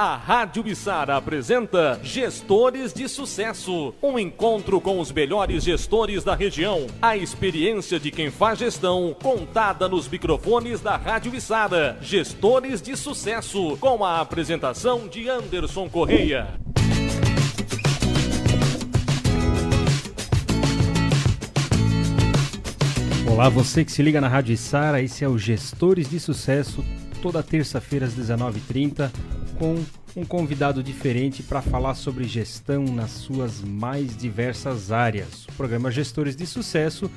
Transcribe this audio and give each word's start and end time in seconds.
A 0.00 0.14
Rádio 0.14 0.62
Bissara 0.62 1.16
apresenta 1.16 1.98
Gestores 2.04 2.92
de 2.92 3.08
Sucesso, 3.08 3.92
um 4.00 4.16
encontro 4.16 4.80
com 4.80 5.00
os 5.00 5.10
melhores 5.10 5.64
gestores 5.64 6.22
da 6.22 6.36
região. 6.36 6.86
A 7.02 7.16
experiência 7.16 7.98
de 7.98 8.12
quem 8.12 8.30
faz 8.30 8.60
gestão, 8.60 9.16
contada 9.20 9.88
nos 9.88 10.08
microfones 10.08 10.80
da 10.80 10.96
Rádio 10.96 11.32
Bissara. 11.32 11.98
Gestores 12.00 12.80
de 12.80 12.96
Sucesso, 12.96 13.76
com 13.78 14.04
a 14.04 14.20
apresentação 14.20 15.08
de 15.08 15.28
Anderson 15.28 15.88
Correia. 15.88 16.46
Olá, 23.28 23.48
você 23.48 23.84
que 23.84 23.90
se 23.90 24.00
liga 24.00 24.20
na 24.20 24.28
Rádio 24.28 24.56
Sara, 24.56 25.02
esse 25.02 25.24
é 25.24 25.28
o 25.28 25.36
Gestores 25.36 26.08
de 26.08 26.20
Sucesso, 26.20 26.84
toda 27.20 27.42
terça-feira 27.42 28.06
às 28.06 28.14
19h30, 28.14 29.10
com 29.58 29.84
um 30.16 30.24
convidado 30.24 30.82
diferente 30.82 31.42
para 31.42 31.60
falar 31.60 31.94
sobre 31.94 32.24
gestão 32.24 32.84
nas 32.84 33.10
suas 33.10 33.60
mais 33.60 34.16
diversas 34.16 34.92
áreas. 34.92 35.44
O 35.46 35.52
programa 35.52 35.90
Gestores 35.90 36.36
de 36.36 36.46
Sucesso, 36.46 37.10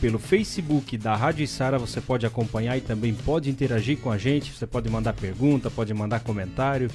pelo 0.00 0.18
Facebook 0.18 0.98
da 0.98 1.14
Rádio 1.14 1.46
Sara, 1.46 1.78
você 1.78 2.00
pode 2.00 2.26
acompanhar 2.26 2.76
e 2.76 2.80
também 2.80 3.14
pode 3.14 3.48
interagir 3.48 3.98
com 3.98 4.10
a 4.10 4.18
gente, 4.18 4.52
você 4.52 4.66
pode 4.66 4.90
mandar 4.90 5.12
pergunta, 5.12 5.70
pode 5.70 5.94
mandar 5.94 6.20
comentário. 6.20 6.90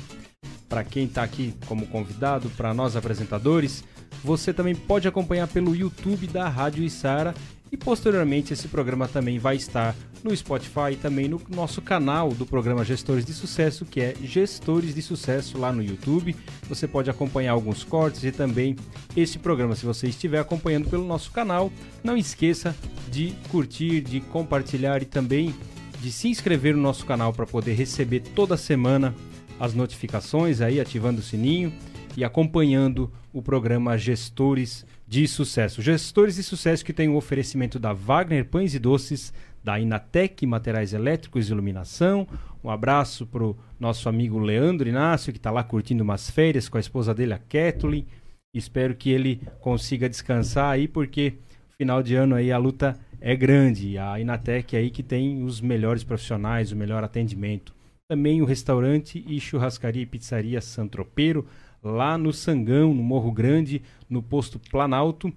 Para 0.67 0.83
quem 0.83 1.05
está 1.05 1.23
aqui 1.23 1.53
como 1.65 1.87
convidado, 1.87 2.49
para 2.51 2.73
nós 2.73 2.95
apresentadores, 2.95 3.83
você 4.23 4.53
também 4.53 4.75
pode 4.75 5.07
acompanhar 5.07 5.47
pelo 5.47 5.75
YouTube 5.75 6.27
da 6.27 6.47
Rádio 6.47 6.83
Isara 6.83 7.33
e 7.71 7.77
posteriormente 7.77 8.51
esse 8.53 8.67
programa 8.67 9.07
também 9.07 9.39
vai 9.39 9.55
estar 9.55 9.95
no 10.23 10.35
Spotify 10.35 10.91
e 10.91 10.95
também 10.95 11.27
no 11.27 11.41
nosso 11.49 11.81
canal 11.81 12.31
do 12.31 12.45
programa 12.45 12.83
Gestores 12.83 13.25
de 13.25 13.33
Sucesso, 13.33 13.85
que 13.85 14.01
é 14.01 14.13
Gestores 14.21 14.93
de 14.93 15.01
Sucesso 15.01 15.57
lá 15.57 15.71
no 15.71 15.81
YouTube. 15.81 16.35
Você 16.67 16.87
pode 16.87 17.09
acompanhar 17.09 17.53
alguns 17.53 17.83
cortes 17.83 18.23
e 18.23 18.31
também 18.31 18.75
esse 19.15 19.39
programa, 19.39 19.75
se 19.75 19.85
você 19.85 20.07
estiver 20.07 20.39
acompanhando 20.39 20.89
pelo 20.89 21.05
nosso 21.05 21.31
canal, 21.31 21.71
não 22.03 22.17
esqueça 22.17 22.75
de 23.09 23.33
curtir, 23.49 24.01
de 24.01 24.19
compartilhar 24.19 25.01
e 25.01 25.05
também 25.05 25.55
de 26.01 26.11
se 26.11 26.27
inscrever 26.27 26.75
no 26.75 26.81
nosso 26.81 27.05
canal 27.05 27.31
para 27.31 27.45
poder 27.45 27.73
receber 27.73 28.19
toda 28.19 28.57
semana 28.57 29.15
as 29.59 29.73
notificações 29.73 30.59
aí, 30.59 30.79
ativando 30.79 31.19
o 31.19 31.23
sininho 31.23 31.71
e 32.17 32.23
acompanhando 32.23 33.11
o 33.31 33.41
programa 33.41 33.97
Gestores 33.97 34.85
de 35.11 35.27
Sucesso. 35.27 35.81
Gestores 35.81 36.37
de 36.37 36.43
Sucesso 36.43 36.85
que 36.85 36.93
tem 36.93 37.09
o 37.09 37.17
oferecimento 37.17 37.77
da 37.77 37.91
Wagner 37.91 38.45
Pães 38.45 38.73
e 38.73 38.79
Doces, 38.79 39.33
da 39.61 39.77
Inatec 39.77 40.45
Materiais 40.45 40.93
Elétricos 40.93 41.49
e 41.49 41.51
Iluminação. 41.51 42.25
Um 42.63 42.69
abraço 42.69 43.27
para 43.27 43.43
o 43.43 43.57
nosso 43.77 44.07
amigo 44.07 44.39
Leandro 44.39 44.87
Inácio, 44.87 45.33
que 45.33 45.37
está 45.37 45.51
lá 45.51 45.65
curtindo 45.65 46.01
umas 46.01 46.29
férias 46.29 46.69
com 46.69 46.77
a 46.77 46.79
esposa 46.79 47.13
dele, 47.13 47.33
a 47.33 47.37
Kathleen. 47.37 48.07
Espero 48.55 48.95
que 48.95 49.09
ele 49.09 49.41
consiga 49.59 50.07
descansar 50.07 50.71
aí, 50.71 50.87
porque 50.87 51.33
final 51.77 52.01
de 52.01 52.15
ano 52.15 52.35
aí 52.35 52.49
a 52.49 52.57
luta 52.57 52.97
é 53.19 53.35
grande. 53.35 53.97
A 53.97 54.17
Inatec 54.17 54.77
aí 54.77 54.89
que 54.89 55.03
tem 55.03 55.43
os 55.43 55.59
melhores 55.59 56.05
profissionais, 56.05 56.71
o 56.71 56.77
melhor 56.77 57.03
atendimento. 57.03 57.75
Também 58.09 58.41
o 58.41 58.45
restaurante 58.45 59.21
e 59.27 59.41
churrascaria 59.41 60.03
e 60.03 60.05
pizzaria 60.05 60.61
Santropeiro, 60.61 61.45
lá 61.83 62.17
no 62.17 62.31
Sangão, 62.31 62.93
no 62.93 63.03
Morro 63.03 63.31
Grande, 63.31 63.81
no 64.09 64.21
posto 64.21 64.59
Planalto. 64.59 65.31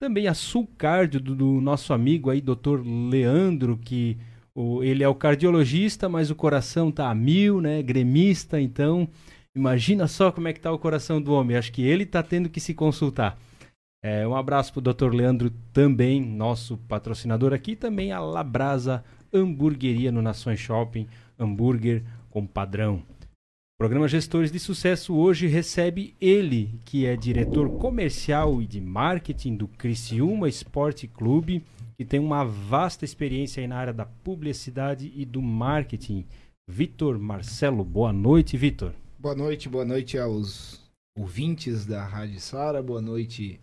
Também 0.00 0.28
a 0.28 0.34
Sulcardio 0.34 1.20
do, 1.20 1.34
do 1.34 1.60
nosso 1.60 1.92
amigo 1.92 2.30
aí, 2.30 2.40
doutor 2.40 2.84
Leandro, 2.86 3.76
que 3.76 4.16
o, 4.54 4.82
ele 4.82 5.02
é 5.02 5.08
o 5.08 5.14
cardiologista, 5.14 6.08
mas 6.08 6.30
o 6.30 6.34
coração 6.34 6.90
tá 6.90 7.10
a 7.10 7.14
mil, 7.14 7.60
né? 7.60 7.82
Gremista, 7.82 8.60
então 8.60 9.08
imagina 9.56 10.06
só 10.06 10.30
como 10.30 10.48
é 10.48 10.52
que 10.52 10.60
tá 10.60 10.72
o 10.72 10.78
coração 10.78 11.20
do 11.20 11.32
homem. 11.32 11.56
Acho 11.56 11.72
que 11.72 11.82
ele 11.82 12.06
tá 12.06 12.22
tendo 12.22 12.48
que 12.48 12.60
se 12.60 12.74
consultar. 12.74 13.38
É, 14.02 14.26
um 14.26 14.36
abraço 14.36 14.72
pro 14.72 14.80
doutor 14.80 15.12
Leandro 15.12 15.50
também, 15.72 16.20
nosso 16.24 16.76
patrocinador 16.76 17.52
aqui, 17.52 17.74
também 17.74 18.12
a 18.12 18.20
Labrasa 18.20 19.04
Hamburgueria 19.32 20.12
no 20.12 20.22
Nações 20.22 20.60
Shopping, 20.60 21.08
hambúrguer 21.38 22.04
com 22.30 22.46
padrão. 22.46 23.02
O 23.80 23.84
programa 23.84 24.08
Gestores 24.08 24.50
de 24.50 24.58
Sucesso 24.58 25.14
hoje 25.14 25.46
recebe 25.46 26.12
ele, 26.20 26.80
que 26.84 27.06
é 27.06 27.14
diretor 27.14 27.70
comercial 27.78 28.60
e 28.60 28.66
de 28.66 28.80
marketing 28.80 29.54
do 29.54 29.68
Criciúma 29.68 30.48
Esporte 30.48 31.06
Clube, 31.06 31.64
que 31.96 32.04
tem 32.04 32.18
uma 32.18 32.44
vasta 32.44 33.04
experiência 33.04 33.64
na 33.68 33.76
área 33.76 33.92
da 33.92 34.04
publicidade 34.04 35.12
e 35.14 35.24
do 35.24 35.40
marketing. 35.40 36.26
Vitor 36.68 37.20
Marcelo, 37.20 37.84
boa 37.84 38.12
noite, 38.12 38.56
Vitor. 38.56 38.92
Boa 39.16 39.36
noite, 39.36 39.68
boa 39.68 39.84
noite 39.84 40.18
aos 40.18 40.82
ouvintes 41.16 41.86
da 41.86 42.04
Rádio 42.04 42.40
Sara, 42.40 42.82
boa 42.82 43.00
noite 43.00 43.60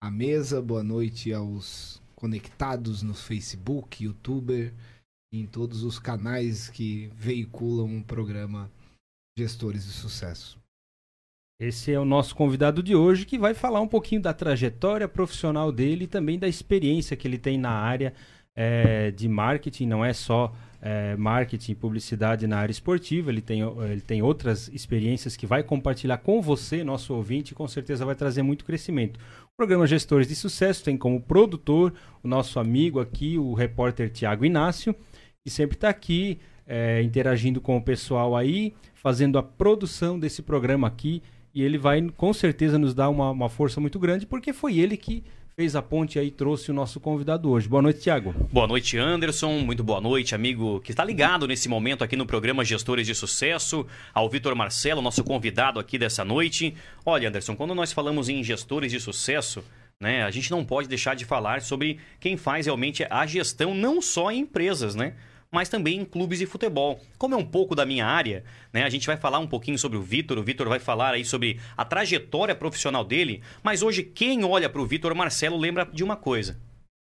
à 0.00 0.08
mesa, 0.12 0.62
boa 0.62 0.84
noite 0.84 1.32
aos 1.32 2.00
conectados 2.14 3.02
no 3.02 3.14
Facebook, 3.14 4.04
YouTuber, 4.04 4.72
em 5.32 5.44
todos 5.44 5.82
os 5.82 5.98
canais 5.98 6.68
que 6.68 7.10
veiculam 7.16 7.98
o 7.98 8.04
programa 8.04 8.70
gestores 9.38 9.84
de 9.84 9.92
sucesso. 9.92 10.58
Esse 11.60 11.92
é 11.92 12.00
o 12.00 12.04
nosso 12.04 12.34
convidado 12.34 12.82
de 12.82 12.94
hoje 12.94 13.26
que 13.26 13.38
vai 13.38 13.54
falar 13.54 13.80
um 13.80 13.88
pouquinho 13.88 14.20
da 14.20 14.32
trajetória 14.32 15.06
profissional 15.06 15.70
dele 15.70 16.04
e 16.04 16.08
também 16.08 16.38
da 16.38 16.48
experiência 16.48 17.16
que 17.16 17.28
ele 17.28 17.38
tem 17.38 17.58
na 17.58 17.70
área 17.70 18.14
é, 18.54 19.10
de 19.10 19.28
marketing. 19.28 19.86
Não 19.86 20.04
é 20.04 20.12
só 20.12 20.54
é, 20.80 21.16
marketing 21.16 21.72
e 21.72 21.74
publicidade 21.74 22.46
na 22.46 22.58
área 22.58 22.72
esportiva, 22.72 23.30
ele 23.30 23.40
tem, 23.40 23.60
ele 23.60 24.00
tem 24.00 24.22
outras 24.22 24.68
experiências 24.68 25.36
que 25.36 25.46
vai 25.46 25.62
compartilhar 25.62 26.18
com 26.18 26.40
você, 26.40 26.84
nosso 26.84 27.14
ouvinte, 27.14 27.52
e 27.52 27.54
com 27.54 27.68
certeza 27.68 28.04
vai 28.04 28.14
trazer 28.14 28.42
muito 28.42 28.64
crescimento. 28.64 29.18
O 29.44 29.56
programa 29.56 29.86
Gestores 29.86 30.28
de 30.28 30.34
Sucesso 30.34 30.84
tem 30.84 30.96
como 30.96 31.20
produtor 31.20 31.92
o 32.22 32.28
nosso 32.28 32.58
amigo 32.58 33.00
aqui, 33.00 33.38
o 33.38 33.54
repórter 33.54 34.10
Tiago 34.10 34.44
Inácio, 34.44 34.94
que 35.44 35.50
sempre 35.50 35.76
está 35.76 35.88
aqui 35.88 36.38
é, 36.66 37.02
interagindo 37.02 37.60
com 37.60 37.76
o 37.76 37.82
pessoal 37.82 38.36
aí, 38.36 38.74
fazendo 38.94 39.38
a 39.38 39.42
produção 39.42 40.18
desse 40.18 40.42
programa 40.42 40.86
aqui. 40.86 41.22
E 41.54 41.62
ele 41.62 41.78
vai 41.78 42.02
com 42.16 42.32
certeza 42.32 42.78
nos 42.78 42.94
dar 42.94 43.08
uma, 43.08 43.30
uma 43.30 43.48
força 43.48 43.80
muito 43.80 43.98
grande, 43.98 44.26
porque 44.26 44.52
foi 44.52 44.78
ele 44.78 44.96
que 44.96 45.24
fez 45.56 45.74
a 45.74 45.80
ponte 45.80 46.18
aí 46.18 46.30
trouxe 46.30 46.70
o 46.70 46.74
nosso 46.74 47.00
convidado 47.00 47.50
hoje. 47.50 47.66
Boa 47.66 47.80
noite, 47.80 48.00
Tiago. 48.00 48.34
Boa 48.52 48.66
noite, 48.66 48.98
Anderson. 48.98 49.60
Muito 49.60 49.82
boa 49.82 50.02
noite, 50.02 50.34
amigo 50.34 50.80
que 50.80 50.90
está 50.90 51.02
ligado 51.02 51.46
nesse 51.46 51.66
momento 51.66 52.04
aqui 52.04 52.14
no 52.14 52.26
programa 52.26 52.62
Gestores 52.62 53.06
de 53.06 53.14
Sucesso, 53.14 53.86
ao 54.12 54.28
Vitor 54.28 54.54
Marcelo, 54.54 55.00
nosso 55.00 55.24
convidado 55.24 55.80
aqui 55.80 55.96
dessa 55.96 56.22
noite. 56.26 56.74
Olha, 57.06 57.30
Anderson, 57.30 57.56
quando 57.56 57.74
nós 57.74 57.90
falamos 57.90 58.28
em 58.28 58.44
gestores 58.44 58.92
de 58.92 59.00
sucesso, 59.00 59.64
né, 59.98 60.24
a 60.24 60.30
gente 60.30 60.50
não 60.50 60.62
pode 60.62 60.88
deixar 60.88 61.16
de 61.16 61.24
falar 61.24 61.62
sobre 61.62 61.98
quem 62.20 62.36
faz 62.36 62.66
realmente 62.66 63.06
a 63.08 63.24
gestão 63.24 63.74
não 63.74 64.02
só 64.02 64.30
em 64.30 64.40
empresas, 64.40 64.94
né? 64.94 65.14
Mas 65.56 65.70
também 65.70 66.00
em 66.00 66.04
clubes 66.04 66.38
de 66.38 66.44
futebol. 66.44 67.00
Como 67.16 67.34
é 67.34 67.38
um 67.38 67.44
pouco 67.44 67.74
da 67.74 67.86
minha 67.86 68.04
área, 68.04 68.44
né, 68.74 68.82
a 68.82 68.90
gente 68.90 69.06
vai 69.06 69.16
falar 69.16 69.38
um 69.38 69.46
pouquinho 69.46 69.78
sobre 69.78 69.96
o 69.96 70.02
Vitor, 70.02 70.36
o 70.36 70.42
Vitor 70.42 70.68
vai 70.68 70.78
falar 70.78 71.14
aí 71.14 71.24
sobre 71.24 71.58
a 71.74 71.82
trajetória 71.82 72.54
profissional 72.54 73.02
dele, 73.02 73.40
mas 73.62 73.82
hoje 73.82 74.02
quem 74.02 74.44
olha 74.44 74.68
para 74.68 74.82
o 74.82 74.86
Vitor 74.86 75.14
Marcelo 75.14 75.56
lembra 75.56 75.88
de 75.90 76.04
uma 76.04 76.14
coisa. 76.14 76.58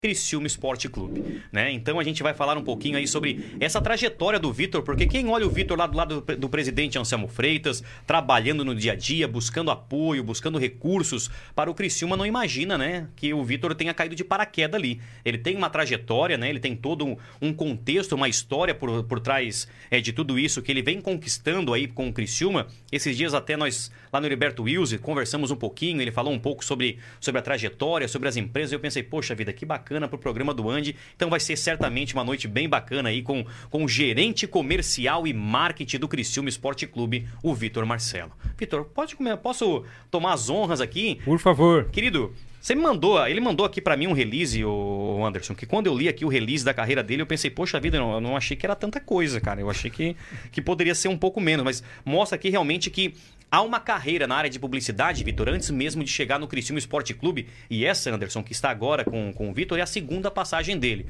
Criciúma 0.05 0.49
Esporte 0.49 0.89
Clube, 0.89 1.45
né? 1.53 1.71
Então 1.71 2.01
a 2.01 2.03
gente 2.03 2.25
vai 2.25 2.35
falar 2.35 2.59
um 2.59 2.65
pouquinho 2.65 2.99
aí 2.99 3.07
sobre 3.07 3.55
essa 3.61 3.81
trajetória 3.81 4.37
do 4.37 4.53
Vitor, 4.53 4.83
porque 4.83 5.07
quem 5.07 5.29
olha 5.29 5.47
o 5.47 5.49
Vitor 5.49 5.79
lá 5.79 5.87
do 5.87 5.97
lado 5.97 6.21
do, 6.21 6.49
presidente 6.49 6.99
Anselmo 6.99 7.29
Freitas, 7.29 7.85
trabalhando 8.05 8.65
no 8.65 8.75
dia 8.75 8.95
a 8.95 8.97
dia, 8.97 9.29
buscando 9.29 9.71
apoio, 9.71 10.25
buscando 10.25 10.59
recursos 10.59 11.31
para 11.55 11.71
o 11.71 11.75
Criciúma, 11.75 12.17
não 12.17 12.27
imagina, 12.27 12.77
né, 12.77 13.07
que 13.15 13.33
o 13.33 13.45
Vitor 13.45 13.77
tenha 13.77 13.95
caído 13.95 14.17
de 14.17 14.25
paraquedas 14.25 14.75
ali. 14.75 15.01
Ele 15.25 15.39
tem 15.39 15.57
uma 15.57 15.71
trajetória, 15.71 16.37
né? 16.37 16.51
Ele 16.51 16.59
tem 16.59 16.75
todo 16.75 17.17
um, 17.41 17.53
contexto, 17.53 18.17
uma 18.17 18.29
história 18.29 18.75
por, 18.75 19.05
por 19.05 19.21
trás 19.21 19.69
é, 19.89 20.01
de 20.01 20.13
tudo 20.13 20.37
isso 20.37 20.61
que 20.63 20.73
ele 20.73 20.83
vem 20.83 21.01
conquistando 21.01 21.73
aí 21.73 21.87
com 21.87 22.09
o 22.09 22.13
Criciúma. 22.13 22.67
Esses 22.91 23.17
dias 23.17 23.35
até 23.35 23.57
nós 23.57 23.89
lá 24.13 24.21
no 24.21 24.27
Heriberto 24.27 24.65
Wilson 24.65 24.99
conversamos 24.99 25.53
um 25.53 25.57
pouquinho, 25.57 26.03
ele 26.03 26.11
falou 26.11 26.33
um 26.33 26.41
pouco 26.41 26.65
sobre, 26.65 26.99
sobre 27.21 27.39
a 27.39 27.43
trajetória, 27.43 28.09
sobre 28.09 28.29
as 28.29 28.37
empresas, 28.37 28.73
eu 28.73 28.81
pensei, 28.81 29.05
poxa 29.05 29.33
vida, 29.33 29.53
que 29.53 29.65
bacana 29.65 29.92
bacana 29.93 30.09
para 30.09 30.17
o 30.17 30.19
programa 30.19 30.55
do 30.55 30.71
Andy. 30.71 30.97
Então 31.15 31.29
vai 31.29 31.39
ser 31.39 31.57
certamente 31.57 32.15
uma 32.15 32.25
noite 32.25 32.49
bem 32.49 32.69
bacana 32.69 33.11
aí 33.11 33.23
com, 33.23 33.45
com 33.69 33.85
o 33.85 33.89
gerente 33.89 34.47
comercial 34.47 35.27
e 35.27 35.33
marketing 35.33 35.99
do 35.99 36.09
Criciúma 36.09 36.49
Esporte 36.49 36.87
Clube, 36.87 37.29
o 37.43 37.55
Vitor 37.55 37.85
Marcelo. 37.85 38.33
Vitor, 38.57 38.85
pode 38.87 39.15
comer, 39.15 39.37
posso 39.37 39.85
tomar 40.11 40.33
as 40.33 40.49
honras 40.49 40.81
aqui? 40.81 41.19
Por 41.25 41.39
favor. 41.39 41.91
Querido, 41.91 42.33
você 42.61 42.75
me 42.75 42.83
mandou, 42.83 43.25
ele 43.27 43.41
mandou 43.41 43.67
aqui 43.67 43.81
para 43.81 43.97
mim 43.97 44.07
um 44.07 44.13
release, 44.13 44.65
o 44.65 45.21
Anderson, 45.25 45.55
que 45.55 45.67
quando 45.67 45.89
eu 45.89 45.97
li 45.97 46.09
aqui 46.09 46.25
o 46.25 46.29
release 46.29 46.65
da 46.65 46.73
carreira 46.73 47.03
dele, 47.03 47.23
eu 47.23 47.27
pensei, 47.27 47.51
poxa 47.51 47.79
vida, 47.79 47.99
eu 47.99 48.21
não 48.21 48.37
achei 48.37 48.57
que 48.57 48.65
era 48.65 48.77
tanta 48.77 49.01
coisa, 49.01 49.41
cara. 49.41 49.61
Eu 49.61 49.69
achei 49.69 49.91
que, 49.91 50.17
que 50.51 50.63
poderia 50.63 50.95
ser 50.95 51.09
um 51.09 51.19
pouco 51.19 51.41
menos, 51.41 51.65
mas 51.65 51.83
mostra 52.05 52.37
aqui 52.37 52.49
realmente 52.49 52.89
que 52.89 53.15
há 53.53 53.61
uma 53.61 53.79
carreira 53.79 54.27
na 54.27 54.35
área 54.35 54.49
de 54.49 54.59
publicidade, 54.59 55.23
Vitor, 55.23 55.51
antes 55.51 55.71
mesmo 55.71 56.03
de 56.03 56.11
chegar 56.11 56.39
no 56.39 56.49
Criciúma 56.49 56.79
Esporte 56.79 57.13
Clube. 57.13 57.47
E 57.69 57.85
essa, 57.85 58.11
Anderson, 58.11 58.43
que 58.43 58.53
está 58.53 58.71
agora 58.71 59.05
com, 59.05 59.31
com 59.35 59.51
o 59.51 59.55
Vitor, 59.55 59.79
é 59.79 59.83
a 59.83 59.87
segunda 59.87 60.31
passagem 60.31 60.79
dele. 60.79 61.07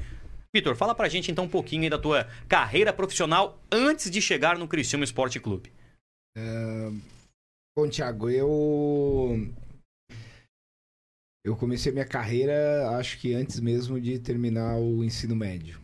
Vitor, 0.53 0.75
fala 0.75 0.93
pra 0.93 1.07
gente 1.07 1.31
então 1.31 1.45
um 1.45 1.49
pouquinho 1.49 1.89
da 1.89 1.97
tua 1.97 2.27
carreira 2.47 2.91
profissional 2.91 3.59
antes 3.71 4.11
de 4.11 4.21
chegar 4.21 4.57
no 4.59 4.67
Criciúma 4.67 5.05
Esporte 5.05 5.39
Clube. 5.39 5.71
É... 6.37 6.91
Bom, 7.75 7.89
Thiago, 7.89 8.29
eu. 8.29 9.51
Eu 11.43 11.55
comecei 11.55 11.91
minha 11.91 12.05
carreira, 12.05 12.89
acho 12.97 13.19
que 13.19 13.33
antes 13.33 13.59
mesmo 13.59 13.99
de 13.99 14.19
terminar 14.19 14.77
o 14.77 15.03
ensino 15.03 15.35
médio. 15.35 15.82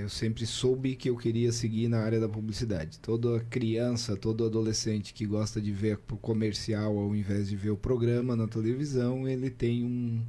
Eu 0.00 0.08
sempre 0.08 0.46
soube 0.46 0.96
que 0.96 1.10
eu 1.10 1.16
queria 1.16 1.52
seguir 1.52 1.88
na 1.88 2.00
área 2.00 2.20
da 2.20 2.28
publicidade. 2.28 2.98
Toda 2.98 3.44
criança, 3.44 4.16
todo 4.16 4.44
adolescente 4.44 5.12
que 5.12 5.26
gosta 5.26 5.60
de 5.60 5.72
ver 5.72 6.00
o 6.10 6.16
comercial 6.16 6.96
ao 6.98 7.14
invés 7.14 7.48
de 7.48 7.56
ver 7.56 7.70
o 7.70 7.76
programa 7.76 8.36
na 8.36 8.46
televisão, 8.46 9.28
ele 9.28 9.50
tem 9.50 9.84
um, 9.84 10.24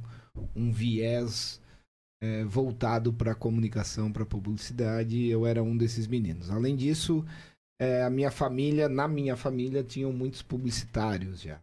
um 0.54 0.72
viés 0.72 1.60
é, 2.22 2.44
voltado 2.44 3.12
para 3.12 3.32
a 3.32 3.36
comunicação, 3.36 4.12
para 4.12 4.22
a 4.22 4.26
publicidade. 4.26 5.26
Eu 5.28 5.46
era 5.46 5.62
um 5.62 5.76
desses 5.76 6.06
meninos. 6.06 6.50
Além 6.50 6.76
disso, 6.76 7.24
é, 7.80 8.02
a 8.02 8.10
minha 8.10 8.30
família, 8.30 8.88
na 8.88 9.08
minha 9.08 9.36
família, 9.36 9.82
tinham 9.82 10.12
muitos 10.12 10.42
publicitários 10.42 11.40
já. 11.40 11.58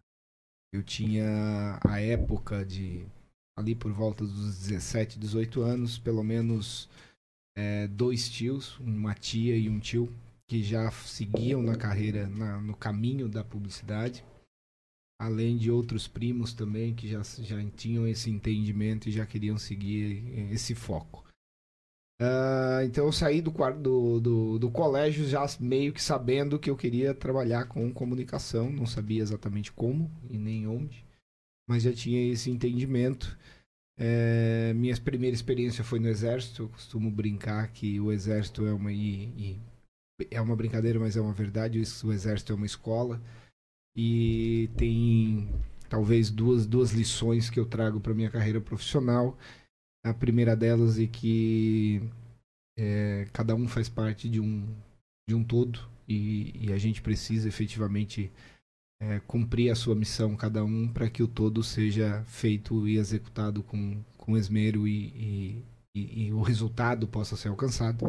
Eu 0.72 0.82
tinha 0.82 1.78
a 1.86 2.00
época 2.00 2.64
de 2.64 3.06
ali 3.56 3.74
por 3.74 3.92
volta 3.92 4.24
dos 4.24 4.58
17, 4.58 5.18
18 5.18 5.62
anos, 5.62 5.98
pelo 5.98 6.22
menos 6.22 6.88
é, 7.58 7.88
dois 7.88 8.30
tios, 8.30 8.78
uma 8.78 9.14
tia 9.14 9.56
e 9.56 9.68
um 9.68 9.80
tio, 9.80 10.08
que 10.46 10.62
já 10.62 10.88
seguiam 10.92 11.60
na 11.60 11.74
carreira, 11.74 12.28
na, 12.28 12.60
no 12.60 12.76
caminho 12.76 13.28
da 13.28 13.42
publicidade. 13.42 14.24
Além 15.20 15.56
de 15.56 15.68
outros 15.68 16.06
primos 16.06 16.52
também 16.52 16.94
que 16.94 17.08
já, 17.08 17.20
já 17.40 17.62
tinham 17.70 18.06
esse 18.06 18.30
entendimento 18.30 19.08
e 19.08 19.12
já 19.12 19.26
queriam 19.26 19.58
seguir 19.58 20.52
esse 20.52 20.72
foco. 20.76 21.24
Uh, 22.20 22.82
então 22.84 23.06
eu 23.06 23.12
saí 23.12 23.40
do, 23.40 23.50
do, 23.50 24.20
do, 24.20 24.58
do, 24.58 24.70
colégio 24.70 25.26
já 25.26 25.44
meio 25.60 25.92
que 25.92 26.02
sabendo 26.02 26.58
que 26.58 26.70
eu 26.70 26.76
queria 26.76 27.14
trabalhar 27.14 27.66
com 27.66 27.92
comunicação, 27.92 28.70
não 28.70 28.86
sabia 28.86 29.22
exatamente 29.22 29.72
como 29.72 30.10
e 30.28 30.36
nem 30.36 30.66
onde, 30.66 31.04
mas 31.68 31.84
já 31.84 31.92
tinha 31.92 32.32
esse 32.32 32.50
entendimento. 32.50 33.36
É, 33.98 34.72
minha 34.74 34.96
primeira 35.00 35.34
experiência 35.34 35.82
foi 35.82 35.98
no 35.98 36.08
exército. 36.08 36.62
Eu 36.64 36.68
costumo 36.68 37.10
brincar 37.10 37.68
que 37.72 37.98
o 37.98 38.12
exército 38.12 38.64
é 38.66 38.72
uma 38.72 38.92
e, 38.92 39.24
e 39.36 39.60
é 40.30 40.40
uma 40.40 40.54
brincadeira, 40.54 41.00
mas 41.00 41.16
é 41.16 41.20
uma 41.20 41.32
verdade. 41.32 41.78
O 42.04 42.12
exército 42.12 42.52
é 42.52 42.56
uma 42.56 42.66
escola 42.66 43.20
e 43.96 44.70
tem 44.76 45.48
talvez 45.88 46.30
duas 46.30 46.66
duas 46.66 46.92
lições 46.92 47.50
que 47.50 47.58
eu 47.58 47.66
trago 47.66 48.00
para 48.00 48.14
minha 48.14 48.30
carreira 48.30 48.60
profissional. 48.60 49.36
A 50.04 50.14
primeira 50.14 50.54
delas 50.54 50.98
é 50.98 51.06
que 51.06 52.00
é, 52.78 53.26
cada 53.32 53.54
um 53.56 53.66
faz 53.66 53.88
parte 53.88 54.28
de 54.28 54.40
um 54.40 54.64
de 55.28 55.34
um 55.34 55.42
todo 55.42 55.80
e, 56.08 56.68
e 56.68 56.72
a 56.72 56.78
gente 56.78 57.02
precisa 57.02 57.48
efetivamente 57.48 58.32
é, 59.00 59.20
cumprir 59.20 59.70
a 59.70 59.74
sua 59.74 59.94
missão, 59.94 60.36
cada 60.36 60.64
um, 60.64 60.88
para 60.88 61.08
que 61.08 61.22
o 61.22 61.28
todo 61.28 61.62
seja 61.62 62.22
feito 62.24 62.88
e 62.88 62.96
executado 62.96 63.62
com, 63.62 64.02
com 64.16 64.36
esmero 64.36 64.88
e, 64.88 65.62
e, 65.94 66.26
e, 66.26 66.32
o 66.32 66.42
resultado 66.42 67.06
possa 67.06 67.36
ser 67.36 67.48
alcançado. 67.48 68.06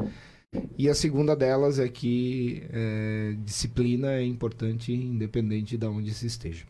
E 0.78 0.90
a 0.90 0.96
segunda 0.96 1.36
delas 1.36 1.78
é 1.78 1.88
que 1.88 2.64
é, 2.72 3.36
disciplina 3.44 4.14
é 4.14 4.24
importante, 4.24 4.92
independente 4.92 5.78
de 5.78 5.86
onde 5.86 6.14
se 6.14 6.26
esteja. 6.26 6.66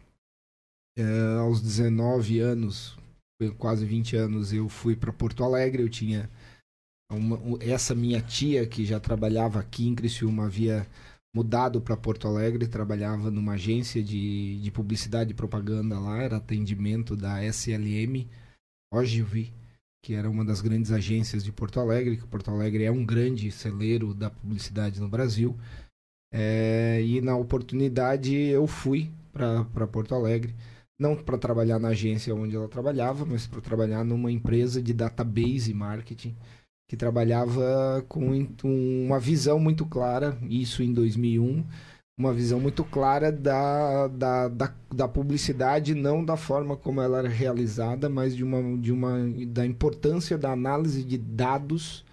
É, 0.97 1.37
aos 1.39 1.61
19 1.61 2.39
anos, 2.39 2.97
quase 3.57 3.85
20 3.85 4.17
anos, 4.17 4.51
eu 4.51 4.67
fui 4.67 4.97
para 4.97 5.13
Porto 5.13 5.45
Alegre. 5.45 5.81
Eu 5.81 5.89
tinha 5.89 6.29
uma, 7.09 7.39
essa 7.61 7.95
minha 7.95 8.21
tia 8.21 8.67
que 8.67 8.83
já 8.83 8.99
trabalhava 8.99 9.59
aqui 9.59 9.87
em 9.87 9.95
Criciúma 9.95 10.45
havia 10.45 10.85
mudado 11.33 11.79
para 11.81 11.95
Porto 11.95 12.27
Alegre, 12.27 12.67
trabalhava 12.67 13.29
numa 13.29 13.53
agência 13.53 14.03
de, 14.03 14.59
de 14.61 14.71
publicidade 14.71 15.31
e 15.31 15.35
propaganda 15.35 15.99
lá, 15.99 16.21
era 16.21 16.37
atendimento 16.37 17.15
da 17.15 17.43
SLM, 17.43 18.27
Ogilvy, 18.91 19.53
que 20.03 20.13
era 20.13 20.29
uma 20.29 20.43
das 20.43 20.61
grandes 20.61 20.91
agências 20.91 21.43
de 21.43 21.51
Porto 21.51 21.79
Alegre, 21.79 22.17
que 22.17 22.27
Porto 22.27 22.49
Alegre 22.49 22.83
é 22.83 22.91
um 22.91 23.05
grande 23.05 23.51
celeiro 23.51 24.13
da 24.13 24.29
publicidade 24.29 24.99
no 24.99 25.09
Brasil. 25.09 25.55
É, 26.31 27.01
e 27.03 27.21
na 27.21 27.35
oportunidade 27.35 28.35
eu 28.35 28.65
fui 28.65 29.11
para 29.31 29.87
Porto 29.87 30.15
Alegre, 30.15 30.55
não 30.97 31.15
para 31.15 31.37
trabalhar 31.37 31.79
na 31.79 31.89
agência 31.89 32.33
onde 32.33 32.55
ela 32.55 32.67
trabalhava, 32.67 33.25
mas 33.25 33.45
para 33.45 33.61
trabalhar 33.61 34.03
numa 34.03 34.31
empresa 34.31 34.81
de 34.81 34.93
database 34.93 35.73
marketing 35.73 36.35
que 36.89 36.97
trabalhava 36.97 38.03
com 38.09 38.47
uma 38.51 39.19
visão 39.19 39.59
muito 39.59 39.85
clara, 39.85 40.35
isso 40.49 40.81
em 40.81 40.91
2001, 40.91 41.63
uma 42.17 42.33
visão 42.33 42.59
muito 42.59 42.83
clara 42.83 43.31
da, 43.31 44.07
da, 44.07 44.47
da, 44.47 44.73
da, 44.91 45.07
publicidade, 45.07 45.93
não 45.93 46.25
da 46.25 46.35
forma 46.35 46.75
como 46.75 46.99
ela 46.99 47.19
era 47.19 47.29
realizada, 47.29 48.09
mas 48.09 48.35
de 48.35 48.43
uma, 48.43 48.75
de 48.79 48.91
uma, 48.91 49.19
da 49.49 49.63
importância 49.67 50.35
da 50.35 50.51
análise 50.51 51.03
de 51.03 51.19
dados 51.19 52.03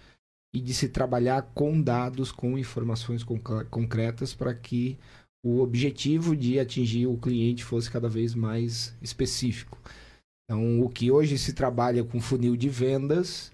e 0.53 0.61
de 0.61 0.75
se 0.75 0.89
trabalhar 0.89 1.41
com 1.55 1.81
dados, 1.81 2.31
com 2.31 2.55
informações 2.55 3.25
concretas 3.71 4.35
para 4.35 4.53
que 4.53 4.95
o 5.43 5.59
objetivo 5.59 6.35
de 6.35 6.59
atingir 6.59 7.07
o 7.07 7.17
cliente 7.17 7.63
fosse 7.63 7.89
cada 7.89 8.07
vez 8.07 8.35
mais 8.35 8.95
específico. 9.01 9.79
Então, 10.45 10.81
o 10.81 10.87
que 10.87 11.09
hoje 11.09 11.35
se 11.35 11.53
trabalha 11.53 12.03
com 12.03 12.21
funil 12.21 12.55
de 12.55 12.69
vendas, 12.69 13.51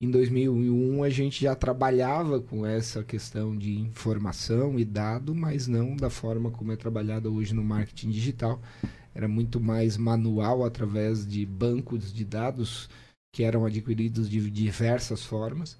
em 0.00 0.10
2001 0.10 1.02
a 1.02 1.08
gente 1.08 1.42
já 1.42 1.54
trabalhava 1.54 2.40
com 2.40 2.66
essa 2.66 3.02
questão 3.02 3.56
de 3.56 3.78
informação 3.78 4.78
e 4.78 4.84
dado, 4.84 5.34
mas 5.34 5.66
não 5.66 5.96
da 5.96 6.10
forma 6.10 6.50
como 6.50 6.72
é 6.72 6.76
trabalhada 6.76 7.30
hoje 7.30 7.54
no 7.54 7.64
marketing 7.64 8.10
digital. 8.10 8.60
Era 9.14 9.26
muito 9.26 9.58
mais 9.58 9.96
manual 9.96 10.64
através 10.64 11.26
de 11.26 11.46
bancos 11.46 12.12
de 12.12 12.24
dados 12.24 12.90
que 13.32 13.42
eram 13.42 13.64
adquiridos 13.64 14.28
de 14.28 14.50
diversas 14.50 15.24
formas. 15.24 15.78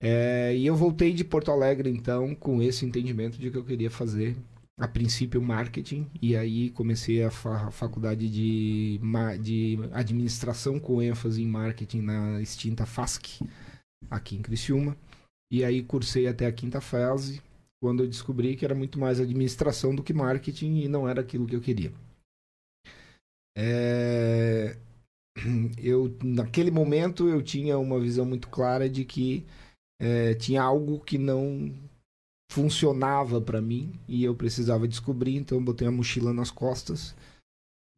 É, 0.00 0.54
e 0.56 0.66
eu 0.66 0.76
voltei 0.76 1.12
de 1.12 1.24
Porto 1.24 1.50
Alegre 1.50 1.90
então 1.90 2.34
com 2.34 2.62
esse 2.62 2.84
entendimento 2.84 3.38
de 3.38 3.50
que 3.50 3.56
eu 3.56 3.64
queria 3.64 3.90
fazer 3.90 4.36
a 4.82 4.88
princípio 4.88 5.40
marketing 5.40 6.10
e 6.20 6.36
aí 6.36 6.68
comecei 6.70 7.22
a, 7.22 7.30
fa 7.30 7.70
faculdade 7.70 8.28
de, 8.28 8.98
de 9.40 9.78
administração 9.92 10.80
com 10.80 11.00
ênfase 11.00 11.40
em 11.40 11.46
marketing 11.46 12.00
na 12.00 12.42
extinta 12.42 12.84
FASC 12.84 13.42
aqui 14.10 14.34
em 14.34 14.42
Criciúma. 14.42 14.96
E 15.52 15.64
aí 15.64 15.84
cursei 15.84 16.26
até 16.26 16.46
a 16.46 16.52
quinta 16.52 16.80
fase 16.80 17.40
quando 17.80 18.02
eu 18.02 18.08
descobri 18.08 18.56
que 18.56 18.64
era 18.64 18.74
muito 18.74 18.98
mais 18.98 19.20
administração 19.20 19.94
do 19.94 20.02
que 20.02 20.12
marketing 20.12 20.80
e 20.80 20.88
não 20.88 21.08
era 21.08 21.20
aquilo 21.20 21.46
que 21.46 21.54
eu 21.54 21.60
queria. 21.60 21.92
É... 23.56 24.76
eu 25.78 26.12
naquele 26.24 26.72
momento 26.72 27.28
eu 27.28 27.40
tinha 27.40 27.78
uma 27.78 28.00
visão 28.00 28.24
muito 28.24 28.48
clara 28.48 28.90
de 28.90 29.04
que 29.04 29.46
é, 30.00 30.34
tinha 30.34 30.60
algo 30.60 30.98
que 30.98 31.18
não 31.18 31.72
funcionava 32.52 33.40
para 33.40 33.62
mim 33.62 33.98
e 34.06 34.22
eu 34.22 34.34
precisava 34.34 34.86
descobrir, 34.86 35.36
então 35.36 35.56
eu 35.56 35.64
botei 35.64 35.88
a 35.88 35.90
mochila 35.90 36.34
nas 36.34 36.50
costas. 36.50 37.14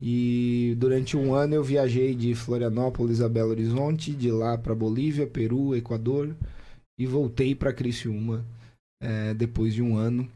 E 0.00 0.76
durante 0.78 1.16
um 1.16 1.34
ano 1.34 1.54
eu 1.54 1.64
viajei 1.64 2.14
de 2.14 2.34
Florianópolis 2.36 3.20
a 3.20 3.28
Belo 3.28 3.50
Horizonte, 3.50 4.12
de 4.12 4.30
lá 4.30 4.56
para 4.56 4.74
Bolívia, 4.74 5.26
Peru, 5.26 5.74
Equador 5.74 6.36
e 6.96 7.04
voltei 7.04 7.52
para 7.54 7.72
Criciúma 7.72 8.44
é, 9.02 9.34
depois 9.34 9.74
de 9.74 9.82
um 9.82 9.96
ano. 9.96 10.30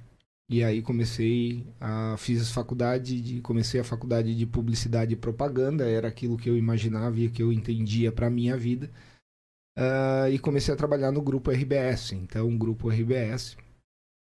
E 0.51 0.65
aí 0.65 0.83
comecei 0.83 1.65
a 1.81 2.17
fiz 2.17 2.51
faculdade 2.51 3.21
de 3.21 3.41
comecei 3.41 3.81
a 3.81 3.85
faculdade 3.85 4.35
de 4.35 4.47
publicidade 4.47 5.13
e 5.13 5.17
propaganda, 5.17 5.89
era 5.89 6.09
aquilo 6.09 6.39
que 6.39 6.51
eu 6.51 6.57
imaginava 6.57 7.21
e 7.21 7.31
que 7.31 7.43
eu 7.43 7.53
entendia 7.53 8.11
para 8.11 8.31
minha 8.31 8.57
vida. 8.57 8.91
Uh, 9.79 10.29
e 10.33 10.39
comecei 10.41 10.75
a 10.75 10.77
trabalhar 10.77 11.13
no 11.13 11.23
grupo 11.23 11.53
RBS. 11.53 12.13
Então, 12.13 12.57
grupo 12.59 12.89
RBS 12.89 13.57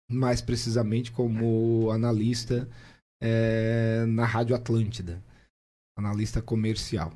mais 0.08 0.40
precisamente 0.40 1.10
como 1.10 1.90
analista 1.90 2.68
é, 3.20 4.04
na 4.06 4.24
Rádio 4.24 4.54
Atlântida, 4.54 5.22
analista 5.96 6.42
comercial. 6.42 7.12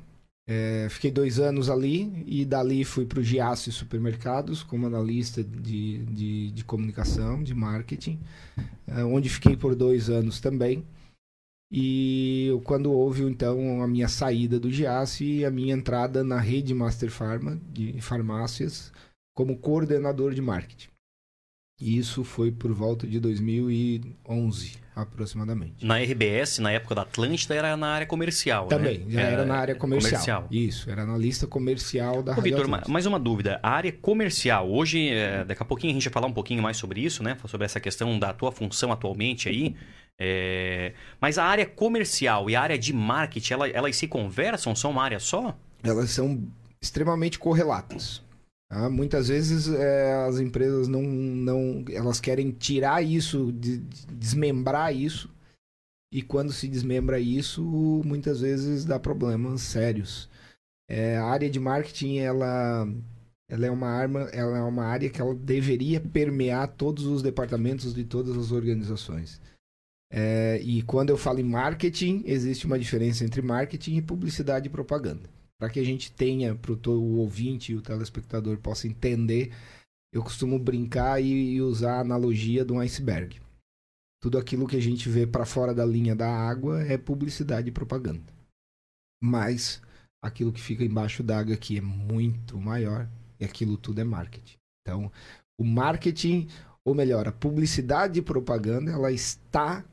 É, 0.51 0.87
fiquei 0.89 1.11
dois 1.11 1.37
anos 1.39 1.69
ali 1.69 2.23
e 2.25 2.43
dali 2.43 2.83
fui 2.83 3.05
para 3.05 3.19
o 3.19 3.23
Giasse 3.23 3.71
Supermercados 3.71 4.63
como 4.63 4.87
analista 4.87 5.43
de, 5.43 5.99
de, 6.05 6.49
de 6.49 6.63
comunicação, 6.63 7.43
de 7.43 7.53
marketing, 7.53 8.19
é, 8.87 9.03
onde 9.03 9.29
fiquei 9.29 9.55
por 9.55 9.75
dois 9.75 10.09
anos 10.09 10.39
também. 10.39 10.83
E 11.71 12.49
quando 12.63 12.91
houve 12.91 13.21
então 13.21 13.83
a 13.83 13.87
minha 13.87 14.07
saída 14.07 14.59
do 14.59 14.71
Giasse 14.71 15.23
e 15.23 15.45
a 15.45 15.51
minha 15.51 15.75
entrada 15.75 16.23
na 16.23 16.39
rede 16.39 16.73
Master 16.73 17.11
Pharma 17.11 17.55
de 17.71 18.01
farmácias 18.01 18.91
como 19.35 19.59
coordenador 19.59 20.33
de 20.33 20.41
marketing. 20.41 20.89
E 21.79 21.97
isso 21.97 22.23
foi 22.25 22.51
por 22.51 22.73
volta 22.73 23.07
de 23.07 23.19
2011, 23.19 24.73
aproximadamente. 24.95 25.85
Na 25.85 25.97
RBS, 25.97 26.59
na 26.59 26.71
época 26.71 26.93
da 26.95 27.03
Atlântida, 27.03 27.55
era 27.55 27.77
na 27.77 27.87
área 27.87 28.05
comercial, 28.07 28.63
né? 28.63 28.69
Também, 28.69 28.99
né? 28.99 29.05
já 29.11 29.21
era, 29.21 29.31
era, 29.31 29.45
na 29.45 29.55
área 29.55 29.75
comercial. 29.75 30.11
comercial. 30.11 30.47
Isso, 30.51 30.89
era 30.89 31.05
na 31.05 31.17
lista 31.17 31.47
comercial 31.47 32.21
da 32.21 32.37
Ô, 32.37 32.41
Vitor, 32.41 32.67
mais 32.89 33.05
uma 33.05 33.17
dúvida. 33.19 33.59
A 33.63 33.69
área 33.69 33.91
comercial, 33.93 34.69
hoje, 34.69 35.07
é, 35.09 35.45
daqui 35.45 35.61
a 35.63 35.65
pouquinho 35.65 35.91
a 35.91 35.93
gente 35.93 36.03
vai 36.03 36.13
falar 36.13 36.27
um 36.27 36.33
pouquinho 36.33 36.61
mais 36.61 36.75
sobre 36.77 36.99
isso, 37.01 37.23
né? 37.23 37.37
Sobre 37.45 37.65
essa 37.65 37.79
questão 37.79 38.19
da 38.19 38.33
tua 38.33 38.51
função 38.51 38.91
atualmente 38.91 39.47
aí. 39.47 39.75
É, 40.19 40.93
Mas 41.21 41.37
a 41.37 41.45
área 41.45 41.65
comercial 41.65 42.49
e 42.49 42.55
a 42.57 42.61
área 42.61 42.77
de 42.77 42.91
marketing, 42.91 43.53
ela- 43.53 43.69
elas 43.69 43.95
se 43.95 44.05
conversam? 44.05 44.75
São 44.75 44.91
uma 44.91 45.03
área 45.03 45.19
só? 45.19 45.57
elas 45.81 46.09
são 46.09 46.43
extremamente 46.81 47.39
correlatas. 47.39 48.21
Tá? 48.69 48.89
Muitas 48.89 49.27
vezes 49.27 49.67
é, 49.67 50.13
as 50.27 50.39
empresas 50.39 50.87
não, 50.87 51.01
não. 51.01 51.83
Elas 51.91 52.19
querem 52.19 52.51
tirar 52.51 53.01
isso, 53.03 53.51
de- 53.51 53.79
de- 53.79 54.05
desmembrar 54.07 54.95
isso. 54.95 55.29
E 56.11 56.21
quando 56.21 56.51
se 56.51 56.67
desmembra 56.67 57.19
isso, 57.19 57.61
muitas 58.03 58.41
vezes 58.41 58.85
dá 58.85 58.99
problemas 58.99 59.61
sérios. 59.61 60.29
É, 60.89 61.17
a 61.17 61.25
área 61.25 61.49
de 61.49 61.59
marketing, 61.59 62.17
ela, 62.17 62.87
ela 63.47 63.65
é 63.67 63.69
uma 63.69 63.87
arma, 63.87 64.21
ela 64.31 64.57
é 64.57 64.61
uma 64.63 64.85
área 64.85 65.09
que 65.09 65.21
ela 65.21 65.35
deveria 65.35 66.01
permear 66.01 66.67
todos 66.67 67.05
os 67.05 67.21
departamentos 67.21 67.93
de 67.93 68.03
todas 68.03 68.35
as 68.35 68.51
organizações. 68.51 69.39
É, 70.11 70.59
e 70.63 70.81
quando 70.81 71.11
eu 71.11 71.17
falo 71.17 71.39
em 71.39 71.43
marketing, 71.43 72.23
existe 72.25 72.65
uma 72.65 72.79
diferença 72.79 73.23
entre 73.23 73.43
marketing 73.43 73.97
e 73.97 74.01
publicidade 74.01 74.65
e 74.65 74.71
propaganda. 74.71 75.29
Para 75.59 75.69
que 75.69 75.79
a 75.79 75.83
gente 75.83 76.11
tenha, 76.11 76.55
para 76.55 76.71
o 76.71 77.17
ouvinte 77.17 77.73
e 77.73 77.75
o 77.75 77.81
telespectador 77.81 78.57
possa 78.59 78.87
entender, 78.87 79.53
eu 80.13 80.23
costumo 80.23 80.57
brincar 80.57 81.21
e, 81.21 81.55
e 81.55 81.61
usar 81.61 81.97
a 81.97 82.01
analogia 82.01 82.63
de 82.63 82.71
um 82.71 82.79
iceberg. 82.79 83.41
Tudo 84.21 84.37
aquilo 84.37 84.67
que 84.67 84.77
a 84.77 84.81
gente 84.81 85.09
vê 85.09 85.27
para 85.27 85.45
fora 85.45 85.73
da 85.73 85.85
linha 85.85 86.15
da 86.15 86.29
água 86.29 86.81
é 86.83 86.97
publicidade 86.97 87.69
e 87.69 87.73
propaganda. 87.73 88.33
Mas 89.21 89.81
aquilo 90.21 90.51
que 90.51 90.61
fica 90.61 90.83
embaixo 90.83 91.23
d'água 91.23 91.55
que 91.57 91.77
é 91.77 91.81
muito 91.81 92.57
maior, 92.57 93.09
e 93.39 93.45
aquilo 93.45 93.77
tudo 93.77 93.99
é 93.99 94.03
marketing. 94.03 94.57
Então, 94.81 95.11
o 95.59 95.63
marketing, 95.63 96.47
ou 96.83 96.95
melhor, 96.95 97.27
a 97.27 97.31
publicidade 97.31 98.19
e 98.19 98.23
propaganda, 98.23 98.91
ela 98.91 99.11
está 99.11 99.85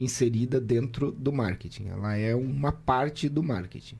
inserida 0.00 0.60
dentro 0.60 1.12
do 1.12 1.32
marketing. 1.32 1.88
Ela 1.88 2.16
é 2.16 2.34
uma 2.34 2.72
parte 2.72 3.28
do 3.28 3.42
marketing. 3.42 3.98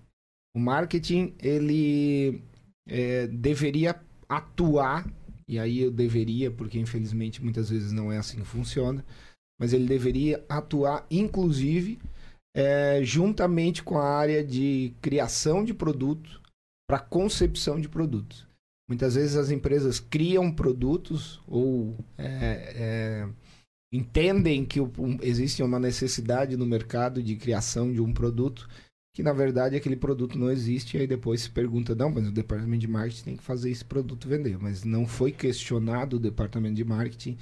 O 0.55 0.59
marketing, 0.61 1.35
ele 1.41 2.43
é, 2.87 3.27
deveria 3.27 3.99
atuar, 4.29 5.11
e 5.49 5.59
aí 5.59 5.81
eu 5.81 5.91
deveria, 5.91 6.51
porque 6.51 6.79
infelizmente 6.79 7.43
muitas 7.43 7.71
vezes 7.71 7.93
não 7.93 8.13
é 8.13 8.19
assim 8.19 8.39
que 8.39 8.45
funciona, 8.47 9.05
mas 9.59 9.73
ele 9.73 9.87
deveria 9.87 10.45
atuar, 10.49 11.07
inclusive, 11.11 11.99
é, 12.55 13.03
juntamente 13.03 13.83
com 13.83 13.99
a 13.99 14.05
área 14.05 14.45
de 14.45 14.95
criação 15.01 15.65
de 15.65 15.73
produtos 15.73 16.41
para 16.89 16.99
concepção 16.99 17.81
de 17.81 17.89
produtos. 17.89 18.47
Muitas 18.89 19.15
vezes 19.15 19.37
as 19.37 19.51
empresas 19.51 19.99
criam 19.99 20.53
produtos 20.53 21.41
ou 21.47 21.97
é, 22.19 22.27
é, 22.77 23.29
entendem 23.93 24.67
que 24.67 24.81
o- 24.81 24.93
um- 24.99 25.19
existe 25.23 25.63
uma 25.63 25.79
necessidade 25.79 26.57
no 26.57 26.67
mercado 26.67 27.23
de 27.23 27.37
criação 27.37 27.91
de 27.91 28.01
um 28.03 28.13
produto 28.13 28.69
que 29.13 29.23
na 29.23 29.33
verdade 29.33 29.77
aquele 29.77 29.97
produto 29.97 30.39
não 30.39 30.51
existe 30.51 30.97
e 30.97 31.01
aí 31.01 31.07
depois 31.07 31.43
se 31.43 31.51
pergunta 31.51 31.95
não, 31.95 32.11
mas 32.11 32.27
o 32.27 32.33
departamento 32.33 32.81
de 32.81 32.89
marketing 32.89 33.25
tem 33.25 33.37
que 33.37 33.43
fazer 33.43 33.71
esse 33.71 33.85
produto 33.85 34.29
vender, 34.29 34.59
mas 34.59 34.85
não 34.85 35.07
foi 35.07 35.33
questionado 35.33 36.17
o 36.17 36.21
departamento 36.21 36.77
de 36.77 36.85
marketing 36.85 37.37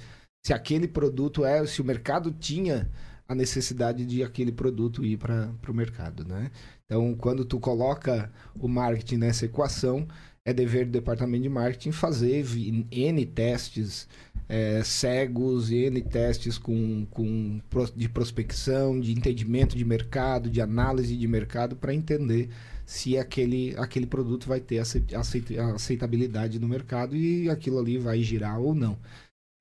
se 0.45 0.53
aquele 0.53 0.87
produto 0.87 1.45
é, 1.45 1.65
se 1.65 1.81
o 1.81 1.85
mercado 1.85 2.31
tinha 2.31 2.89
a 3.27 3.35
necessidade 3.35 4.05
de 4.05 4.23
aquele 4.23 4.51
produto 4.51 5.05
ir 5.05 5.17
para 5.17 5.53
o 5.69 5.73
mercado, 5.73 6.25
né? 6.25 6.51
Então, 6.85 7.15
quando 7.15 7.45
tu 7.45 7.59
coloca 7.61 8.29
o 8.53 8.67
marketing 8.67 9.17
nessa 9.17 9.45
equação, 9.45 10.05
é 10.45 10.53
dever 10.53 10.85
do 10.85 10.91
departamento 10.91 11.43
de 11.43 11.49
marketing 11.49 11.91
fazer 11.91 12.45
N 12.91 13.25
testes 13.27 14.07
é, 14.49 14.83
cegos, 14.83 15.71
N 15.71 16.01
testes 16.01 16.57
com, 16.57 17.05
com 17.11 17.61
de 17.95 18.09
prospecção, 18.09 18.99
de 18.99 19.11
entendimento 19.11 19.77
de 19.77 19.85
mercado, 19.85 20.49
de 20.49 20.59
análise 20.59 21.15
de 21.15 21.27
mercado, 21.27 21.75
para 21.75 21.93
entender 21.93 22.49
se 22.85 23.17
aquele, 23.17 23.75
aquele 23.77 24.05
produto 24.05 24.47
vai 24.47 24.59
ter 24.59 24.79
aceit- 24.79 25.13
aceit- 25.13 25.57
aceitabilidade 25.57 26.59
no 26.59 26.67
mercado 26.67 27.15
e 27.15 27.49
aquilo 27.49 27.79
ali 27.79 27.97
vai 27.97 28.21
girar 28.21 28.59
ou 28.59 28.73
não. 28.75 28.97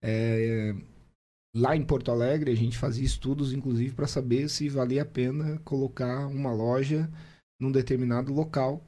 É, 0.03 0.75
lá 1.55 1.77
em 1.77 1.85
Porto 1.85 2.11
Alegre, 2.11 2.51
a 2.51 2.57
gente 2.57 2.77
fazia 2.79 3.05
estudos, 3.05 3.53
inclusive, 3.53 3.95
para 3.95 4.07
saber 4.07 4.49
se 4.49 4.69
valia 4.69 5.03
a 5.03 5.07
pena 5.07 5.59
colocar 5.65 6.27
uma 6.27 6.53
loja 6.53 7.09
num 7.61 7.71
determinado 7.71 8.33
local, 8.33 8.85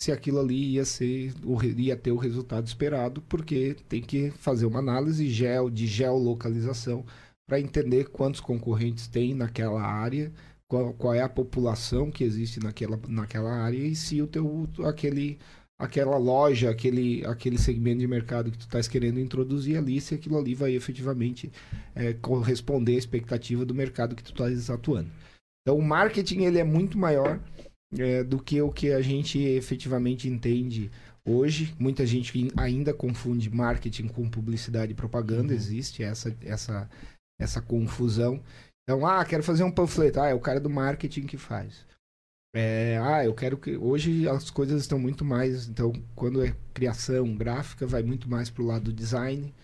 se 0.00 0.12
aquilo 0.12 0.38
ali 0.38 0.74
ia 0.74 0.84
ser 0.84 1.34
ia 1.76 1.96
ter 1.96 2.12
o 2.12 2.16
resultado 2.16 2.66
esperado, 2.66 3.20
porque 3.22 3.76
tem 3.88 4.00
que 4.00 4.30
fazer 4.30 4.66
uma 4.66 4.78
análise 4.78 5.28
geo, 5.28 5.70
de 5.70 5.86
geolocalização 5.86 7.04
para 7.46 7.60
entender 7.60 8.08
quantos 8.10 8.40
concorrentes 8.40 9.08
tem 9.08 9.34
naquela 9.34 9.82
área, 9.82 10.32
qual, 10.68 10.92
qual 10.94 11.14
é 11.14 11.22
a 11.22 11.28
população 11.28 12.10
que 12.10 12.22
existe 12.22 12.60
naquela, 12.60 13.00
naquela 13.08 13.50
área 13.50 13.78
e 13.78 13.96
se 13.96 14.22
o 14.22 14.26
teu 14.26 14.68
aquele 14.84 15.38
aquela 15.78 16.18
loja, 16.18 16.70
aquele, 16.70 17.24
aquele 17.24 17.56
segmento 17.56 18.00
de 18.00 18.06
mercado 18.08 18.50
que 18.50 18.58
tu 18.58 18.62
estás 18.62 18.88
querendo 18.88 19.20
introduzir 19.20 19.78
ali, 19.78 20.00
se 20.00 20.14
aquilo 20.14 20.36
ali 20.36 20.52
vai 20.52 20.74
efetivamente 20.74 21.52
é, 21.94 22.12
corresponder 22.14 22.96
à 22.96 22.98
expectativa 22.98 23.64
do 23.64 23.74
mercado 23.74 24.16
que 24.16 24.22
tu 24.22 24.32
estás 24.32 24.68
atuando. 24.70 25.08
Então, 25.62 25.78
o 25.78 25.82
marketing 25.82 26.42
ele 26.42 26.58
é 26.58 26.64
muito 26.64 26.98
maior 26.98 27.38
é, 27.96 28.22
do 28.24 28.38
que 28.42 28.60
o 28.60 28.70
que 28.72 28.92
a 28.92 29.00
gente 29.00 29.38
efetivamente 29.38 30.28
entende 30.28 30.90
hoje. 31.24 31.74
Muita 31.78 32.06
gente 32.06 32.38
in- 32.38 32.50
ainda 32.56 32.92
confunde 32.92 33.50
marketing 33.50 34.08
com 34.08 34.28
publicidade 34.28 34.92
e 34.92 34.96
propaganda. 34.96 35.54
Existe 35.54 36.02
essa, 36.02 36.34
essa, 36.42 36.88
essa 37.40 37.60
confusão. 37.60 38.42
Então, 38.82 39.06
ah, 39.06 39.24
quero 39.24 39.42
fazer 39.42 39.64
um 39.64 39.70
panfleto. 39.70 40.20
Ah, 40.20 40.28
é 40.28 40.34
o 40.34 40.40
cara 40.40 40.60
do 40.60 40.70
marketing 40.70 41.26
que 41.26 41.36
faz. 41.36 41.86
É, 42.54 42.98
ah, 43.02 43.24
eu 43.24 43.34
quero 43.34 43.58
que. 43.58 43.76
Hoje 43.76 44.26
as 44.28 44.50
coisas 44.50 44.80
estão 44.80 44.98
muito 44.98 45.24
mais. 45.24 45.68
Então, 45.68 45.92
quando 46.14 46.42
é 46.42 46.56
criação 46.72 47.36
gráfica, 47.36 47.86
vai 47.86 48.02
muito 48.02 48.28
mais 48.28 48.48
para 48.48 48.62
o 48.62 48.66
lado 48.66 48.84
do 48.84 48.92
design. 48.92 49.54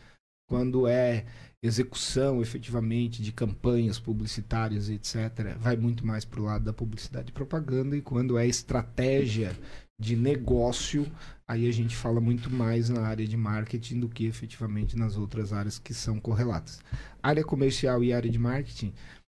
Quando 0.47 0.87
é 0.87 1.25
execução 1.65 2.43
efetivamente 2.43 3.23
de 3.23 3.33
campanhas 3.33 3.99
publicitárias, 3.99 4.91
etc., 4.91 5.57
vai 5.59 5.77
muito 5.77 6.07
mais 6.07 6.23
para 6.23 6.41
o 6.41 6.45
lado 6.45 6.65
da 6.65 6.75
publicidade 6.75 7.31
e 7.31 7.33
propaganda. 7.33 7.97
E 7.97 8.03
quando 8.03 8.37
é 8.37 8.47
estratégia 8.47 9.57
de 9.99 10.15
negócio, 10.15 11.11
aí 11.49 11.67
a 11.67 11.73
gente 11.73 11.97
fala 11.97 12.21
muito 12.21 12.51
mais 12.51 12.91
na 12.91 13.01
área 13.01 13.27
de 13.27 13.37
marketing 13.37 14.01
do 14.01 14.11
que 14.11 14.27
efetivamente 14.27 14.95
nas 14.95 15.17
outras 15.17 15.55
áreas 15.55 15.79
que 15.79 15.95
são 15.95 16.21
correlatas. 16.21 16.81
Área 17.23 17.43
comercial 17.43 18.05
e 18.05 18.13
área 18.13 18.31
de 18.31 18.39
marketing 18.39 18.93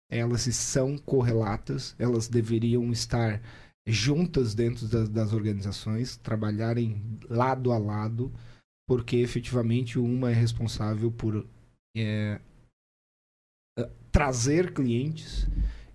elas 0.09 0.41
são 0.55 0.97
correlatas, 0.97 1.95
elas 1.97 2.27
deveriam 2.27 2.91
estar 2.91 3.41
juntas 3.87 4.53
dentro 4.55 4.87
das, 4.87 5.09
das 5.09 5.33
organizações, 5.33 6.17
trabalharem 6.17 7.01
lado 7.29 7.71
a 7.71 7.77
lado, 7.77 8.31
porque 8.87 9.17
efetivamente 9.17 9.99
uma 9.99 10.31
é 10.31 10.33
responsável 10.33 11.11
por 11.11 11.45
é, 11.95 12.39
trazer 14.11 14.73
clientes 14.73 15.47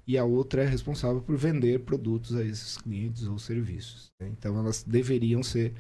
e 0.07 0.19
a 0.19 0.25
outra 0.25 0.63
é 0.63 0.67
responsável 0.67 1.23
por 1.23 1.37
vender 1.37 1.81
produtos 1.81 2.35
a 2.35 2.45
esses 2.45 2.77
clientes 2.77 3.27
ou 3.27 3.39
serviços. 3.39 4.11
né? 4.21 4.29
Então 4.29 4.59
elas 4.59 4.83
deveriam 4.83 5.43
ser 5.43 5.73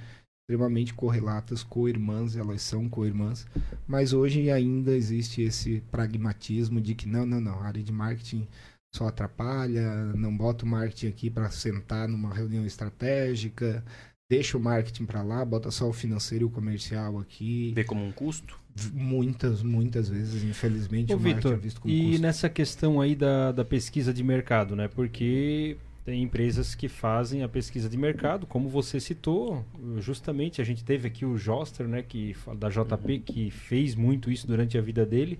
extremamente 0.43 0.95
correlatas, 0.95 1.62
co-irmãs, 1.62 2.37
elas 2.37 2.62
são 2.62 2.89
co-irmãs, 2.89 3.47
mas 3.87 4.12
hoje 4.12 4.50
ainda 4.50 4.97
existe 4.97 5.43
esse 5.43 5.81
pragmatismo 5.91 6.81
de 6.81 6.95
que 6.95 7.09
não, 7.09 7.25
não, 7.25 7.41
não, 7.41 7.61
a 7.61 7.67
área 7.67 7.83
de 7.83 7.93
marketing 7.93 8.49
só 8.95 9.09
atrapalha, 9.09 10.07
não 10.15 10.37
bota 10.37 10.65
o 10.65 10.69
marketing 10.69 11.07
aqui 11.09 11.31
para 11.31 11.50
sentar 11.50 12.09
numa 12.09 12.35
reunião 12.35 12.67
estratégica, 12.67 13.85
deixa 14.31 14.59
o 14.59 14.61
marketing 14.61 15.07
para 15.07 15.23
lá, 15.23 15.45
bota 15.45 15.71
só 15.71 15.89
o 15.89 15.93
financeiro 15.93 16.45
e 16.45 16.47
o 16.47 16.50
comercial 16.50 17.19
aqui. 17.19 17.73
Vê 17.75 17.85
como 17.85 18.05
um 18.05 18.12
custo? 18.12 18.60
Muitas, 18.93 19.62
muitas 19.62 20.09
vezes, 20.09 20.43
infelizmente, 20.45 21.12
Ô, 21.12 21.17
o 21.17 21.21
marketing 21.21 21.53
é 21.53 21.57
visto 21.57 21.81
como 21.81 21.93
e 21.93 22.07
custo. 22.07 22.23
nessa 22.23 22.49
questão 22.49 23.00
aí 23.00 23.15
da, 23.15 23.53
da 23.53 23.65
pesquisa 23.65 24.12
de 24.12 24.23
mercado, 24.23 24.77
né? 24.77 24.89
Porque 24.89 25.77
tem 26.05 26.23
empresas 26.23 26.75
que 26.75 26.89
fazem 26.89 27.43
a 27.43 27.49
pesquisa 27.49 27.89
de 27.89 27.97
mercado, 27.97 28.47
como 28.47 28.69
você 28.69 28.99
citou, 28.99 29.65
justamente 29.99 30.61
a 30.61 30.65
gente 30.65 30.85
teve 30.85 31.07
aqui 31.09 31.25
o 31.25 31.37
Joster, 31.37 31.87
né, 31.87 32.03
que 32.03 32.35
da 32.57 32.69
JP, 32.69 33.21
que 33.21 33.50
fez 33.50 33.95
muito 33.95 34.31
isso 34.31 34.47
durante 34.47 34.79
a 34.79 34.81
vida 34.81 35.05
dele. 35.05 35.39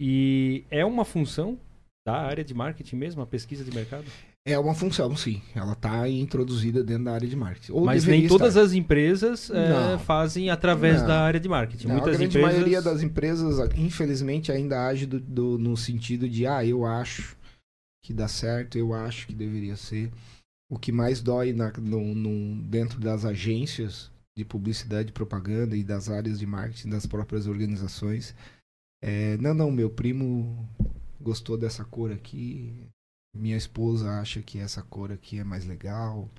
E 0.00 0.64
é 0.70 0.84
uma 0.84 1.04
função 1.04 1.58
da 2.06 2.16
área 2.16 2.44
de 2.44 2.54
marketing 2.54 2.96
mesmo, 2.96 3.20
a 3.20 3.26
pesquisa 3.26 3.64
de 3.64 3.70
mercado? 3.70 4.06
É 4.46 4.58
uma 4.58 4.74
função, 4.74 5.14
sim. 5.14 5.42
Ela 5.54 5.72
está 5.72 6.08
introduzida 6.08 6.82
dentro 6.82 7.04
da 7.04 7.12
área 7.12 7.28
de 7.28 7.36
marketing. 7.36 7.72
Ou 7.72 7.84
Mas 7.84 8.04
nem 8.06 8.26
todas 8.26 8.48
estar. 8.50 8.62
as 8.62 8.72
empresas 8.72 9.50
Não. 9.50 9.98
fazem 9.98 10.48
através 10.48 11.00
Não. 11.00 11.08
da 11.08 11.20
área 11.22 11.38
de 11.38 11.48
marketing. 11.48 11.86
Não, 11.88 11.94
Muitas 11.96 12.14
a 12.14 12.18
grande 12.18 12.38
empresas 12.38 12.52
maioria 12.54 12.80
das 12.82 13.02
empresas, 13.02 13.58
infelizmente, 13.76 14.50
ainda 14.50 14.86
age 14.86 15.04
do, 15.04 15.20
do- 15.20 15.58
no 15.58 15.76
sentido 15.76 16.26
de, 16.28 16.46
ah, 16.46 16.64
eu 16.64 16.86
acho 16.86 17.36
que 18.02 18.14
dá 18.14 18.26
certo, 18.26 18.78
eu 18.78 18.94
acho 18.94 19.26
que 19.26 19.34
deveria 19.34 19.76
ser. 19.76 20.10
O 20.70 20.78
que 20.78 20.92
mais 20.92 21.20
dói 21.20 21.52
na- 21.52 21.72
no- 21.78 22.14
no- 22.14 22.62
dentro 22.62 22.98
das 23.00 23.26
agências 23.26 24.10
de 24.36 24.44
publicidade 24.46 25.10
e 25.10 25.12
propaganda 25.12 25.76
e 25.76 25.82
das 25.84 26.08
áreas 26.08 26.38
de 26.38 26.46
marketing 26.46 26.88
das 26.88 27.04
próprias 27.06 27.46
organizações 27.46 28.34
é, 29.02 29.36
não, 29.38 29.52
não, 29.52 29.70
meu 29.70 29.90
primo 29.90 30.66
gostou 31.20 31.56
dessa 31.58 31.84
cor 31.84 32.10
aqui, 32.12 32.72
minha 33.34 33.56
esposa 33.56 34.20
acha 34.20 34.42
que 34.42 34.58
essa 34.58 34.82
cor 34.82 35.12
aqui 35.12 35.38
é 35.38 35.44
mais 35.44 35.64
legal. 35.64 36.30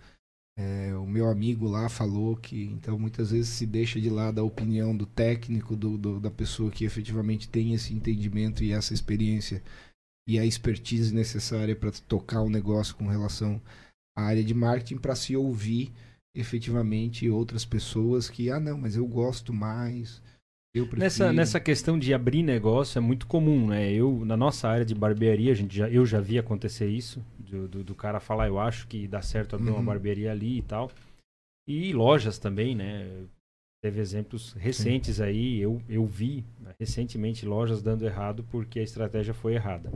É, 0.57 0.93
o 0.95 1.05
meu 1.05 1.29
amigo 1.29 1.67
lá 1.67 1.87
falou 1.87 2.35
que, 2.35 2.65
então, 2.65 2.99
muitas 2.99 3.31
vezes 3.31 3.49
se 3.49 3.65
deixa 3.65 3.99
de 3.99 4.09
lado 4.09 4.41
a 4.41 4.43
opinião 4.43 4.95
do 4.95 5.05
técnico, 5.05 5.75
do, 5.75 5.97
do, 5.97 6.19
da 6.19 6.29
pessoa 6.29 6.69
que 6.69 6.83
efetivamente 6.83 7.47
tem 7.47 7.73
esse 7.73 7.93
entendimento 7.93 8.63
e 8.63 8.73
essa 8.73 8.93
experiência 8.93 9.63
e 10.27 10.37
a 10.37 10.45
expertise 10.45 11.13
necessária 11.15 11.75
para 11.75 11.91
tocar 11.91 12.41
o 12.41 12.49
negócio 12.49 12.95
com 12.95 13.07
relação 13.07 13.61
à 14.15 14.23
área 14.23 14.43
de 14.43 14.53
marketing, 14.53 14.97
para 14.97 15.15
se 15.15 15.35
ouvir 15.35 15.93
efetivamente 16.35 17.29
outras 17.29 17.65
pessoas 17.65 18.29
que, 18.29 18.51
ah, 18.51 18.59
não, 18.59 18.77
mas 18.77 18.95
eu 18.95 19.07
gosto 19.07 19.53
mais. 19.53 20.21
Prefiro... 20.85 21.01
Nessa, 21.01 21.33
nessa 21.33 21.59
questão 21.59 21.97
de 21.97 22.13
abrir 22.13 22.43
negócio 22.43 22.97
é 22.97 23.01
muito 23.01 23.27
comum, 23.27 23.67
né? 23.67 23.91
Eu, 23.91 24.23
na 24.25 24.37
nossa 24.37 24.67
área 24.67 24.85
de 24.85 24.95
barbearia, 24.95 25.51
a 25.51 25.55
gente 25.55 25.75
já, 25.75 25.89
eu 25.89 26.05
já 26.05 26.19
vi 26.19 26.37
acontecer 26.37 26.87
isso, 26.87 27.23
do, 27.37 27.67
do, 27.67 27.83
do 27.83 27.95
cara 27.95 28.19
falar, 28.19 28.47
eu 28.47 28.59
acho 28.59 28.87
que 28.87 29.07
dá 29.07 29.21
certo 29.21 29.55
abrir 29.55 29.69
uhum. 29.69 29.77
uma 29.77 29.83
barbearia 29.83 30.31
ali 30.31 30.59
e 30.59 30.61
tal. 30.61 30.91
E 31.67 31.93
lojas 31.93 32.37
também, 32.37 32.75
né? 32.75 33.25
Teve 33.81 34.01
exemplos 34.01 34.53
recentes 34.53 35.17
Sim. 35.17 35.23
aí, 35.23 35.59
eu, 35.59 35.81
eu 35.87 36.05
vi 36.05 36.43
né, 36.59 36.73
recentemente 36.79 37.45
lojas 37.45 37.81
dando 37.81 38.05
errado 38.05 38.45
porque 38.51 38.79
a 38.79 38.83
estratégia 38.83 39.33
foi 39.33 39.53
errada. 39.53 39.89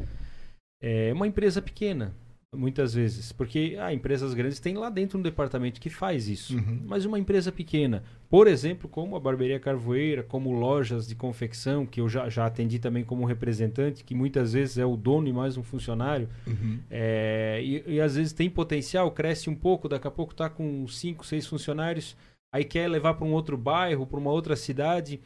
É 0.82 1.12
uma 1.14 1.28
empresa 1.28 1.62
pequena, 1.62 2.14
Muitas 2.54 2.94
vezes. 2.94 3.32
Porque 3.32 3.76
ah, 3.80 3.94
empresas 3.94 4.34
grandes 4.34 4.60
têm 4.60 4.76
lá 4.76 4.90
dentro 4.90 5.18
um 5.18 5.22
departamento 5.22 5.82
que 5.82 5.90
faz 5.90 6.28
isso. 6.28 6.56
Uhum. 6.56 6.82
Mas 6.86 7.06
uma 7.06 7.18
empresa 7.18 7.52
pequena, 7.52 8.04
por 8.30 8.48
exemplo, 8.48 8.90
como 8.90 9.16
a 9.16 9.20
Barbearia 9.20 9.60
Carvoeira, 9.60 10.24
como 10.24 10.52
lojas 10.52 11.08
de 11.08 11.16
confecção, 11.16 11.86
que 11.86 12.02
eu 12.02 12.10
já, 12.10 12.30
já 12.30 12.46
atendi 12.46 12.80
também 12.80 13.04
como 13.04 13.26
representante, 13.26 14.04
que 14.04 14.16
muitas 14.16 14.54
vezes 14.54 14.78
é 14.78 14.86
o 14.86 14.96
dono 14.96 15.28
e 15.28 15.34
mais 15.34 15.58
um 15.58 15.64
funcionário, 15.64 16.30
uhum. 16.48 16.80
é, 16.90 17.62
e, 17.64 17.84
e, 17.96 18.02
às 18.02 18.16
vezes 18.16 18.34
tem 18.34 18.50
potencial, 18.50 19.12
cresce 19.12 19.50
um 19.50 19.56
pouco, 19.56 19.88
daqui 19.90 20.08
a 20.08 20.12
pouco 20.12 20.34
está 20.34 20.50
com 20.50 20.88
cinco, 20.88 21.26
seis 21.26 21.46
funcionários, 21.46 22.16
aí 22.54 22.64
quer 22.64 22.88
levar 22.88 23.16
para 23.16 23.26
um 23.26 23.34
outro 23.34 23.58
bairro, 23.58 24.08
para 24.08 24.20
uma 24.20 24.32
outra 24.32 24.56
cidade, 24.56 25.20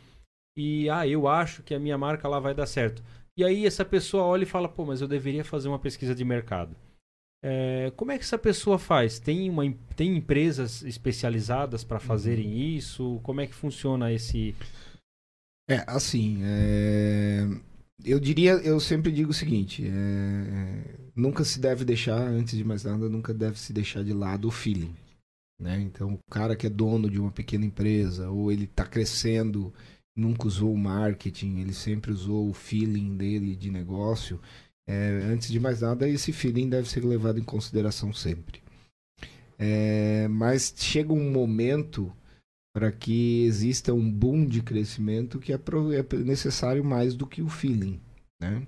e 0.57 0.89
ah, 0.89 1.07
eu 1.07 1.27
acho 1.27 1.61
que 1.63 1.73
a 1.73 1.79
minha 1.79 1.97
marca 1.97 2.27
lá 2.27 2.39
vai 2.39 2.53
dar 2.53 2.65
certo. 2.65 3.03
E 3.37 3.43
aí 3.43 3.67
essa 3.67 3.85
pessoa 3.85 4.23
olha 4.23 4.43
e 4.43 4.47
fala, 4.47 4.67
pô, 4.67 4.83
mas 4.83 4.99
eu 4.99 5.07
deveria 5.07 5.45
fazer 5.45 5.67
uma 5.67 5.77
pesquisa 5.77 6.15
de 6.15 6.25
mercado. 6.25 6.75
É, 7.43 7.91
como 7.95 8.11
é 8.11 8.17
que 8.17 8.23
essa 8.23 8.37
pessoa 8.37 8.79
faz? 8.79 9.19
Tem, 9.19 9.49
uma, 9.49 9.63
tem 9.95 10.17
empresas 10.17 10.81
especializadas 10.83 11.83
para 11.83 11.99
fazerem 11.99 12.47
uhum. 12.47 12.77
isso? 12.77 13.19
Como 13.23 13.41
é 13.41 13.47
que 13.47 13.53
funciona 13.53 14.11
esse. 14.11 14.55
É, 15.69 15.83
assim. 15.87 16.39
É... 16.43 17.47
Eu 18.03 18.19
diria, 18.19 18.53
eu 18.53 18.79
sempre 18.79 19.11
digo 19.11 19.31
o 19.31 19.35
seguinte: 19.35 19.85
é... 19.85 21.09
nunca 21.15 21.43
se 21.43 21.59
deve 21.59 21.85
deixar, 21.85 22.19
antes 22.19 22.57
de 22.57 22.63
mais 22.63 22.83
nada, 22.83 23.09
nunca 23.09 23.33
deve 23.33 23.59
se 23.59 23.71
deixar 23.71 24.03
de 24.03 24.13
lado 24.13 24.47
o 24.47 24.51
feeling. 24.51 24.95
Né? 25.59 25.79
Então, 25.81 26.13
o 26.13 26.31
cara 26.31 26.55
que 26.55 26.67
é 26.67 26.69
dono 26.69 27.09
de 27.09 27.19
uma 27.19 27.31
pequena 27.31 27.65
empresa, 27.65 28.29
ou 28.29 28.51
ele 28.51 28.65
está 28.65 28.85
crescendo, 28.85 29.73
nunca 30.15 30.47
usou 30.47 30.71
o 30.71 30.77
marketing, 30.77 31.59
ele 31.59 31.73
sempre 31.73 32.11
usou 32.11 32.49
o 32.49 32.53
feeling 32.53 33.15
dele 33.17 33.55
de 33.55 33.71
negócio 33.71 34.39
é, 34.87 35.09
antes 35.25 35.49
de 35.49 35.59
mais 35.59 35.81
nada, 35.81 36.07
esse 36.07 36.31
feeling 36.31 36.69
deve 36.69 36.89
ser 36.89 37.03
levado 37.03 37.39
em 37.39 37.43
consideração 37.43 38.13
sempre. 38.13 38.61
É, 39.59 40.27
mas 40.29 40.73
chega 40.77 41.11
um 41.11 41.29
momento 41.29 42.11
para 42.73 42.91
que 42.91 43.43
exista 43.43 43.93
um 43.93 44.09
boom 44.09 44.45
de 44.45 44.61
crescimento 44.61 45.39
que 45.39 45.51
é, 45.51 45.55
é, 45.55 46.15
necessário 46.17 46.85
mais 46.85 47.15
do 47.15 47.27
que 47.27 47.41
o 47.41 47.49
feeling, 47.49 47.99
né? 48.39 48.65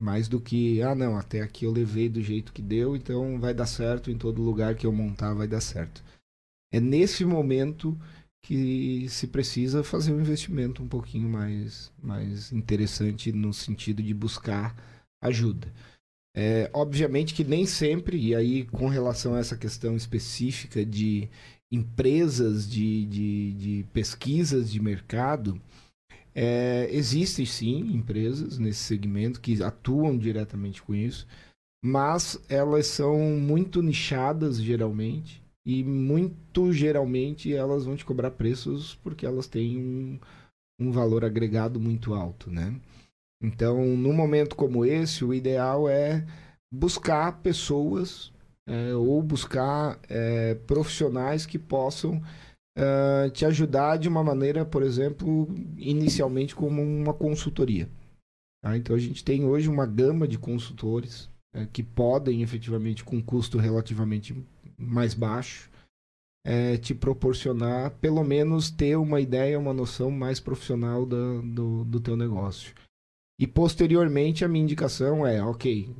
Mais 0.00 0.26
do 0.26 0.40
que, 0.40 0.82
ah, 0.82 0.96
não, 0.96 1.16
até 1.16 1.40
aqui 1.40 1.64
eu 1.64 1.70
levei 1.70 2.08
do 2.08 2.20
jeito 2.20 2.52
que 2.52 2.60
deu, 2.60 2.96
então 2.96 3.38
vai 3.38 3.54
dar 3.54 3.66
certo 3.66 4.10
em 4.10 4.18
todo 4.18 4.42
lugar 4.42 4.74
que 4.74 4.84
eu 4.84 4.92
montar 4.92 5.32
vai 5.32 5.46
dar 5.46 5.60
certo. 5.60 6.02
É 6.72 6.80
nesse 6.80 7.24
momento 7.24 7.96
que 8.44 9.08
se 9.08 9.28
precisa 9.28 9.84
fazer 9.84 10.12
um 10.12 10.20
investimento 10.20 10.82
um 10.82 10.88
pouquinho 10.88 11.28
mais, 11.28 11.92
mais 12.02 12.50
interessante 12.50 13.30
no 13.30 13.54
sentido 13.54 14.02
de 14.02 14.12
buscar 14.12 14.74
ajuda. 15.22 15.72
É, 16.34 16.70
obviamente 16.72 17.34
que 17.34 17.44
nem 17.44 17.64
sempre, 17.66 18.18
e 18.18 18.34
aí 18.34 18.64
com 18.64 18.88
relação 18.88 19.34
a 19.34 19.38
essa 19.38 19.56
questão 19.56 19.94
específica 19.94 20.84
de 20.84 21.28
empresas 21.70 22.68
de, 22.68 23.06
de, 23.06 23.52
de 23.52 23.86
pesquisas 23.92 24.70
de 24.70 24.80
mercado, 24.80 25.60
é, 26.34 26.88
existem 26.90 27.44
sim 27.44 27.94
empresas 27.94 28.58
nesse 28.58 28.80
segmento 28.80 29.40
que 29.40 29.62
atuam 29.62 30.16
diretamente 30.16 30.82
com 30.82 30.94
isso, 30.94 31.26
mas 31.84 32.42
elas 32.48 32.86
são 32.86 33.18
muito 33.38 33.82
nichadas 33.82 34.60
geralmente 34.60 35.42
e 35.66 35.84
muito 35.84 36.72
geralmente 36.72 37.52
elas 37.52 37.84
vão 37.84 37.96
te 37.96 38.04
cobrar 38.04 38.30
preços 38.32 38.94
porque 39.02 39.26
elas 39.26 39.46
têm 39.46 39.78
um, 39.78 40.18
um 40.80 40.90
valor 40.90 41.24
agregado 41.24 41.78
muito 41.78 42.14
alto, 42.14 42.50
né? 42.50 42.74
Então, 43.42 43.84
num 43.96 44.12
momento 44.12 44.54
como 44.54 44.84
esse, 44.84 45.24
o 45.24 45.34
ideal 45.34 45.88
é 45.88 46.24
buscar 46.72 47.42
pessoas 47.42 48.32
é, 48.66 48.94
ou 48.94 49.20
buscar 49.22 49.98
é, 50.08 50.54
profissionais 50.54 51.44
que 51.44 51.58
possam 51.58 52.22
é, 52.76 53.28
te 53.30 53.44
ajudar 53.44 53.96
de 53.96 54.08
uma 54.08 54.22
maneira, 54.22 54.64
por 54.64 54.82
exemplo, 54.82 55.48
inicialmente 55.76 56.54
como 56.54 56.80
uma 56.80 57.12
consultoria. 57.12 57.88
Tá? 58.62 58.76
Então, 58.76 58.94
a 58.94 58.98
gente 58.98 59.24
tem 59.24 59.44
hoje 59.44 59.68
uma 59.68 59.86
gama 59.86 60.28
de 60.28 60.38
consultores 60.38 61.28
é, 61.54 61.66
que 61.66 61.82
podem, 61.82 62.42
efetivamente, 62.42 63.04
com 63.04 63.20
custo 63.20 63.58
relativamente 63.58 64.34
mais 64.78 65.14
baixo, 65.14 65.68
é, 66.44 66.76
te 66.76 66.94
proporcionar, 66.94 67.90
pelo 67.98 68.24
menos, 68.24 68.70
ter 68.70 68.96
uma 68.96 69.20
ideia, 69.20 69.58
uma 69.58 69.74
noção 69.74 70.10
mais 70.10 70.40
profissional 70.40 71.04
do, 71.04 71.42
do, 71.42 71.84
do 71.84 72.00
teu 72.00 72.16
negócio. 72.16 72.74
E 73.42 73.46
posteriormente 73.48 74.44
a 74.44 74.48
minha 74.48 74.62
indicação 74.62 75.26
é, 75.26 75.42
ok, 75.42 75.92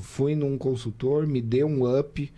fui 0.00 0.34
num 0.34 0.56
consultor, 0.56 1.26
me 1.26 1.42
deu 1.42 1.66
um 1.66 1.84
up, 2.00 2.32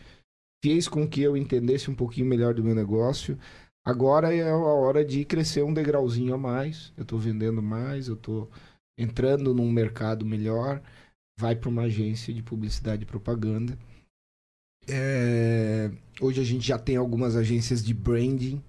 fez 0.61 0.89
com 0.89 1.07
que 1.07 1.23
eu 1.23 1.37
entendesse 1.37 1.89
um 1.89 1.95
pouquinho 1.95 2.27
melhor 2.27 2.55
do 2.55 2.65
meu 2.65 2.75
negócio. 2.75 3.39
Agora 3.87 4.35
é 4.35 4.51
a 4.51 4.57
hora 4.57 5.05
de 5.05 5.25
crescer 5.25 5.63
um 5.63 5.73
degrauzinho 5.73 6.35
a 6.35 6.37
mais. 6.37 6.93
Eu 6.97 7.05
estou 7.05 7.21
vendendo 7.21 7.63
mais, 7.63 8.09
eu 8.09 8.15
estou 8.15 8.51
entrando 8.99 9.55
num 9.55 9.71
mercado 9.71 10.27
melhor. 10.27 10.83
Vai 11.39 11.55
para 11.55 11.69
uma 11.69 11.83
agência 11.83 12.35
de 12.35 12.43
publicidade 12.43 13.05
e 13.05 13.07
propaganda. 13.07 13.79
É... 14.89 15.89
Hoje 16.21 16.41
a 16.41 16.45
gente 16.45 16.67
já 16.67 16.81
tem 16.81 16.97
algumas 16.97 17.37
agências 17.37 17.81
de 17.81 17.95
branding 17.95 18.61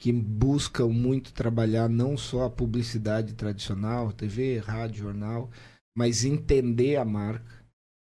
que 0.00 0.10
buscam 0.10 0.88
muito 0.88 1.30
trabalhar 1.34 1.86
não 1.86 2.16
só 2.16 2.46
a 2.46 2.50
publicidade 2.50 3.34
tradicional, 3.34 4.10
TV, 4.10 4.58
rádio, 4.58 5.02
jornal, 5.02 5.50
mas 5.94 6.24
entender 6.24 6.96
a 6.96 7.04
marca. 7.04 7.60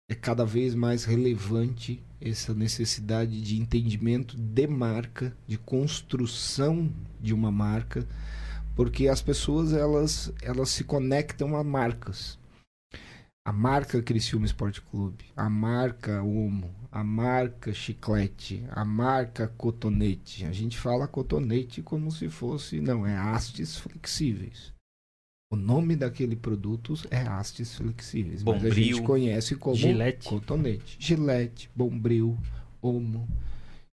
É 0.07 0.13
cada 0.13 0.45
vez 0.45 0.75
mais 0.75 1.05
relevante 1.05 2.01
essa 2.21 2.53
necessidade 2.53 3.41
de 3.41 3.59
entendimento 3.59 4.37
de 4.37 4.67
marca, 4.67 5.35
de 5.47 5.57
construção 5.57 6.93
de 7.19 7.33
uma 7.33 7.51
marca, 7.51 8.07
porque 8.75 9.07
as 9.07 9.21
pessoas 9.21 9.73
elas, 9.73 10.31
elas 10.41 10.69
se 10.69 10.83
conectam 10.83 11.57
a 11.57 11.63
marcas 11.63 12.37
a 13.47 13.53
marca 13.53 14.03
Criciúma 14.03 14.45
Esporte 14.45 14.81
Clube, 14.81 15.23
a 15.33 15.49
marca 15.49 16.21
Omo, 16.21 16.69
a 16.97 17.03
marca 17.03 17.71
Chiclete, 17.71 18.65
a 18.71 18.83
marca 18.83 19.47
Cotonete. 19.47 20.45
A 20.45 20.51
gente 20.51 20.79
fala 20.79 21.07
cotonete 21.07 21.83
como 21.83 22.11
se 22.11 22.27
fosse, 22.27 22.81
não, 22.81 23.05
é 23.05 23.15
hastes 23.15 23.77
flexíveis. 23.77 24.73
O 25.53 25.55
nome 25.55 25.95
daquele 25.95 26.35
produto 26.35 26.95
é 27.11 27.17
hastes 27.17 27.75
flexíveis, 27.75 28.41
Bombril, 28.41 28.63
mas 28.63 28.71
a 28.71 28.81
gente 28.81 29.01
conhece 29.03 29.55
como 29.55 29.75
Gillette. 29.75 30.27
cotonete. 30.27 30.97
Gillette, 30.99 31.69
Bombril, 31.75 32.35
Omo, 32.81 33.27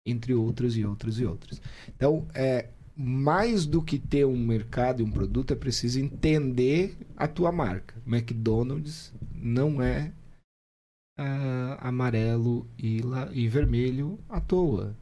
entre 0.05 0.35
outras 0.35 0.77
e 0.77 0.85
outras 0.85 1.21
e 1.21 1.25
outras. 1.25 1.63
Então, 1.89 2.27
é, 2.35 2.69
mais 2.97 3.65
do 3.65 3.81
que 3.81 4.01
ter 4.01 4.27
um 4.27 4.37
mercado 4.37 5.03
e 5.03 5.05
um 5.05 5.11
produto, 5.13 5.53
é 5.53 5.57
preciso 5.57 6.01
entender 6.01 6.99
a 7.17 7.29
tua 7.29 7.53
marca. 7.53 7.95
McDonald's 8.05 9.15
não 9.33 9.81
é 9.81 10.13
uh, 11.19 11.77
amarelo 11.81 12.67
e, 12.79 13.01
e 13.33 13.49
vermelho 13.49 14.19
à 14.29 14.41
toa. 14.41 14.97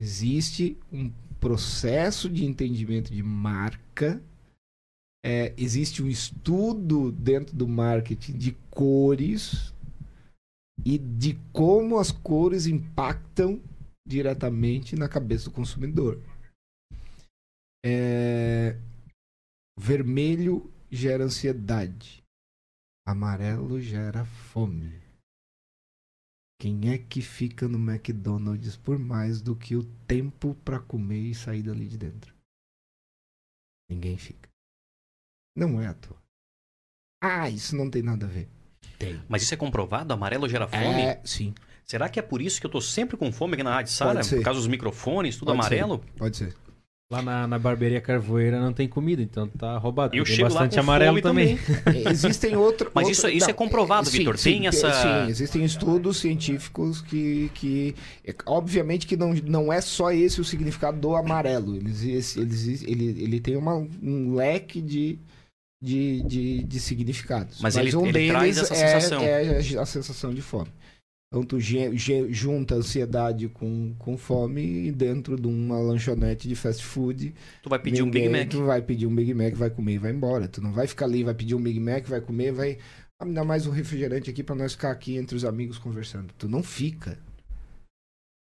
Existe 0.00 0.76
um 0.92 1.10
processo 1.40 2.28
de 2.28 2.44
entendimento 2.44 3.12
de 3.12 3.22
marca, 3.22 4.22
é, 5.24 5.54
existe 5.56 6.02
um 6.02 6.08
estudo 6.08 7.10
dentro 7.10 7.56
do 7.56 7.66
marketing 7.66 8.36
de 8.36 8.52
cores 8.70 9.74
e 10.84 10.98
de 10.98 11.38
como 11.52 11.98
as 11.98 12.12
cores 12.12 12.66
impactam 12.66 13.60
diretamente 14.06 14.94
na 14.94 15.08
cabeça 15.08 15.46
do 15.46 15.50
consumidor. 15.50 16.22
É... 17.84 18.76
Vermelho 19.78 20.70
gera 20.90 21.24
ansiedade. 21.24 22.15
Amarelo 23.06 23.80
gera 23.80 24.24
fome. 24.24 25.00
Quem 26.60 26.92
é 26.92 26.98
que 26.98 27.22
fica 27.22 27.68
no 27.68 27.78
McDonald's 27.78 28.76
por 28.76 28.98
mais 28.98 29.40
do 29.40 29.54
que 29.54 29.76
o 29.76 29.84
tempo 30.08 30.56
para 30.64 30.80
comer 30.80 31.20
e 31.20 31.34
sair 31.34 31.62
dali 31.62 31.86
de 31.86 31.96
dentro? 31.98 32.34
Ninguém 33.88 34.18
fica. 34.18 34.48
Não 35.56 35.80
é 35.80 35.86
à 35.86 35.94
toa. 35.94 36.20
Ah, 37.22 37.48
isso 37.48 37.76
não 37.76 37.88
tem 37.88 38.02
nada 38.02 38.26
a 38.26 38.28
ver. 38.28 38.48
Tem. 38.98 39.22
Mas 39.28 39.42
isso 39.42 39.54
é 39.54 39.56
comprovado? 39.56 40.12
Amarelo 40.12 40.48
gera 40.48 40.66
fome? 40.66 41.02
É, 41.02 41.22
sim. 41.24 41.54
Será 41.84 42.08
que 42.08 42.18
é 42.18 42.22
por 42.22 42.42
isso 42.42 42.60
que 42.60 42.66
eu 42.66 42.70
tô 42.70 42.80
sempre 42.80 43.16
com 43.16 43.30
fome 43.30 43.54
aqui 43.54 43.62
na 43.62 43.74
Rádio 43.74 43.92
Sara? 43.92 44.20
Por 44.24 44.42
causa 44.42 44.58
dos 44.58 44.66
microfones, 44.68 45.36
tudo 45.36 45.46
Pode 45.54 45.60
amarelo? 45.60 46.02
ser, 46.02 46.12
Pode 46.18 46.36
ser. 46.36 46.56
Lá 47.08 47.22
na, 47.22 47.46
na 47.46 47.56
barbearia 47.56 48.00
Carvoeira 48.00 48.60
não 48.60 48.72
tem 48.72 48.88
comida, 48.88 49.22
então 49.22 49.46
tá 49.46 49.78
roubado. 49.78 50.16
E 50.16 50.18
eu 50.18 50.24
Tem 50.24 50.34
chego 50.34 50.48
lá 50.48 50.54
bastante 50.62 50.74
com 50.74 50.80
amarelo 50.80 51.12
fome 51.12 51.22
também. 51.22 51.56
também. 51.56 52.02
Existem 52.10 52.56
outros. 52.56 52.90
Mas 52.92 53.08
isso- 53.08 53.28
isso 53.28 53.48
é 53.48 53.52
comprovado, 53.52 54.10
Vitor? 54.10 54.36
Tem 54.36 54.66
essa- 54.66 54.92
Sim, 54.92 55.30
existem 55.30 55.64
estudos 55.64 56.16
científicos 56.16 57.00
que. 57.00 57.48
que 57.54 57.94
é, 58.24 58.34
obviamente 58.46 59.06
que 59.06 59.16
não, 59.16 59.32
não 59.34 59.72
é 59.72 59.80
só 59.80 60.10
esse 60.10 60.40
o 60.40 60.44
significado 60.44 60.98
do 60.98 61.14
amarelo. 61.14 61.76
Eles, 61.76 62.36
eles, 62.36 62.82
ele, 62.82 63.22
ele 63.22 63.38
tem 63.40 63.56
uma, 63.56 63.76
um 64.02 64.34
leque 64.34 64.80
de. 64.82 65.18
De, 65.80 66.22
de, 66.22 66.62
de 66.64 66.80
significados. 66.80 67.60
Mas 67.60 67.76
ele- 67.76 67.94
um 67.94 68.04
ele 68.06 68.12
deles 68.14 68.30
traz 68.30 68.58
essa 68.58 68.74
é, 68.74 68.98
sensação. 69.00 69.22
é 69.22 69.58
a 69.78 69.86
sensação 69.86 70.34
de 70.34 70.40
fome. 70.42 70.70
Então 71.32 71.58
junta 72.30 72.76
ansiedade 72.76 73.48
com, 73.48 73.94
com 73.98 74.16
fome 74.16 74.86
e 74.86 74.92
dentro 74.92 75.36
de 75.38 75.48
uma 75.48 75.78
lanchonete 75.78 76.48
de 76.48 76.54
fast 76.54 76.84
food 76.84 77.34
Tu 77.62 77.68
vai 77.68 77.78
pedir 77.80 78.02
um 78.02 78.10
Big 78.10 78.26
Ninguém- 78.26 78.40
Mac. 78.44 78.50
Tu 78.50 78.64
vai 78.64 78.80
pedir 78.80 79.06
um 79.06 79.14
Big 79.14 79.34
Mac, 79.34 79.54
vai 79.54 79.68
comer 79.70 79.94
e 79.94 79.98
vai 79.98 80.12
embora. 80.12 80.46
Tu 80.46 80.60
não 80.62 80.72
vai 80.72 80.86
ficar 80.86 81.06
ali, 81.06 81.24
vai 81.24 81.34
pedir 81.34 81.54
um 81.56 81.60
Big 81.62 81.80
Mac, 81.80 82.06
vai 82.06 82.20
comer, 82.20 82.52
vai. 82.52 82.78
Ah, 83.18 83.24
me 83.24 83.34
dá 83.34 83.44
mais 83.44 83.66
um 83.66 83.70
refrigerante 83.70 84.30
aqui 84.30 84.42
pra 84.42 84.54
nós 84.54 84.72
ficar 84.72 84.90
aqui 84.92 85.16
entre 85.16 85.34
os 85.36 85.44
amigos 85.44 85.78
conversando. 85.78 86.32
Tu 86.38 86.48
não 86.48 86.62
fica. 86.62 87.18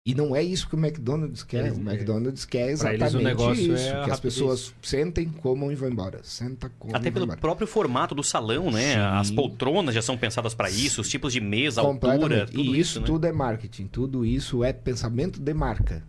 E 0.08 0.14
não 0.14 0.36
é 0.36 0.44
isso 0.44 0.70
que 0.70 0.76
o 0.76 0.80
McDonald's 0.80 1.42
quer. 1.44 1.66
Eles- 1.66 1.78
o 1.80 1.82
McDonald's 1.82 2.46
quer 2.46 2.70
exatamente 2.70 3.02
eles 3.02 3.14
o 3.16 3.20
negócio 3.22 3.76
isso. 3.76 3.88
é 3.88 4.04
que 4.04 4.12
as 4.12 4.20
pessoas 4.20 4.74
sentem, 4.80 5.28
comam 5.28 5.72
e 5.72 5.76
vão 5.76 5.90
embora. 5.90 6.20
Senta, 6.24 6.70
comam 6.78 6.96
Até 6.96 7.08
e 7.08 7.12
pelo 7.12 7.26
embora. 7.26 7.40
próprio 7.40 7.66
formato 7.66 8.14
do 8.14 8.22
salão, 8.24 8.70
né? 8.70 8.94
Sim. 8.94 9.00
As 9.00 9.32
poltronas 9.32 9.96
já 9.96 10.04
são 10.04 10.16
pensadas 10.16 10.54
para 10.54 10.70
isso, 10.70 11.02
os 11.02 11.10
tipos 11.10 11.34
de 11.34 11.42
mesa, 11.42 11.82
altura, 11.82 12.46
tudo 12.46 12.60
e 12.60 12.68
isso, 12.68 12.76
isso 12.76 13.00
né? 13.00 13.06
tudo 13.08 13.26
é 13.26 13.32
marketing. 13.32 13.88
Tudo 13.88 14.24
isso 14.24 14.64
é 14.64 14.72
pensamento 14.72 15.40
de 15.40 15.54
marca. 15.56 16.04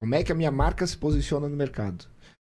Como 0.00 0.14
é 0.14 0.24
que 0.24 0.32
a 0.32 0.34
minha 0.34 0.50
marca 0.50 0.86
se 0.86 0.96
posiciona 0.96 1.46
no 1.46 1.56
mercado? 1.56 2.06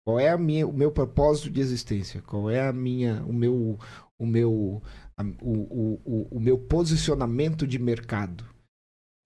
Qual 0.08 0.19
é 0.19 0.30
a 0.32 0.38
minha, 0.39 0.65
o 0.65 0.73
meu 0.73 0.91
propósito 0.91 1.52
de 1.52 1.62
existência? 1.62 2.19
Qual 2.25 2.49
é 2.49 2.67
a 2.67 2.73
minha, 2.73 3.23
o 3.28 3.34
meu, 3.34 3.78
o 4.17 4.25
meu, 4.25 4.82
a- 5.15 5.23
o, 5.39 5.52
o, 5.52 6.02
o, 6.04 6.28
o 6.38 6.39
meu 6.39 6.58
posicionamento 6.58 7.67
de 7.67 7.78
mercado? 7.78 8.43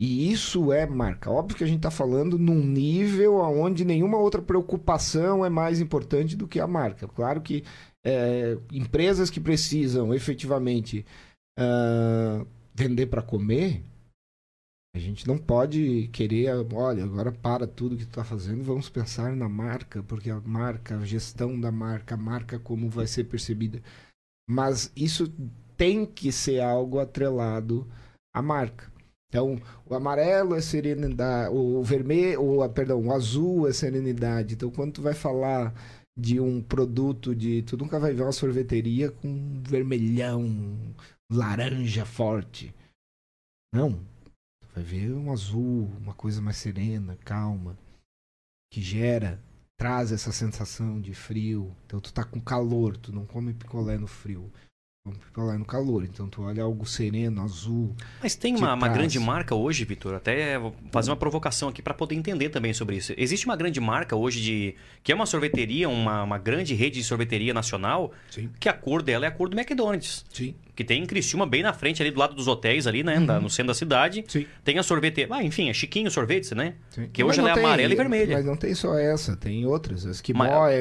E 0.01 0.31
isso 0.31 0.73
é 0.73 0.85
marca. 0.85 1.29
Óbvio 1.31 1.57
que 1.57 1.63
a 1.63 1.67
gente 1.67 1.77
está 1.77 1.91
falando 1.91 2.37
num 2.37 2.61
nível 2.63 3.35
onde 3.35 3.85
nenhuma 3.85 4.17
outra 4.17 4.41
preocupação 4.41 5.45
é 5.45 5.49
mais 5.49 5.79
importante 5.79 6.35
do 6.35 6.47
que 6.47 6.59
a 6.59 6.67
marca. 6.67 7.07
Claro 7.07 7.41
que 7.41 7.63
é, 8.05 8.57
empresas 8.71 9.29
que 9.29 9.39
precisam 9.39 10.13
efetivamente 10.13 11.05
ah, 11.57 12.45
vender 12.73 13.07
para 13.07 13.21
comer, 13.21 13.83
a 14.95 14.99
gente 14.99 15.27
não 15.27 15.37
pode 15.37 16.07
querer, 16.09 16.49
olha, 16.73 17.03
agora 17.03 17.31
para 17.31 17.65
tudo 17.65 17.97
que 17.97 18.05
tu 18.05 18.09
está 18.09 18.23
fazendo, 18.23 18.63
vamos 18.63 18.89
pensar 18.89 19.35
na 19.35 19.49
marca, 19.49 20.03
porque 20.03 20.29
a 20.29 20.39
marca, 20.39 20.97
a 20.97 21.05
gestão 21.05 21.59
da 21.59 21.71
marca, 21.71 22.13
a 22.13 22.17
marca 22.17 22.59
como 22.59 22.89
vai 22.89 23.07
ser 23.07 23.23
percebida. 23.23 23.81
Mas 24.47 24.91
isso 24.95 25.33
tem 25.75 26.05
que 26.05 26.31
ser 26.31 26.59
algo 26.59 26.99
atrelado 26.99 27.87
à 28.35 28.41
marca. 28.41 28.92
Então, 29.33 29.59
o 29.89 29.95
amarelo 29.95 30.53
é 30.53 30.61
serenidade, 30.61 31.51
o 31.55 31.81
vermelho, 31.81 32.61
o, 32.61 32.69
perdão, 32.69 33.03
o 33.03 33.11
azul 33.11 33.67
é 33.67 33.73
serenidade. 33.73 34.53
Então, 34.53 34.69
quando 34.69 34.93
tu 34.93 35.01
vai 35.01 35.15
falar 35.15 35.73
de 36.15 36.39
um 36.39 36.61
produto 36.61 37.35
de, 37.35 37.63
tu 37.63 37.75
nunca 37.75 37.99
vai 37.99 38.13
ver 38.13 38.21
uma 38.21 38.31
sorveteria 38.31 39.09
com 39.09 39.59
vermelhão, 39.63 40.95
laranja 41.31 42.05
forte. 42.05 42.75
Não. 43.73 43.93
Tu 44.61 44.67
vai 44.75 44.83
ver 44.83 45.11
um 45.11 45.31
azul, 45.31 45.89
uma 45.99 46.13
coisa 46.13 46.39
mais 46.39 46.57
serena, 46.57 47.17
calma, 47.25 47.75
que 48.71 48.83
gera, 48.83 49.41
traz 49.79 50.11
essa 50.11 50.31
sensação 50.31 51.01
de 51.01 51.15
frio. 51.15 51.75
Então 51.87 51.99
tu 51.99 52.13
tá 52.13 52.23
com 52.23 52.39
calor, 52.39 52.95
tu 52.97 53.11
não 53.11 53.25
come 53.25 53.51
picolé 53.51 53.97
no 53.97 54.05
frio. 54.05 54.53
Come 55.05 55.17
picolé 55.17 55.57
no 55.57 55.65
calor. 55.65 56.05
Então 56.05 56.29
tu 56.29 56.43
olha 56.43 56.63
algo 56.63 56.85
sereno, 56.85 57.43
azul. 57.43 57.93
Mas 58.21 58.35
tem 58.35 58.55
te 58.55 58.61
uma, 58.61 58.73
uma 58.73 58.87
grande 58.87 59.19
marca 59.19 59.53
hoje, 59.53 59.83
Vitor, 59.83 60.13
até 60.15 60.57
vou 60.57 60.73
fazer 60.93 61.09
uma 61.11 61.17
provocação 61.17 61.67
aqui 61.67 61.81
para 61.81 61.93
poder 61.93 62.15
entender 62.15 62.47
também 62.47 62.73
sobre 62.73 62.95
isso. 62.95 63.13
Existe 63.17 63.45
uma 63.45 63.57
grande 63.57 63.81
marca 63.81 64.15
hoje 64.15 64.41
de 64.41 64.75
que 65.03 65.11
é 65.11 65.15
uma 65.15 65.25
sorveteria, 65.25 65.89
uma, 65.89 66.23
uma 66.23 66.37
grande 66.37 66.73
rede 66.73 66.99
de 66.99 67.03
sorveteria 67.03 67.53
nacional, 67.53 68.13
Sim. 68.31 68.49
que 68.57 68.69
a 68.69 68.73
cor 68.73 69.01
dela 69.03 69.25
é 69.25 69.27
a 69.27 69.31
cor 69.31 69.49
do 69.49 69.59
McDonald's. 69.59 70.23
Sim. 70.31 70.55
Que 70.73 70.85
tem 70.85 71.03
em 71.03 71.05
Criciúma, 71.05 71.45
bem 71.45 71.61
na 71.63 71.73
frente, 71.73 72.01
ali 72.01 72.09
do 72.09 72.17
lado 72.19 72.33
dos 72.33 72.47
hotéis, 72.47 72.87
ali, 72.87 73.03
né? 73.03 73.19
da- 73.19 73.41
no 73.41 73.49
centro 73.49 73.67
da 73.67 73.73
cidade. 73.75 74.23
Sim. 74.25 74.45
Tem 74.63 74.79
a 74.79 74.83
sorveteria. 74.83 75.27
Ah, 75.35 75.43
enfim, 75.43 75.67
é 75.69 75.73
Chiquinho 75.73 76.09
Sorvetes, 76.09 76.51
né? 76.51 76.75
Sim. 76.91 77.09
Que 77.11 77.21
hoje 77.25 77.39
ela 77.41 77.51
é 77.51 77.53
tem- 77.55 77.63
amarela 77.65 77.91
e 77.93 77.97
vermelha. 77.97 78.37
Mas 78.37 78.45
não 78.45 78.55
tem 78.55 78.73
só 78.73 78.97
essa, 78.97 79.35
tem 79.35 79.65
outras. 79.65 80.05
As 80.05 80.21
que 80.21 80.33
Mas- 80.33 80.49
é, 80.71 80.75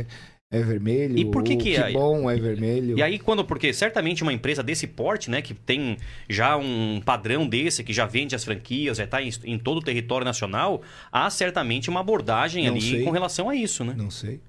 é, 0.00 0.06
é 0.50 0.62
vermelho. 0.62 1.18
E 1.18 1.30
por 1.30 1.42
que 1.44 1.54
o 1.54 1.58
que- 1.58 1.92
bom 1.92 2.30
é 2.30 2.36
vermelho. 2.36 2.96
E 2.98 3.02
aí, 3.02 3.18
quando. 3.18 3.44
Porque 3.44 3.72
certamente 3.72 4.22
uma 4.22 4.32
empresa 4.32 4.62
desse 4.62 4.86
porte, 4.86 5.30
né? 5.30 5.42
Que 5.42 5.52
tem 5.52 5.98
já 6.28 6.56
um 6.56 7.00
padrão 7.04 7.46
desse, 7.46 7.84
que 7.84 7.92
já 7.92 8.06
vende 8.06 8.34
as 8.34 8.44
franquias, 8.44 8.96
já 8.98 9.04
está 9.04 9.20
em, 9.22 9.30
em 9.44 9.58
todo 9.58 9.78
o 9.78 9.82
território 9.84 10.24
nacional, 10.24 10.82
há 11.12 11.28
certamente 11.28 11.90
uma 11.90 12.00
abordagem 12.00 12.64
Não 12.66 12.72
ali 12.72 12.80
sei. 12.80 13.04
com 13.04 13.10
relação 13.10 13.50
a 13.50 13.54
isso, 13.54 13.84
né? 13.84 13.94
Não 13.96 14.10
sei. 14.10 14.40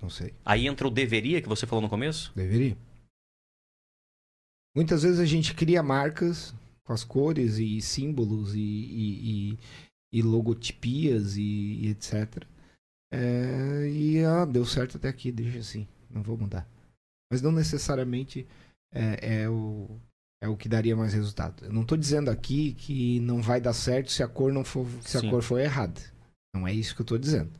Não 0.00 0.10
sei. 0.10 0.32
Aí 0.44 0.66
entra 0.66 0.86
o 0.86 0.90
deveria 0.90 1.40
que 1.42 1.48
você 1.48 1.66
falou 1.66 1.82
no 1.82 1.88
começo? 1.88 2.30
Deveria. 2.36 2.76
Muitas 4.76 5.02
vezes 5.02 5.18
a 5.18 5.24
gente 5.24 5.54
cria 5.54 5.82
marcas 5.82 6.54
com 6.84 6.92
as 6.92 7.02
cores 7.02 7.58
e 7.58 7.80
símbolos 7.80 8.54
e, 8.54 8.60
e, 8.60 9.50
e- 9.52 9.58
e 10.12 10.22
logotipias 10.22 11.36
e 11.36 11.88
etc. 11.88 12.44
É, 13.12 13.88
e 13.88 14.24
ah, 14.24 14.44
deu 14.44 14.64
certo 14.64 14.96
até 14.96 15.08
aqui, 15.08 15.32
deixa 15.32 15.58
assim, 15.58 15.88
não 16.10 16.22
vou 16.22 16.36
mudar. 16.36 16.68
Mas 17.30 17.42
não 17.42 17.52
necessariamente 17.52 18.46
é, 18.92 19.42
é 19.42 19.48
o, 19.48 19.98
é 20.42 20.48
o 20.48 20.56
que 20.56 20.68
daria 20.68 20.96
mais 20.96 21.12
resultado. 21.12 21.64
Eu 21.64 21.72
não 21.72 21.82
estou 21.82 21.96
dizendo 21.96 22.30
aqui 22.30 22.74
que 22.74 23.20
não 23.20 23.42
vai 23.42 23.60
dar 23.60 23.72
certo 23.72 24.10
se 24.10 24.22
a 24.22 24.28
cor 24.28 24.52
não 24.52 24.64
for 24.64 24.86
se 25.02 25.18
Sim. 25.18 25.26
a 25.26 25.30
cor 25.30 25.42
for 25.42 25.58
errada. 25.58 26.00
Não 26.54 26.66
é 26.66 26.72
isso 26.72 26.94
que 26.94 27.00
eu 27.00 27.04
estou 27.04 27.18
dizendo. 27.18 27.50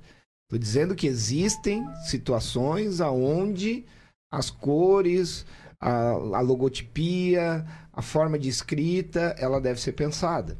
Estou 0.46 0.58
dizendo 0.58 0.94
que 0.94 1.06
existem 1.06 1.86
situações 2.04 3.00
aonde 3.00 3.84
as 4.32 4.50
cores, 4.50 5.44
a, 5.80 6.10
a 6.10 6.40
logotipia, 6.40 7.66
a 7.92 8.02
forma 8.02 8.38
de 8.38 8.48
escrita, 8.48 9.34
ela 9.38 9.60
deve 9.60 9.80
ser 9.80 9.92
pensada. 9.92 10.56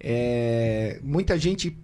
É, 0.00 1.00
muita 1.02 1.38
gente 1.38 1.76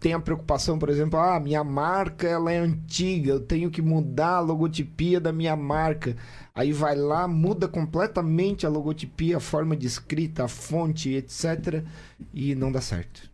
tem 0.00 0.12
a 0.12 0.20
preocupação, 0.20 0.78
por 0.78 0.88
exemplo, 0.88 1.18
ah, 1.18 1.38
minha 1.40 1.62
marca 1.62 2.26
ela 2.26 2.52
é 2.52 2.58
antiga, 2.58 3.30
eu 3.30 3.40
tenho 3.40 3.70
que 3.70 3.80
mudar 3.80 4.36
a 4.36 4.40
logotipia 4.40 5.20
da 5.20 5.32
minha 5.32 5.56
marca. 5.56 6.16
Aí 6.54 6.72
vai 6.72 6.96
lá, 6.96 7.26
muda 7.28 7.68
completamente 7.68 8.66
a 8.66 8.68
logotipia, 8.68 9.36
a 9.36 9.40
forma 9.40 9.76
de 9.76 9.86
escrita, 9.86 10.44
a 10.44 10.48
fonte, 10.48 11.10
etc. 11.10 11.84
E 12.32 12.54
não 12.54 12.72
dá 12.72 12.80
certo. 12.80 13.30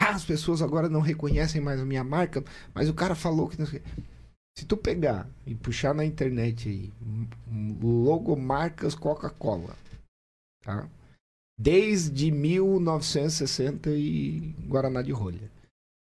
Ah, 0.00 0.10
as 0.10 0.24
pessoas 0.24 0.60
agora 0.60 0.88
não 0.88 1.00
reconhecem 1.00 1.60
mais 1.60 1.80
a 1.80 1.84
minha 1.84 2.04
marca, 2.04 2.44
mas 2.74 2.88
o 2.88 2.94
cara 2.94 3.14
falou 3.14 3.48
que 3.48 3.58
não 3.58 3.66
sei. 3.66 3.82
Se 4.56 4.64
tu 4.64 4.76
pegar 4.76 5.28
e 5.46 5.54
puxar 5.54 5.94
na 5.94 6.04
internet 6.04 6.68
aí, 6.68 6.92
logomarcas 7.82 8.94
Coca-Cola, 8.94 9.74
tá? 10.62 10.88
Desde 11.58 12.30
1960 12.30 13.90
e 13.90 14.40
Guaraná 14.66 15.02
de 15.02 15.12
rolha. 15.12 15.50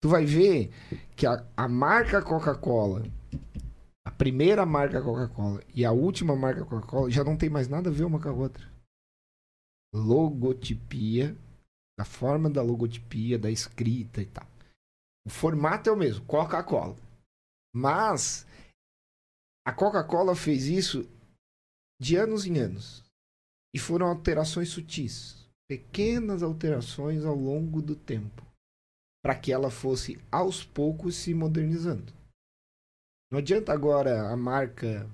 Tu 0.00 0.08
vai 0.08 0.24
ver 0.24 0.70
que 1.16 1.26
a, 1.26 1.44
a 1.56 1.68
marca 1.68 2.22
Coca-Cola, 2.22 3.04
a 4.04 4.10
primeira 4.10 4.64
marca 4.64 5.02
Coca-Cola 5.02 5.62
e 5.74 5.84
a 5.84 5.92
última 5.92 6.36
marca 6.36 6.64
Coca-Cola 6.64 7.10
já 7.10 7.24
não 7.24 7.36
tem 7.36 7.48
mais 7.48 7.68
nada 7.68 7.90
a 7.90 7.92
ver 7.92 8.04
uma 8.04 8.20
com 8.20 8.28
a 8.28 8.32
outra. 8.32 8.68
Logotipia, 9.94 11.36
da 11.98 12.04
forma 12.04 12.48
da 12.48 12.62
logotipia, 12.62 13.38
da 13.38 13.50
escrita 13.50 14.22
e 14.22 14.26
tal. 14.26 14.46
O 15.26 15.30
formato 15.30 15.90
é 15.90 15.92
o 15.92 15.96
mesmo, 15.96 16.24
Coca-Cola. 16.26 16.96
Mas 17.74 18.46
a 19.66 19.72
Coca-Cola 19.72 20.34
fez 20.34 20.66
isso 20.66 21.08
de 22.00 22.16
anos 22.16 22.46
em 22.46 22.58
anos. 22.58 23.04
E 23.74 23.78
foram 23.78 24.06
alterações 24.06 24.68
sutis, 24.70 25.46
pequenas 25.68 26.42
alterações 26.42 27.24
ao 27.24 27.34
longo 27.34 27.82
do 27.82 27.94
tempo, 27.94 28.42
para 29.22 29.34
que 29.34 29.52
ela 29.52 29.70
fosse 29.70 30.18
aos 30.32 30.64
poucos 30.64 31.16
se 31.16 31.34
modernizando. 31.34 32.12
Não 33.30 33.38
adianta 33.38 33.72
agora 33.72 34.30
a 34.30 34.36
marca 34.36 35.08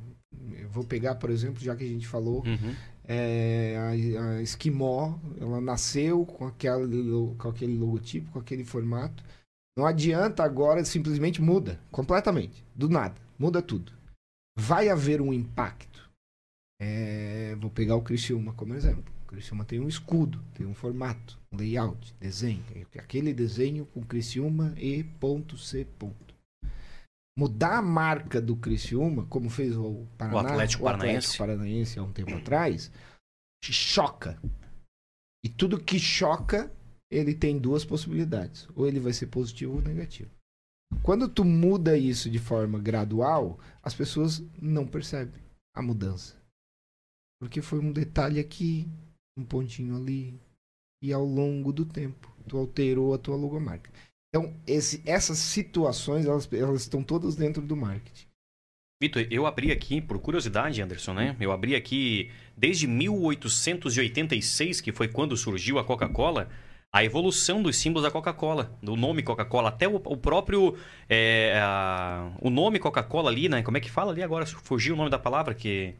Eu 0.61 0.69
vou 0.69 0.85
pegar, 0.85 1.14
por 1.17 1.31
exemplo, 1.31 1.61
já 1.62 1.75
que 1.77 1.85
a 1.85 1.88
gente 1.88 2.07
falou, 2.07 2.43
Uhum. 2.45 2.75
é, 3.05 3.77
a, 3.79 4.23
a 4.37 4.43
Esquimó, 4.43 5.19
ela 5.40 5.61
nasceu 5.61 6.25
com 6.27 6.47
aquele, 6.47 7.35
com 7.37 7.49
aquele 7.49 7.77
logotipo, 7.79 8.31
com 8.33 8.38
aquele 8.40 8.64
formato. 8.64 9.23
Não 9.77 9.87
adianta 9.87 10.43
agora, 10.45 10.85
simplesmente 10.85 11.40
muda 11.43 11.81
completamente, 11.90 12.64
do 12.75 12.88
nada, 12.88 13.21
muda 13.38 13.61
tudo. 13.62 13.93
Vai 14.57 14.88
haver 14.88 15.21
um 15.21 15.33
impacto. 15.33 15.94
É, 16.87 17.57
vou 17.57 17.70
pegar 17.70 17.97
o 17.97 18.03
Criciúma 18.03 18.53
como 18.53 18.75
exemplo. 18.75 19.11
O 19.25 19.27
Criciúma 19.29 19.64
tem 19.64 19.81
um 19.81 19.88
escudo, 19.88 20.44
tem 20.53 20.66
um 20.66 20.75
formato, 20.75 21.40
um 21.51 21.57
layout, 21.57 22.14
desenho. 22.20 22.62
Aquele 22.99 23.33
desenho 23.33 23.87
com 23.87 24.05
Criciúma 24.05 24.75
e 24.77 25.03
ponto 25.03 25.57
C 25.57 25.87
ponto. 25.99 26.35
Mudar 27.38 27.79
a 27.79 27.83
marca 27.83 28.38
do 28.38 28.55
Criciúma, 28.55 29.25
como 29.27 29.49
fez 29.49 29.75
o 29.77 30.07
Paraná, 30.18 30.51
Atlético 30.51 30.85
Paranaense. 30.85 31.38
Paranaense 31.38 31.99
há 31.99 32.03
um 32.03 32.12
tempo 32.12 32.35
atrás, 32.35 32.92
te 33.62 33.73
choca. 33.73 34.38
E 35.42 35.49
tudo 35.49 35.83
que 35.83 35.99
choca, 35.99 36.70
ele 37.11 37.35
tem 37.35 37.59
duas 37.59 37.83
possibilidades. 37.83 38.68
Ou 38.77 38.87
ele 38.87 39.01
vai 39.01 39.14
ser 39.14 39.29
positivo 39.29 39.77
ou 39.77 39.83
negativo. 39.83 40.31
Quando 41.03 41.29
tu 41.29 41.47
muda 41.47 41.97
isso 41.97 42.29
de 42.31 42.38
forma 42.38 42.79
gradual, 42.79 43.59
as 43.83 43.94
pessoas 43.94 44.44
não 44.61 44.87
percebem 44.87 45.42
a 45.75 45.83
mudança. 45.83 46.44
Porque 47.45 47.61
foi 47.61 47.79
um 47.79 47.93
detalhe 47.93 48.41
aqui, 48.41 48.89
um 49.39 49.45
pontinho 49.45 49.95
ali, 49.97 50.35
e 51.03 51.13
ao 51.13 51.25
longo 51.25 51.75
do 51.75 51.85
tempo, 51.85 52.35
tu 52.49 52.57
alterou 52.57 53.13
a 53.13 53.19
tua 53.19 53.37
logomarca. 53.37 53.91
Então, 54.35 54.55
esse- 54.67 55.03
essas 55.05 55.37
situações, 55.39 56.25
elas, 56.25 56.51
elas 56.53 56.81
estão 56.81 57.03
todas 57.03 57.37
dentro 57.37 57.61
do 57.61 57.77
marketing. 57.77 58.25
Vitor, 59.03 59.27
eu 59.31 59.45
abri 59.47 59.71
aqui, 59.71 60.01
por 60.01 60.19
curiosidade, 60.19 60.81
Anderson, 60.81 61.13
né? 61.13 61.37
Eu 61.39 61.53
abri 61.53 61.75
aqui 61.77 62.31
desde 62.57 62.87
1886, 62.87 64.81
que 64.81 64.91
foi 64.93 65.09
quando 65.09 65.37
surgiu 65.37 65.79
a 65.79 65.85
Coca-Cola, 65.85 66.49
a 66.93 67.05
evolução 67.05 67.63
dos 67.63 67.77
símbolos 67.77 68.05
da 68.05 68.11
Coca-Cola, 68.11 68.77
do 68.83 68.97
nome 68.97 69.23
Coca-Cola, 69.23 69.69
até 69.69 69.87
o, 69.87 69.97
o 69.97 70.17
próprio. 70.17 70.77
é, 71.09 71.59
a- 71.63 72.33
o 72.41 72.49
nome 72.49 72.79
Coca-Cola 72.79 73.31
ali, 73.31 73.49
né? 73.49 73.63
Como 73.63 73.77
é 73.77 73.81
que 73.81 73.91
fala 73.91 74.13
ali 74.13 74.23
agora? 74.23 74.47
Fugiu 74.47 74.95
o 74.95 74.97
nome 74.97 75.11
da 75.11 75.19
palavra 75.19 75.55
que. 75.55 75.95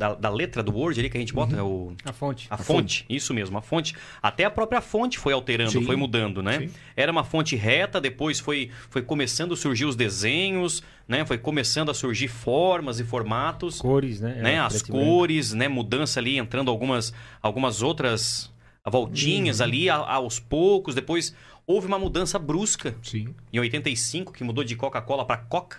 Da, 0.00 0.14
da 0.14 0.30
letra 0.30 0.62
do 0.62 0.72
Word 0.74 0.98
ali 0.98 1.10
que 1.10 1.18
a 1.18 1.20
gente 1.20 1.34
bota, 1.34 1.54
é 1.54 1.62
o. 1.62 1.92
A 2.06 2.10
fonte. 2.14 2.46
A 2.48 2.56
fonte, 2.56 3.04
isso 3.06 3.34
mesmo, 3.34 3.58
a 3.58 3.60
fonte. 3.60 3.94
Até 4.22 4.46
a 4.46 4.50
própria 4.50 4.80
fonte 4.80 5.18
foi 5.18 5.34
alterando, 5.34 5.72
Sim. 5.72 5.84
foi 5.84 5.94
mudando, 5.94 6.42
né? 6.42 6.60
Sim. 6.60 6.70
Era 6.96 7.12
uma 7.12 7.22
fonte 7.22 7.54
reta, 7.54 8.00
depois 8.00 8.40
foi, 8.40 8.70
foi 8.88 9.02
começando 9.02 9.52
a 9.52 9.56
surgir 9.58 9.84
os 9.84 9.94
desenhos, 9.94 10.82
né? 11.06 11.26
Foi 11.26 11.36
começando 11.36 11.90
a 11.90 11.94
surgir 11.94 12.28
formas 12.28 12.98
e 12.98 13.04
formatos, 13.04 13.78
Cores, 13.78 14.22
né? 14.22 14.36
né? 14.36 14.54
Era 14.54 14.64
As 14.64 14.80
cores, 14.80 15.52
né? 15.52 15.68
Mudança 15.68 16.18
ali, 16.18 16.38
entrando 16.38 16.70
algumas, 16.70 17.12
algumas 17.42 17.82
outras 17.82 18.50
voltinhas 18.90 19.58
Uhum. 19.60 19.64
ali 19.66 19.90
a- 19.90 19.96
aos 19.96 20.40
poucos. 20.40 20.94
Depois 20.94 21.34
houve 21.66 21.86
uma 21.86 21.98
mudança 21.98 22.38
brusca 22.38 22.94
Sim. 23.02 23.34
em 23.52 23.58
85, 23.58 24.32
que 24.32 24.42
mudou 24.42 24.64
de 24.64 24.74
Coca-Cola 24.76 25.26
para 25.26 25.36
Coca, 25.36 25.76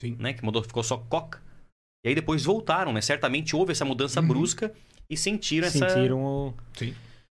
Sim. 0.00 0.14
né? 0.20 0.34
Que 0.34 0.44
mudou, 0.44 0.62
ficou 0.62 0.84
só 0.84 0.96
Coca. 0.98 1.44
E 2.04 2.08
aí 2.08 2.14
depois 2.14 2.44
voltaram, 2.44 2.92
né? 2.92 3.00
Certamente 3.00 3.54
houve 3.56 3.72
essa 3.72 3.84
mudança 3.84 4.20
Uhum. 4.20 4.28
brusca 4.28 4.72
e 5.08 5.16
sentiram 5.16 5.66
essa... 5.66 5.88
Sentiram 5.88 6.24
o... 6.24 6.54
Sim. 6.74 6.94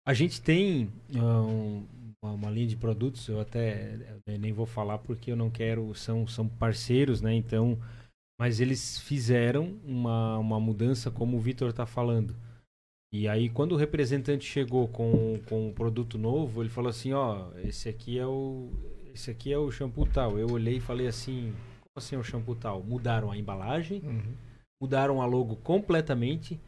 A 0.06 0.14
gente 0.14 0.40
tem 0.40 0.88
ah, 1.16 1.42
um- 1.42 1.84
uma, 2.22 2.50
linha 2.50 2.66
de 2.66 2.76
produtos, 2.76 3.28
eu 3.28 3.40
até 3.40 3.98
eh, 4.26 4.38
nem 4.38 4.52
vou 4.52 4.66
falar 4.66 4.98
porque 4.98 5.30
eu 5.30 5.36
não 5.36 5.50
quero, 5.50 5.94
são, 5.94 6.26
são 6.26 6.48
parceiros, 6.48 7.20
né? 7.20 7.32
Então, 7.34 7.78
mas 8.40 8.60
eles 8.60 8.98
fizeram 9.00 9.76
uma, 9.84 10.38
uma 10.38 10.60
mudança 10.60 11.10
como 11.10 11.36
o 11.36 11.40
Vitor 11.40 11.70
está 11.70 11.86
falando. 11.86 12.34
E 13.12 13.28
aí, 13.28 13.48
quando 13.48 13.72
o 13.72 13.76
representante 13.76 14.44
chegou 14.44 14.88
com, 14.88 15.40
com 15.48 15.68
um 15.68 15.72
produto 15.72 16.18
novo, 16.18 16.62
ele 16.62 16.68
falou 16.68 16.90
assim, 16.90 17.12
ó, 17.12 17.48
esse 17.64 17.88
aqui 17.88 18.18
é 18.18 18.26
o 18.26 18.70
esse 19.14 19.30
aqui 19.30 19.50
é 19.52 19.56
o 19.58 19.70
shampoo 19.70 20.04
tal. 20.06 20.38
Eu 20.38 20.50
olhei 20.50 20.76
e 20.76 20.80
falei 20.80 21.06
assim, 21.06 21.52
como 21.80 21.92
assim 21.96 22.16
é 22.16 22.18
o 22.18 22.24
shampoo 22.24 22.54
tal? 22.54 22.82
Mudaram 22.82 23.30
a 23.30 23.36
embalagem, 23.38 24.02
Uhum. 24.04 24.34
Mudaram 24.80 25.20
a 25.20 25.26
logo 25.26 25.56
completamente. 25.56 26.60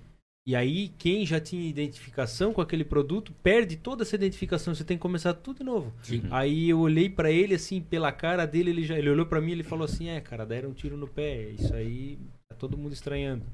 E 0.46 0.56
aí, 0.56 0.88
quem 0.96 1.26
já 1.26 1.38
tinha 1.38 1.68
identificação 1.68 2.54
com 2.54 2.62
aquele 2.62 2.84
produto, 2.84 3.34
perde 3.42 3.76
toda 3.76 4.02
essa 4.02 4.16
identificação. 4.16 4.74
Você 4.74 4.82
tem 4.82 4.96
que 4.96 5.02
começar 5.02 5.34
tudo 5.34 5.58
de 5.58 5.64
novo. 5.64 5.92
Sim. 6.02 6.22
Aí 6.30 6.70
eu 6.70 6.78
olhei 6.80 7.10
pra 7.10 7.30
ele, 7.30 7.54
assim, 7.54 7.82
pela 7.82 8.10
cara 8.10 8.46
dele, 8.46 8.70
ele, 8.70 8.82
já, 8.82 8.98
ele 8.98 9.10
olhou 9.10 9.26
pra 9.26 9.42
mim 9.42 9.50
e 9.50 9.52
ele 9.52 9.62
falou 9.62 9.84
assim: 9.84 10.08
É, 10.08 10.20
cara, 10.22 10.46
deram 10.46 10.70
um 10.70 10.72
tiro 10.72 10.96
no 10.96 11.06
pé. 11.06 11.50
Isso 11.50 11.74
aí 11.74 12.18
tá 12.48 12.56
todo 12.56 12.78
mundo 12.78 12.94
estranhando. 12.94 13.44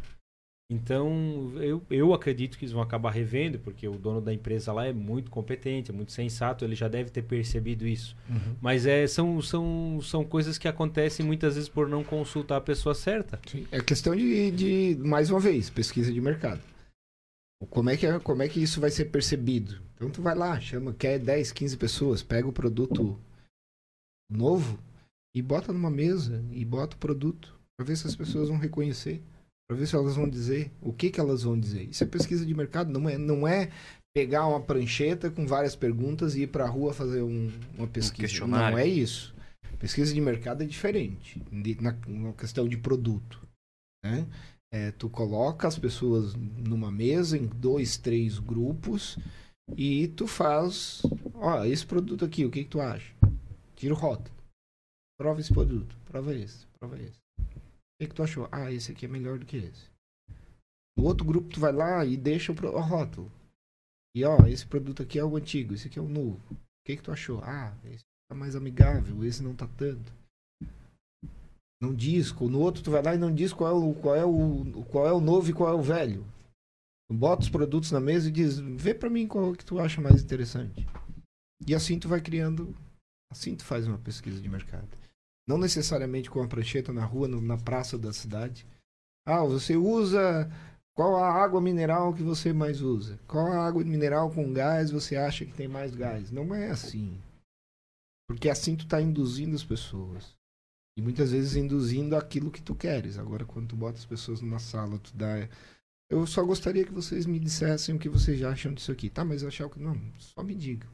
Então, 0.74 1.52
eu, 1.56 1.80
eu 1.88 2.12
acredito 2.12 2.58
que 2.58 2.64
eles 2.64 2.72
vão 2.72 2.82
acabar 2.82 3.10
revendo, 3.10 3.60
porque 3.60 3.86
o 3.86 3.96
dono 3.96 4.20
da 4.20 4.34
empresa 4.34 4.72
lá 4.72 4.86
é 4.86 4.92
muito 4.92 5.30
competente, 5.30 5.92
é 5.92 5.94
muito 5.94 6.10
sensato, 6.10 6.64
ele 6.64 6.74
já 6.74 6.88
deve 6.88 7.10
ter 7.10 7.22
percebido 7.22 7.86
isso. 7.86 8.16
Uhum. 8.28 8.56
Mas 8.60 8.84
é, 8.84 9.06
são, 9.06 9.40
são, 9.40 10.00
são 10.02 10.24
coisas 10.24 10.58
que 10.58 10.66
acontecem 10.66 11.24
muitas 11.24 11.54
vezes 11.54 11.68
por 11.68 11.88
não 11.88 12.02
consultar 12.02 12.56
a 12.56 12.60
pessoa 12.60 12.94
certa. 12.94 13.40
Sim. 13.46 13.66
É 13.70 13.80
questão 13.80 14.16
de, 14.16 14.50
de, 14.50 14.96
mais 14.98 15.30
uma 15.30 15.38
vez, 15.38 15.70
pesquisa 15.70 16.12
de 16.12 16.20
mercado. 16.20 16.60
Como 17.70 17.88
é, 17.88 17.96
que, 17.96 18.06
é- 18.06 18.18
como 18.18 18.42
é 18.42 18.48
que 18.48 18.60
isso 18.62 18.80
vai 18.80 18.90
ser 18.90 19.06
percebido? 19.06 19.80
Então 19.94 20.10
tu 20.10 20.20
vai 20.20 20.34
lá, 20.34 20.60
chama, 20.60 20.92
quer 20.92 21.18
10, 21.18 21.52
15 21.52 21.76
pessoas, 21.76 22.22
pega 22.22 22.48
o 22.48 22.52
produto 22.52 23.18
novo 24.30 24.78
e 25.34 25.40
bota 25.40 25.72
numa 25.72 25.90
mesa 25.90 26.44
e 26.50 26.64
bota 26.64 26.96
o 26.96 26.98
produto 26.98 27.54
para 27.76 27.86
ver 27.86 27.96
se 27.96 28.06
as 28.06 28.16
pessoas 28.16 28.48
vão 28.48 28.58
reconhecer, 28.58 29.22
para 29.68 29.76
ver 29.76 29.86
se 29.86 29.94
elas 29.96 30.16
vão 30.16 30.28
dizer 30.28 30.70
o 30.80 30.92
que 30.92 31.10
que 31.10 31.20
elas 31.20 31.42
vão 31.42 31.58
dizer. 31.58 31.84
Isso 31.88 32.04
é 32.04 32.06
pesquisa 32.06 32.44
de 32.44 32.54
mercado, 32.54 32.92
não 32.92 33.08
é, 33.08 33.16
não 33.16 33.46
é 33.48 33.70
pegar 34.14 34.46
uma 34.46 34.60
prancheta 34.60 35.30
com 35.30 35.46
várias 35.46 35.74
perguntas 35.74 36.34
e 36.36 36.42
ir 36.42 36.46
para 36.48 36.64
a 36.64 36.68
rua 36.68 36.92
fazer 36.92 37.22
um- 37.22 37.50
uma 37.76 37.86
pesquisa. 37.88 38.22
questionário. 38.22 38.76
não 38.76 38.78
é 38.82 38.86
isso. 38.86 39.34
Pesquisa 39.78 40.14
de 40.14 40.20
mercado 40.20 40.62
é 40.62 40.66
diferente 40.66 41.40
de- 41.50 41.80
na, 41.82 41.92
na 42.06 42.32
questão 42.32 42.68
de 42.68 42.76
produto, 42.76 43.40
né? 44.04 44.26
É, 44.72 44.90
tu 44.92 45.08
coloca 45.08 45.68
as 45.68 45.78
pessoas 45.78 46.34
numa 46.34 46.90
mesa 46.90 47.36
em 47.38 47.46
dois, 47.46 47.96
três 47.96 48.38
grupos 48.38 49.16
e 49.76 50.08
tu 50.08 50.26
faz, 50.26 51.02
ó, 51.34 51.64
esse 51.64 51.86
produto 51.86 52.24
aqui, 52.24 52.44
o 52.44 52.50
que, 52.50 52.64
que 52.64 52.70
tu 52.70 52.80
acha? 52.80 53.12
Tira 53.76 53.94
o 53.94 53.96
rótulo. 53.96 54.34
Prova 55.18 55.40
esse 55.40 55.52
produto, 55.52 55.96
prova 56.06 56.34
esse, 56.34 56.66
prova 56.78 57.00
esse. 57.00 57.18
O 57.94 58.02
que, 58.02 58.08
que 58.08 58.14
tu 58.14 58.22
achou? 58.22 58.48
Ah, 58.50 58.72
esse 58.72 58.90
aqui 58.90 59.06
é 59.06 59.08
melhor 59.08 59.38
do 59.38 59.46
que 59.46 59.56
esse. 59.56 59.88
No 60.96 61.04
outro 61.04 61.24
grupo 61.24 61.48
tu 61.48 61.60
vai 61.60 61.72
lá 61.72 62.04
e 62.04 62.16
deixa 62.16 62.52
o, 62.52 62.80
rótulo. 62.80 63.30
E 64.16 64.24
ó, 64.24 64.46
esse 64.46 64.66
produto 64.66 65.02
aqui 65.02 65.18
é 65.18 65.24
o 65.24 65.36
antigo, 65.36 65.74
esse 65.74 65.88
aqui 65.88 65.98
é 65.98 66.02
o 66.02 66.08
novo. 66.08 66.40
O 66.50 66.56
que, 66.86 66.96
que 66.96 67.02
tu 67.02 67.12
achou? 67.12 67.40
Ah, 67.42 67.76
esse 67.84 68.04
tá 68.28 68.34
mais 68.34 68.54
amigável, 68.54 69.24
esse 69.24 69.42
não 69.42 69.54
tá 69.54 69.68
tanto. 69.76 70.12
Não 71.80 71.94
diz, 71.94 72.32
no 72.32 72.60
outro 72.60 72.82
tu 72.82 72.90
vai 72.90 73.02
lá 73.02 73.14
e 73.14 73.18
não 73.18 73.34
diz 73.34 73.52
qual 73.52 73.70
é 73.70 73.74
o, 73.74 73.94
qual 73.94 74.16
é 74.16 74.24
o, 74.24 74.84
qual 74.84 75.06
é 75.06 75.12
o 75.12 75.20
novo 75.20 75.50
e 75.50 75.52
qual 75.52 75.70
é 75.70 75.74
o 75.74 75.82
velho. 75.82 76.24
Tu 77.08 77.14
bota 77.14 77.42
os 77.42 77.50
produtos 77.50 77.90
na 77.90 78.00
mesa 78.00 78.28
e 78.28 78.32
diz, 78.32 78.58
vê 78.58 78.94
pra 78.94 79.10
mim 79.10 79.26
qual 79.26 79.52
que 79.52 79.64
tu 79.64 79.78
acha 79.78 80.00
mais 80.00 80.22
interessante. 80.22 80.86
E 81.66 81.74
assim 81.74 81.98
tu 81.98 82.08
vai 82.08 82.20
criando, 82.20 82.74
assim 83.30 83.54
tu 83.54 83.64
faz 83.64 83.86
uma 83.86 83.98
pesquisa 83.98 84.40
de 84.40 84.48
mercado. 84.48 84.88
Não 85.46 85.58
necessariamente 85.58 86.30
com 86.30 86.42
a 86.42 86.48
prancheta 86.48 86.92
na 86.92 87.04
rua, 87.04 87.28
no- 87.28 87.40
na 87.40 87.56
praça 87.58 87.98
da 87.98 88.12
cidade. 88.12 88.66
Ah, 89.26 89.44
você 89.44 89.76
usa 89.76 90.50
qual 90.96 91.16
a 91.16 91.30
água 91.32 91.60
mineral 91.60 92.14
que 92.14 92.22
você 92.22 92.52
mais 92.52 92.80
usa? 92.80 93.18
Qual 93.26 93.46
a 93.48 93.66
água 93.66 93.84
mineral 93.84 94.30
com 94.30 94.52
gás 94.52 94.90
você 94.90 95.16
acha 95.16 95.44
que 95.44 95.52
tem 95.52 95.68
mais 95.68 95.94
gás? 95.94 96.30
Não 96.30 96.54
é 96.54 96.70
assim. 96.70 97.20
Porque 98.28 98.48
assim 98.48 98.74
tu 98.76 98.86
tá 98.88 99.00
induzindo 99.02 99.54
as 99.54 99.64
pessoas. 99.64 100.34
E 100.96 101.02
muitas 101.02 101.32
vezes 101.32 101.56
induzindo 101.56 102.16
aquilo 102.16 102.50
que 102.50 102.62
tu 102.62 102.74
queres. 102.74 103.18
Agora, 103.18 103.44
quando 103.44 103.68
tu 103.68 103.76
bota 103.76 103.98
as 103.98 104.06
pessoas 104.06 104.40
numa 104.40 104.58
sala, 104.58 104.98
tu 104.98 105.14
dá. 105.14 105.48
Eu 106.08 106.26
só 106.26 106.44
gostaria 106.44 106.84
que 106.84 106.92
vocês 106.92 107.26
me 107.26 107.38
dissessem 107.40 107.94
o 107.94 107.98
que 107.98 108.08
vocês 108.08 108.42
acham 108.44 108.72
disso 108.72 108.92
aqui. 108.92 109.10
Tá, 109.10 109.24
mas 109.24 109.42
achar 109.42 109.66
o 109.66 109.70
que. 109.70 109.80
Não, 109.80 109.94
só 110.18 110.42
me 110.42 110.54
digam. 110.54 110.88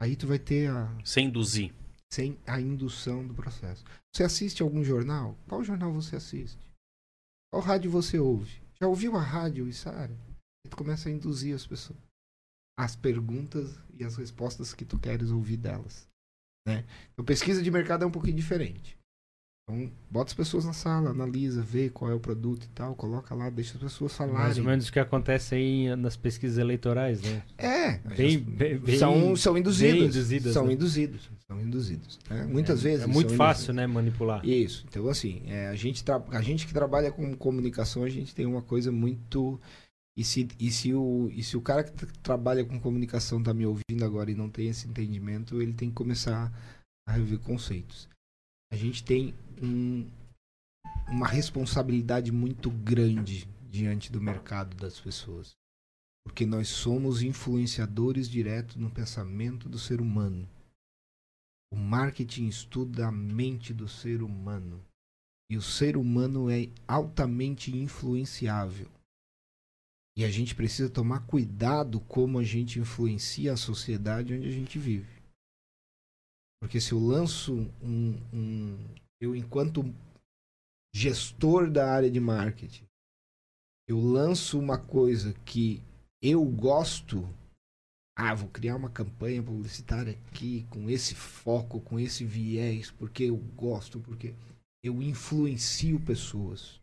Aí 0.00 0.16
tu 0.16 0.26
vai 0.26 0.38
ter 0.38 0.68
a, 0.68 0.88
Sem 1.04 1.28
induzir. 1.28 1.72
Sem 2.12 2.38
a 2.46 2.60
indução 2.60 3.26
do 3.26 3.32
processo. 3.32 3.82
Você 4.14 4.22
assiste 4.22 4.62
algum 4.62 4.84
jornal? 4.84 5.34
Qual 5.48 5.64
jornal 5.64 5.90
você 5.90 6.16
assiste? 6.16 6.70
Qual 7.50 7.62
rádio 7.62 7.90
você 7.90 8.18
ouve? 8.18 8.60
Já 8.78 8.86
ouviu 8.86 9.16
a 9.16 9.22
rádio, 9.22 9.66
Isara? 9.66 10.14
E 10.66 10.68
tu 10.68 10.76
começa 10.76 11.08
a 11.08 11.12
induzir 11.12 11.54
as 11.54 11.66
pessoas. 11.66 11.98
As 12.78 12.94
perguntas 12.94 13.78
e 13.94 14.04
as 14.04 14.16
respostas 14.16 14.74
que 14.74 14.84
tu 14.84 14.98
queres 14.98 15.30
ouvir 15.30 15.56
delas. 15.56 16.06
Né? 16.66 16.84
Então, 17.12 17.24
pesquisa 17.24 17.62
de 17.62 17.70
mercado 17.70 18.04
é 18.04 18.06
um 18.06 18.12
pouquinho 18.12 18.36
diferente. 18.36 18.98
Então, 19.64 19.90
bota 20.10 20.30
as 20.30 20.34
pessoas 20.34 20.64
na 20.64 20.72
sala, 20.72 21.10
analisa, 21.10 21.62
vê 21.62 21.88
qual 21.88 22.10
é 22.10 22.14
o 22.14 22.18
produto 22.20 22.64
e 22.64 22.68
tal, 22.68 22.96
coloca 22.96 23.32
lá, 23.32 23.48
deixa 23.48 23.74
as 23.76 23.82
pessoas 23.82 24.14
falarem. 24.14 24.38
Mais 24.40 24.58
ou 24.58 24.64
menos 24.64 24.88
o 24.88 24.92
que 24.92 24.98
acontece 24.98 25.54
aí 25.54 25.94
nas 25.94 26.16
pesquisas 26.16 26.58
eleitorais, 26.58 27.22
né? 27.22 27.42
É, 27.56 27.92
Bem, 27.98 28.38
bem, 28.40 28.98
são, 28.98 29.36
são 29.36 29.56
induzidos. 29.56 29.94
bem 29.98 30.04
induzidas, 30.08 30.52
são 30.52 30.66
né? 30.66 30.72
induzidos. 30.72 31.30
São 31.46 31.60
induzidos. 31.60 32.18
né? 32.28 32.44
Muitas 32.44 32.82
vezes. 32.82 33.04
É 33.04 33.06
muito 33.06 33.34
fácil, 33.34 33.72
né, 33.72 33.86
manipular. 33.86 34.38
induzidos. 34.44 34.72
Isso. 34.72 34.84
Então, 34.88 35.08
assim, 35.08 35.42
é, 35.46 35.68
a, 35.68 35.76
gente 35.76 36.02
a 36.30 36.42
gente 36.42 36.66
que 36.66 36.72
trabalha 36.74 37.12
com 37.12 37.32
comunicação, 37.36 38.02
a 38.02 38.08
gente 38.08 38.34
tem 38.34 38.46
uma 38.46 38.62
coisa 38.62 38.90
muito. 38.90 39.60
E 40.18 40.24
se, 40.24 40.46
e 40.58 40.70
se, 40.70 40.92
o, 40.92 41.30
e 41.32 41.42
se 41.42 41.56
o 41.56 41.60
cara 41.62 41.84
que 41.84 41.92
tra- 41.92 42.08
trabalha 42.22 42.64
com 42.64 42.78
comunicação 42.80 43.42
tá 43.42 43.54
me 43.54 43.64
ouvindo 43.64 44.04
agora 44.04 44.30
e 44.30 44.34
não 44.34 44.50
tem 44.50 44.68
esse 44.68 44.86
entendimento, 44.88 45.62
ele 45.62 45.72
tem 45.72 45.88
que 45.88 45.94
começar 45.94 46.52
a 47.08 47.12
rever 47.12 47.38
conceitos. 47.38 48.08
A 48.70 48.76
gente 48.76 49.02
tem 49.04 49.34
um, 49.62 50.10
uma 51.08 51.26
responsabilidade 51.26 52.32
muito 52.32 52.70
grande 52.70 53.48
diante 53.70 54.10
do 54.10 54.20
mercado 54.20 54.76
das 54.76 55.00
pessoas. 55.00 55.52
Porque 56.24 56.46
nós 56.46 56.68
somos 56.68 57.22
influenciadores 57.22 58.28
diretos 58.28 58.76
no 58.76 58.90
pensamento 58.90 59.68
do 59.68 59.78
ser 59.78 60.00
humano. 60.00 60.48
O 61.72 61.76
marketing 61.76 62.46
estuda 62.46 63.08
a 63.08 63.12
mente 63.12 63.72
do 63.72 63.88
ser 63.88 64.22
humano. 64.22 64.84
E 65.50 65.56
o 65.56 65.62
ser 65.62 65.96
humano 65.96 66.50
é 66.50 66.68
altamente 66.86 67.74
influenciável. 67.76 68.90
E 70.16 70.24
a 70.24 70.30
gente 70.30 70.54
precisa 70.54 70.90
tomar 70.90 71.26
cuidado 71.26 71.98
como 72.00 72.38
a 72.38 72.44
gente 72.44 72.78
influencia 72.78 73.52
a 73.52 73.56
sociedade 73.56 74.34
onde 74.34 74.46
a 74.46 74.52
gente 74.52 74.78
vive. 74.78 75.22
Porque 76.60 76.80
se 76.80 76.92
eu 76.92 76.98
lanço 76.98 77.54
um. 77.82 78.18
um 78.32 79.01
eu, 79.22 79.36
enquanto 79.36 79.84
gestor 80.92 81.70
da 81.70 81.88
área 81.88 82.10
de 82.10 82.18
marketing, 82.18 82.84
eu 83.88 84.00
lanço 84.00 84.58
uma 84.58 84.76
coisa 84.76 85.32
que 85.44 85.80
eu 86.20 86.44
gosto. 86.44 87.22
Ah, 88.16 88.34
vou 88.34 88.48
criar 88.48 88.74
uma 88.74 88.90
campanha 88.90 89.40
publicitária 89.40 90.12
aqui 90.12 90.64
com 90.64 90.90
esse 90.90 91.14
foco, 91.14 91.80
com 91.80 92.00
esse 92.00 92.24
viés, 92.24 92.90
porque 92.90 93.24
eu 93.24 93.36
gosto, 93.36 94.00
porque 94.00 94.34
eu 94.82 95.00
influencio 95.00 96.00
pessoas. 96.00 96.80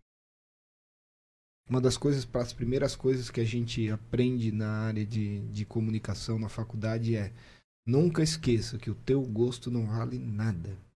Uma 1.70 1.82
das 1.82 1.98
coisas, 1.98 2.24
para 2.24 2.42
as 2.42 2.54
primeiras 2.54 2.96
coisas 2.96 3.30
que 3.30 3.42
a 3.42 3.46
gente 3.46 3.90
aprende 3.92 4.52
na 4.52 4.86
área 4.86 5.06
de, 5.06 5.42
de 5.50 5.66
comunicação 5.66 6.40
na 6.40 6.50
faculdade 6.50 7.16
é 7.16 7.34
nunca 7.86 8.24
esqueça 8.24 8.80
que 8.80 8.90
o 8.90 8.96
teu 8.96 9.22
gosto 9.24 9.70
não 9.70 9.86
vale 9.86 10.18
nada. 10.18 10.89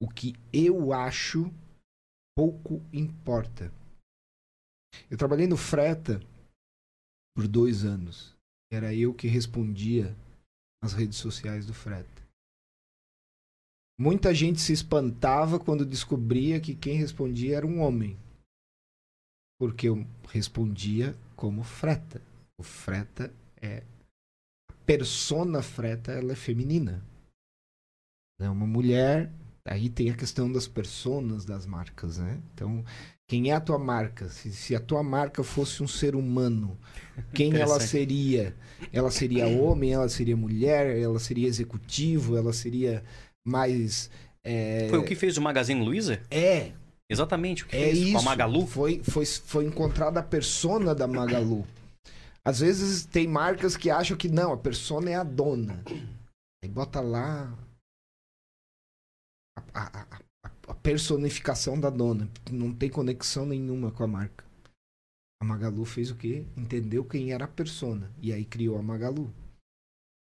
O 0.00 0.08
que 0.08 0.34
eu 0.52 0.92
acho 0.92 1.52
pouco 2.36 2.80
importa. 2.92 3.72
Eu 5.10 5.18
trabalhei 5.18 5.46
no 5.46 5.56
Freta 5.56 6.20
por 7.36 7.48
dois 7.48 7.84
anos. 7.84 8.36
Era 8.70 8.94
eu 8.94 9.14
que 9.14 9.26
respondia 9.26 10.16
nas 10.82 10.92
redes 10.92 11.18
sociais 11.18 11.66
do 11.66 11.74
Freta. 11.74 12.22
Muita 14.00 14.32
gente 14.32 14.60
se 14.60 14.72
espantava 14.72 15.58
quando 15.58 15.84
descobria 15.84 16.60
que 16.60 16.76
quem 16.76 16.96
respondia 16.96 17.56
era 17.56 17.66
um 17.66 17.80
homem. 17.80 18.16
Porque 19.58 19.88
eu 19.88 20.06
respondia 20.28 21.16
como 21.34 21.64
Freta. 21.64 22.22
O 22.56 22.62
Freta 22.62 23.34
é. 23.60 23.82
A 24.70 24.74
persona 24.86 25.62
Freta 25.62 26.12
ela 26.12 26.32
é 26.32 26.36
feminina. 26.36 27.04
É 28.40 28.48
uma 28.48 28.66
mulher. 28.66 29.32
Aí 29.70 29.88
tem 29.90 30.10
a 30.10 30.14
questão 30.14 30.50
das 30.50 30.66
personas 30.66 31.44
das 31.44 31.66
marcas, 31.66 32.16
né? 32.18 32.38
Então, 32.54 32.82
quem 33.28 33.50
é 33.50 33.54
a 33.54 33.60
tua 33.60 33.78
marca? 33.78 34.28
Se, 34.30 34.50
se 34.50 34.74
a 34.74 34.80
tua 34.80 35.02
marca 35.02 35.42
fosse 35.44 35.82
um 35.82 35.88
ser 35.88 36.16
humano, 36.16 36.78
quem 37.34 37.54
ela 37.54 37.78
seria? 37.78 38.56
Ela 38.92 39.10
seria 39.10 39.46
homem, 39.46 39.92
ela 39.92 40.08
seria 40.08 40.36
mulher, 40.36 40.98
ela 40.98 41.18
seria 41.18 41.46
executivo, 41.46 42.36
ela 42.36 42.52
seria 42.52 43.04
mais. 43.46 44.10
É, 44.42 44.86
Foi 44.88 44.98
o 44.98 45.04
que 45.04 45.14
fez 45.14 45.36
o 45.36 45.42
Magazine 45.42 45.84
Luiza? 45.84 46.20
é, 46.30 46.72
Exatamente 47.10 47.64
o 47.64 47.66
que 47.66 47.76
é 47.76 47.84
fez 47.86 47.98
isso. 47.98 48.12
com 48.12 48.18
a 48.18 48.22
Magalu. 48.22 48.66
Foi, 48.66 49.02
foi, 49.02 49.24
foi 49.26 49.64
encontrada 49.64 50.20
a 50.20 50.22
persona 50.22 50.94
da 50.94 51.06
Magalu. 51.06 51.66
Às 52.44 52.60
vezes 52.60 53.04
tem 53.04 53.26
marcas 53.26 53.76
que 53.76 53.90
acham 53.90 54.16
que 54.16 54.28
não, 54.28 54.52
a 54.52 54.56
persona 54.56 55.10
é 55.10 55.14
a 55.14 55.22
dona. 55.22 55.82
Aí 56.62 56.68
bota 56.70 57.00
lá 57.00 57.52
a, 59.74 60.00
a- 60.00 60.20
a- 60.44 60.74
personificação 60.74 61.78
da 61.78 61.90
dona. 61.90 62.28
Não 62.50 62.72
tem 62.72 62.88
conexão 62.90 63.44
nenhuma 63.46 63.90
com 63.90 64.04
a 64.04 64.06
marca. 64.06 64.44
A 65.40 65.44
Magalu 65.44 65.84
fez 65.84 66.10
o 66.10 66.16
quê? 66.16 66.44
Entendeu 66.56 67.04
quem 67.04 67.32
era 67.32 67.44
a 67.44 67.48
persona. 67.48 68.12
E 68.20 68.32
aí 68.32 68.44
criou 68.44 68.78
a 68.78 68.82
Magalu. 68.82 69.32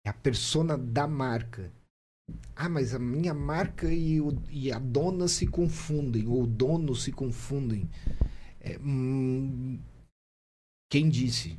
É 0.06 0.10
a 0.10 0.14
persona 0.14 0.78
da 0.78 1.08
marca. 1.08 1.72
Ah, 2.56 2.68
mas 2.70 2.94
a 2.94 3.00
minha 3.00 3.34
marca 3.34 3.92
e, 3.92 4.20
o- 4.20 4.42
e 4.50 4.72
a 4.72 4.80
dona 4.80 5.28
se 5.28 5.48
confundem, 5.48 6.28
ou 6.28 6.44
o 6.44 6.48
dono 6.48 6.94
se 6.96 7.12
confundem. 7.12 7.90
É, 8.60 8.78
hum, 8.80 9.80
quem 10.90 11.10
disse? 11.10 11.58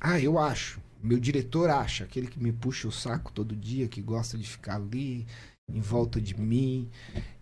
Ah, 0.00 0.20
eu 0.20 0.38
acho. 0.38 0.80
Meu 1.02 1.18
diretor 1.18 1.68
acha, 1.70 2.04
aquele 2.04 2.28
que 2.28 2.40
me 2.40 2.52
puxa 2.52 2.86
o 2.86 2.92
saco 2.92 3.32
todo 3.32 3.56
dia, 3.56 3.88
que 3.88 4.00
gosta 4.00 4.36
de 4.38 4.48
ficar 4.48 4.76
ali 4.76 5.26
em 5.72 5.80
volta 5.80 6.20
de 6.20 6.38
mim 6.38 6.88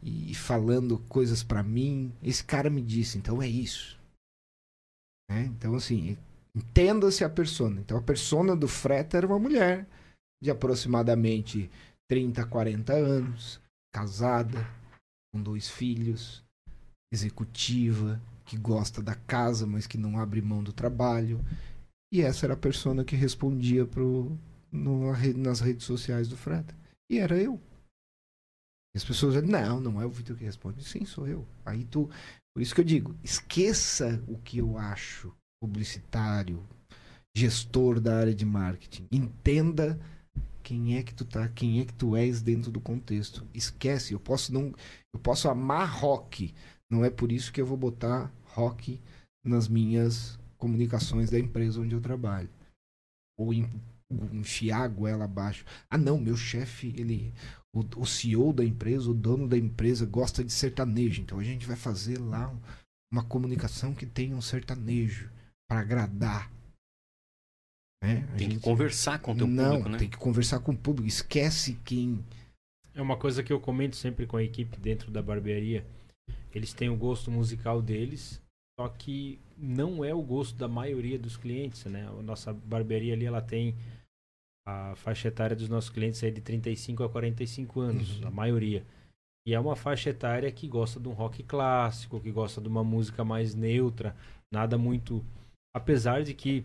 e 0.02 0.34
falando 0.34 0.98
coisas 1.08 1.42
pra 1.42 1.62
mim. 1.62 2.12
Esse 2.22 2.44
cara 2.44 2.70
me 2.70 2.80
disse, 2.82 3.18
então 3.18 3.42
é 3.42 3.48
isso. 3.48 3.98
Né? 5.30 5.44
Então, 5.46 5.74
assim, 5.74 6.16
entenda-se 6.54 7.24
a 7.24 7.30
persona. 7.30 7.80
Então, 7.80 7.96
a 7.98 8.02
persona 8.02 8.56
do 8.56 8.68
Freta 8.68 9.16
era 9.16 9.26
uma 9.26 9.38
mulher 9.38 9.86
de 10.42 10.50
aproximadamente 10.50 11.70
30, 12.10 12.44
40 12.46 12.92
anos, 12.92 13.60
casada, 13.94 14.66
com 15.32 15.42
dois 15.42 15.68
filhos, 15.68 16.42
executiva, 17.12 18.20
que 18.44 18.56
gosta 18.56 19.00
da 19.02 19.14
casa, 19.14 19.66
mas 19.66 19.86
que 19.86 19.98
não 19.98 20.18
abre 20.18 20.40
mão 20.42 20.62
do 20.62 20.72
trabalho. 20.72 21.40
E 22.12 22.20
essa 22.22 22.46
era 22.46 22.54
a 22.54 22.56
persona 22.56 23.04
que 23.04 23.14
respondia 23.14 23.86
pro, 23.86 24.36
no- 24.72 25.12
nas 25.36 25.60
redes 25.60 25.84
sociais 25.86 26.26
do 26.28 26.36
Freta. 26.36 26.74
E 27.08 27.18
era 27.18 27.36
eu. 27.40 27.60
As 28.94 29.04
pessoas 29.04 29.34
dizem, 29.34 29.48
não, 29.48 29.80
não 29.80 30.00
é 30.02 30.06
o 30.06 30.10
Vitor 30.10 30.36
que 30.36 30.44
responde. 30.44 30.82
Sim, 30.84 31.04
sou 31.04 31.26
eu. 31.26 31.46
Aí 31.64 31.84
tu. 31.84 32.10
Por 32.54 32.60
isso 32.60 32.74
que 32.74 32.80
eu 32.80 32.84
digo, 32.84 33.14
esqueça 33.22 34.22
o 34.26 34.36
que 34.38 34.58
eu 34.58 34.76
acho, 34.76 35.32
publicitário, 35.62 36.66
gestor 37.36 38.00
da 38.00 38.18
área 38.18 38.34
de 38.34 38.44
marketing. 38.44 39.06
Entenda 39.12 39.98
quem 40.62 40.96
é 40.96 41.02
que 41.02 41.14
tu 41.14 41.24
tá, 41.24 41.48
quem 41.48 41.80
é 41.80 41.84
que 41.84 41.94
tu 41.94 42.16
és 42.16 42.42
dentro 42.42 42.70
do 42.70 42.80
contexto. 42.80 43.46
Esquece, 43.54 44.12
eu 44.12 44.20
posso 44.20 44.52
não, 44.52 44.74
eu 45.14 45.20
posso 45.20 45.48
amar 45.48 45.88
rock, 45.88 46.52
não 46.90 47.04
é 47.04 47.10
por 47.10 47.30
isso 47.30 47.52
que 47.52 47.60
eu 47.60 47.66
vou 47.66 47.76
botar 47.76 48.32
rock 48.46 49.00
nas 49.44 49.68
minhas 49.68 50.38
comunicações 50.58 51.30
da 51.30 51.38
empresa 51.38 51.80
onde 51.80 51.94
eu 51.94 52.00
trabalho. 52.00 52.50
Ou 53.38 53.54
em- 53.54 53.70
enfiar 54.32 54.82
a 54.82 54.88
goela 54.88 55.24
abaixo. 55.24 55.64
Ah, 55.88 55.98
não, 55.98 56.18
meu 56.18 56.36
chefe, 56.36 56.88
ele 56.96 57.32
o, 57.72 57.80
o 58.00 58.06
CEO 58.06 58.52
da 58.52 58.64
empresa, 58.64 59.10
o 59.10 59.14
dono 59.14 59.46
da 59.46 59.56
empresa 59.56 60.04
gosta 60.04 60.42
de 60.42 60.52
sertanejo, 60.52 61.22
então 61.22 61.38
a 61.38 61.44
gente 61.44 61.66
vai 61.66 61.76
fazer 61.76 62.18
lá 62.18 62.48
um- 62.50 62.58
uma 63.12 63.24
comunicação 63.24 63.94
que 63.94 64.06
tenha 64.06 64.34
um 64.36 64.40
sertanejo 64.42 65.30
para 65.68 65.80
agradar. 65.80 66.50
Né? 68.02 68.26
Tem 68.36 68.48
que 68.48 68.54
gente- 68.54 68.62
conversar 68.64 69.18
com 69.20 69.32
o 69.32 69.36
teu 69.36 69.46
não, 69.46 69.68
público, 69.70 69.88
né? 69.90 69.98
tem 69.98 70.08
que 70.10 70.16
conversar 70.16 70.60
com 70.60 70.72
o 70.72 70.76
público. 70.76 71.06
Esquece 71.08 71.74
quem. 71.84 72.24
É 72.94 73.02
uma 73.02 73.16
coisa 73.16 73.42
que 73.42 73.52
eu 73.52 73.60
comento 73.60 73.94
sempre 73.96 74.26
com 74.26 74.36
a 74.36 74.42
equipe 74.42 74.76
dentro 74.78 75.10
da 75.10 75.22
barbearia. 75.22 75.86
Eles 76.52 76.72
têm 76.72 76.88
o 76.88 76.96
gosto 76.96 77.30
musical 77.30 77.80
deles, 77.80 78.40
só 78.78 78.88
que 78.88 79.38
não 79.56 80.04
é 80.04 80.12
o 80.14 80.22
gosto 80.22 80.56
da 80.56 80.66
maioria 80.66 81.18
dos 81.18 81.36
clientes, 81.36 81.84
né? 81.84 82.08
A 82.08 82.22
nossa 82.22 82.52
barbearia 82.52 83.12
ali, 83.14 83.26
ela 83.26 83.40
tem 83.42 83.76
a 84.92 84.94
faixa 84.96 85.28
etária 85.28 85.56
dos 85.56 85.68
nossos 85.68 85.90
clientes 85.90 86.22
é 86.22 86.30
de 86.30 86.40
35 86.40 87.02
a 87.04 87.08
45 87.08 87.80
anos, 87.80 88.20
Uhum. 88.20 88.28
a 88.28 88.30
maioria. 88.30 88.84
E 89.46 89.54
é 89.54 89.60
uma 89.60 89.74
faixa 89.76 90.10
etária 90.10 90.50
que 90.52 90.68
gosta 90.68 91.00
de 91.00 91.08
um 91.08 91.12
rock 91.12 91.42
clássico, 91.42 92.20
que 92.20 92.30
gosta 92.30 92.60
de 92.60 92.68
uma 92.68 92.84
música 92.84 93.24
mais 93.24 93.54
neutra, 93.54 94.14
nada 94.52 94.76
muito. 94.78 95.24
Apesar 95.74 96.22
de 96.22 96.34
que 96.34 96.64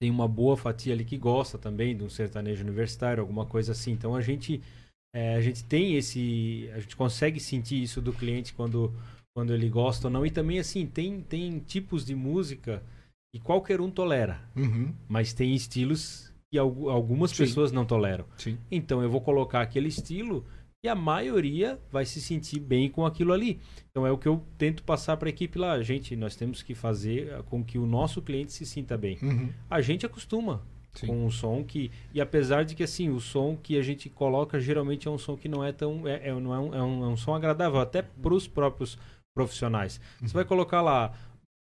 tem 0.00 0.10
uma 0.10 0.28
boa 0.28 0.56
fatia 0.56 0.92
ali 0.92 1.04
que 1.04 1.16
gosta 1.18 1.58
também 1.58 1.96
de 1.96 2.04
um 2.04 2.10
sertanejo 2.10 2.62
universitário, 2.62 3.20
alguma 3.20 3.46
coisa 3.46 3.72
assim. 3.72 3.92
Então 3.92 4.14
a 4.14 4.20
gente 4.20 4.60
é, 5.14 5.34
a 5.36 5.40
gente 5.40 5.64
tem 5.64 5.94
esse 5.96 6.68
a 6.74 6.80
gente 6.80 6.94
consegue 6.94 7.40
sentir 7.40 7.82
isso 7.82 8.00
do 8.00 8.12
cliente 8.12 8.52
quando 8.54 8.92
quando 9.34 9.54
ele 9.54 9.68
gosta 9.68 10.08
ou 10.08 10.12
não 10.12 10.26
e 10.26 10.30
também 10.30 10.58
assim 10.58 10.86
tem 10.86 11.20
tem 11.22 11.58
tipos 11.60 12.04
de 12.04 12.14
música 12.14 12.82
que 13.34 13.40
qualquer 13.40 13.80
um 13.80 13.90
tolera, 13.90 14.40
mas 15.08 15.32
tem 15.32 15.54
estilos 15.54 16.27
que 16.50 16.58
algu- 16.58 16.88
algumas 16.88 17.30
Sim. 17.30 17.44
pessoas 17.44 17.72
não 17.72 17.84
toleram. 17.84 18.24
Sim. 18.36 18.58
Então 18.70 19.02
eu 19.02 19.10
vou 19.10 19.20
colocar 19.20 19.60
aquele 19.60 19.88
estilo 19.88 20.44
e 20.82 20.88
a 20.88 20.94
maioria 20.94 21.78
vai 21.90 22.04
se 22.04 22.20
sentir 22.20 22.60
bem 22.60 22.88
com 22.88 23.04
aquilo 23.04 23.32
ali. 23.32 23.58
Então 23.90 24.06
é 24.06 24.10
o 24.12 24.18
que 24.18 24.28
eu 24.28 24.42
tento 24.56 24.82
passar 24.82 25.16
para 25.16 25.28
a 25.28 25.30
equipe 25.30 25.58
lá. 25.58 25.80
Gente, 25.82 26.14
nós 26.16 26.36
temos 26.36 26.62
que 26.62 26.74
fazer 26.74 27.42
com 27.44 27.62
que 27.64 27.78
o 27.78 27.86
nosso 27.86 28.22
cliente 28.22 28.52
se 28.52 28.64
sinta 28.64 28.96
bem. 28.96 29.18
Uhum. 29.22 29.50
A 29.68 29.80
gente 29.80 30.06
acostuma 30.06 30.62
Sim. 30.94 31.08
com 31.08 31.26
um 31.26 31.30
som 31.30 31.62
que 31.64 31.90
e 32.14 32.20
apesar 32.20 32.64
de 32.64 32.74
que 32.74 32.82
assim 32.82 33.10
o 33.10 33.20
som 33.20 33.56
que 33.60 33.76
a 33.78 33.82
gente 33.82 34.08
coloca 34.08 34.58
geralmente 34.58 35.06
é 35.06 35.10
um 35.10 35.18
som 35.18 35.36
que 35.36 35.48
não 35.48 35.62
é 35.64 35.70
tão 35.72 36.06
é, 36.08 36.28
é, 36.28 36.34
não 36.34 36.54
é, 36.54 36.58
um, 36.58 36.74
é, 36.74 36.82
um, 36.82 37.04
é 37.04 37.08
um 37.08 37.16
som 37.16 37.34
agradável 37.34 37.80
até 37.80 38.00
para 38.02 38.32
os 38.34 38.48
próprios 38.48 38.96
profissionais. 39.34 40.00
Você 40.20 40.32
vai 40.32 40.44
colocar 40.44 40.80
lá 40.82 41.12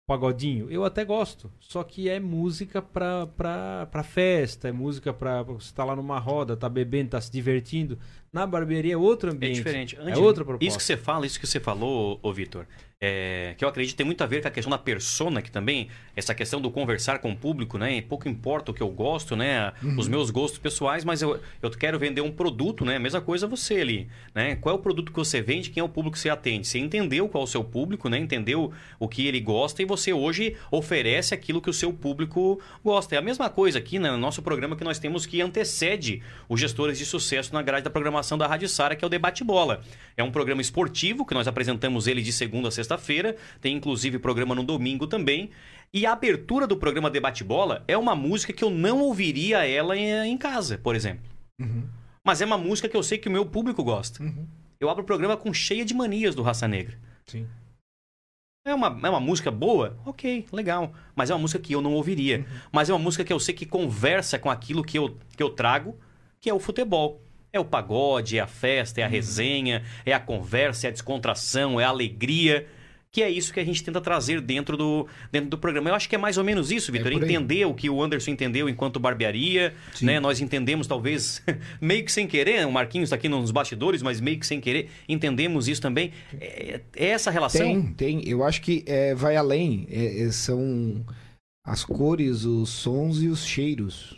pagodinho, 0.07 0.71
eu 0.71 0.85
até 0.85 1.05
gosto, 1.05 1.51
só 1.59 1.83
que 1.83 2.09
é 2.09 2.21
música 2.21 2.83
pra, 2.83 3.27
pra, 3.27 3.87
pra 3.87 4.03
festa, 4.03 4.69
é 4.69 4.73
música 4.73 5.15
pra 5.15 5.43
você 5.43 5.67
estar 5.67 5.83
tá 5.83 5.85
lá 5.85 5.97
numa 5.97 6.19
roda, 6.19 6.57
tá 6.57 6.69
bebendo, 6.69 7.11
tá 7.11 7.21
se 7.21 7.33
divertindo. 7.33 7.99
Na 8.35 8.49
barbearia 8.49 8.95
é 8.95 8.97
outro 8.97 9.31
É 9.31 9.33
ambiente. 9.33 9.55
diferente. 9.55 9.97
É 9.97 10.19
outra 10.19 10.45
proposta. 10.45 10.67
Isso 10.67 10.77
que 10.77 10.83
você 10.83 10.97
fala, 10.97 11.25
isso 11.25 11.39
que 11.39 11.47
você 11.47 11.61
falou, 11.61 12.19
ô 12.21 12.33
Vitor, 12.33 12.67
é, 13.01 13.55
que 13.59 13.65
eu 13.65 13.69
acredito 13.69 13.97
tem 13.97 14.07
muito 14.07 14.23
a 14.25 14.27
ver 14.27 14.41
com 14.41 14.49
a 14.49 14.51
questão 14.51 14.71
da 14.71 14.79
persona, 14.79 15.43
que 15.43 15.51
também, 15.51 15.89
essa 16.17 16.35
questão 16.35 16.59
do 16.59 16.71
conversar 16.71 17.19
com 17.19 17.31
o 17.33 17.37
público, 17.37 17.77
né? 17.77 18.01
Pouco 18.03 18.29
importa 18.29 18.71
o 18.71 18.75
que 18.75 18.83
eu 18.83 18.89
gosto, 18.89 19.37
né? 19.37 19.73
Os 19.99 20.09
meus 20.09 20.31
gostos 20.31 20.59
pessoais, 20.59 21.05
mas 21.05 21.21
eu, 21.21 21.39
eu 21.61 21.71
quero 21.71 21.99
vender 21.99 22.23
um 22.23 22.33
produto, 22.33 22.85
né? 22.85 22.99
Mesma 22.99 23.21
coisa 23.21 23.47
você 23.47 23.75
ali, 23.75 24.09
né? 24.35 24.57
Qual 24.57 24.75
é 24.75 24.79
o 24.79 24.81
produto 24.81 25.13
que 25.13 25.19
você 25.19 25.43
vende, 25.43 25.71
quem 25.71 25.81
é 25.81 25.85
o 25.85 25.89
público 25.89 26.15
que 26.15 26.19
você 26.21 26.31
atende? 26.31 26.67
Você 26.67 26.79
entendeu 26.79 27.29
qual 27.29 27.43
é 27.43 27.45
o 27.45 27.49
seu 27.49 27.63
público, 27.63 28.09
né? 28.09 28.19
Entendeu 28.19 28.73
o 28.99 29.07
que 29.07 29.27
ele 29.27 29.41
gosta 29.41 29.83
e 29.83 29.85
você 29.85 30.13
hoje 30.13 30.57
oferece 30.71 31.35
aquilo 31.35 31.61
que 31.61 31.69
o 31.69 31.75
seu 31.75 31.93
público 31.93 32.59
gosta. 32.83 33.15
É 33.15 33.19
a 33.19 33.23
mesma 33.23 33.51
coisa 33.51 33.79
aqui 33.79 33.99
né, 33.99 34.11
no 34.11 34.19
nosso 34.19 34.41
programa 34.41 34.77
que 34.77 34.85
nós 34.85 34.99
temos 34.99 35.27
que 35.27 35.43
antecede 35.43 36.23
os 36.49 36.59
gestores 36.59 36.97
de 36.97 37.05
sucesso 37.05 37.53
na 37.53 37.61
grade 37.61 37.85
da 37.85 37.91
programação 37.91 38.24
da 38.39 38.47
Rádio 38.47 38.69
Sara, 38.69 38.97
que 38.97 39.05
é 39.05 39.07
o 39.07 39.11
Debate 39.11 39.45
Bola. 39.45 39.83
É 40.17 40.25
um 40.25 40.31
programa 40.31 40.63
esportivo 40.63 41.27
que 41.27 41.35
nós 41.35 41.47
apresentamos 41.47 42.07
ele 42.07 42.23
de 42.23 42.33
segunda 42.33 42.69
a 42.69 42.71
sexta-feira, 42.71 43.37
tem 43.61 43.77
inclusive 43.77 44.19
programa 44.19 44.55
no 44.55 44.63
domingo 44.63 45.07
também. 45.07 45.51
E 45.93 46.07
a 46.07 46.13
abertura 46.13 46.67
do 46.67 46.77
programa 46.77 47.11
Debate 47.11 47.45
Bola 47.45 47.85
é 47.87 47.97
uma 47.97 48.17
música 48.17 48.53
que 48.53 48.65
eu 48.65 48.71
não 48.71 49.01
ouviria 49.01 49.67
ela 49.67 49.97
em 49.97 50.37
casa, 50.39 50.79
por 50.79 50.97
exemplo. 50.97 51.25
Uhum. 51.61 51.85
Mas 52.25 52.41
é 52.41 52.45
uma 52.47 52.59
música 52.59 52.89
que 52.89 52.97
eu 52.97 53.03
sei 53.03 53.19
que 53.19 53.29
o 53.29 53.33
meu 53.33 53.45
público 53.45 53.85
gosta. 53.85 54.23
Uhum. 54.23 54.47
Eu 54.81 54.89
abro 54.89 55.03
o 55.03 55.07
programa 55.07 55.37
com 55.37 55.53
cheia 55.53 55.85
de 55.85 55.95
manias 55.95 56.35
do 56.35 56.43
Raça 56.43 56.67
Negra. 56.67 56.99
Sim. 57.27 57.47
É 58.67 58.75
uma, 58.75 58.87
é 58.87 59.11
uma 59.11 59.21
música 59.21 59.51
boa? 59.51 59.95
Ok, 60.07 60.47
legal. 60.51 60.95
Mas 61.15 61.29
é 61.29 61.35
uma 61.35 61.41
música 61.41 61.63
que 61.63 61.75
eu 61.75 61.83
não 61.83 61.93
ouviria. 61.93 62.47
Mas 62.73 62.89
é 62.89 62.95
uma 62.95 62.99
música 62.99 63.23
que 63.23 63.33
eu 63.33 63.39
sei 63.39 63.55
que 63.55 63.67
conversa 63.67 64.39
com 64.39 64.51
aquilo 64.51 64.83
que 64.83 64.99
eu, 64.99 65.19
que 65.37 65.43
eu 65.43 65.51
trago, 65.51 65.99
que 66.41 66.49
é 66.49 66.55
o 66.55 66.59
futebol. 66.59 67.21
É 67.55 67.61
o 67.61 67.65
pagode, 67.65 68.37
é 68.37 68.41
a 68.41 68.49
festa, 68.49 69.01
é 69.01 69.05
a 69.05 69.07
resenha, 69.07 69.85
é 70.05 70.13
a 70.13 70.19
conversa, 70.19 70.89
é 70.89 70.91
a 70.91 70.93
descontração, 70.93 71.81
é 71.81 71.85
a 71.85 71.89
alegria. 71.89 72.67
Que 73.13 73.23
é 73.23 73.31
isso 73.31 73.53
que 73.55 73.61
a 73.61 73.65
gente 73.65 73.81
tenta 73.85 74.01
trazer 74.01 74.41
dentro 74.41 74.77
do, 74.77 75.07
dentro 75.31 75.49
do 75.49 75.57
programa. 75.57 75.89
Eu 75.89 75.95
acho 75.95 76.09
que 76.09 76.17
é 76.17 76.19
mais 76.19 76.37
ou 76.37 76.43
menos 76.43 76.73
isso, 76.73 76.91
Vitor. 76.91 77.13
por 77.13 77.23
aí. 77.23 77.29
Entender 77.31 77.65
o 77.65 77.73
que 77.73 77.89
o 77.89 78.03
Anderson 78.03 78.33
entendeu 78.33 78.69
enquanto 78.69 78.99
barbearia. 78.99 79.73
Sim. 79.95 80.07
Né? 80.07 80.19
Nós 80.19 80.41
entendemos, 80.41 80.89
talvez, 80.89 81.41
meio 81.81 82.05
que 82.05 82.11
sem 82.11 82.27
querer. 82.27 82.67
O 82.67 82.73
Marquinhos 82.73 83.07
está 83.07 83.15
aqui 83.15 83.29
nos 83.29 83.53
bastidores, 83.53 84.03
mas 84.03 84.21
meio 84.21 84.41
que 84.41 84.45
sem 84.45 84.61
querer. 84.61 84.91
Entendemos 85.09 85.69
isso 85.69 85.81
também. 85.81 86.11
É, 86.41 86.81
é 86.97 87.07
essa 87.07 87.31
relação? 87.31 87.65
Tem, 87.65 87.93
tem. 87.93 88.29
Eu 88.29 88.43
acho 88.43 88.61
que 88.61 88.83
é, 88.85 89.15
vai 89.15 89.37
além. 89.37 89.87
É, 89.89 90.23
é, 90.23 90.33
são 90.33 91.07
as 91.65 91.85
cores, 91.85 92.45
os 92.45 92.69
sons 92.71 93.23
e 93.23 93.29
os 93.29 93.47
cheiros. 93.47 94.17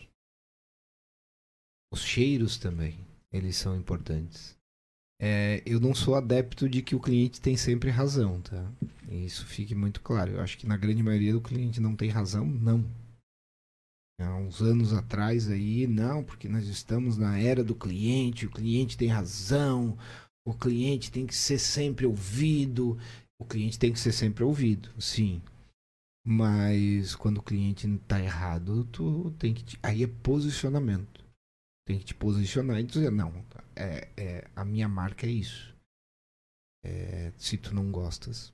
Os 1.92 2.02
cheiros 2.02 2.56
também, 2.56 2.94
eles 3.36 3.56
são 3.56 3.76
importantes. 3.76 4.56
É, 5.20 5.62
eu 5.64 5.80
não 5.80 5.94
sou 5.94 6.14
adepto 6.14 6.68
de 6.68 6.82
que 6.82 6.94
o 6.94 7.00
cliente 7.00 7.40
tem 7.40 7.56
sempre 7.56 7.90
razão, 7.90 8.40
tá? 8.42 8.70
Isso 9.08 9.46
fique 9.46 9.74
muito 9.74 10.00
claro. 10.00 10.32
Eu 10.32 10.40
acho 10.40 10.58
que 10.58 10.66
na 10.66 10.76
grande 10.76 11.02
maioria 11.02 11.32
do 11.32 11.40
cliente 11.40 11.80
não 11.80 11.96
tem 11.96 12.10
razão, 12.10 12.46
não. 12.46 12.84
Há 14.20 14.34
uns 14.36 14.62
anos 14.62 14.92
atrás 14.92 15.50
aí, 15.50 15.86
não, 15.86 16.24
porque 16.24 16.48
nós 16.48 16.66
estamos 16.66 17.18
na 17.18 17.38
era 17.38 17.62
do 17.62 17.74
cliente, 17.74 18.46
o 18.46 18.50
cliente 18.50 18.96
tem 18.96 19.08
razão, 19.08 19.96
o 20.46 20.54
cliente 20.54 21.10
tem 21.10 21.26
que 21.26 21.34
ser 21.34 21.58
sempre 21.58 22.06
ouvido. 22.06 22.98
O 23.38 23.44
cliente 23.44 23.78
tem 23.78 23.92
que 23.92 24.00
ser 24.00 24.12
sempre 24.12 24.44
ouvido, 24.44 24.90
sim. 24.98 25.42
Mas 26.24 27.14
quando 27.14 27.38
o 27.38 27.42
cliente 27.42 27.86
tá 28.08 28.18
errado, 28.20 28.84
tu 28.84 29.30
tem 29.38 29.52
que. 29.52 29.78
Aí 29.82 30.02
é 30.02 30.06
posicionamento. 30.06 31.25
Tem 31.86 31.98
que 31.98 32.04
te 32.04 32.14
posicionar 32.14 32.80
e 32.80 32.82
dizer, 32.82 33.10
não, 33.12 33.32
é, 33.76 34.08
é, 34.16 34.44
a 34.56 34.64
minha 34.64 34.88
marca 34.88 35.26
é 35.26 35.30
isso. 35.30 35.72
É, 36.84 37.32
se 37.36 37.56
tu 37.56 37.74
não 37.74 37.90
gostas, 37.92 38.52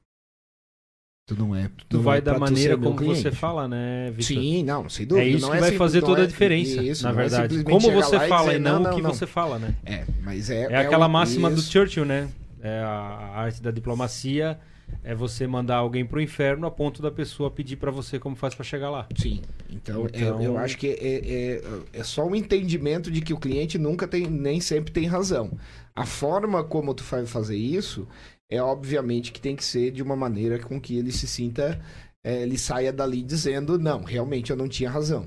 tu 1.26 1.34
não 1.36 1.54
é. 1.56 1.70
Tu 1.88 1.96
não 1.96 2.02
vai 2.02 2.18
é 2.18 2.20
da 2.20 2.34
tu 2.34 2.40
maneira 2.40 2.76
como 2.76 2.94
você 2.96 3.22
cliente. 3.22 3.36
fala, 3.36 3.66
né, 3.66 4.10
Vitor? 4.10 4.24
Sim, 4.24 4.62
não, 4.64 4.88
sem 4.88 5.06
dúvida. 5.06 5.26
É 5.26 5.30
isso 5.30 5.40
não 5.46 5.48
que 5.52 5.60
vai 5.60 5.70
simples- 5.70 5.78
fazer 5.78 6.00
não 6.00 6.08
toda 6.08 6.20
é- 6.20 6.24
a 6.24 6.26
diferença, 6.26 6.82
isso, 6.82 7.02
na 7.04 7.12
não 7.12 7.18
é 7.20 7.22
verdade. 7.22 7.64
Como 7.64 7.90
você 7.90 8.16
lá 8.16 8.26
e 8.26 8.28
fala 8.28 8.44
dizer, 8.44 8.56
e 8.56 8.58
não, 8.58 8.82
o 8.82 8.94
que 8.96 9.02
você 9.02 9.26
fala, 9.26 9.58
né? 9.58 9.74
É, 9.84 10.04
mas 10.22 10.50
é. 10.50 10.62
É, 10.70 10.76
aquela 10.76 11.06
o- 11.06 11.10
máxima 11.10 11.50
do 11.50 11.58
isso. 11.58 11.70
Churchill, 11.72 12.04
né? 12.04 12.30
É 12.60 12.80
a 12.80 13.32
arte 13.34 13.62
da 13.62 13.70
diplomacia 13.70 14.60
é 15.04 15.14
você 15.14 15.46
mandar 15.46 15.76
alguém 15.76 16.04
pro 16.04 16.20
inferno 16.20 16.66
a 16.66 16.70
ponto 16.70 17.00
da 17.02 17.10
pessoa 17.10 17.50
pedir 17.50 17.76
pra 17.76 17.90
você 17.90 18.18
como 18.18 18.36
faz 18.36 18.54
pra 18.54 18.64
chegar 18.64 18.90
lá. 18.90 19.08
Sim. 19.16 19.42
Então, 19.70 20.06
Então- 20.06 20.40
Eu, 20.42 20.52
eu 20.52 20.58
acho 20.58 20.76
que 20.78 20.88
é, 20.88 21.56
é, 21.56 21.62
é 21.92 22.04
só 22.04 22.26
um 22.26 22.34
entendimento 22.34 23.10
de 23.10 23.20
que 23.20 23.32
o 23.34 23.38
cliente 23.38 23.78
nunca 23.78 24.06
tem, 24.06 24.26
nem 24.28 24.60
sempre 24.60 24.92
tem 24.92 25.06
razão. 25.06 25.50
A 25.94 26.06
forma 26.06 26.62
como 26.64 26.94
tu 26.94 27.02
vai 27.04 27.26
fazer 27.26 27.56
isso 27.56 28.06
é 28.50 28.62
obviamente 28.62 29.32
que 29.32 29.40
tem 29.40 29.56
que 29.56 29.64
ser 29.64 29.90
de 29.90 30.02
uma 30.02 30.14
maneira 30.16 30.58
com 30.58 30.80
que 30.80 30.96
ele 30.96 31.10
se 31.12 31.26
sinta, 31.26 31.80
é, 32.24 32.42
ele 32.42 32.56
saia 32.58 32.92
dali 32.92 33.22
dizendo, 33.22 33.78
não, 33.78 34.02
realmente 34.02 34.50
eu 34.50 34.56
não 34.56 34.68
tinha 34.68 34.90
razão. 34.90 35.26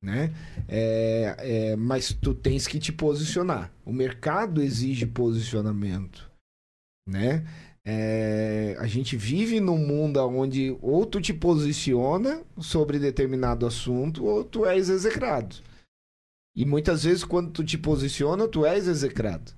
Né? 0.00 0.32
É, 0.68 1.34
é, 1.72 1.76
mas 1.76 2.12
tu 2.12 2.32
tens 2.32 2.68
que 2.68 2.78
te 2.78 2.92
posicionar. 2.92 3.72
O 3.84 3.92
mercado 3.92 4.62
exige 4.62 5.04
posicionamento. 5.06 6.30
Né? 7.08 7.44
É, 7.90 8.76
a 8.78 8.86
gente 8.86 9.16
vive 9.16 9.60
num 9.60 9.78
mundo 9.78 10.18
onde 10.18 10.76
ou 10.82 11.06
tu 11.06 11.22
te 11.22 11.32
posiciona 11.32 12.44
sobre 12.58 12.98
determinado 12.98 13.64
assunto 13.64 14.26
ou 14.26 14.44
tu 14.44 14.66
és 14.66 14.90
execrado. 14.90 15.56
E 16.54 16.66
muitas 16.66 17.04
vezes 17.04 17.24
quando 17.24 17.50
tu 17.50 17.64
te 17.64 17.78
posiciona, 17.78 18.46
tu 18.46 18.66
és 18.66 18.86
execrado. 18.86 19.54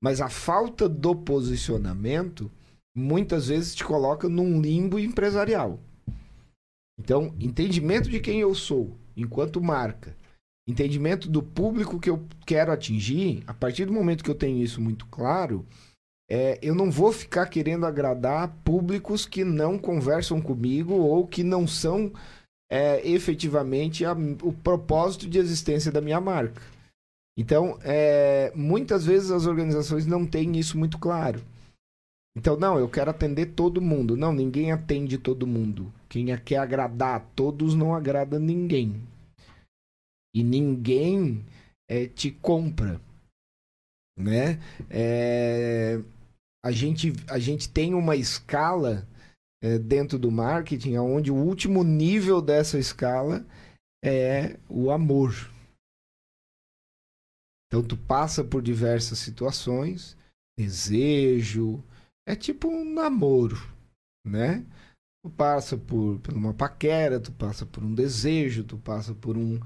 Mas 0.00 0.20
a 0.20 0.28
falta 0.28 0.88
do 0.88 1.12
posicionamento 1.12 2.48
muitas 2.96 3.48
vezes 3.48 3.74
te 3.74 3.82
coloca 3.82 4.28
num 4.28 4.60
limbo 4.60 4.96
empresarial. 4.96 5.80
Então, 6.96 7.34
entendimento 7.40 8.08
de 8.08 8.20
quem 8.20 8.38
eu 8.38 8.54
sou 8.54 8.96
enquanto 9.16 9.60
marca, 9.60 10.16
entendimento 10.68 11.28
do 11.28 11.42
público 11.42 11.98
que 11.98 12.10
eu 12.10 12.24
quero 12.46 12.70
atingir, 12.70 13.42
a 13.44 13.52
partir 13.52 13.86
do 13.86 13.92
momento 13.92 14.22
que 14.22 14.30
eu 14.30 14.36
tenho 14.36 14.62
isso 14.62 14.80
muito 14.80 15.04
claro, 15.06 15.66
é, 16.34 16.58
eu 16.62 16.74
não 16.74 16.90
vou 16.90 17.12
ficar 17.12 17.44
querendo 17.44 17.84
agradar 17.84 18.48
públicos 18.64 19.26
que 19.26 19.44
não 19.44 19.78
conversam 19.78 20.40
comigo 20.40 20.94
ou 20.94 21.26
que 21.26 21.42
não 21.44 21.66
são 21.66 22.10
é, 22.70 23.06
efetivamente 23.06 24.02
a- 24.02 24.16
o 24.42 24.50
propósito 24.50 25.28
de 25.28 25.38
existência 25.38 25.92
da 25.92 26.00
minha 26.00 26.18
marca. 26.22 26.62
Então, 27.36 27.78
é, 27.84 28.50
muitas 28.54 29.04
vezes 29.04 29.30
as 29.30 29.44
organizações 29.44 30.06
não 30.06 30.26
têm 30.26 30.58
isso 30.58 30.78
muito 30.78 30.98
claro. 30.98 31.42
Então, 32.34 32.56
não, 32.56 32.78
eu 32.78 32.88
quero 32.88 33.10
atender 33.10 33.52
todo 33.54 33.82
mundo. 33.82 34.16
Não, 34.16 34.32
ninguém 34.32 34.72
atende 34.72 35.18
todo 35.18 35.46
mundo. 35.46 35.92
Quem 36.08 36.32
é- 36.32 36.38
quer 36.38 36.56
agradar 36.56 37.16
a 37.16 37.20
todos 37.20 37.74
não 37.74 37.94
agrada 37.94 38.38
ninguém. 38.38 39.02
E 40.34 40.42
ninguém 40.42 41.44
é, 41.90 42.06
te 42.06 42.30
compra. 42.30 42.98
Né? 44.18 44.58
É, 44.88 46.00
a, 46.64 46.70
gente, 46.70 47.12
a 47.28 47.38
gente 47.38 47.68
tem 47.68 47.94
uma 47.94 48.16
escala 48.16 49.06
é, 49.62 49.78
dentro 49.78 50.18
do 50.18 50.30
marketing 50.30 50.96
onde 50.96 51.30
o 51.30 51.36
último 51.36 51.82
nível 51.82 52.42
dessa 52.42 52.78
escala 52.78 53.46
é 54.04 54.58
o 54.68 54.90
amor. 54.90 55.50
Então 57.66 57.82
tu 57.82 57.96
passa 57.96 58.44
por 58.44 58.60
diversas 58.60 59.18
situações, 59.18 60.16
desejo, 60.58 61.82
é 62.28 62.36
tipo 62.36 62.68
um 62.68 62.84
namoro, 62.84 63.56
né? 64.26 64.64
Tu 65.24 65.30
passa 65.30 65.78
por, 65.78 66.18
por 66.18 66.34
uma 66.34 66.52
paquera, 66.52 67.20
tu 67.20 67.32
passa 67.32 67.64
por 67.64 67.82
um 67.82 67.94
desejo, 67.94 68.64
tu 68.64 68.76
passa 68.76 69.14
por 69.14 69.38
um, 69.38 69.58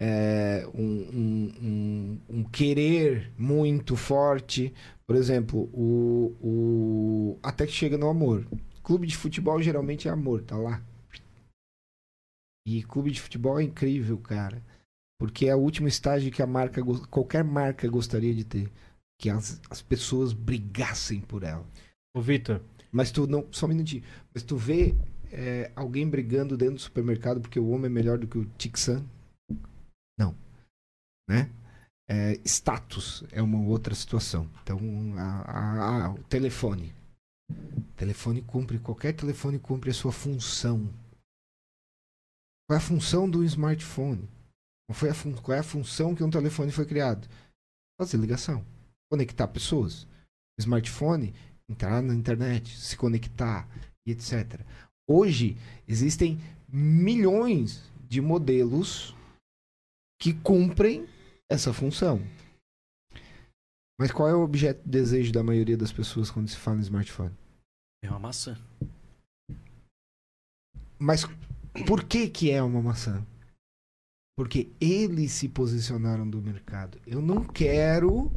é, 0.00 0.66
um, 0.74 0.82
um, 0.82 1.54
um, 1.62 2.20
um 2.28 2.44
querer 2.44 3.32
muito 3.38 3.96
forte. 3.96 4.74
Por 5.06 5.14
exemplo, 5.16 5.70
o, 5.72 6.36
o, 6.40 7.38
até 7.42 7.66
que 7.66 7.72
chega 7.72 7.96
no 7.96 8.08
amor. 8.08 8.46
Clube 8.82 9.06
de 9.06 9.16
futebol 9.16 9.60
geralmente 9.62 10.08
é 10.08 10.10
amor, 10.10 10.42
tá 10.42 10.56
lá. 10.56 10.82
E 12.66 12.82
clube 12.82 13.12
de 13.12 13.20
futebol 13.20 13.60
é 13.60 13.62
incrível, 13.62 14.18
cara. 14.18 14.60
Porque 15.18 15.46
é 15.46 15.54
o 15.54 15.60
último 15.60 15.86
estágio 15.86 16.32
que 16.32 16.42
a 16.42 16.46
marca, 16.46 16.82
qualquer 17.08 17.44
marca 17.44 17.88
gostaria 17.88 18.34
de 18.34 18.44
ter. 18.44 18.72
que 19.18 19.30
as, 19.30 19.60
as 19.70 19.80
pessoas 19.80 20.32
brigassem 20.32 21.20
por 21.20 21.42
ela. 21.44 21.64
Ô, 22.14 22.20
Vitor, 22.20 22.60
Mas 22.90 23.12
tu 23.12 23.26
não. 23.26 23.46
Só 23.52 23.66
um 23.66 23.70
minutinho. 23.70 24.02
Mas 24.34 24.42
tu 24.42 24.56
vê 24.56 24.94
é, 25.30 25.70
alguém 25.76 26.08
brigando 26.08 26.56
dentro 26.56 26.74
do 26.74 26.80
supermercado 26.80 27.40
porque 27.40 27.60
o 27.60 27.68
homem 27.68 27.86
é 27.86 27.90
melhor 27.90 28.18
do 28.18 28.26
que 28.26 28.38
o 28.38 28.44
Tixan? 28.58 29.04
Não. 30.18 30.34
Né? 31.28 31.50
É, 32.08 32.34
status 32.44 33.24
é 33.32 33.42
uma 33.42 33.60
outra 33.60 33.94
situação. 33.94 34.48
Então, 34.62 34.78
a- 35.18 35.42
a- 35.50 36.04
a- 36.06 36.10
o 36.12 36.22
telefone. 36.24 36.94
Telefone 37.96 38.42
cumpre, 38.42 38.78
qualquer 38.78 39.12
telefone 39.12 39.58
cumpre 39.58 39.90
a 39.90 39.94
sua 39.94 40.12
função. 40.12 40.86
Qual 42.68 42.74
é 42.74 42.76
a 42.76 42.80
função 42.84 43.28
do 43.28 43.42
smartphone? 43.44 44.28
Qual, 44.88 45.14
fun- 45.14 45.34
qual 45.34 45.56
é 45.56 45.60
a 45.60 45.64
função 45.64 46.14
que 46.14 46.22
um 46.22 46.30
telefone 46.30 46.70
foi 46.70 46.86
criado? 46.86 47.28
Fazer 48.00 48.18
ligação. 48.18 48.64
Conectar 49.10 49.48
pessoas. 49.48 50.06
Smartphone, 50.58 51.34
entrar 51.68 52.02
na 52.02 52.14
internet, 52.14 52.76
se 52.76 52.96
conectar 52.96 53.68
e 54.06 54.12
etc. 54.12 54.60
Hoje 55.08 55.56
existem 55.86 56.40
milhões 56.68 57.82
de 58.08 58.20
modelos 58.20 59.14
que 60.20 60.32
cumprem 60.32 61.06
essa 61.50 61.72
função. 61.72 62.20
Mas 63.98 64.10
qual 64.10 64.28
é 64.28 64.34
o 64.34 64.42
objeto 64.42 64.82
de 64.84 64.90
desejo 64.90 65.32
da 65.32 65.42
maioria 65.42 65.76
das 65.76 65.92
pessoas 65.92 66.30
quando 66.30 66.48
se 66.48 66.56
fala 66.56 66.78
em 66.78 66.82
smartphone? 66.82 67.34
É 68.04 68.10
uma 68.10 68.18
maçã. 68.18 68.56
Mas 70.98 71.24
por 71.86 72.04
que 72.04 72.28
que 72.28 72.50
é 72.50 72.62
uma 72.62 72.82
maçã? 72.82 73.26
Porque 74.36 74.70
eles 74.80 75.32
se 75.32 75.48
posicionaram 75.48 76.28
do 76.28 76.42
mercado. 76.42 77.00
Eu 77.06 77.22
não 77.22 77.42
quero 77.42 78.30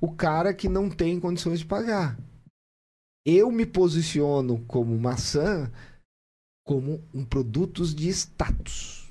o 0.00 0.14
cara 0.14 0.52
que 0.52 0.68
não 0.68 0.90
tem 0.90 1.18
condições 1.18 1.60
de 1.60 1.66
pagar. 1.66 2.18
Eu 3.26 3.50
me 3.50 3.66
posiciono 3.66 4.64
como 4.66 4.98
maçã 4.98 5.70
como 6.66 7.02
um 7.14 7.24
produtos 7.24 7.94
de 7.94 8.08
status. 8.10 9.10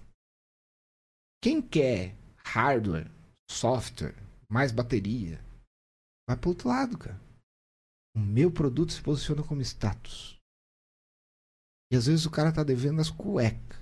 Quem 1.42 1.60
quer 1.60 2.16
hardware, 2.54 3.10
software, 3.50 4.16
mais 4.50 4.72
bateria, 4.72 5.40
vai 6.28 6.38
para 6.38 6.50
outro 6.50 6.70
lado, 6.70 6.98
cara. 6.98 7.20
O 8.16 8.20
meu 8.20 8.52
produto 8.52 8.92
se 8.94 9.02
posiciona 9.02 9.44
como 9.46 9.62
status. 9.62 10.38
E 11.92 11.96
às 11.96 12.08
vezes 12.08 12.26
o 12.26 12.32
cara 12.32 12.52
tá 12.54 12.64
devendo 12.64 13.00
as 13.00 13.10
cuecas. 13.10 13.78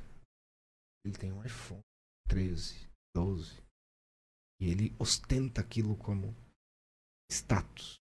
Ele 1.06 1.18
tem 1.18 1.32
um 1.32 1.44
iPhone 1.44 1.82
13, 2.28 2.90
12. 3.16 3.64
E 4.62 4.70
ele 4.70 4.96
ostenta 5.00 5.62
aquilo 5.62 5.96
como 5.98 6.36
status. 7.32 7.96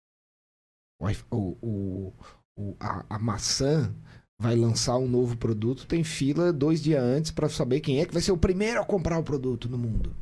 O, 1.31 1.57
o, 1.67 2.13
o- 2.59 2.77
a, 2.79 3.17
a 3.17 3.19
maçã 3.19 3.93
vai 4.41 4.55
lançar 4.57 4.97
um 4.97 5.09
novo 5.09 5.37
produto, 5.37 5.87
tem 5.87 6.03
fila 6.03 6.53
dois 6.53 6.83
dias 6.83 7.03
antes 7.03 7.31
para 7.31 7.49
saber 7.49 7.81
quem 7.81 8.01
é 8.01 8.07
que 8.07 8.13
vai 8.13 8.23
ser 8.23 8.33
o 8.33 8.39
primeiro 8.39 8.81
a 8.81 8.87
comprar 8.87 9.19
o 9.19 9.25
produto 9.25 9.69
no 9.69 9.77
mundo. 9.79 10.15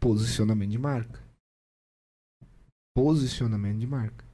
Posicionamento 0.00 0.70
de 0.70 0.78
marca. 0.78 1.24
Posicionamento 2.94 3.78
de 3.78 3.86
marca. 3.86 4.24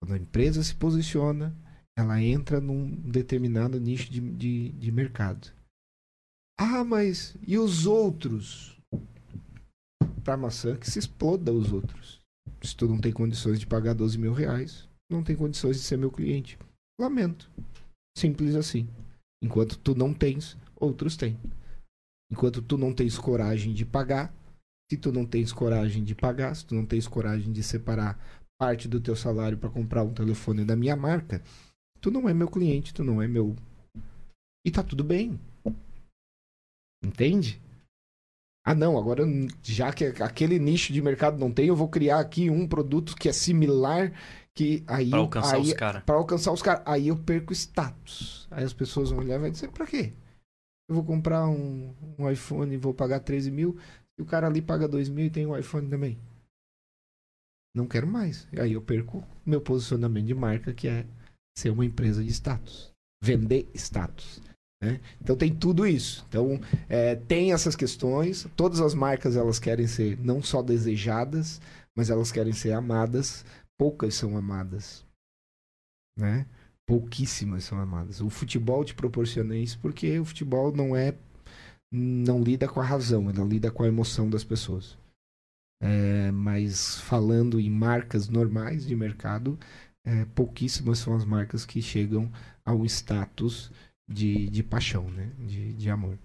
Quando 0.00 0.14
a 0.14 0.18
empresa 0.18 0.62
se 0.62 0.74
posiciona, 0.74 1.56
ela 1.96 2.20
entra 2.20 2.60
num 2.60 2.90
determinado 3.10 3.80
nicho 3.80 4.10
de, 4.10 4.20
de, 4.20 4.72
de 4.72 4.92
mercado. 4.92 5.52
Ah, 6.58 6.84
mas 6.84 7.36
e 7.46 7.58
os 7.58 7.86
outros? 7.86 8.78
Para 10.22 10.36
maçã 10.36 10.76
que 10.76 10.90
se 10.90 10.98
exploda 10.98 11.52
os 11.52 11.72
outros. 11.72 12.20
Se 12.62 12.76
tu 12.76 12.88
não 12.88 13.00
tem 13.00 13.12
condições 13.12 13.60
de 13.60 13.66
pagar 13.66 13.94
12 13.94 14.18
mil 14.18 14.32
reais, 14.32 14.88
não 15.10 15.22
tem 15.22 15.36
condições 15.36 15.76
de 15.76 15.82
ser 15.82 15.96
meu 15.96 16.10
cliente. 16.10 16.58
Lamento. 17.00 17.50
Simples 18.16 18.54
assim. 18.54 18.88
Enquanto 19.42 19.78
tu 19.78 19.94
não 19.94 20.14
tens, 20.14 20.56
outros 20.76 21.16
têm. 21.16 21.38
Enquanto 22.34 22.60
tu 22.60 22.76
não 22.76 22.92
tens 22.92 23.16
coragem 23.16 23.72
de 23.72 23.86
pagar, 23.86 24.34
se 24.90 24.98
tu 24.98 25.12
não 25.12 25.24
tens 25.24 25.52
coragem 25.52 26.02
de 26.02 26.16
pagar, 26.16 26.52
se 26.56 26.66
tu 26.66 26.74
não 26.74 26.84
tens 26.84 27.06
coragem 27.06 27.52
de 27.52 27.62
separar 27.62 28.18
parte 28.58 28.88
do 28.88 29.00
teu 29.00 29.14
salário 29.14 29.56
para 29.56 29.70
comprar 29.70 30.02
um 30.02 30.12
telefone 30.12 30.64
da 30.64 30.74
minha 30.74 30.96
marca, 30.96 31.40
tu 32.00 32.10
não 32.10 32.28
é 32.28 32.34
meu 32.34 32.48
cliente, 32.48 32.92
tu 32.92 33.04
não 33.04 33.22
é 33.22 33.28
meu. 33.28 33.54
E 34.66 34.70
tá 34.72 34.82
tudo 34.82 35.04
bem. 35.04 35.38
Entende? 37.04 37.62
Ah, 38.66 38.74
não, 38.74 38.98
agora 38.98 39.22
já 39.62 39.92
que 39.92 40.06
aquele 40.20 40.58
nicho 40.58 40.92
de 40.92 41.00
mercado 41.00 41.38
não 41.38 41.52
tem, 41.52 41.68
eu 41.68 41.76
vou 41.76 41.88
criar 41.88 42.18
aqui 42.18 42.50
um 42.50 42.66
produto 42.66 43.14
que 43.14 43.28
é 43.28 43.32
similar 43.32 44.12
que 44.52 44.82
aí 44.88 45.10
Pra 45.10 45.20
alcançar 45.20 45.54
aí, 45.54 45.62
os 45.62 45.72
caras. 45.74 46.02
Pra 46.02 46.16
alcançar 46.16 46.50
os 46.50 46.62
caras. 46.62 46.82
Aí 46.84 47.06
eu 47.06 47.16
perco 47.16 47.52
status. 47.52 48.48
Aí 48.50 48.64
as 48.64 48.72
pessoas 48.72 49.10
vão 49.10 49.20
olhar 49.20 49.36
e 49.36 49.38
vai 49.38 49.50
dizer, 49.52 49.70
pra 49.70 49.86
quê? 49.86 50.12
Eu 50.88 50.94
vou 50.94 51.04
comprar 51.04 51.48
um, 51.48 51.94
um 52.18 52.30
iPhone 52.30 52.74
e 52.74 52.78
vou 52.78 52.92
pagar 52.92 53.20
13 53.20 53.50
mil, 53.50 53.78
e 54.18 54.22
o 54.22 54.26
cara 54.26 54.46
ali 54.46 54.60
paga 54.60 54.86
2 54.86 55.08
mil 55.08 55.26
e 55.26 55.30
tem 55.30 55.46
um 55.46 55.56
iPhone 55.56 55.88
também. 55.88 56.18
Não 57.74 57.86
quero 57.86 58.06
mais. 58.06 58.46
E 58.52 58.60
aí 58.60 58.72
eu 58.74 58.82
perco 58.82 59.24
meu 59.44 59.60
posicionamento 59.60 60.26
de 60.26 60.34
marca, 60.34 60.72
que 60.72 60.86
é 60.86 61.06
ser 61.56 61.70
uma 61.70 61.84
empresa 61.84 62.22
de 62.22 62.30
status. 62.30 62.92
Vender 63.22 63.68
status. 63.74 64.40
né? 64.80 65.00
Então 65.20 65.36
tem 65.36 65.54
tudo 65.54 65.86
isso. 65.86 66.24
Então 66.28 66.60
é, 66.88 67.16
tem 67.16 67.52
essas 67.52 67.74
questões. 67.74 68.46
Todas 68.54 68.80
as 68.80 68.94
marcas 68.94 69.34
elas 69.34 69.58
querem 69.58 69.86
ser 69.88 70.18
não 70.20 70.40
só 70.40 70.62
desejadas, 70.62 71.60
mas 71.96 72.10
elas 72.10 72.30
querem 72.30 72.52
ser 72.52 72.72
amadas. 72.72 73.44
Poucas 73.76 74.14
são 74.14 74.36
amadas. 74.36 75.04
Né? 76.16 76.46
Pouquíssimas 76.86 77.64
são 77.64 77.78
amadas. 77.78 78.20
O 78.20 78.28
futebol 78.28 78.84
te 78.84 78.94
proporciona 78.94 79.56
isso 79.56 79.78
porque 79.80 80.18
o 80.18 80.24
futebol 80.24 80.72
não 80.72 80.94
é. 80.94 81.14
não 81.92 82.42
lida 82.42 82.68
com 82.68 82.80
a 82.80 82.84
razão, 82.84 83.30
ele 83.30 83.42
lida 83.44 83.70
com 83.70 83.82
a 83.82 83.88
emoção 83.88 84.28
das 84.28 84.44
pessoas. 84.44 84.98
É, 85.82 86.30
mas 86.30 87.00
falando 87.00 87.60
em 87.60 87.70
marcas 87.70 88.28
normais 88.28 88.86
de 88.86 88.94
mercado, 88.94 89.58
é, 90.04 90.24
pouquíssimas 90.26 90.98
são 90.98 91.14
as 91.14 91.24
marcas 91.24 91.64
que 91.66 91.82
chegam 91.82 92.30
ao 92.64 92.84
status 92.84 93.70
de, 94.08 94.48
de 94.48 94.62
paixão, 94.62 95.10
né? 95.10 95.30
de, 95.38 95.72
de 95.74 95.90
amor. 95.90 96.18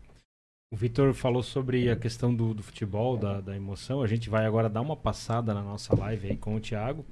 O 0.71 0.75
Vitor 0.75 1.13
falou 1.13 1.41
sobre 1.41 1.89
a 1.89 1.95
questão 1.95 2.33
do, 2.33 2.53
do 2.53 2.61
futebol, 2.61 3.17
da, 3.17 3.41
da 3.41 3.55
emoção. 3.55 4.03
A 4.03 4.07
gente 4.07 4.29
vai 4.29 4.45
agora 4.45 4.69
dar 4.69 4.81
uma 4.81 4.95
passada 4.95 5.53
na 5.53 5.63
nossa 5.63 5.95
live 5.95 6.29
aí 6.29 6.37
com 6.37 6.55
o 6.55 6.59
Thiago. 6.59 7.03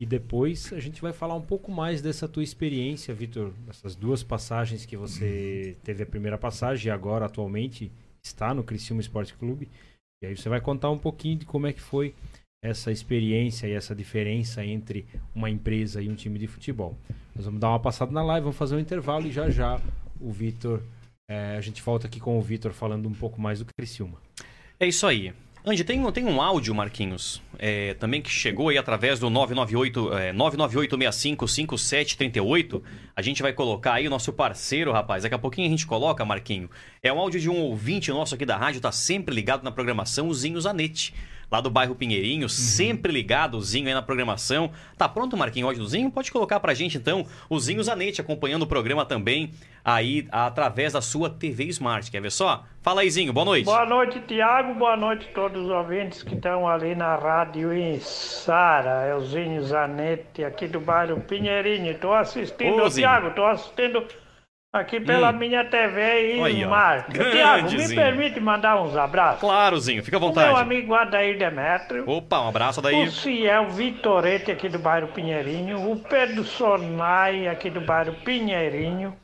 E 0.00 0.04
depois 0.04 0.72
a 0.72 0.80
gente 0.80 1.00
vai 1.00 1.12
falar 1.12 1.34
um 1.34 1.42
pouco 1.42 1.72
mais 1.72 2.02
dessa 2.02 2.28
tua 2.28 2.42
experiência, 2.42 3.14
Vitor. 3.14 3.52
Essas 3.68 3.94
duas 3.94 4.22
passagens 4.22 4.84
que 4.84 4.96
você 4.96 5.76
teve 5.82 6.02
a 6.02 6.06
primeira 6.06 6.36
passagem 6.36 6.88
e 6.88 6.90
agora 6.90 7.26
atualmente 7.26 7.90
está 8.22 8.52
no 8.52 8.62
Criciúma 8.62 9.00
Esporte 9.00 9.34
Clube. 9.34 9.68
E 10.22 10.26
aí 10.26 10.36
você 10.36 10.48
vai 10.48 10.60
contar 10.60 10.90
um 10.90 10.98
pouquinho 10.98 11.38
de 11.38 11.46
como 11.46 11.66
é 11.66 11.72
que 11.72 11.80
foi 11.80 12.14
essa 12.62 12.90
experiência 12.90 13.66
e 13.66 13.72
essa 13.72 13.94
diferença 13.94 14.64
entre 14.64 15.06
uma 15.34 15.48
empresa 15.48 16.02
e 16.02 16.08
um 16.08 16.14
time 16.14 16.38
de 16.38 16.46
futebol. 16.46 16.96
Nós 17.34 17.44
vamos 17.44 17.60
dar 17.60 17.68
uma 17.68 17.80
passada 17.80 18.12
na 18.12 18.22
live, 18.22 18.44
vamos 18.44 18.56
fazer 18.56 18.76
um 18.76 18.80
intervalo 18.80 19.26
e 19.26 19.32
já 19.32 19.48
já 19.50 19.80
o 20.20 20.32
Vitor, 20.32 20.82
eh, 21.30 21.56
a 21.56 21.60
gente 21.60 21.82
volta 21.82 22.06
aqui 22.06 22.18
com 22.18 22.38
o 22.38 22.42
Vitor 22.42 22.72
falando 22.72 23.08
um 23.08 23.14
pouco 23.14 23.40
mais 23.40 23.60
do 23.60 23.66
Criciúma. 23.66 24.18
É 24.80 24.86
isso 24.86 25.06
aí. 25.06 25.32
Andy, 25.68 25.82
tem, 25.82 26.00
tem 26.12 26.24
um 26.24 26.40
áudio, 26.40 26.72
Marquinhos, 26.72 27.42
é, 27.58 27.94
também 27.94 28.22
que 28.22 28.30
chegou 28.30 28.68
aí 28.68 28.78
através 28.78 29.18
do 29.18 29.28
998, 29.28 30.16
é, 30.16 30.32
998655738. 30.32 32.80
A 33.16 33.20
gente 33.20 33.42
vai 33.42 33.52
colocar 33.52 33.94
aí 33.94 34.06
o 34.06 34.10
nosso 34.10 34.32
parceiro, 34.32 34.92
rapaz. 34.92 35.24
Daqui 35.24 35.34
a 35.34 35.38
pouquinho 35.38 35.66
a 35.66 35.70
gente 35.70 35.84
coloca, 35.84 36.24
Marquinho. 36.24 36.70
É 37.02 37.12
um 37.12 37.18
áudio 37.18 37.40
de 37.40 37.50
um 37.50 37.58
ouvinte 37.58 38.12
nosso 38.12 38.36
aqui 38.36 38.46
da 38.46 38.56
rádio, 38.56 38.80
tá 38.80 38.92
sempre 38.92 39.34
ligado 39.34 39.64
na 39.64 39.72
programação, 39.72 40.28
o 40.28 40.34
Zinho 40.34 40.60
Zanetti. 40.60 41.12
Lá 41.50 41.60
do 41.60 41.70
bairro 41.70 41.94
Pinheirinho, 41.94 42.48
sempre 42.48 43.12
ligado, 43.12 43.56
o 43.56 43.60
Zinho 43.62 43.86
aí 43.86 43.94
na 43.94 44.02
programação. 44.02 44.70
Tá 44.98 45.08
pronto, 45.08 45.36
Marquinho, 45.36 45.66
o 45.66 45.68
áudio 45.68 45.82
do 45.84 45.88
Zinho? 45.88 46.10
Pode 46.10 46.32
colocar 46.32 46.58
pra 46.58 46.74
gente 46.74 46.98
então, 46.98 47.24
o 47.48 47.58
Zinho 47.60 47.82
Zanetti 47.82 48.20
acompanhando 48.20 48.62
o 48.62 48.66
programa 48.66 49.04
também 49.04 49.52
aí 49.84 50.26
através 50.32 50.94
da 50.94 51.00
sua 51.00 51.30
TV 51.30 51.64
Smart. 51.66 52.10
Quer 52.10 52.20
ver 52.20 52.32
só? 52.32 52.64
Fala 52.82 53.02
aí, 53.02 53.10
Zinho, 53.10 53.32
boa 53.32 53.44
noite. 53.44 53.64
Boa 53.64 53.86
noite, 53.86 54.18
Tiago. 54.26 54.74
Boa 54.74 54.96
noite 54.96 55.28
a 55.30 55.34
todos 55.34 55.62
os 55.62 55.70
ouvintes 55.70 56.24
que 56.24 56.34
estão 56.34 56.68
ali 56.68 56.96
na 56.96 57.14
rádio 57.14 57.72
em 57.72 58.00
Sara. 58.00 59.08
Elzinho 59.08 59.62
Zanetti, 59.62 60.42
aqui 60.44 60.66
do 60.66 60.80
bairro 60.80 61.20
Pinheirinho. 61.20 61.92
Estou 61.92 62.12
assistindo, 62.12 62.82
Ô, 62.82 62.86
Ô, 62.86 62.88
Zinho. 62.90 63.06
Tiago, 63.06 63.28
estou 63.28 63.46
assistindo 63.46 64.04
aqui 64.76 65.00
pela 65.00 65.30
Hum. 65.30 65.36
minha 65.38 65.64
TV 65.64 66.00
Aí. 66.42 66.60
Smart. 66.62 67.10
Grande, 67.10 67.30
Tiago, 67.36 67.70
me 67.70 67.94
permite 67.94 68.40
mandar 68.40 68.80
uns 68.80 68.96
abraços? 68.96 69.40
Claro, 69.40 69.78
Zinho, 69.78 70.02
fica 70.04 70.16
à 70.16 70.18
O 70.18 70.20
meu 70.22 70.28
vontade. 70.30 70.60
amigo 70.60 70.94
Adair 70.94 71.38
Demetrio. 71.38 72.08
Opa, 72.08 72.40
um 72.40 72.48
abraço 72.48 72.80
daí. 72.82 73.04
O 73.04 73.10
Ciel 73.10 73.68
Vitorete 73.70 74.50
aqui 74.50 74.68
do 74.68 74.78
bairro 74.78 75.08
Pinheirinho, 75.08 75.90
o 75.90 75.96
Pedro 75.96 76.44
Sonai 76.44 77.48
aqui 77.48 77.70
do 77.70 77.80
bairro 77.80 78.14
Pinheirinho, 78.24 79.14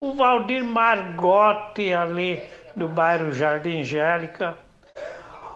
o 0.00 0.14
Valdir 0.14 0.64
Margotti 0.64 1.92
ali 1.94 2.42
do 2.74 2.88
bairro 2.88 3.32
Jardim 3.32 3.80
Angélica, 3.80 4.56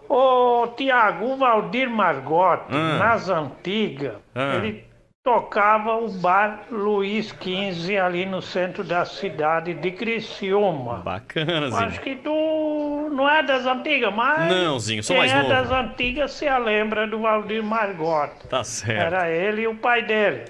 Ô, 0.08 0.68
Tiago, 0.76 1.32
o 1.32 1.36
Valdir 1.36 1.90
Margotti, 1.90 2.72
Ah. 2.72 2.98
nas 2.98 3.28
antigas, 3.28 4.14
Ah. 4.34 4.54
ele 4.54 4.84
tocava 5.26 5.96
o 5.96 6.08
bar 6.08 6.66
Luiz 6.70 7.30
XV 7.30 7.98
ali 7.98 8.24
no 8.24 8.40
centro 8.40 8.84
da 8.84 9.04
cidade 9.04 9.74
de 9.74 9.90
Criciúma. 9.90 10.98
Bacana, 10.98 11.66
Acho 11.66 11.90
Zinho. 11.90 12.00
que 12.02 12.14
tu 12.14 13.10
não 13.12 13.28
é 13.28 13.42
das 13.42 13.66
antigas, 13.66 14.14
mas. 14.14 14.48
Não, 14.48 14.78
Zinho, 14.78 15.02
sou 15.02 15.16
quem 15.16 15.26
mais 15.26 15.32
é 15.32 15.38
novo. 15.38 15.48
das 15.48 15.72
antigas 15.72 16.30
se 16.30 16.48
lembra 16.60 17.08
do 17.08 17.18
Valdir 17.18 17.60
Margotti. 17.60 18.46
Tá 18.46 18.62
certo. 18.62 19.00
Era 19.00 19.28
ele 19.28 19.62
e 19.62 19.66
o 19.66 19.74
pai 19.74 20.06
dele. 20.06 20.44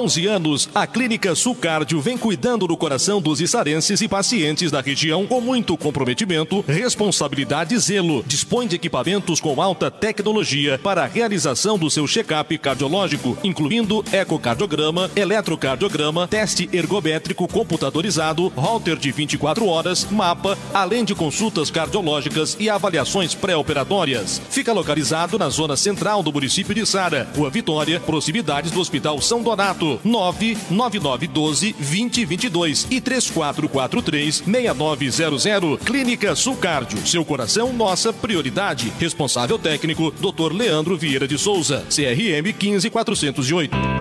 11 0.00 0.26
anos, 0.26 0.68
a 0.74 0.86
Clínica 0.86 1.34
Sulcárdio 1.34 2.00
vem 2.00 2.16
cuidando 2.16 2.66
do 2.66 2.74
coração 2.74 3.20
dos 3.20 3.38
içarenses 3.38 4.00
e 4.00 4.08
pacientes 4.08 4.70
da 4.70 4.80
região 4.80 5.26
com 5.26 5.42
muito 5.42 5.76
comprometimento, 5.76 6.64
responsabilidade 6.66 7.74
e 7.74 7.78
zelo. 7.78 8.24
Dispõe 8.26 8.66
de 8.66 8.76
equipamentos 8.76 9.42
com 9.42 9.60
alta 9.60 9.90
tecnologia 9.90 10.80
para 10.82 11.02
a 11.02 11.06
realização 11.06 11.78
do 11.78 11.90
seu 11.90 12.06
check-up 12.06 12.56
cardiológico, 12.56 13.36
incluindo 13.44 14.02
ecocardiograma, 14.10 15.10
eletrocardiograma, 15.14 16.26
teste 16.26 16.66
ergométrico 16.72 17.46
computadorizado, 17.46 18.50
holter 18.56 18.96
de 18.96 19.12
24 19.12 19.66
horas, 19.66 20.06
mapa, 20.10 20.56
além 20.72 21.04
de 21.04 21.14
consultas 21.14 21.70
cardiológicas 21.70 22.56
e 22.58 22.70
avaliações 22.70 23.34
pré-operatórias. 23.34 24.40
Fica 24.48 24.72
localizado 24.72 25.38
na 25.38 25.50
zona 25.50 25.76
central 25.76 26.22
do 26.22 26.32
município 26.32 26.74
de 26.74 26.86
Sara, 26.86 27.28
Rua 27.36 27.50
Vitória, 27.50 28.00
proximidades 28.00 28.70
do 28.70 28.80
Hospital 28.80 29.20
São 29.20 29.42
Donato, 29.42 29.89
99912 30.04 31.74
2022 31.78 32.86
e 32.90 33.00
3443 33.00 34.42
6900. 34.46 35.78
Clínica 35.78 36.34
Sulcárdio, 36.36 37.06
seu 37.06 37.24
coração, 37.24 37.72
nossa 37.72 38.12
prioridade. 38.12 38.92
Responsável 38.98 39.58
técnico, 39.58 40.12
Dr. 40.12 40.52
Leandro 40.52 40.96
Vieira 40.96 41.26
de 41.26 41.38
Souza, 41.38 41.84
CRM 41.88 42.52
15408. 42.58 43.99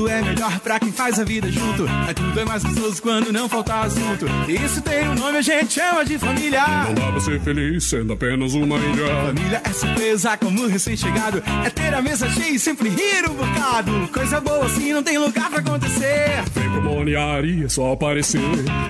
Tudo 0.00 0.12
é 0.12 0.22
melhor 0.22 0.58
pra 0.60 0.80
quem 0.80 0.90
faz 0.90 1.18
a 1.18 1.24
vida 1.24 1.52
junto. 1.52 1.86
É 2.08 2.14
tudo 2.14 2.40
é 2.40 2.44
mais 2.46 2.64
gostoso 2.64 3.02
quando 3.02 3.30
não 3.30 3.46
falta 3.50 3.82
assunto. 3.82 4.24
Isso 4.48 4.80
tem 4.80 5.06
um 5.06 5.14
nome, 5.14 5.36
a 5.36 5.42
gente 5.42 5.74
chama 5.74 6.02
de 6.06 6.18
família. 6.18 6.66
Não 6.86 6.94
dá 6.94 7.12
pra 7.12 7.20
ser 7.20 7.38
feliz 7.42 7.84
sendo 7.84 8.14
apenas 8.14 8.54
uma 8.54 8.78
ilha. 8.78 9.26
Família 9.26 9.60
é 9.62 9.72
surpresa 9.74 10.38
como 10.38 10.66
recém-chegado. 10.66 11.42
É 11.66 11.68
ter 11.68 11.92
a 11.92 12.00
mesa 12.00 12.30
cheia 12.30 12.48
e 12.48 12.58
sempre 12.58 12.88
rir 12.88 13.28
um 13.28 13.34
bocado. 13.34 14.08
Coisa 14.10 14.40
boa 14.40 14.64
assim 14.64 14.94
não 14.94 15.02
tem 15.02 15.18
lugar 15.18 15.50
pra 15.50 15.58
acontecer. 15.58 16.44
Vem 16.54 16.70
pro 16.70 16.82
Moniari, 16.82 17.64
é 17.64 17.68
só 17.68 17.92
aparecer. 17.92 18.40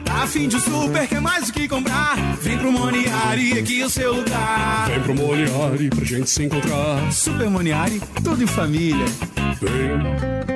Tá 0.04 0.22
afim 0.22 0.46
de 0.46 0.54
um 0.54 0.60
super, 0.60 1.08
quer 1.08 1.20
mais 1.20 1.48
do 1.48 1.52
que 1.52 1.66
comprar? 1.66 2.16
Vem 2.40 2.56
pro 2.56 2.70
Moniari, 2.70 3.58
aqui 3.58 3.82
é 3.82 3.86
o 3.86 3.90
seu 3.90 4.14
lugar. 4.14 4.86
Vem 4.86 5.00
pro 5.00 5.14
Moniari 5.16 5.90
pra 5.90 6.04
gente 6.04 6.30
se 6.30 6.44
encontrar. 6.44 7.10
Super 7.10 7.50
Moniari, 7.50 8.00
tudo 8.22 8.44
em 8.44 8.46
família. 8.46 9.06
Vem. 9.60 10.49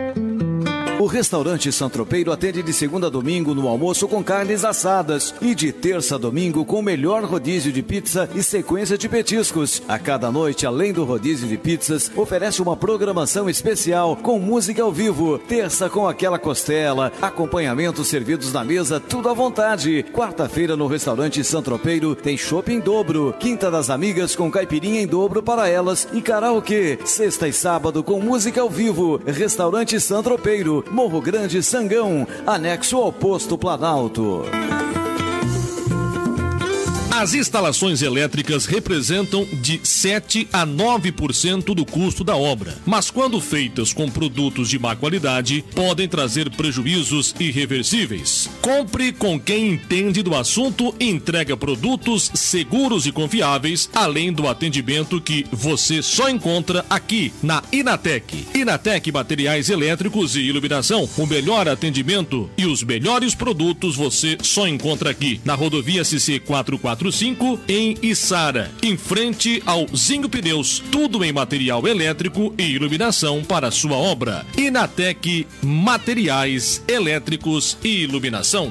O 1.04 1.06
restaurante 1.06 1.70
Santropeiro 1.70 2.32
atende 2.32 2.62
de 2.62 2.72
segunda 2.72 3.08
a 3.08 3.10
domingo 3.10 3.54
no 3.54 3.68
almoço 3.68 4.08
com 4.08 4.24
carnes 4.24 4.64
assadas 4.64 5.34
e 5.38 5.54
de 5.54 5.70
terça 5.70 6.14
a 6.14 6.18
domingo 6.18 6.64
com 6.64 6.78
o 6.78 6.82
melhor 6.82 7.24
rodízio 7.24 7.70
de 7.70 7.82
pizza 7.82 8.26
e 8.34 8.42
sequência 8.42 8.96
de 8.96 9.06
petiscos. 9.06 9.82
A 9.86 9.98
cada 9.98 10.32
noite, 10.32 10.64
além 10.64 10.94
do 10.94 11.04
rodízio 11.04 11.46
de 11.46 11.58
pizzas, 11.58 12.10
oferece 12.16 12.62
uma 12.62 12.74
programação 12.74 13.50
especial 13.50 14.16
com 14.16 14.38
música 14.38 14.82
ao 14.82 14.90
vivo. 14.90 15.38
Terça 15.40 15.90
com 15.90 16.08
aquela 16.08 16.38
costela, 16.38 17.12
acompanhamentos 17.20 18.08
servidos 18.08 18.50
na 18.50 18.64
mesa, 18.64 18.98
tudo 18.98 19.28
à 19.28 19.34
vontade. 19.34 20.06
Quarta-feira 20.10 20.74
no 20.74 20.86
restaurante 20.86 21.44
Santropeiro 21.44 22.14
tem 22.14 22.38
chopp 22.38 22.72
em 22.72 22.80
dobro. 22.80 23.34
Quinta 23.38 23.70
das 23.70 23.90
amigas 23.90 24.34
com 24.34 24.50
caipirinha 24.50 25.02
em 25.02 25.06
dobro 25.06 25.42
para 25.42 25.68
elas 25.68 26.08
e 26.14 26.22
karaokê. 26.22 26.98
Sexta 27.04 27.46
e 27.46 27.52
sábado 27.52 28.02
com 28.02 28.18
música 28.22 28.62
ao 28.62 28.70
vivo. 28.70 29.20
Restaurante 29.26 30.00
Santropeiro, 30.00 30.82
Morro 30.94 31.20
Grande, 31.20 31.60
Sangão, 31.60 32.24
anexo 32.46 32.98
ao 32.98 33.12
posto 33.12 33.58
Planalto. 33.58 34.44
As 37.16 37.32
instalações 37.32 38.02
elétricas 38.02 38.66
representam 38.66 39.46
de 39.52 39.78
7 39.84 40.48
a 40.52 40.66
9% 40.66 41.72
do 41.72 41.86
custo 41.86 42.24
da 42.24 42.36
obra, 42.36 42.76
mas 42.84 43.08
quando 43.08 43.40
feitas 43.40 43.92
com 43.92 44.10
produtos 44.10 44.68
de 44.68 44.80
má 44.80 44.96
qualidade, 44.96 45.64
podem 45.76 46.08
trazer 46.08 46.50
prejuízos 46.50 47.32
irreversíveis. 47.38 48.50
Compre 48.60 49.12
com 49.12 49.38
quem 49.38 49.70
entende 49.70 50.24
do 50.24 50.34
assunto 50.34 50.92
e 50.98 51.08
entrega 51.08 51.56
produtos 51.56 52.32
seguros 52.34 53.06
e 53.06 53.12
confiáveis, 53.12 53.88
além 53.94 54.32
do 54.32 54.48
atendimento 54.48 55.20
que 55.20 55.46
você 55.52 56.02
só 56.02 56.28
encontra 56.28 56.84
aqui 56.90 57.32
na 57.40 57.62
Inatec. 57.70 58.44
Inatec 58.52 59.12
Materiais 59.12 59.70
Elétricos 59.70 60.34
e 60.34 60.40
Iluminação, 60.40 61.08
o 61.16 61.26
melhor 61.26 61.68
atendimento 61.68 62.50
e 62.58 62.66
os 62.66 62.82
melhores 62.82 63.36
produtos 63.36 63.94
você 63.94 64.36
só 64.42 64.66
encontra 64.66 65.10
aqui 65.10 65.40
na 65.44 65.54
rodovia 65.54 66.04
CC 66.04 66.40
445 67.04 67.60
em 67.68 67.96
Içara, 68.02 68.70
em 68.82 68.96
frente 68.96 69.62
ao 69.66 69.86
Zinho 69.94 70.28
Pneus, 70.28 70.82
tudo 70.90 71.22
em 71.24 71.32
material 71.32 71.86
elétrico 71.86 72.54
e 72.56 72.62
iluminação 72.62 73.42
para 73.44 73.70
sua 73.70 73.96
obra. 73.96 74.46
Inatec 74.56 75.46
Materiais 75.62 76.82
Elétricos 76.88 77.76
e 77.82 78.02
Iluminação. 78.04 78.70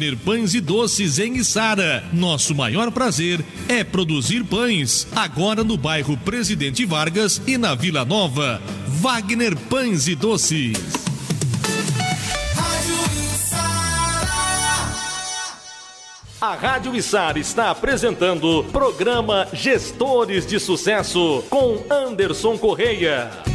Pães 0.17 0.55
e 0.55 0.59
Doces 0.59 1.19
em 1.19 1.37
Içara. 1.37 2.03
Nosso 2.11 2.55
maior 2.55 2.91
prazer 2.91 3.43
é 3.69 3.83
produzir 3.83 4.43
pães. 4.43 5.07
Agora 5.15 5.63
no 5.63 5.77
bairro 5.77 6.17
Presidente 6.17 6.85
Vargas 6.85 7.39
e 7.45 7.57
na 7.57 7.75
Vila 7.75 8.03
Nova. 8.03 8.61
Wagner 8.87 9.55
Pães 9.55 10.07
e 10.07 10.15
Doces. 10.15 10.77
A 16.41 16.55
Rádio 16.55 16.95
Içara 16.95 17.37
está 17.37 17.69
apresentando 17.69 18.65
programa 18.71 19.47
Gestores 19.53 20.47
de 20.47 20.59
Sucesso 20.59 21.43
com 21.51 21.85
Anderson 21.87 22.57
Correia. 22.57 23.50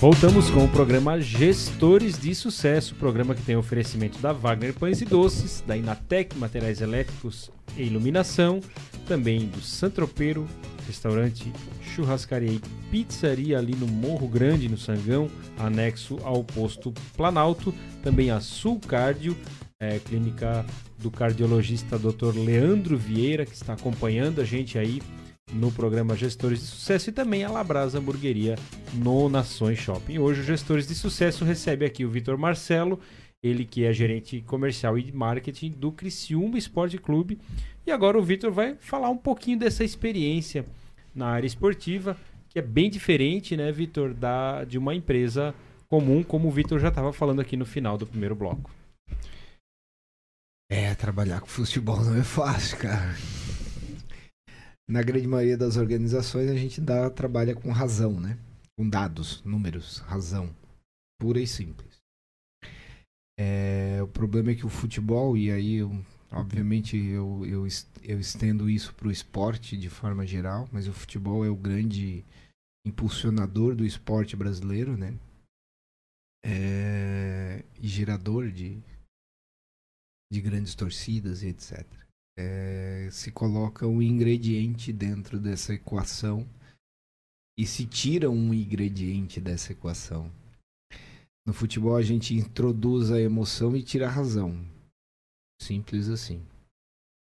Voltamos 0.00 0.48
com 0.48 0.64
o 0.64 0.68
programa 0.68 1.20
Gestores 1.20 2.16
de 2.16 2.32
Sucesso, 2.32 2.94
programa 2.94 3.34
que 3.34 3.42
tem 3.42 3.56
oferecimento 3.56 4.16
da 4.20 4.32
Wagner 4.32 4.72
Pães 4.72 5.00
e 5.00 5.04
Doces, 5.04 5.60
da 5.66 5.76
Inatec 5.76 6.38
Materiais 6.38 6.80
Elétricos 6.80 7.50
e 7.76 7.82
Iluminação, 7.82 8.60
também 9.08 9.48
do 9.48 9.60
Santropeiro, 9.60 10.46
restaurante, 10.86 11.52
churrascaria 11.82 12.52
e 12.52 12.60
pizzaria 12.92 13.58
ali 13.58 13.74
no 13.74 13.88
Morro 13.88 14.28
Grande, 14.28 14.68
no 14.68 14.78
Sangão, 14.78 15.28
anexo 15.58 16.16
ao 16.22 16.44
posto 16.44 16.94
Planalto, 17.16 17.74
também 18.00 18.30
a 18.30 18.38
Sul 18.38 18.78
Cardio, 18.78 19.36
é, 19.80 19.98
clínica 19.98 20.64
do 20.96 21.10
cardiologista 21.10 21.98
Dr. 21.98 22.36
Leandro 22.36 22.96
Vieira, 22.96 23.44
que 23.44 23.54
está 23.54 23.72
acompanhando 23.72 24.40
a 24.40 24.44
gente 24.44 24.78
aí 24.78 25.02
no 25.52 25.72
programa 25.72 26.16
Gestores 26.16 26.60
de 26.60 26.66
Sucesso 26.66 27.10
e 27.10 27.12
também 27.12 27.44
a 27.44 27.50
Labrasa 27.50 27.98
Hamburgueria 27.98 28.56
no 28.94 29.28
Nações 29.28 29.78
Shopping. 29.78 30.18
Hoje 30.18 30.40
o 30.40 30.44
Gestores 30.44 30.86
de 30.86 30.94
Sucesso 30.94 31.44
recebe 31.44 31.84
aqui 31.84 32.04
o 32.04 32.10
Vitor 32.10 32.36
Marcelo, 32.36 33.00
ele 33.42 33.64
que 33.64 33.84
é 33.84 33.92
gerente 33.92 34.40
comercial 34.42 34.98
e 34.98 35.10
marketing 35.12 35.70
do 35.70 35.92
Criciúma 35.92 36.58
Esporte 36.58 36.98
Clube. 36.98 37.38
E 37.86 37.90
agora 37.90 38.18
o 38.18 38.22
Vitor 38.22 38.50
vai 38.50 38.74
falar 38.78 39.10
um 39.10 39.16
pouquinho 39.16 39.58
dessa 39.58 39.84
experiência 39.84 40.64
na 41.14 41.28
área 41.28 41.46
esportiva, 41.46 42.16
que 42.48 42.58
é 42.58 42.62
bem 42.62 42.90
diferente, 42.90 43.56
né, 43.56 43.70
Vitor, 43.72 44.12
da 44.14 44.64
de 44.64 44.78
uma 44.78 44.94
empresa 44.94 45.54
comum, 45.88 46.22
como 46.22 46.48
o 46.48 46.50
Vitor 46.50 46.78
já 46.78 46.88
estava 46.88 47.12
falando 47.12 47.40
aqui 47.40 47.56
no 47.56 47.64
final 47.64 47.96
do 47.96 48.06
primeiro 48.06 48.34
bloco. 48.34 48.70
É, 50.70 50.94
trabalhar 50.94 51.40
com 51.40 51.46
futebol 51.46 52.04
não 52.04 52.16
é 52.16 52.22
fácil, 52.22 52.76
cara 52.76 53.16
na 54.88 55.02
grande 55.02 55.26
maioria 55.26 55.58
das 55.58 55.76
organizações 55.76 56.50
a 56.50 56.56
gente 56.56 56.80
dá, 56.80 57.10
trabalha 57.10 57.54
com 57.54 57.70
razão, 57.70 58.18
né? 58.18 58.38
Com 58.76 58.88
dados, 58.88 59.42
números, 59.44 59.98
razão. 59.98 60.54
Pura 61.20 61.40
e 61.40 61.46
simples. 61.46 61.98
É, 63.38 64.02
o 64.02 64.08
problema 64.08 64.50
é 64.50 64.54
que 64.54 64.64
o 64.64 64.70
futebol, 64.70 65.36
e 65.36 65.50
aí 65.52 65.74
eu, 65.74 65.90
obviamente 66.32 66.96
eu, 66.96 67.44
eu, 67.44 67.66
eu 68.02 68.18
estendo 68.18 68.70
isso 68.70 68.94
para 68.94 69.08
o 69.08 69.12
esporte 69.12 69.76
de 69.76 69.90
forma 69.90 70.26
geral, 70.26 70.68
mas 70.72 70.88
o 70.88 70.92
futebol 70.92 71.44
é 71.44 71.50
o 71.50 71.56
grande 71.56 72.24
impulsionador 72.86 73.76
do 73.76 73.84
esporte 73.84 74.34
brasileiro, 74.34 74.96
né? 74.96 75.18
É, 76.44 77.64
e 77.78 77.86
gerador 77.86 78.50
de, 78.50 78.80
de 80.32 80.40
grandes 80.40 80.74
torcidas 80.74 81.42
e 81.42 81.48
etc 81.48 82.07
é, 82.38 83.08
se 83.10 83.32
coloca 83.32 83.84
um 83.84 84.00
ingrediente 84.00 84.92
dentro 84.92 85.40
dessa 85.40 85.74
equação 85.74 86.48
e 87.58 87.66
se 87.66 87.84
tira 87.84 88.30
um 88.30 88.54
ingrediente 88.54 89.40
dessa 89.40 89.72
equação. 89.72 90.30
No 91.44 91.52
futebol 91.52 91.96
a 91.96 92.02
gente 92.02 92.34
introduz 92.34 93.10
a 93.10 93.20
emoção 93.20 93.76
e 93.76 93.82
tira 93.82 94.06
a 94.06 94.10
razão. 94.10 94.64
Simples 95.60 96.08
assim. 96.08 96.46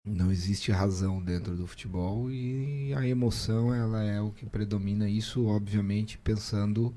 Não 0.04 0.32
existe 0.32 0.72
razão 0.72 1.22
dentro 1.22 1.56
do 1.56 1.68
futebol 1.68 2.28
e 2.28 2.92
a 2.94 3.06
emoção 3.06 3.72
ela 3.72 4.02
é 4.02 4.20
o 4.20 4.32
que 4.32 4.44
predomina 4.44 5.08
isso, 5.08 5.46
obviamente, 5.46 6.18
pensando 6.18 6.92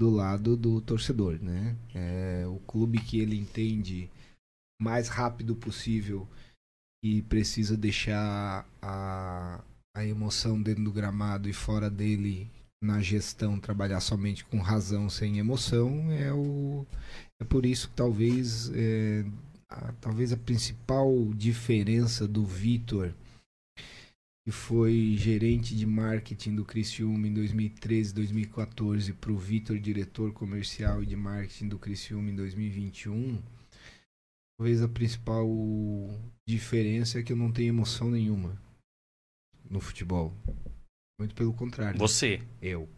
do 0.00 0.08
lado 0.08 0.56
do 0.56 0.80
torcedor, 0.80 1.38
né? 1.42 1.76
É 1.94 2.46
o 2.46 2.58
clube 2.60 3.00
que 3.00 3.18
ele 3.20 3.36
entende 3.36 4.10
mais 4.80 5.08
rápido 5.08 5.54
possível 5.54 6.26
e 7.04 7.20
precisa 7.20 7.76
deixar 7.76 8.66
a, 8.80 9.62
a 9.94 10.06
emoção 10.06 10.60
dentro 10.60 10.82
do 10.82 10.90
gramado 10.90 11.50
e 11.50 11.52
fora 11.52 11.90
dele 11.90 12.50
na 12.82 13.02
gestão 13.02 13.60
trabalhar 13.60 14.00
somente 14.00 14.42
com 14.42 14.58
razão 14.58 15.10
sem 15.10 15.38
emoção 15.38 16.10
é 16.10 16.32
o 16.32 16.86
é 17.38 17.44
por 17.44 17.66
isso 17.66 17.90
que 17.90 17.94
talvez 17.94 18.70
é, 18.74 19.22
a, 19.68 19.92
talvez 20.00 20.32
a 20.32 20.36
principal 20.38 21.12
diferença 21.34 22.26
do 22.26 22.42
Vitor 22.42 23.12
que 24.46 24.50
foi 24.50 25.14
gerente 25.18 25.74
de 25.74 25.84
marketing 25.84 26.54
do 26.54 26.64
Criciúma 26.64 27.28
em 27.28 27.34
2013, 27.34 28.14
2014 28.14 29.12
para 29.12 29.32
o 29.32 29.36
Vitor 29.36 29.78
diretor 29.78 30.32
comercial 30.32 31.02
e 31.02 31.06
de 31.06 31.16
marketing 31.16 31.68
do 31.68 31.78
Criciúma 31.78 32.30
em 32.30 32.34
2021 32.34 33.42
talvez 34.58 34.82
a 34.82 34.88
principal 34.88 35.48
diferença 36.46 37.18
é 37.18 37.22
que 37.22 37.32
eu 37.32 37.36
não 37.36 37.52
tenho 37.52 37.68
emoção 37.68 38.10
nenhuma 38.10 38.60
no 39.68 39.80
futebol. 39.80 40.32
Muito 41.18 41.34
pelo 41.34 41.54
contrário. 41.54 41.98
Você? 41.98 42.40
Eu. 42.60 42.88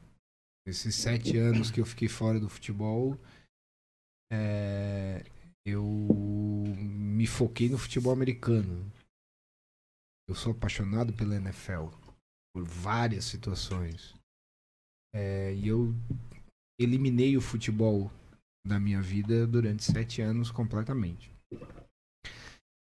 Esses 0.67 0.95
sete 0.97 1.37
anos 1.37 1.71
que 1.71 1.81
eu 1.81 1.87
fiquei 1.87 2.09
fora 2.09 2.41
do 2.41 2.49
futebol, 2.49 3.17
é, 4.33 5.25
eu 5.65 5.85
me 6.67 7.27
foquei 7.27 7.69
no 7.69 7.79
futebol 7.79 8.13
americano. 8.13 8.91
Eu 10.29 10.35
sou 10.35 10.53
apaixonado 10.53 11.13
pela 11.13 11.37
NFL 11.37 11.87
por 12.53 12.65
várias 12.65 13.25
situações. 13.27 14.15
É, 15.15 15.55
e 15.55 15.69
eu 15.69 15.95
eliminei 16.81 17.37
o 17.37 17.41
futebol 17.41 18.11
da 18.67 18.81
minha 18.81 19.01
vida 19.01 19.47
durante 19.47 19.85
sete 19.85 20.21
anos 20.21 20.51
completamente. 20.51 21.36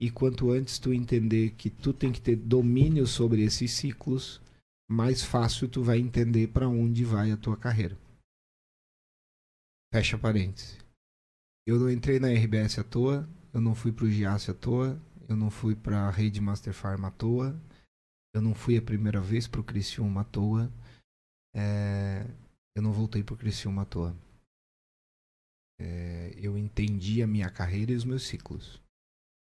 e 0.00 0.10
quanto 0.10 0.50
antes 0.50 0.78
tu 0.78 0.92
entender 0.92 1.50
que 1.52 1.70
tu 1.70 1.92
tem 1.92 2.12
que 2.12 2.20
ter 2.20 2.36
domínio 2.36 3.06
sobre 3.06 3.42
esses 3.42 3.72
ciclos, 3.72 4.40
mais 4.88 5.22
fácil 5.22 5.68
tu 5.68 5.82
vai 5.82 5.98
entender 5.98 6.48
para 6.48 6.68
onde 6.68 7.04
vai 7.04 7.32
a 7.32 7.36
tua 7.36 7.56
carreira. 7.56 7.98
Fecha 9.92 10.18
parênteses. 10.18 10.78
Eu 11.66 11.80
não 11.80 11.90
entrei 11.90 12.20
na 12.20 12.28
RBS 12.28 12.78
à 12.78 12.84
toa, 12.84 13.28
eu 13.52 13.60
não 13.60 13.74
fui 13.74 13.90
pro 13.90 14.08
Giasse 14.08 14.50
à 14.50 14.54
toa, 14.54 15.00
eu 15.28 15.36
não 15.36 15.50
fui 15.50 15.74
pra 15.74 16.10
Rede 16.10 16.40
Master 16.40 16.72
Farm 16.72 17.04
à 17.04 17.10
toa, 17.10 17.60
eu 18.34 18.42
não 18.42 18.54
fui 18.54 18.76
a 18.76 18.82
primeira 18.82 19.20
vez 19.20 19.48
pro 19.48 19.64
Criciúma 19.64 20.20
à 20.20 20.24
toa, 20.24 20.70
é... 21.54 22.24
eu 22.76 22.82
não 22.82 22.92
voltei 22.92 23.24
pro 23.24 23.36
Criciúma 23.36 23.82
à 23.82 23.84
toa. 23.86 24.16
É... 25.80 26.32
Eu 26.36 26.56
entendi 26.56 27.22
a 27.22 27.26
minha 27.26 27.50
carreira 27.50 27.92
e 27.92 27.96
os 27.96 28.04
meus 28.04 28.24
ciclos. 28.26 28.80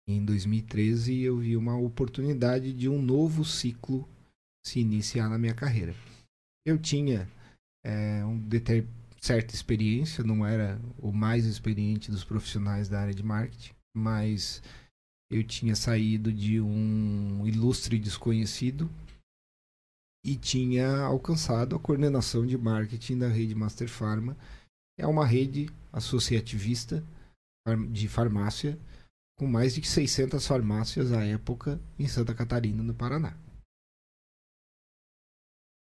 Em 0.09 0.25
2013 0.25 1.21
eu 1.21 1.37
vi 1.37 1.55
uma 1.55 1.77
oportunidade 1.77 2.73
de 2.73 2.89
um 2.89 3.03
novo 3.03 3.45
ciclo 3.45 4.09
se 4.67 4.81
iniciar 4.81 5.29
na 5.29 5.37
minha 5.37 5.55
carreira. 5.55 5.95
Eu 6.67 6.79
tinha 6.79 7.29
é, 7.85 8.25
um 8.25 8.39
deter, 8.39 8.87
certa 9.21 9.55
experiência, 9.55 10.25
não 10.25 10.47
era 10.47 10.81
o 10.99 11.13
mais 11.13 11.45
experiente 11.45 12.11
dos 12.11 12.25
profissionais 12.25 12.89
da 12.89 12.99
área 12.99 13.13
de 13.13 13.23
marketing, 13.23 13.75
mas 13.95 14.63
eu 15.31 15.45
tinha 15.45 15.77
saído 15.77 16.33
de 16.33 16.59
um 16.59 17.47
ilustre 17.47 17.99
desconhecido 17.99 18.91
e 20.25 20.37
tinha 20.37 21.01
alcançado 21.01 21.77
a 21.77 21.79
coordenação 21.79 22.47
de 22.47 22.57
marketing 22.57 23.19
da 23.19 23.29
rede 23.29 23.55
Master 23.55 23.91
Pharma. 23.91 24.35
É 24.99 25.07
uma 25.07 25.27
rede 25.27 25.69
associativista 25.93 27.05
de 27.91 28.09
farmácia 28.09 28.79
com 29.39 29.47
mais 29.47 29.75
de 29.75 29.87
600 29.87 30.45
farmácias 30.45 31.13
à 31.13 31.25
época 31.25 31.81
em 31.97 32.09
Santa 32.09 32.35
Catarina, 32.35 32.83
no 32.83 32.93
Paraná. 32.93 33.37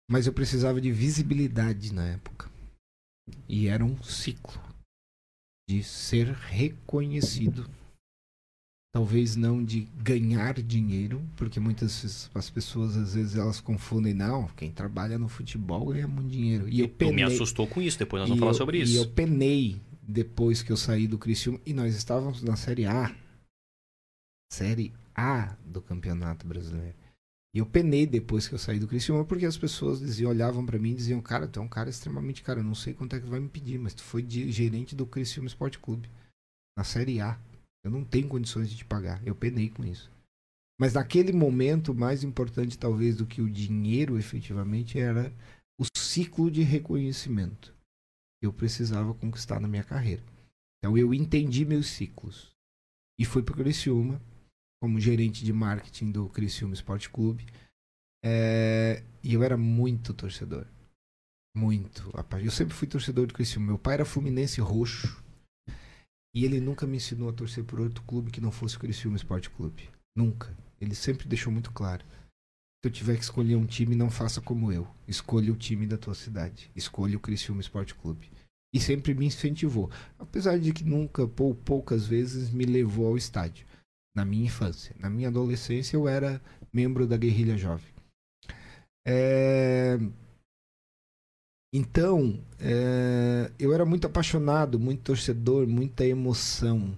Mas 0.08 0.26
eu 0.26 0.32
precisava 0.32 0.80
de 0.80 0.92
visibilidade 0.92 1.92
na 1.92 2.06
época. 2.06 2.48
E 3.48 3.66
era 3.66 3.84
um 3.84 4.00
ciclo 4.04 4.60
de 5.68 5.82
ser 5.82 6.28
reconhecido. 6.28 7.68
Talvez 8.94 9.36
não 9.36 9.64
de 9.64 9.80
ganhar 9.96 10.62
dinheiro, 10.62 11.22
porque 11.34 11.58
muitas 11.58 12.30
as 12.34 12.48
pessoas 12.48 12.96
às 12.96 13.14
vezes 13.14 13.36
elas 13.36 13.60
confundem, 13.60 14.14
não, 14.14 14.46
quem 14.48 14.70
trabalha 14.70 15.18
no 15.18 15.28
futebol 15.28 15.86
ganha 15.86 16.06
muito 16.06 16.30
dinheiro. 16.30 16.68
E 16.68 16.80
eu 16.80 16.88
penei, 16.88 17.12
tu 17.12 17.16
me 17.16 17.22
assustou 17.22 17.66
com 17.66 17.82
isso, 17.82 17.98
depois 17.98 18.20
nós 18.20 18.28
vamos 18.28 18.40
falar 18.40 18.52
eu, 18.52 18.56
sobre 18.56 18.78
isso. 18.78 18.92
E 18.92 18.96
eu 18.96 19.08
penei 19.08 19.80
depois 20.00 20.62
que 20.62 20.70
eu 20.70 20.76
saí 20.76 21.06
do 21.06 21.18
Criciúma 21.18 21.60
e 21.66 21.74
nós 21.74 21.94
estávamos 21.94 22.42
na 22.42 22.54
Série 22.54 22.86
A. 22.86 23.14
Série 24.52 24.92
A 25.14 25.56
do 25.64 25.82
Campeonato 25.82 26.46
Brasileiro. 26.46 26.96
E 27.54 27.58
eu 27.58 27.66
penei 27.66 28.06
depois 28.06 28.46
que 28.46 28.54
eu 28.54 28.58
saí 28.58 28.78
do 28.78 28.86
Criciúma, 28.86 29.24
porque 29.24 29.46
as 29.46 29.56
pessoas 29.56 30.00
diziam, 30.00 30.30
olhavam 30.30 30.64
para 30.64 30.78
mim 30.78 30.90
e 30.90 30.96
diziam, 30.96 31.22
cara, 31.22 31.48
tu 31.48 31.58
é 31.58 31.62
um 31.62 31.68
cara 31.68 31.88
extremamente 31.88 32.42
caro, 32.42 32.60
eu 32.60 32.64
não 32.64 32.74
sei 32.74 32.92
quanto 32.92 33.16
é 33.16 33.20
que 33.20 33.26
vai 33.26 33.40
me 33.40 33.48
pedir, 33.48 33.78
mas 33.78 33.94
tu 33.94 34.02
foi 34.02 34.22
gerente 34.28 34.94
do 34.94 35.06
Criciúma 35.06 35.48
Esporte 35.48 35.78
Clube, 35.78 36.10
na 36.76 36.84
Série 36.84 37.20
A. 37.20 37.40
Eu 37.82 37.90
não 37.90 38.04
tenho 38.04 38.28
condições 38.28 38.68
de 38.68 38.76
te 38.76 38.84
pagar. 38.84 39.26
Eu 39.26 39.34
penei 39.34 39.70
com 39.70 39.84
isso. 39.84 40.10
Mas 40.78 40.92
naquele 40.92 41.32
momento, 41.32 41.94
mais 41.94 42.22
importante 42.22 42.78
talvez 42.78 43.16
do 43.16 43.26
que 43.26 43.40
o 43.40 43.48
dinheiro 43.48 44.18
efetivamente 44.18 44.98
era 44.98 45.32
o 45.80 45.84
ciclo 45.96 46.50
de 46.50 46.62
reconhecimento 46.62 47.74
que 48.38 48.46
eu 48.46 48.52
precisava 48.52 49.14
conquistar 49.14 49.60
na 49.60 49.68
minha 49.68 49.84
carreira. 49.84 50.22
Então 50.78 50.96
eu 50.98 51.14
entendi 51.14 51.64
meus 51.64 51.86
ciclos 51.86 52.54
e 53.18 53.24
fui 53.24 53.42
para 53.42 53.56
Criciúma 53.56 54.20
como 54.86 55.00
gerente 55.00 55.44
de 55.44 55.52
marketing 55.52 56.12
do 56.12 56.28
Criciúma 56.28 56.72
Esporte 56.72 57.10
Clube. 57.10 57.44
É, 58.24 59.02
e 59.20 59.34
eu 59.34 59.42
era 59.42 59.56
muito 59.56 60.14
torcedor. 60.14 60.64
Muito. 61.56 62.08
Eu 62.40 62.52
sempre 62.52 62.72
fui 62.72 62.86
torcedor 62.86 63.26
do 63.26 63.34
Criciúma. 63.34 63.66
Meu 63.66 63.78
pai 63.78 63.94
era 63.94 64.04
fluminense 64.04 64.60
roxo. 64.60 65.20
E 66.32 66.44
ele 66.44 66.60
nunca 66.60 66.86
me 66.86 66.98
ensinou 66.98 67.28
a 67.28 67.32
torcer 67.32 67.64
por 67.64 67.80
outro 67.80 68.00
clube 68.04 68.30
que 68.30 68.40
não 68.40 68.52
fosse 68.52 68.76
o 68.76 68.78
Criciúma 68.78 69.16
Esporte 69.16 69.50
Clube. 69.50 69.90
Nunca. 70.16 70.56
Ele 70.80 70.94
sempre 70.94 71.26
deixou 71.26 71.52
muito 71.52 71.72
claro. 71.72 72.04
Se 72.04 72.88
eu 72.88 72.90
tiver 72.92 73.16
que 73.16 73.24
escolher 73.24 73.56
um 73.56 73.66
time, 73.66 73.96
não 73.96 74.08
faça 74.08 74.40
como 74.40 74.70
eu. 74.70 74.86
Escolha 75.08 75.52
o 75.52 75.56
time 75.56 75.84
da 75.84 75.98
tua 75.98 76.14
cidade. 76.14 76.70
Escolha 76.76 77.16
o 77.16 77.20
Criciúma 77.20 77.60
Esporte 77.60 77.92
Clube. 77.92 78.30
E 78.72 78.78
sempre 78.78 79.14
me 79.14 79.26
incentivou. 79.26 79.90
Apesar 80.16 80.60
de 80.60 80.72
que 80.72 80.84
nunca, 80.84 81.26
pou, 81.26 81.56
poucas 81.56 82.06
vezes, 82.06 82.50
me 82.50 82.64
levou 82.64 83.08
ao 83.08 83.16
estádio 83.16 83.65
na 84.16 84.24
minha 84.24 84.46
infância. 84.46 84.96
Na 84.98 85.10
minha 85.10 85.28
adolescência 85.28 85.96
eu 85.96 86.08
era 86.08 86.40
membro 86.72 87.06
da 87.06 87.16
guerrilha 87.16 87.56
jovem. 87.56 87.86
É... 89.06 89.98
Então, 91.72 92.42
é... 92.58 93.52
eu 93.58 93.74
era 93.74 93.84
muito 93.84 94.06
apaixonado, 94.06 94.80
muito 94.80 95.02
torcedor, 95.02 95.66
muita 95.66 96.06
emoção. 96.06 96.96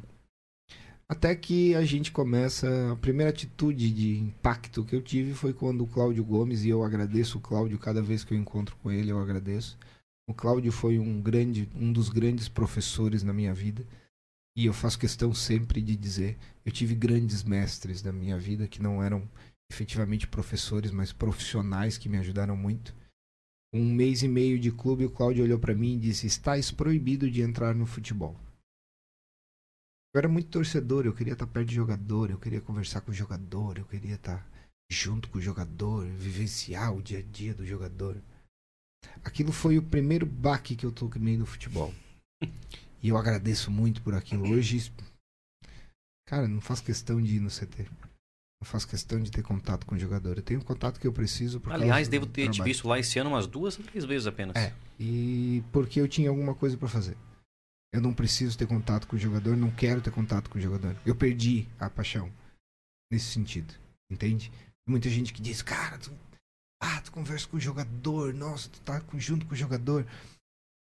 Até 1.11 1.35
que 1.35 1.75
a 1.75 1.85
gente 1.85 2.13
começa. 2.13 2.93
A 2.93 2.97
primeira 2.97 3.31
atitude 3.31 3.91
de 3.91 4.19
impacto 4.19 4.85
que 4.85 4.95
eu 4.95 5.03
tive 5.03 5.35
foi 5.35 5.53
quando 5.53 5.83
o 5.83 5.87
Cláudio 5.87 6.23
Gomes, 6.23 6.65
e 6.65 6.69
eu 6.69 6.85
agradeço 6.85 7.39
o 7.39 7.41
Cláudio 7.41 7.79
cada 7.79 8.01
vez 8.01 8.23
que 8.23 8.35
eu 8.35 8.39
encontro 8.39 8.77
com 8.77 8.93
ele, 8.93 9.11
eu 9.11 9.19
agradeço. 9.19 9.77
O 10.29 10.35
Cláudio 10.35 10.71
foi 10.71 10.99
um 10.99 11.21
grande, 11.21 11.69
um 11.75 11.91
dos 11.91 12.11
grandes 12.11 12.49
professores 12.49 13.23
na 13.23 13.33
minha 13.33 13.55
vida. 13.55 13.85
E 14.59 14.67
eu 14.67 14.73
faço 14.73 14.99
questão 14.99 15.33
sempre 15.33 15.81
de 15.81 15.95
dizer, 15.95 16.37
eu 16.67 16.73
tive 16.73 16.93
grandes 16.93 17.45
mestres 17.45 18.03
da 18.03 18.13
minha 18.13 18.37
vida 18.37 18.67
que 18.67 18.83
não 18.83 19.01
eram 19.01 19.23
efetivamente 19.71 20.27
professores, 20.27 20.91
mas 20.91 21.13
profissionais 21.13 21.97
que 21.97 22.09
me 22.09 22.19
ajudaram 22.19 22.57
muito. 22.57 22.93
Um 23.73 23.85
mês 23.85 24.25
e 24.25 24.27
meio 24.27 24.59
de 24.59 24.73
clube, 24.73 25.05
o 25.05 25.13
Cláudio 25.13 25.45
olhou 25.45 25.61
para 25.61 25.77
mim 25.77 25.95
e 25.95 26.01
disse: 26.01 26.27
"Estás 26.27 26.73
proibido 26.73 27.31
de 27.31 27.41
entrar 27.41 27.73
no 27.73 27.87
futebol". 27.87 28.35
Eu 30.13 30.19
era 30.19 30.29
muito 30.29 30.51
torcedor, 30.51 31.07
eu 31.07 31.15
queria 31.15 31.35
estar 31.35 31.47
perto 31.47 31.69
de 31.69 31.77
jogador, 31.77 32.29
eu 32.29 32.39
queria 32.41 32.61
conversar 32.61 33.01
com 33.03 33.13
o 33.13 33.15
jogador, 33.15 33.79
eu 33.79 33.85
queria 33.85 34.17
estar 34.17 34.45
junto 34.91 35.29
com 35.29 35.39
o 35.39 35.41
jogador, 35.41 36.05
vivenciar 36.05 36.93
o 36.97 37.01
dia 37.01 37.21
a 37.21 37.23
dia 37.23 37.55
do 37.55 37.65
jogador. 37.65 38.21
Aquilo 39.23 39.53
foi 39.53 39.79
o 39.79 39.83
primeiro 39.85 40.27
baque 40.27 40.75
que 40.75 40.85
eu 40.85 40.91
tomei 40.91 41.37
no 41.37 41.47
futebol. 41.47 41.95
E 43.03 43.09
eu 43.09 43.17
agradeço 43.17 43.71
muito 43.71 44.03
por 44.03 44.15
aquilo. 44.15 44.51
Hoje, 44.51 44.93
cara, 46.27 46.49
não 46.49 46.61
faço 46.61 46.83
questão 46.83 47.21
de 47.23 47.37
ir 47.37 47.41
no 47.41 47.49
CT. 47.49 47.89
Não 48.61 48.67
faço 48.67 48.89
questão 48.89 49.23
de 49.23 49.31
ter 49.31 49.43
contato 49.43 49.87
com 49.87 49.95
o 49.95 49.99
jogador. 49.99 50.37
Eu 50.37 50.43
tenho 50.43 50.61
o 50.61 50.65
contato 50.65 50.99
que 50.99 51.07
eu 51.07 51.13
preciso. 51.13 51.63
Aliás, 51.67 52.09
devo 52.09 52.27
ter 52.27 52.51
te 52.51 52.61
visto 52.63 52.89
lá 52.89 52.99
esse 52.99 53.19
ano 53.19 53.31
umas 53.31 53.47
duas, 53.47 53.77
três 53.77 54.05
vezes 54.05 54.27
apenas. 54.27 54.57
É. 54.57 54.75
E 54.99 55.63
porque 55.73 56.01
eu 56.01 56.09
tinha 56.09 56.29
alguma 56.29 56.55
coisa 56.55 56.77
para 56.77 56.89
fazer. 56.89 57.17
Eu 57.93 58.01
não 58.01 58.13
preciso 58.13 58.59
ter 58.59 58.67
contato 58.67 59.07
com 59.07 59.17
o 59.17 59.19
jogador, 59.19 59.57
não 59.57 59.71
quero 59.71 60.03
ter 60.03 60.11
contato 60.11 60.51
com 60.51 60.59
o 60.59 60.61
jogador. 60.61 60.97
Eu 61.07 61.15
perdi 61.15 61.67
a 61.79 61.89
paixão 61.89 62.31
nesse 63.11 63.27
sentido, 63.27 63.73
entende? 64.11 64.53
Muita 64.87 65.09
gente 65.09 65.33
que 65.33 65.41
diz, 65.41 65.63
cara, 65.63 65.97
tu, 65.99 66.13
ah, 66.83 67.01
tu 67.01 67.11
conversa 67.13 67.47
com 67.49 67.57
o 67.57 67.61
jogador, 67.61 68.35
nossa, 68.35 68.69
tu 68.69 68.81
tá 68.81 69.03
junto 69.15 69.47
com 69.47 69.55
o 69.55 69.57
jogador. 69.57 70.07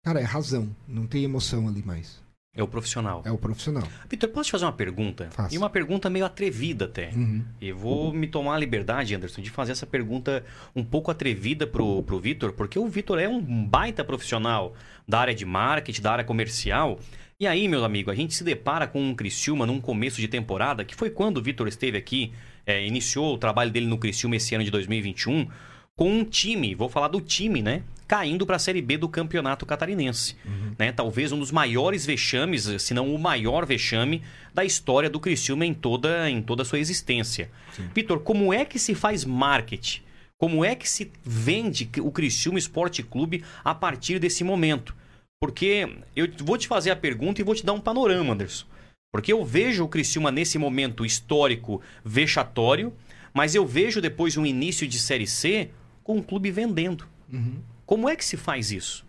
Cara, 0.05 0.21
é 0.21 0.25
razão, 0.25 0.75
não 0.89 1.07
tem 1.07 1.23
emoção 1.23 1.69
ali 1.69 1.83
mais. 1.85 2.21
É 2.55 2.63
o 2.63 2.69
profissional. 2.69 3.23
É 3.25 3.31
o 3.31 3.39
profissional. 3.39 3.87
Vitor, 4.11 4.29
posso 4.29 4.49
te 4.49 4.53
fazer 4.53 4.67
uma 4.67 4.73
pergunta? 4.73 5.31
Faça. 5.31 5.55
E 5.55 5.57
uma 5.57 5.71
pergunta 5.71 6.11
meio 6.11 6.27
atrevida 6.27 6.85
até. 6.85 7.11
Uhum. 7.15 7.43
E 7.59 7.73
vou 7.73 8.13
me 8.13 8.27
tomar 8.27 8.57
a 8.57 8.59
liberdade, 8.59 9.15
Anderson, 9.15 9.41
de 9.41 9.49
fazer 9.49 9.73
essa 9.73 9.87
pergunta 9.87 10.45
um 10.77 10.85
pouco 10.85 11.11
atrevida 11.11 11.67
pro, 11.67 12.03
pro 12.03 12.21
Vitor, 12.21 12.53
porque 12.53 12.79
o 12.79 12.87
Vitor 12.89 13.19
é 13.19 13.27
um 13.27 13.41
baita 13.65 14.05
profissional 14.05 14.75
da 15.09 15.21
área 15.21 15.35
de 15.35 15.47
marketing, 15.47 16.03
da 16.03 16.13
área 16.13 16.25
comercial. 16.25 16.99
E 17.41 17.47
aí, 17.47 17.67
meu 17.69 17.85
amigo, 17.87 18.11
a 18.11 18.15
gente 18.15 18.35
se 18.35 18.45
depara 18.45 18.87
com 18.87 19.01
um 19.03 19.15
Criciúma 19.15 19.65
num 19.65 19.81
começo 19.81 20.21
de 20.21 20.29
temporada, 20.29 20.85
que 20.85 20.95
foi 20.95 21.09
quando 21.09 21.39
o 21.39 21.43
Vitor 21.43 21.67
esteve 21.69 21.97
aqui, 21.97 22.35
é, 22.67 22.85
iniciou 22.87 23.35
o 23.35 23.39
trabalho 23.39 23.71
dele 23.71 23.87
no 23.87 23.97
Criciúma 23.97 24.37
esse 24.37 24.55
ano 24.55 24.63
de 24.63 24.71
2021, 24.71 25.49
com 25.97 26.11
um 26.11 26.25
time, 26.25 26.75
vou 26.75 26.89
falar 26.89 27.09
do 27.09 27.21
time, 27.21 27.63
né? 27.63 27.83
Caindo 28.09 28.45
para 28.45 28.57
a 28.57 28.59
Série 28.59 28.83
B 28.83 28.99
do 28.99 29.09
Campeonato 29.09 29.65
Catarinense. 29.65 30.37
Né? 30.79 30.93
Talvez 30.93 31.33
um 31.33 31.39
dos 31.39 31.51
maiores 31.51 32.05
vexames, 32.05 32.69
se 32.83 32.93
não 32.93 33.15
o 33.15 33.19
maior 33.19 33.65
vexame, 33.65 34.23
da 34.53 34.65
história 34.65 35.09
do 35.09 35.21
Criciúma 35.21 35.65
em 35.65 35.73
toda, 35.73 36.29
em 36.29 36.43
toda 36.43 36.63
a 36.63 36.65
sua 36.65 36.79
existência. 36.79 37.51
Vitor, 37.95 38.21
como 38.21 38.53
é 38.53 38.65
que 38.65 38.79
se 38.79 38.95
faz 38.95 39.25
marketing? 39.25 40.03
Como 40.39 40.65
é 40.65 40.75
que 40.75 40.89
se 40.89 41.11
vende 41.23 41.89
o 42.01 42.11
Criciúma 42.11 42.59
Esporte 42.59 43.03
Clube 43.03 43.45
a 43.65 43.75
partir 43.75 44.19
desse 44.19 44.43
momento? 44.43 44.95
Porque 45.41 45.89
eu 46.15 46.29
vou 46.41 46.59
te 46.59 46.69
fazer 46.69 46.91
a 46.91 46.97
pergunta 46.97 47.41
e 47.41 47.45
vou 47.45 47.55
te 47.55 47.65
dar 47.65 47.73
um 47.73 47.81
panorama, 47.81 48.33
Anderson. 48.33 48.67
Porque 49.13 49.33
eu 49.33 49.45
vejo 49.45 49.85
o 49.85 49.89
Criciúma 49.89 50.31
nesse 50.31 50.59
momento 50.59 51.05
histórico 51.05 51.81
vexatório, 52.05 52.93
mas 53.33 53.55
eu 53.55 53.65
vejo 53.65 54.01
depois 54.01 54.37
um 54.37 54.45
início 54.45 54.87
de 54.87 54.99
Série 54.99 55.27
C 55.27 55.71
com 56.03 56.19
o 56.19 56.23
clube 56.25 56.51
vendendo. 56.51 57.09
Uhum. 57.33 57.63
Como 57.87 58.09
é 58.09 58.17
que 58.17 58.25
se 58.25 58.37
faz 58.37 58.71
isso? 58.71 59.05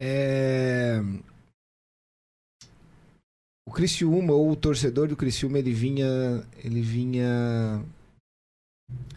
É... 0.00 0.98
O 3.66 3.72
Criciúma, 3.72 4.32
ou 4.32 4.50
o 4.50 4.56
torcedor 4.56 5.08
do 5.08 5.16
Criciúma, 5.16 5.58
ele 5.58 5.72
vinha. 5.72 6.06
Ele 6.64 6.80
vinha. 6.82 7.84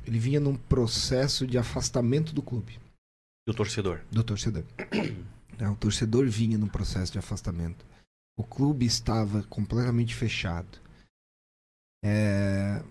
Ele 0.06 0.20
vinha 0.20 0.40
num 0.40 0.56
processo 0.56 1.48
de 1.48 1.58
afastamento 1.58 2.34
do 2.34 2.44
clube, 2.44 2.78
Do 3.48 3.54
torcedor. 3.56 4.02
do 4.12 4.24
torcedor. 4.24 4.64
O 5.72 5.76
torcedor 5.78 6.28
vinha 6.28 6.58
num 6.58 6.68
processo 6.68 7.12
de 7.14 7.20
afastamento. 7.20 7.86
O 8.38 8.44
clube 8.44 8.86
estava 8.86 9.44
completamente 9.44 10.14
fechado. 10.14 10.68
É, 12.04 12.82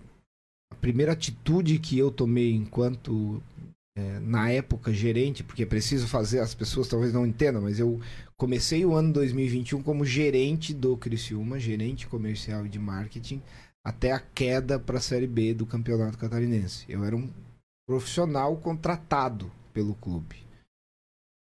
A 0.71 0.75
primeira 0.75 1.11
atitude 1.11 1.77
que 1.77 1.99
eu 1.99 2.09
tomei 2.09 2.51
enquanto, 2.51 3.43
é, 3.95 4.19
na 4.19 4.49
época, 4.49 4.91
gerente, 4.91 5.43
porque 5.43 5.65
preciso 5.65 6.07
fazer, 6.07 6.39
as 6.39 6.55
pessoas 6.55 6.87
talvez 6.87 7.13
não 7.13 7.25
entendam, 7.25 7.61
mas 7.61 7.79
eu 7.79 7.99
comecei 8.35 8.83
o 8.85 8.93
ano 8.93 9.13
2021 9.13 9.83
como 9.83 10.03
gerente 10.03 10.73
do 10.73 10.97
Criciúma, 10.97 11.59
gerente 11.59 12.07
comercial 12.07 12.65
e 12.65 12.69
de 12.69 12.79
marketing, 12.79 13.41
até 13.85 14.11
a 14.11 14.19
queda 14.19 14.79
para 14.79 14.97
a 14.97 15.01
Série 15.01 15.27
B 15.27 15.53
do 15.53 15.65
Campeonato 15.65 16.17
Catarinense. 16.17 16.85
Eu 16.89 17.03
era 17.03 17.15
um 17.15 17.29
profissional 17.87 18.57
contratado 18.57 19.51
pelo 19.73 19.93
clube. 19.95 20.37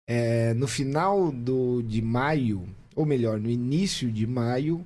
É, 0.08 0.54
no 0.54 0.68
final 0.68 1.32
do, 1.32 1.82
de 1.82 2.02
maio, 2.02 2.68
ou 2.96 3.06
melhor, 3.06 3.40
no 3.40 3.50
início 3.50 4.12
de 4.12 4.26
maio, 4.26 4.86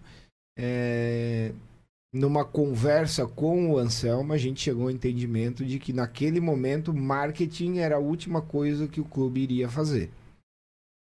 é, 0.58 1.54
numa 2.14 2.46
conversa 2.46 3.26
com 3.26 3.72
o 3.72 3.78
Anselmo, 3.80 4.34
a 4.34 4.38
gente 4.38 4.62
chegou 4.62 4.84
ao 4.84 4.92
entendimento 4.92 5.66
de 5.66 5.80
que 5.80 5.92
naquele 5.92 6.40
momento 6.40 6.94
marketing 6.94 7.80
era 7.80 7.96
a 7.96 8.00
última 8.00 8.40
coisa 8.40 8.88
que 8.88 9.02
o 9.02 9.06
clube 9.06 9.42
iria 9.42 9.68
fazer. 9.68 10.12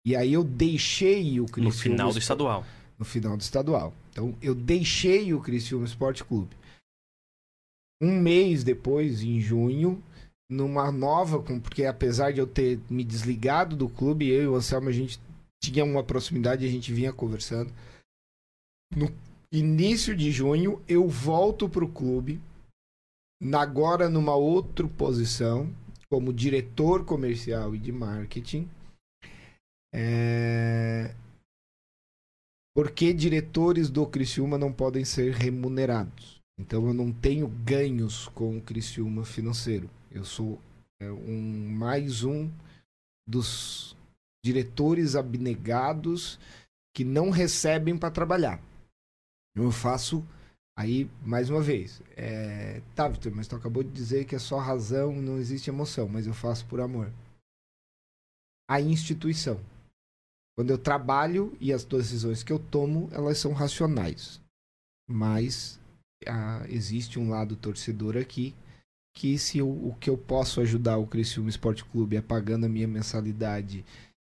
E 0.06 0.16
aí 0.16 0.34
eu 0.34 0.44
deixei 0.44 1.40
o 1.40 1.44
No 1.44 1.52
Criciúma 1.52 1.72
final 1.72 2.12
do 2.12 2.18
estadual. 2.18 2.66
no 2.98 3.06
final 3.06 3.38
do 3.38 3.42
estadual. 3.42 3.94
Então 4.10 4.36
eu 4.42 4.56
deixei 4.56 5.34
o 5.34 5.42
Criciúma 5.42 5.86
Esporte 5.86 6.24
Clube. 6.24 6.56
Um 8.02 8.20
mês 8.20 8.64
depois, 8.64 9.22
em 9.22 9.40
junho, 9.40 10.02
numa 10.50 10.92
nova, 10.92 11.42
porque 11.42 11.86
apesar 11.86 12.32
de 12.32 12.40
eu 12.40 12.48
ter 12.48 12.80
me 12.90 13.04
desligado 13.04 13.76
do 13.76 13.90
clube, 13.90 14.30
eu 14.30 14.44
e 14.44 14.48
o 14.48 14.56
Anselmo 14.56 14.90
a 14.90 14.92
gente 14.92 15.20
tinha 15.62 15.84
uma 15.84 16.04
proximidade, 16.04 16.66
a 16.66 16.70
gente 16.70 16.92
vinha 16.92 17.12
conversando. 17.14 17.72
No 18.96 19.12
início 19.52 20.16
de 20.16 20.32
junho, 20.32 20.82
eu 20.88 21.08
volto 21.08 21.70
pro 21.70 21.88
clube, 21.88 22.42
na- 23.42 23.62
agora 23.62 24.10
numa 24.10 24.36
outra 24.36 24.88
posição, 24.88 25.74
como 26.10 26.34
diretor 26.34 27.06
comercial 27.06 27.76
e 27.76 27.80
de 27.80 27.92
marketing. 27.92 28.70
É, 29.94 31.16
porque 32.76 33.14
diretores 33.14 33.90
do 33.90 34.06
Criciúma 34.06 34.58
não 34.58 34.72
podem 34.72 35.04
ser 35.04 35.34
remunerados. 35.34 36.38
Então 36.60 36.88
eu 36.88 36.94
não 36.94 37.12
tenho 37.12 37.48
ganhos 37.48 38.28
com 38.30 38.58
o 38.58 38.62
Criciúma 38.62 39.24
financeiro. 39.26 39.90
Eu 40.12 40.26
sou 40.26 40.60
é, 41.00 41.12
um 41.12 41.70
mais 41.70 42.24
um 42.24 42.50
dos 43.28 43.96
diretores 44.44 45.16
abnegados 45.16 46.40
que 46.96 47.04
não 47.04 47.30
recebem 47.30 47.98
para 47.98 48.12
trabalhar. 48.12 48.62
Eu 49.64 49.72
faço 49.72 50.26
aí 50.78 51.10
mais 51.26 51.50
uma 51.50 51.62
vez. 51.62 52.02
É, 52.16 52.82
tá, 52.96 53.08
Vitor, 53.08 53.32
mas 53.36 53.48
tu 53.48 53.56
acabou 53.56 53.84
de 53.84 53.90
dizer 53.92 54.26
que 54.26 54.36
é 54.36 54.40
só 54.40 54.58
razão, 54.60 55.14
não 55.14 55.38
existe 55.38 55.70
emoção, 55.70 56.08
mas 56.08 56.28
eu 56.28 56.34
faço 56.34 56.66
por 56.68 56.80
amor. 56.80 57.12
A 58.70 58.82
instituição. 58.82 59.60
Quando 60.58 60.72
eu 60.72 60.78
trabalho 60.78 61.56
e 61.62 61.72
as 61.72 61.84
decisões 61.84 62.44
que 62.44 62.52
eu 62.52 62.60
tomo, 62.60 63.10
elas 63.12 63.38
são 63.38 63.54
racionais. 63.54 64.42
Mas 65.10 65.80
ah, 66.28 66.66
existe 66.68 67.20
um 67.20 67.30
lado 67.30 67.56
torcedor 67.56 68.18
aqui 68.18 68.56
que 69.16 69.38
se 69.38 69.58
eu- 69.58 69.70
o 69.70 69.96
que 70.00 70.10
eu 70.10 70.18
posso 70.18 70.62
ajudar 70.62 70.98
o 70.98 71.08
Criciúma 71.08 71.50
Esporte 71.50 71.84
Clube 71.86 72.18
é 72.18 72.22
pagando 72.22 72.66
a 72.66 72.70
minha 72.70 72.88
mensalidade 72.88 73.84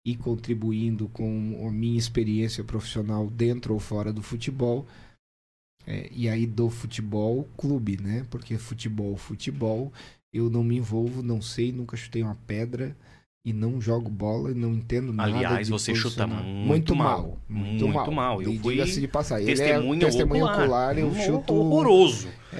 e 0.06 0.16
contribuindo 0.16 1.08
com 1.08 1.66
a 1.66 1.70
minha 1.70 1.98
experiência 1.98 2.64
profissional 2.64 3.28
dentro 3.28 3.74
ou 3.74 3.80
fora 3.80 4.12
do 4.12 4.22
futebol, 4.22 4.86
é, 5.90 6.08
e 6.12 6.28
aí 6.28 6.46
do 6.46 6.68
futebol 6.68 7.48
clube, 7.56 7.98
né? 8.02 8.26
Porque 8.28 8.58
futebol, 8.58 9.16
futebol, 9.16 9.90
eu 10.32 10.50
não 10.50 10.62
me 10.62 10.76
envolvo, 10.76 11.22
não 11.22 11.40
sei, 11.40 11.72
nunca 11.72 11.96
chutei 11.96 12.22
uma 12.22 12.36
pedra 12.46 12.94
e 13.46 13.52
não 13.54 13.80
jogo 13.80 14.10
bola 14.10 14.50
e 14.50 14.54
não 14.54 14.74
entendo 14.74 15.10
nada. 15.10 15.34
Aliás, 15.34 15.68
você 15.70 15.94
chuta 15.94 16.26
posicionar. 16.26 16.44
muito 16.44 16.94
mal. 16.94 17.38
Muito, 17.48 17.84
Muito 17.86 17.94
mal. 17.94 18.10
mal. 18.12 18.42
Eu 18.42 18.52
fui 18.60 18.74
diga-se 18.74 19.00
de 19.00 19.08
passar. 19.08 19.40
Ele 19.40 19.52
é 19.52 19.54
Testemunha, 19.54 20.00
testemunha 20.04 20.44
ocular. 20.44 20.60
ocular, 20.64 20.98
eu 20.98 21.08
Hor- 21.08 21.14
chuto. 21.16 21.54
Horroroso. 21.54 22.28
É, 22.52 22.56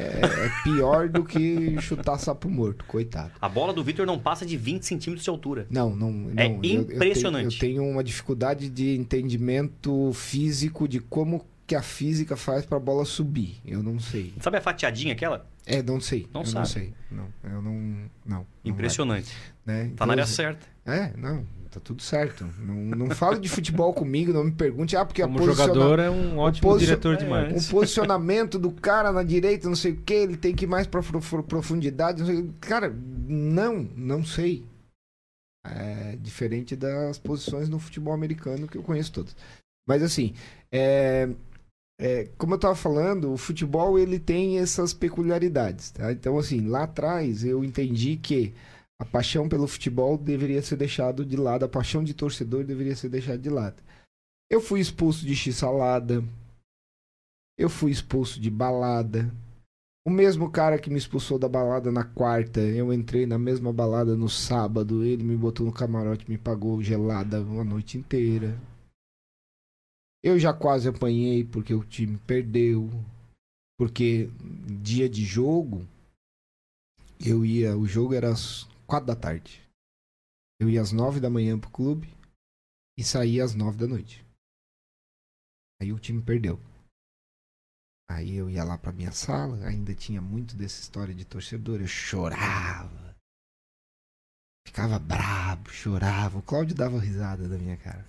é 0.47 0.51
pior 0.63 1.09
do 1.11 1.25
que 1.25 1.79
chutar 1.83 2.17
sapo 2.19 2.49
morto, 2.49 2.85
coitado. 2.87 3.33
A 3.41 3.49
bola 3.49 3.73
do 3.75 3.83
Vitor 3.85 4.07
não 4.07 4.19
passa 4.19 4.47
de 4.47 4.57
20 4.57 4.85
centímetros 4.85 5.25
de 5.25 5.29
altura. 5.31 5.67
Não, 5.69 5.95
não. 5.95 6.11
não. 6.11 6.31
É 6.41 6.47
Eu- 6.47 6.53
eu 6.55 6.61
tenho- 6.61 6.81
impressionante. 6.83 7.55
Eu 7.57 7.61
tenho, 7.61 7.85
uma 7.85 8.03
dificuldade 8.05 8.71
de 8.71 8.97
entendimento 8.97 10.11
físico 10.15 10.89
de 10.89 11.01
como 11.01 11.45
que 11.69 11.75
a 11.77 11.83
física 11.83 12.35
faz 12.35 12.65
pra 12.65 12.79
bola 12.81 13.05
subir. 13.05 13.61
Eu 13.65 13.83
não 13.83 14.01
sei. 14.01 14.33
Sabe 14.41 14.57
a 14.57 14.61
fatiadinha 14.61 15.13
aquela? 15.13 15.47
É, 15.67 15.83
não 15.83 16.01
sei. 16.01 16.27
Não 16.33 16.41
eu 16.41 16.47
sabe. 16.47 16.59
não 16.61 16.65
sei. 16.67 16.95
Não, 17.11 17.29
eu 17.45 17.61
não. 17.63 17.73
Não. 17.75 18.09
não 18.27 18.47
Impressionante. 18.65 19.37
vai, 19.67 19.77
né? 19.77 19.83
Tá 19.85 19.89
Então, 19.93 20.07
na 20.07 20.13
área 20.15 20.25
assim, 20.25 20.35
certa. 20.35 20.67
É, 20.87 21.13
não. 21.17 21.47
Tá 21.71 21.79
tudo 21.79 22.01
certo. 22.01 22.49
Não, 22.59 22.75
não 22.75 23.11
fale 23.11 23.39
de 23.39 23.49
futebol 23.51 23.93
comigo, 23.93 24.33
não 24.33 24.45
me 24.45 24.51
pergunte. 24.51 24.97
Ah, 24.97 25.05
porque 25.05 25.21
a 25.21 25.27
Como 25.27 25.39
posiciona- 25.39 25.75
jogador 25.75 25.99
é 25.99 26.09
um 26.09 26.39
ótimo 26.39 26.63
posicion- 26.71 26.87
diretor 26.93 27.17
de 27.19 27.27
é, 27.27 27.29
marketing. 27.29 27.67
o 27.67 27.71
posicionamento 27.71 28.59
do 28.59 28.71
cara 28.71 29.13
na 29.13 29.23
direita, 29.23 29.69
não 29.69 29.77
sei 29.77 29.93
o 29.93 29.97
que, 29.99 30.15
ele 30.15 30.39
tem 30.39 30.55
que 30.55 30.65
ir 30.65 30.67
mais 30.69 30.87
pro- 30.87 31.03
profundidade. 31.43 32.21
não 32.23 32.27
sei- 32.27 32.51
Cara, 32.61 32.89
não, 33.29 33.87
não 33.95 34.25
sei. 34.25 34.65
É 35.67 36.17
diferente 36.17 36.75
das 36.75 37.19
posições 37.19 37.69
no 37.69 37.79
futebol 37.79 38.15
americano 38.15 38.67
que 38.67 38.79
eu 38.79 38.83
conheço 38.83 39.13
todas. 39.13 39.37
Mas 39.87 40.03
assim, 40.03 40.33
é, 40.73 41.29
é, 42.01 42.31
como 42.39 42.55
eu 42.55 42.59
tava 42.59 42.77
falando, 42.77 43.33
o 43.33 43.37
futebol 43.37 43.99
ele 43.99 44.21
tem 44.21 44.59
essas 44.59 44.95
peculiaridades. 44.95 45.91
Tá? 45.91 46.13
Então, 46.13 46.39
assim, 46.39 46.69
lá 46.69 46.85
atrás 46.85 47.45
eu 47.45 47.65
entendi 47.65 48.17
que 48.17 48.55
a 49.01 49.05
paixão 49.05 49.49
pelo 49.49 49.67
futebol 49.67 50.17
deveria 50.17 50.63
ser 50.63 50.77
deixado 50.77 51.25
de 51.25 51.37
lado, 51.37 51.65
a 51.65 51.69
paixão 51.69 52.03
de 52.03 52.15
torcedor 52.15 52.65
deveria 52.65 52.95
ser 52.95 53.09
deixada 53.09 53.39
de 53.39 53.51
lado. 53.51 53.83
Eu 54.51 54.61
fui 54.61 54.81
expulso 54.81 55.27
de 55.27 55.35
x-salada, 55.35 56.25
eu 57.59 57.69
fui 57.69 57.91
expulso 57.91 58.41
de 58.41 58.51
balada. 58.51 59.33
O 60.07 60.11
mesmo 60.11 60.51
cara 60.51 60.79
que 60.79 60.89
me 60.89 60.97
expulsou 60.97 61.39
da 61.39 61.49
balada 61.49 61.93
na 61.93 62.03
quarta, 62.03 62.61
eu 62.61 62.93
entrei 62.93 63.27
na 63.27 63.39
mesma 63.39 63.73
balada 63.73 64.17
no 64.17 64.29
sábado, 64.29 65.05
ele 65.05 65.23
me 65.23 65.37
botou 65.37 65.67
no 65.67 65.73
camarote, 65.73 66.31
me 66.31 66.39
pagou 66.39 66.83
gelada 66.83 67.43
uma 67.43 67.65
noite 67.65 67.99
inteira. 67.99 68.59
Eu 70.23 70.39
já 70.39 70.53
quase 70.53 70.89
apanhei 70.89 71.45
porque 71.45 71.73
o 71.73 71.85
time 71.85 72.19
perdeu. 72.19 72.89
Porque 73.79 74.29
dia 74.83 75.09
de 75.09 75.25
jogo, 75.25 75.87
Eu 77.21 77.45
ia, 77.45 77.77
o 77.77 77.87
jogo 77.87 78.15
era 78.15 78.31
às 78.33 78.65
quatro 78.87 79.07
da 79.09 79.17
tarde. 79.17 79.63
Eu 80.61 80.69
ia 80.71 80.81
às 80.81 80.93
nove 80.93 81.21
da 81.21 81.31
manhã 81.31 81.59
pro 81.59 81.71
clube 81.71 82.09
e 82.99 83.05
saía 83.05 83.45
às 83.45 83.55
nove 83.55 83.79
da 83.79 83.87
noite. 83.87 84.25
Aí 85.81 85.93
o 85.93 85.99
time 85.99 86.23
perdeu. 86.23 86.59
Aí 88.11 88.35
eu 88.35 88.49
ia 88.49 88.65
lá 88.65 88.79
pra 88.79 88.93
minha 88.93 89.13
sala, 89.13 89.67
ainda 89.67 89.95
tinha 89.95 90.21
muito 90.21 90.57
dessa 90.57 90.81
história 90.81 91.15
de 91.15 91.25
torcedor, 91.25 91.81
eu 91.81 91.87
chorava. 91.87 93.15
Ficava 94.67 94.99
brabo, 94.99 95.71
chorava. 95.71 96.39
O 96.39 96.43
Cláudio 96.43 96.75
dava 96.75 96.99
risada 96.99 97.49
da 97.49 97.59
minha 97.59 97.77
cara. 97.77 98.05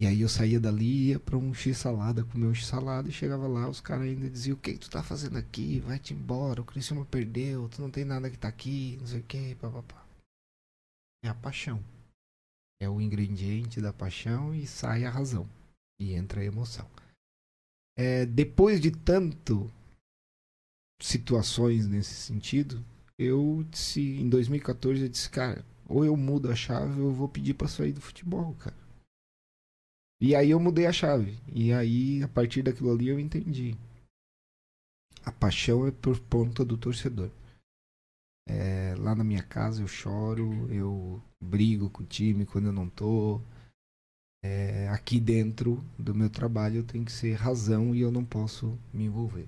E 0.00 0.06
aí 0.06 0.20
eu 0.20 0.28
saía 0.28 0.60
dali, 0.60 1.08
ia 1.08 1.18
pra 1.18 1.36
um 1.36 1.52
x-salada, 1.52 2.24
comer 2.24 2.46
um 2.46 2.54
x-salada 2.54 3.08
e 3.08 3.12
chegava 3.12 3.48
lá, 3.48 3.68
os 3.68 3.80
caras 3.80 4.04
ainda 4.04 4.30
diziam, 4.30 4.56
o 4.56 4.60
que, 4.60 4.78
tu 4.78 4.88
tá 4.88 5.02
fazendo 5.02 5.36
aqui? 5.36 5.80
Vai-te 5.80 6.14
embora, 6.14 6.60
o 6.60 6.64
Criciúma 6.64 7.04
perdeu, 7.04 7.68
tu 7.68 7.82
não 7.82 7.90
tem 7.90 8.04
nada 8.04 8.30
que 8.30 8.38
tá 8.38 8.46
aqui, 8.46 8.96
não 9.00 9.06
sei 9.08 9.20
o 9.20 9.24
que, 9.24 9.56
papapá. 9.56 10.06
É 11.24 11.28
a 11.28 11.34
paixão. 11.34 11.82
É 12.80 12.88
o 12.88 13.00
ingrediente 13.00 13.80
da 13.80 13.92
paixão 13.92 14.54
e 14.54 14.68
sai 14.68 15.04
a 15.04 15.10
razão. 15.10 15.48
E 16.00 16.14
entra 16.14 16.42
a 16.42 16.44
emoção. 16.44 16.88
É, 17.96 18.24
depois 18.24 18.80
de 18.80 18.92
tanto 18.92 19.68
situações 21.02 21.88
nesse 21.88 22.14
sentido, 22.14 22.84
eu 23.18 23.66
disse, 23.68 24.00
em 24.00 24.28
2014, 24.28 25.02
eu 25.02 25.08
disse, 25.08 25.28
cara, 25.28 25.66
ou 25.88 26.04
eu 26.04 26.16
mudo 26.16 26.48
a 26.52 26.54
chave 26.54 27.00
ou 27.00 27.08
eu 27.08 27.14
vou 27.14 27.28
pedir 27.28 27.54
pra 27.54 27.66
sair 27.66 27.92
do 27.92 28.00
futebol, 28.00 28.54
cara. 28.54 28.87
E 30.20 30.34
aí 30.34 30.50
eu 30.50 30.58
mudei 30.58 30.86
a 30.86 30.92
chave. 30.92 31.38
E 31.52 31.72
aí, 31.72 32.22
a 32.22 32.28
partir 32.28 32.62
daquilo 32.62 32.92
ali, 32.92 33.08
eu 33.08 33.20
entendi. 33.20 33.76
A 35.24 35.30
paixão 35.30 35.86
é 35.86 35.90
por 35.90 36.18
conta 36.20 36.64
do 36.64 36.76
torcedor. 36.76 37.30
É, 38.48 38.94
lá 38.96 39.14
na 39.14 39.22
minha 39.22 39.42
casa 39.42 39.82
eu 39.82 39.86
choro, 39.86 40.72
eu 40.72 41.22
brigo 41.38 41.90
com 41.90 42.02
o 42.02 42.06
time 42.06 42.46
quando 42.46 42.66
eu 42.66 42.72
não 42.72 42.88
tô. 42.88 43.40
É, 44.42 44.88
aqui 44.88 45.20
dentro 45.20 45.84
do 45.98 46.14
meu 46.14 46.30
trabalho 46.30 46.78
eu 46.78 46.84
tenho 46.84 47.04
que 47.04 47.12
ser 47.12 47.34
razão 47.34 47.94
e 47.94 48.00
eu 48.00 48.10
não 48.10 48.24
posso 48.24 48.78
me 48.92 49.04
envolver. 49.04 49.46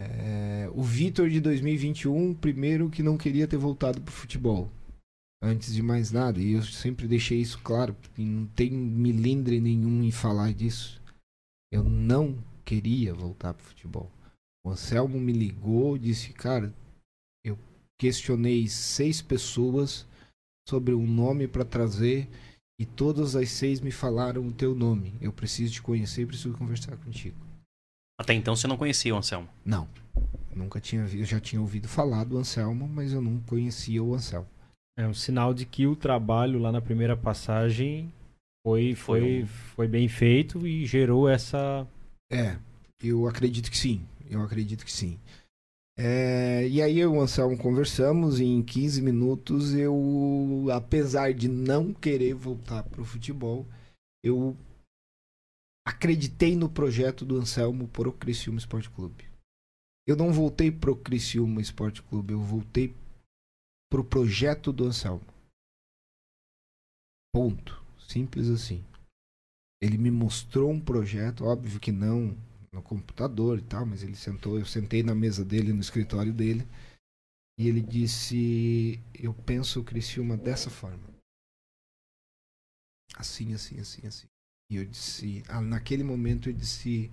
É, 0.00 0.68
o 0.74 0.82
Vitor 0.82 1.30
de 1.30 1.40
2021, 1.40 2.34
primeiro 2.34 2.90
que 2.90 3.02
não 3.02 3.16
queria 3.16 3.46
ter 3.46 3.56
voltado 3.56 4.00
pro 4.00 4.12
futebol. 4.12 4.70
Antes 5.46 5.74
de 5.74 5.82
mais 5.82 6.10
nada, 6.10 6.40
e 6.40 6.52
eu 6.52 6.62
sempre 6.62 7.06
deixei 7.06 7.38
isso 7.38 7.58
claro, 7.58 7.94
e 8.16 8.24
não 8.24 8.46
tem 8.46 8.70
milindre 8.70 9.60
nenhum 9.60 10.02
em 10.02 10.10
falar 10.10 10.54
disso. 10.54 11.02
Eu 11.70 11.84
não 11.84 12.42
queria 12.64 13.12
voltar 13.12 13.52
pro 13.52 13.66
futebol. 13.66 14.10
O 14.64 14.70
Anselmo 14.70 15.20
me 15.20 15.32
ligou, 15.32 15.98
disse, 15.98 16.32
cara, 16.32 16.72
eu 17.44 17.58
questionei 18.00 18.66
seis 18.68 19.20
pessoas 19.20 20.06
sobre 20.66 20.94
um 20.94 21.06
nome 21.06 21.46
para 21.46 21.62
trazer 21.62 22.26
e 22.80 22.86
todas 22.86 23.36
as 23.36 23.50
seis 23.50 23.80
me 23.80 23.90
falaram 23.90 24.46
o 24.46 24.52
teu 24.52 24.74
nome. 24.74 25.14
Eu 25.20 25.30
preciso 25.30 25.74
te 25.74 25.82
conhecer, 25.82 26.26
preciso 26.26 26.56
conversar 26.56 26.96
contigo. 26.96 27.36
Até 28.18 28.32
então 28.32 28.56
você 28.56 28.66
não 28.66 28.78
conhecia 28.78 29.14
o 29.14 29.18
Anselmo? 29.18 29.48
Não. 29.62 29.86
Nunca 30.54 30.80
tinha 30.80 31.02
eu 31.02 31.24
já 31.24 31.38
tinha 31.38 31.60
ouvido 31.60 31.86
falar 31.86 32.24
do 32.24 32.38
Anselmo, 32.38 32.88
mas 32.88 33.12
eu 33.12 33.20
não 33.20 33.40
conhecia 33.40 34.02
o 34.02 34.14
Anselmo. 34.14 34.48
É 34.96 35.06
um 35.06 35.14
sinal 35.14 35.52
de 35.52 35.66
que 35.66 35.86
o 35.86 35.96
trabalho 35.96 36.58
lá 36.58 36.70
na 36.70 36.80
primeira 36.80 37.16
passagem 37.16 38.12
foi, 38.64 38.94
Foi 38.94 39.20
foi, 39.20 39.42
um- 39.42 39.46
foi 39.46 39.88
bem 39.88 40.08
feito 40.08 40.66
e 40.66 40.86
gerou 40.86 41.28
essa. 41.28 41.86
É, 42.30 42.56
eu 43.02 43.26
acredito 43.26 43.70
que 43.70 43.76
sim. 43.76 44.06
Eu 44.30 44.40
acredito 44.42 44.84
que 44.84 44.92
sim. 44.92 45.18
É, 45.96 46.66
e 46.68 46.82
aí 46.82 46.98
eu 46.98 47.14
e 47.14 47.16
o 47.16 47.20
Anselmo 47.20 47.56
conversamos 47.56 48.40
e 48.40 48.44
em 48.44 48.62
15 48.62 49.00
minutos 49.00 49.74
eu, 49.74 50.66
apesar 50.72 51.32
de 51.32 51.46
não 51.48 51.92
querer 51.92 52.34
voltar 52.34 52.82
pro 52.84 53.04
futebol, 53.04 53.64
eu 54.24 54.56
acreditei 55.86 56.56
no 56.56 56.68
projeto 56.68 57.24
do 57.24 57.36
Anselmo 57.36 57.86
pro 57.88 58.12
Criciúma 58.12 58.58
Esporte 58.58 58.90
Clube. 58.90 59.24
Eu 60.06 60.16
não 60.16 60.32
voltei 60.32 60.70
pro 60.70 60.96
Criciúma 60.96 61.60
Esporte 61.60 62.02
Clube, 62.02 62.32
eu 62.32 62.40
voltei 62.40 62.94
pro 63.94 64.02
projeto 64.02 64.72
do 64.72 64.86
Anselmo. 64.86 65.24
Ponto. 67.32 67.80
Simples 67.96 68.48
assim. 68.48 68.84
Ele 69.80 69.96
me 69.96 70.10
mostrou 70.10 70.68
um 70.68 70.84
projeto, 70.84 71.44
óbvio 71.44 71.78
que 71.78 71.92
não 71.92 72.36
no 72.72 72.82
computador 72.82 73.56
e 73.56 73.62
tal, 73.62 73.86
mas 73.86 74.02
ele 74.02 74.16
sentou, 74.16 74.58
eu 74.58 74.66
sentei 74.66 75.04
na 75.04 75.14
mesa 75.14 75.44
dele, 75.44 75.72
no 75.72 75.78
escritório 75.78 76.32
dele, 76.32 76.66
e 77.56 77.68
ele 77.68 77.80
disse: 77.80 79.00
Eu 79.14 79.32
penso 79.32 79.80
o 79.80 79.84
Criciúma 79.84 80.36
dessa 80.36 80.70
forma. 80.70 81.14
Assim, 83.16 83.54
assim, 83.54 83.78
assim, 83.78 84.04
assim. 84.08 84.26
E 84.72 84.74
eu 84.74 84.84
disse: 84.84 85.44
ah, 85.48 85.60
Naquele 85.60 86.02
momento 86.02 86.48
eu 86.48 86.52
disse: 86.52 87.12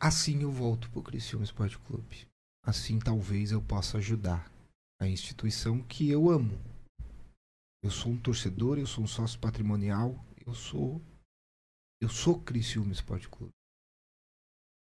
Assim 0.00 0.42
eu 0.42 0.50
volto 0.50 0.90
pro 0.90 1.04
Criciúma 1.04 1.44
Esporte 1.44 1.78
Clube. 1.78 2.27
Assim 2.68 2.98
talvez 2.98 3.50
eu 3.50 3.62
possa 3.62 3.96
ajudar 3.96 4.52
a 5.00 5.08
instituição 5.08 5.80
que 5.80 6.10
eu 6.10 6.28
amo. 6.28 6.52
Eu 7.82 7.90
sou 7.90 8.12
um 8.12 8.16
torcedor, 8.18 8.78
eu 8.78 8.86
sou 8.86 9.04
um 9.04 9.06
sócio 9.06 9.40
patrimonial, 9.40 10.22
eu 10.46 10.52
sou 10.52 11.00
eu 11.98 12.10
sou 12.10 12.38
Criciúma 12.38 12.92
Esporte 12.92 13.26
Clube. 13.26 13.54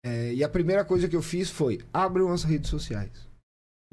É, 0.04 0.34
e 0.34 0.44
a 0.44 0.50
primeira 0.50 0.84
coisa 0.84 1.08
que 1.08 1.16
eu 1.16 1.22
fiz 1.22 1.52
foi 1.52 1.78
abram 1.94 2.32
as 2.32 2.44
redes 2.44 2.68
sociais. 2.68 3.30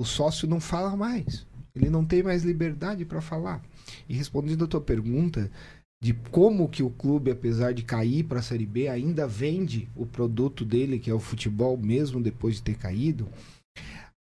O 0.00 0.04
sócio 0.06 0.48
não 0.48 0.60
fala 0.60 0.96
mais. 0.96 1.46
Ele 1.74 1.90
não 1.90 2.06
tem 2.06 2.22
mais 2.22 2.42
liberdade 2.42 3.04
para 3.04 3.20
falar. 3.20 3.62
E 4.08 4.14
respondendo 4.14 4.64
a 4.64 4.68
tua 4.68 4.80
pergunta 4.80 5.52
de 6.02 6.14
como 6.30 6.70
que 6.70 6.82
o 6.82 6.88
clube, 6.88 7.30
apesar 7.30 7.74
de 7.74 7.84
cair 7.84 8.24
para 8.24 8.38
a 8.38 8.42
Série 8.42 8.64
B, 8.64 8.88
ainda 8.88 9.28
vende 9.28 9.90
o 9.94 10.06
produto 10.06 10.64
dele, 10.64 10.98
que 10.98 11.10
é 11.10 11.14
o 11.14 11.20
futebol, 11.20 11.76
mesmo 11.76 12.22
depois 12.22 12.54
de 12.54 12.62
ter 12.62 12.78
caído. 12.78 13.28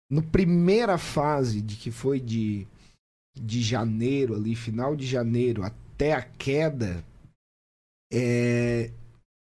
No 0.09 0.21
primeira 0.21 0.97
fase, 0.97 1.61
de 1.61 1.75
que 1.75 1.89
foi 1.89 2.19
de, 2.19 2.67
de 3.35 3.61
janeiro, 3.61 4.35
ali, 4.35 4.55
final 4.55 4.95
de 4.95 5.05
janeiro, 5.05 5.63
até 5.63 6.13
a 6.13 6.21
queda, 6.21 7.03
é, 8.11 8.91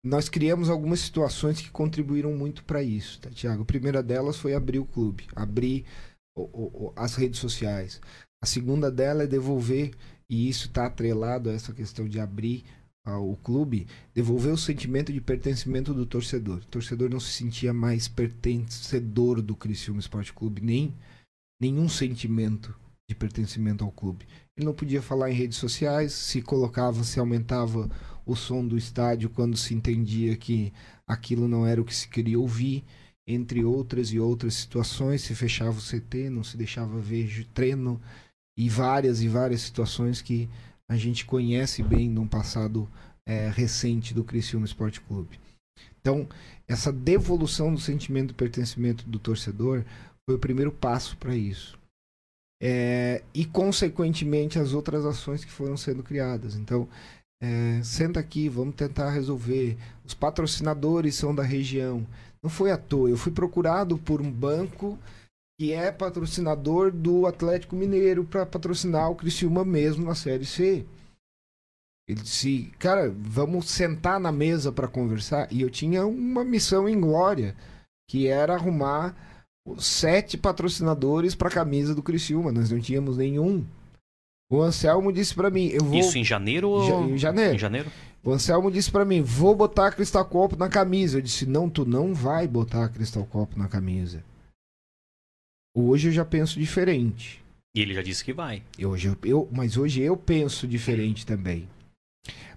nós 0.03 0.28
criamos 0.30 0.70
algumas 0.70 0.99
situações 0.99 1.62
que 1.62 1.70
contribuíram 1.72 2.34
muito 2.34 2.64
para 2.64 2.84
isso, 2.84 3.20
tá, 3.20 3.30
Tiago? 3.30 3.64
A 3.64 3.66
primeira 3.66 4.03
delas 4.03 4.38
foi 4.38 4.53
abrir 4.53 4.80
o 4.80 4.86
clube, 4.86 5.26
abrir 5.36 5.86
o- 6.36 6.88
o- 6.88 6.93
as 6.95 7.16
redes 7.16 7.39
sociais. 7.39 8.01
A 8.41 8.45
segunda 8.45 8.91
dela 8.91 9.24
é 9.24 9.28
devolver, 9.28 9.91
e 10.30 10.49
isso 10.49 10.68
está 10.68 10.86
atrelado 10.86 11.49
a 11.49 11.53
essa 11.53 11.74
questão 11.74 12.08
de 12.08 12.20
abrir 12.20 12.66
ah, 13.08 13.18
o 13.18 13.38
clube, 13.38 13.88
devolver 14.14 14.51
o 14.51 14.58
sentimento 14.58 15.14
de 15.14 15.22
pertencimento 15.22 15.93
do 15.93 16.05
torcedor. 16.05 16.58
O 16.58 16.66
torcedor 16.66 17.10
não 17.10 17.22
se 17.22 17.32
sentia 17.32 17.73
mais 17.73 18.06
pertencedor 18.06 19.41
do 19.41 19.56
Criciúma 19.56 20.02
Esporte 20.02 20.34
Clube, 20.34 20.61
nem 20.61 20.94
nenhum 21.57 21.88
sentimento 21.88 22.76
de 23.10 23.15
pertencimento 23.15 23.86
ao 23.86 23.94
clube. 23.94 24.27
Ele 24.57 24.65
não 24.65 24.73
podia 24.73 25.02
falar 25.02 25.32
em 25.32 25.34
redes 25.34 25.57
sociais, 25.57 26.11
se 26.11 26.41
colocava, 26.41 27.02
se 27.06 27.18
aumentava 27.18 27.90
o 28.26 28.36
som 28.36 28.68
do 28.68 28.77
estádio 28.77 29.30
quando 29.30 29.56
se 29.56 29.73
entendia 29.73 30.36
que 30.36 30.73
aquilo 31.07 31.48
não 31.48 31.65
era 31.65 31.82
o 31.82 31.86
que 31.86 31.95
se 31.95 32.10
queria 32.10 32.38
ouvir, 32.38 32.84
entre 33.26 33.64
outras 33.64 34.11
e 34.11 34.19
outras 34.19 34.53
situações, 34.53 35.22
se 35.22 35.34
fechava 35.34 35.77
o 35.77 35.82
CT, 35.82 36.30
não 36.30 36.44
se 36.44 36.57
deixava 36.57 36.99
ver 36.99 37.45
treino 37.53 38.02
e 38.57 38.68
várias 38.68 39.22
e 39.22 39.30
várias 39.30 39.61
situações 39.61 40.22
que 40.22 40.49
a 40.89 40.95
gente 40.95 41.26
conhece 41.26 41.84
bem 41.84 42.09
num 42.09 42.27
passado 42.27 42.89
eh, 43.27 43.49
recente 43.49 44.14
do 44.14 44.23
Criciúma 44.23 44.65
Esporte 44.65 45.01
Clube. 45.01 45.39
Então, 45.99 46.27
essa 46.68 46.91
devolução 46.91 47.73
do 47.73 47.80
sentimento 47.80 48.30
de 48.30 48.34
pertencimento 48.34 49.07
do 49.07 49.19
torcedor 49.19 49.84
foi 50.26 50.35
o 50.35 50.39
primeiro 50.39 50.72
passo 50.72 51.18
para 51.18 51.35
isso. 51.35 51.77
É, 52.61 53.23
e, 53.34 53.45
consequentemente, 53.45 54.57
as 54.57 54.73
outras 54.73 55.05
ações 55.05 55.43
que 55.43 55.51
foram 55.51 55.77
sendo 55.77 56.01
criadas. 56.01 56.55
Então, 56.55 56.88
é, 57.41 57.81
senta 57.84 58.19
aqui, 58.19 58.49
vamos 58.49 58.76
tentar 58.76 59.11
resolver. 59.11 59.77
Os 60.05 60.14
patrocinadores 60.14 61.15
são 61.15 61.35
da 61.35 61.43
região. 61.43 62.05
Não 62.41 62.49
foi 62.49 62.72
à 62.72 62.77
toa. 62.77 63.09
Eu 63.09 63.18
fui 63.18 63.31
procurado 63.31 63.97
por 63.97 64.22
um 64.22 64.31
banco 64.31 64.97
que 65.60 65.74
é 65.74 65.92
patrocinador 65.92 66.92
do 66.92 67.26
Atlético 67.26 67.76
Mineiro 67.76 68.24
para 68.24 68.46
patrocinar 68.46 69.10
o 69.10 69.16
Criciúma 69.16 69.66
mesmo 69.66 70.06
na 70.06 70.14
Série 70.14 70.46
C. 70.46 70.86
Ele 72.08 72.22
disse, 72.22 72.72
cara, 72.80 73.14
vamos 73.18 73.70
sentar 73.70 74.20
na 74.20 74.32
mesa 74.32 74.72
para 74.72 74.88
conversar. 74.88 75.52
E 75.52 75.62
eu 75.62 75.70
tinha 75.70 76.06
uma 76.06 76.44
missão 76.44 76.88
em 76.88 77.00
glória, 77.00 77.56
que 78.10 78.28
era 78.28 78.54
arrumar 78.54 79.16
os 79.68 79.86
sete 79.86 80.38
patrocinadores 80.38 81.36
para 81.36 81.50
a 81.50 81.52
camisa 81.52 81.94
do 81.94 82.04
Criciúma. 82.04 82.52
Nós 82.52 82.72
não 82.72 82.80
tínhamos 82.80 83.18
nenhum. 83.18 83.66
O 84.50 84.62
Anselmo 84.62 85.12
disse 85.12 85.36
para 85.36 85.50
mim, 85.50 85.68
eu 85.68 85.84
vou 85.84 86.00
Isso 86.00 86.18
em 86.18 86.24
janeiro 86.24 86.70
ou... 86.70 86.88
Ja- 86.88 87.14
em 87.14 87.18
janeiro. 87.18 87.56
Em 87.56 87.60
janeiro? 87.60 87.92
o 88.24 88.32
Anselmo 88.32 88.72
disse 88.72 88.90
pra 88.90 89.04
mim: 89.04 89.22
vou 89.22 89.54
botar 89.56 89.92
Cristal 89.92 90.24
Copo 90.24 90.56
na 90.56 90.70
camisa. 90.70 91.18
Eu 91.18 91.22
disse: 91.22 91.46
não, 91.46 91.70
tu 91.70 91.84
não 91.86 92.14
vai 92.14 92.48
botar 92.48 92.88
Cristal 92.90 93.26
Copo 93.26 93.60
na 93.60 93.68
camisa. 93.68 94.24
Hoje 95.80 96.08
eu 96.10 96.12
já 96.12 96.26
penso 96.26 96.60
diferente. 96.60 97.44
E 97.76 97.82
ele 97.82 97.94
já 97.94 98.02
disse 98.02 98.24
que 98.26 98.34
vai. 98.34 98.64
Hoje 98.84 99.10
eu, 99.10 99.18
eu- 99.24 99.49
mas 99.52 99.78
hoje 99.78 100.02
eu 100.02 100.18
penso 100.18 100.68
diferente 100.68 101.26
também. 101.26 101.70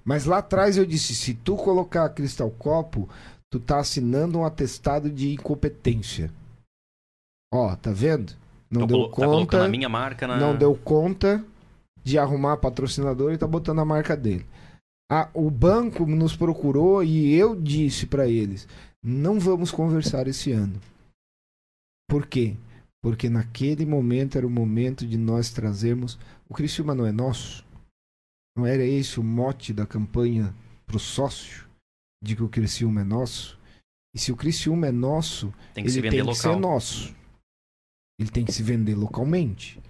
Mas 0.02 0.24
lá 0.24 0.38
atrás 0.38 0.76
eu 0.78 0.86
disse, 0.86 1.14
se 1.14 1.34
tu 1.34 1.56
colocar 1.56 2.08
Cristal 2.10 2.50
Copo, 2.50 3.06
tu 3.52 3.60
tá 3.60 3.78
assinando 3.78 4.38
um 4.38 4.44
atestado 4.44 5.10
de 5.10 5.34
incompetência. 5.34 6.32
Ó, 7.52 7.76
tá 7.76 7.92
vendo? 7.92 8.32
Não 8.70 8.82
Tô 8.82 8.86
deu 8.86 9.08
colo- 9.10 9.10
tá 9.10 9.26
conta, 9.26 9.64
a 9.64 9.68
minha 9.68 9.88
marca 9.88 10.26
na. 10.26 10.38
não 10.38 10.56
deu 10.56 10.74
conta 10.74 11.44
de 12.02 12.16
arrumar 12.18 12.56
patrocinador 12.56 13.32
e 13.32 13.38
tá 13.38 13.46
botando 13.46 13.80
a 13.80 13.84
marca 13.84 14.16
dele. 14.16 14.46
Ah, 15.12 15.28
o 15.34 15.50
banco 15.50 16.06
nos 16.06 16.34
procurou 16.36 17.02
e 17.04 17.34
eu 17.34 17.54
disse 17.54 18.06
pra 18.06 18.26
eles: 18.28 18.66
não 19.02 19.38
vamos 19.38 19.70
conversar 19.70 20.26
esse 20.28 20.52
ano. 20.52 20.80
Por 22.08 22.26
quê? 22.26 22.56
Porque 23.02 23.30
naquele 23.30 23.86
momento 23.86 24.36
era 24.36 24.46
o 24.46 24.50
momento 24.50 25.06
de 25.06 25.16
nós 25.16 25.50
trazermos. 25.50 26.18
O 26.48 26.54
Criciúma 26.54 26.94
não 26.94 27.06
é 27.06 27.12
nosso? 27.12 27.64
Não 28.56 28.66
era 28.66 28.84
esse 28.84 29.18
o 29.18 29.22
mote 29.22 29.72
da 29.72 29.86
campanha 29.86 30.54
pro 30.86 30.98
sócio? 30.98 31.66
De 32.22 32.36
que 32.36 32.42
o 32.42 32.48
Criciúma 32.48 33.00
é 33.00 33.04
nosso? 33.04 33.58
E 34.14 34.18
se 34.18 34.30
o 34.30 34.36
Criciúma 34.36 34.88
é 34.88 34.92
nosso, 34.92 35.52
Tem 35.72 35.84
que 35.84 35.90
ele 35.90 36.02
tem 36.02 36.10
que 36.10 36.22
local. 36.22 36.34
ser 36.34 36.56
nosso. 36.56 37.14
Ele 38.18 38.30
tem 38.30 38.44
que 38.44 38.52
se 38.52 38.62
vender 38.62 38.94
localmente. 38.94 39.80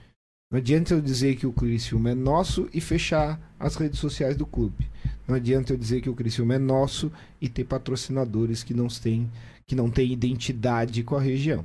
Não 0.53 0.59
adianta 0.59 0.95
eu 0.95 1.01
dizer 1.01 1.37
que 1.37 1.47
o 1.47 1.53
Criciúma 1.53 2.11
é 2.11 2.15
nosso 2.15 2.69
e 2.73 2.81
fechar 2.81 3.41
as 3.59 3.77
redes 3.77 3.99
sociais 3.99 4.37
do 4.37 4.47
clube. 4.47 4.89
Não 5.27 5.35
adianta 5.35 5.73
eu 5.73 5.77
dizer 5.77 6.01
que 6.01 6.11
o 6.11 6.15
Criciúma 6.15 6.55
é 6.55 6.59
nosso 6.59 7.11
e 7.41 7.49
ter 7.49 7.65
patrocinadores 7.65 8.63
que 8.63 8.75
não 8.75 8.89
têm, 8.89 9.31
que 9.67 9.75
não 9.75 9.91
têm 9.91 10.13
identidade 10.13 11.03
com 11.03 11.17
a 11.17 11.21
região. 11.21 11.65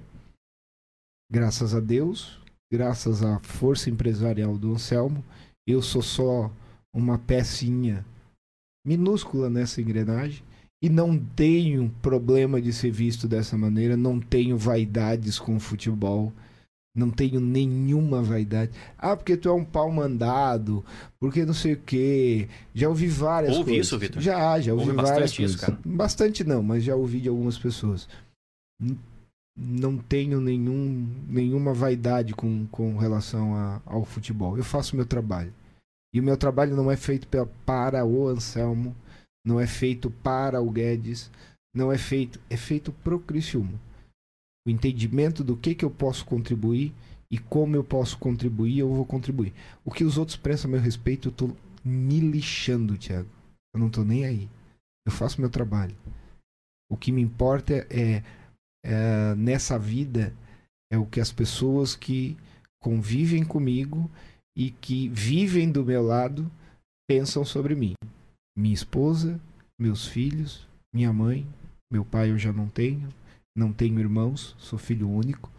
Graças 1.32 1.74
a 1.74 1.80
Deus, 1.80 2.40
graças 2.72 3.24
à 3.24 3.40
força 3.40 3.90
empresarial 3.90 4.58
do 4.58 4.74
Anselmo, 4.74 5.24
eu 5.68 5.82
sou 5.82 6.02
só 6.02 6.52
uma 6.94 7.18
pecinha 7.18 8.06
minúscula 8.86 9.50
nessa 9.50 9.82
engrenagem 9.82 10.44
e 10.82 10.90
não 10.90 11.18
tenho 11.18 11.90
problema 12.02 12.62
de 12.62 12.72
ser 12.72 12.92
visto 12.92 13.28
dessa 13.28 13.58
maneira, 13.58 13.98
não 13.98 14.20
tenho 14.20 14.56
vaidades 14.56 15.40
com 15.40 15.56
o 15.56 15.60
futebol, 15.60 16.32
não 16.96 17.10
tenho 17.10 17.42
nenhuma 17.42 18.22
vaidade. 18.22 18.72
Ah, 18.98 19.18
porque 19.18 19.36
tu 19.36 19.50
é 19.50 19.54
um 19.54 19.66
pau 19.66 19.92
mandado, 19.92 20.86
porque 21.20 21.44
não 21.44 21.54
sei 21.54 21.74
o 21.74 21.82
quê. 21.82 22.48
Já 22.74 22.88
ouvi 22.88 23.08
várias 23.08 23.58
Ouve 23.58 23.72
coisas. 23.72 23.88
isso, 23.88 23.98
Vitor? 24.00 24.22
Já, 24.22 24.60
já 24.62 24.74
ouvi 24.74 24.86
Ouve 24.92 24.96
várias 24.96 25.32
bastante 25.32 25.44
isso, 25.44 25.58
coisas. 25.58 25.82
Bastante 25.84 26.44
não, 26.44 26.62
mas 26.62 26.84
já 26.84 26.96
ouvi 26.96 27.20
de 27.20 27.30
algumas 27.30 27.58
pessoas. 27.58 28.08
Não 29.58 29.98
tenho 29.98 30.42
nenhum, 30.42 31.08
nenhuma 31.28 31.74
vaidade 31.74 32.34
com, 32.34 32.66
com 32.68 32.98
relação 32.98 33.56
a- 33.56 33.82
ao 33.86 34.04
futebol. 34.04 34.58
Eu 34.58 34.64
faço 34.64 34.96
meu 34.96 35.06
trabalho. 35.06 35.54
E 36.14 36.20
o 36.20 36.24
meu 36.24 36.38
trabalho 36.38 36.76
não 36.76 36.92
é 36.92 36.98
feito 36.98 37.28
pe- 37.28 37.46
para 37.66 38.06
o 38.06 38.28
Anselmo, 38.28 38.96
não 39.46 39.60
é 39.60 39.68
feito 39.68 40.10
para 40.12 40.62
o 40.62 40.70
Guedes, 40.70 41.32
não 41.74 41.92
é 41.92 41.98
feito, 41.98 42.40
é 42.50 42.58
feito 42.58 42.92
pro 42.92 43.20
Criciúma. 43.20 43.80
O 44.68 44.70
entendimento 44.70 45.44
do 45.44 45.56
que, 45.56 45.76
que 45.76 45.86
eu 45.86 45.92
posso 45.92 46.26
contribuir 46.26 46.94
e 47.32 47.38
como 47.38 47.76
eu 47.76 47.84
posso 47.84 48.18
contribuir, 48.18 48.80
eu 48.80 48.90
vou 48.94 49.06
contribuir. 49.06 49.54
O 49.84 49.92
que 49.92 50.04
os 50.04 50.18
outros 50.18 50.38
pensam 50.38 50.70
a 50.70 50.72
meu 50.74 50.82
respeito, 50.82 51.28
eu 51.30 51.32
tô 51.32 51.50
me 51.84 52.20
lixando, 52.20 52.98
Thiago. 52.98 53.30
Eu 53.74 53.80
não 53.80 53.90
tô 53.90 54.04
nem 54.04 54.26
aí. 54.26 54.50
Eu 55.06 55.12
faço 55.12 55.40
meu 55.40 55.50
trabalho. 55.50 55.96
O 56.90 56.98
que 56.98 57.12
me 57.12 57.22
importa 57.22 57.74
é, 57.90 58.24
é, 58.86 59.34
nessa 59.36 59.80
vida 59.80 60.32
é 60.92 60.98
o 60.98 61.06
que 61.06 61.20
as 61.20 61.32
pessoas 61.32 61.96
que 61.96 62.38
convivem 62.80 63.44
comigo 63.44 64.10
e 64.56 64.70
que 64.70 65.10
vivem 65.10 65.72
do 65.72 65.84
meu 65.84 66.04
lado 66.04 66.50
pensam 67.10 67.44
sobre 67.44 67.74
mim. 67.74 67.96
Minha 68.56 68.76
esposa, 68.76 69.42
meus 69.80 70.08
filhos, 70.08 70.68
minha 70.94 71.12
mãe, 71.12 71.48
meu 71.92 72.06
pai 72.06 72.30
eu 72.30 72.38
já 72.38 72.54
não 72.54 72.70
tenho, 72.70 73.10
não 73.58 73.74
tenho 73.74 74.00
irmãos, 74.00 74.56
sou 74.60 74.78
filho 74.78 75.10
único. 75.10 75.52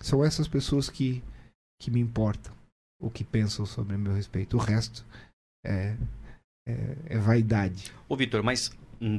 São 0.00 0.24
essas 0.24 0.48
pessoas 0.48 0.88
que, 0.88 1.22
que 1.80 1.90
me 1.90 2.00
importam, 2.00 2.54
o 3.00 3.10
que 3.10 3.22
pensam 3.22 3.66
sobre 3.66 3.96
meu 3.98 4.14
respeito. 4.14 4.56
O 4.56 4.60
resto 4.60 5.04
é, 5.64 5.96
é, 6.66 6.96
é 7.04 7.18
vaidade. 7.18 7.92
Ô, 8.08 8.16
Vitor, 8.16 8.42
mas 8.42 8.70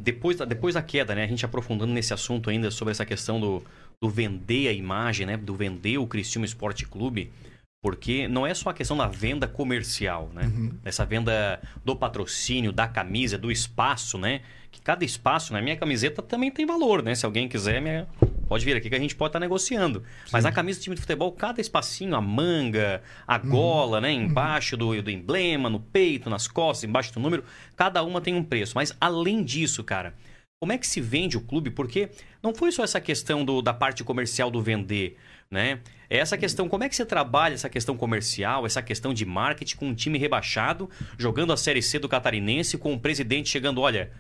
depois 0.02 0.38
da, 0.38 0.46
depois 0.46 0.76
da 0.76 0.82
queda, 0.82 1.14
né? 1.14 1.24
A 1.24 1.28
gente 1.28 1.46
aprofundando 1.46 1.92
nesse 1.92 2.14
assunto 2.14 2.50
ainda 2.50 2.72
sobre 2.72 2.92
essa 2.92 3.06
questão 3.06 3.40
do, 3.40 3.62
do 4.02 4.10
vender 4.10 4.70
a 4.70 4.72
imagem, 4.72 5.26
né? 5.26 5.36
Do 5.36 5.56
vender 5.56 5.98
o 5.98 6.08
Criciúma 6.08 6.46
Esporte 6.46 6.86
Clube. 6.86 7.32
Porque 7.82 8.30
não 8.30 8.48
é 8.48 8.54
só 8.54 8.70
a 8.70 8.74
questão 8.74 8.96
da 8.96 9.08
venda 9.08 9.46
comercial, 9.46 10.32
né? 10.34 10.44
Uhum. 10.46 10.72
Essa 10.86 11.06
venda 11.06 11.62
do 11.84 11.98
patrocínio, 11.98 12.72
da 12.72 12.88
camisa, 12.88 13.38
do 13.38 13.52
espaço, 13.52 14.18
né? 14.18 14.40
Que 14.72 14.80
cada 14.80 15.04
espaço, 15.04 15.52
né? 15.52 15.62
Minha 15.62 15.76
camiseta 15.76 16.22
também 16.22 16.50
tem 16.50 16.66
valor, 16.66 17.04
né? 17.04 17.14
Se 17.14 17.26
alguém 17.26 17.50
quiser, 17.50 17.82
minha... 17.82 18.08
pode 18.54 18.66
vir 18.66 18.76
aqui 18.78 18.88
que 18.90 18.96
a 18.96 19.00
gente 19.00 19.16
pode 19.16 19.30
estar 19.30 19.40
negociando. 19.40 20.04
Mas 20.32 20.46
a 20.46 20.52
camisa 20.52 20.80
do 20.80 20.84
time 20.84 20.96
de 20.96 21.02
futebol, 21.02 21.32
cada 21.32 21.60
espacinho, 21.60 22.16
a 22.16 22.22
manga, 22.22 23.02
a 23.28 23.38
gola, 23.40 24.00
né? 24.00 24.12
Embaixo 24.12 24.78
do, 24.78 25.02
do 25.02 25.10
emblema, 25.10 25.70
no 25.70 25.80
peito, 25.80 26.30
nas 26.30 26.48
costas, 26.48 26.88
embaixo 26.88 27.12
do 27.14 27.20
número, 27.20 27.44
cada 27.76 28.04
uma 28.04 28.22
tem 28.22 28.36
um 28.36 28.44
preço. 28.44 28.74
Mas 28.76 28.96
além 29.02 29.44
disso, 29.44 29.84
cara, 29.84 30.14
como 30.62 30.72
é 30.72 30.78
que 30.78 30.86
se 30.88 31.02
vende 31.02 31.36
o 31.36 31.42
clube? 31.42 31.72
Porque 31.72 32.10
não 32.44 32.54
foi 32.54 32.72
só 32.72 32.84
essa 32.84 33.02
questão 33.02 33.44
do- 33.44 33.62
da 33.62 33.74
parte 33.74 34.04
comercial 34.04 34.52
do 34.52 34.62
vender, 34.62 35.18
né? 35.50 35.80
É 36.10 36.18
essa 36.18 36.38
questão, 36.38 36.70
como 36.70 36.84
é 36.84 36.90
que 36.90 36.96
você 36.96 37.06
trabalha 37.06 37.56
essa 37.56 37.68
questão 37.70 37.98
comercial, 37.98 38.66
essa 38.68 38.82
questão 38.84 39.14
de 39.16 39.26
marketing 39.26 39.76
com 39.78 39.88
um 39.88 39.96
time 39.96 40.20
rebaixado, 40.20 40.88
jogando 41.18 41.52
a 41.52 41.58
Série 41.58 41.82
C 41.82 41.98
do 41.98 42.08
Catarinense, 42.08 42.78
com 42.78 42.94
o 42.94 43.00
presidente 43.00 43.50
chegando, 43.50 43.82
olha, 43.82 44.12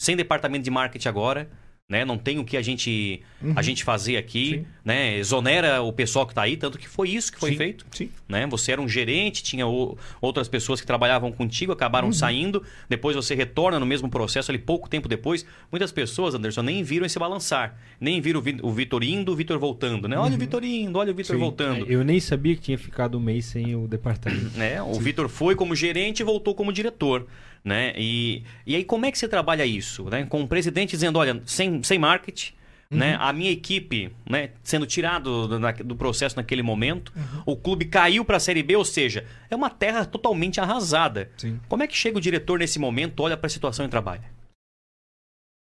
sem 0.00 0.16
departamento 0.16 0.64
de 0.64 0.70
marketing 0.70 1.08
agora, 1.08 1.50
né? 1.88 2.04
Não 2.04 2.18
tem 2.18 2.38
o 2.38 2.44
que 2.44 2.54
a 2.56 2.60
gente, 2.62 3.22
a 3.56 3.62
gente 3.62 3.82
fazer 3.82 4.18
aqui, 4.18 4.50
Sim. 4.58 4.66
né? 4.84 5.16
Exonera 5.16 5.80
o 5.80 5.90
pessoal 5.90 6.26
que 6.26 6.34
tá 6.34 6.42
aí, 6.42 6.54
tanto 6.54 6.78
que 6.78 6.86
foi 6.86 7.08
isso 7.08 7.32
que 7.32 7.40
foi 7.40 7.52
Sim, 7.52 7.56
feito 7.56 7.86
Sim. 7.90 8.10
né? 8.28 8.46
Você 8.48 8.72
era 8.72 8.80
um 8.82 8.86
gerente, 8.88 9.42
tinha 9.42 9.66
o- 9.66 9.96
outras 10.20 10.48
pessoas 10.48 10.82
que 10.82 10.86
trabalhavam 10.86 11.32
contigo, 11.32 11.72
acabaram 11.72 12.12
saindo, 12.12 12.62
depois 12.90 13.16
você 13.16 13.34
retorna 13.34 13.80
no 13.80 13.86
mesmo 13.86 14.10
processo 14.10 14.50
ali 14.50 14.58
pouco 14.58 14.86
tempo 14.88 15.08
depois. 15.08 15.46
Muitas 15.72 15.90
pessoas, 15.90 16.34
Anderson, 16.34 16.60
nem 16.62 16.82
viram 16.82 17.06
esse 17.06 17.18
balançar, 17.18 17.78
nem 17.98 18.20
viram 18.20 18.40
o 18.40 18.42
Vi- 18.42 18.58
o 18.62 18.70
Vitor 18.70 19.02
indo, 19.02 19.32
o 19.32 19.36
Vitor 19.36 19.58
voltando, 19.58 20.06
né? 20.06 20.18
Olha 20.18 20.34
o 20.34 20.38
Vitor 20.38 20.62
indo, 20.62 20.98
olha 20.98 21.10
o 21.12 21.14
Vitor 21.14 21.38
voltando. 21.38 21.86
Eu 21.90 22.04
nem 22.04 22.20
sabia 22.20 22.54
que 22.54 22.60
tinha 22.60 22.76
ficado 22.78 23.16
um 23.16 23.20
mês 23.20 23.46
sem 23.46 23.74
o 23.74 23.88
departamento. 23.88 24.58
né? 24.58 24.82
O 24.82 24.92
Vitor 25.00 25.26
foi 25.28 25.54
como 25.54 25.74
gerente 25.74 26.20
e 26.20 26.24
voltou 26.24 26.54
como 26.54 26.70
diretor, 26.70 27.26
né? 27.64 27.92
E, 27.96 28.42
e 28.66 28.76
aí 28.76 28.84
como 28.84 29.06
é 29.06 29.12
que 29.12 29.18
você 29.18 29.28
trabalha 29.28 29.64
isso, 29.66 30.04
né? 30.04 30.24
Com 30.26 30.42
o 30.42 30.48
presidente 30.48 30.90
dizendo, 30.90 31.18
olha, 31.18 31.42
sem, 31.44 31.82
sem 31.82 31.98
marketing, 31.98 32.52
né? 32.90 33.16
A 33.20 33.32
minha 33.32 33.50
equipe, 33.50 34.10
né, 34.28 34.50
sendo 34.62 34.86
tirado 34.86 35.46
do, 35.46 35.58
do 35.84 35.96
processo 35.96 36.36
naquele 36.36 36.62
momento, 36.62 37.12
o 37.44 37.54
clube 37.54 37.84
caiu 37.84 38.24
para 38.24 38.38
a 38.38 38.40
Série 38.40 38.62
B, 38.62 38.76
ou 38.76 38.84
seja, 38.84 39.26
é 39.50 39.54
uma 39.54 39.68
terra 39.68 40.06
totalmente 40.06 40.58
arrasada. 40.58 41.30
Sim. 41.36 41.60
Como 41.68 41.82
é 41.82 41.86
que 41.86 41.94
chega 41.94 42.16
o 42.16 42.20
diretor 42.20 42.58
nesse 42.58 42.78
momento, 42.78 43.20
olha 43.22 43.36
para 43.36 43.46
a 43.46 43.50
situação 43.50 43.84
e 43.84 43.88
trabalha? 43.88 44.38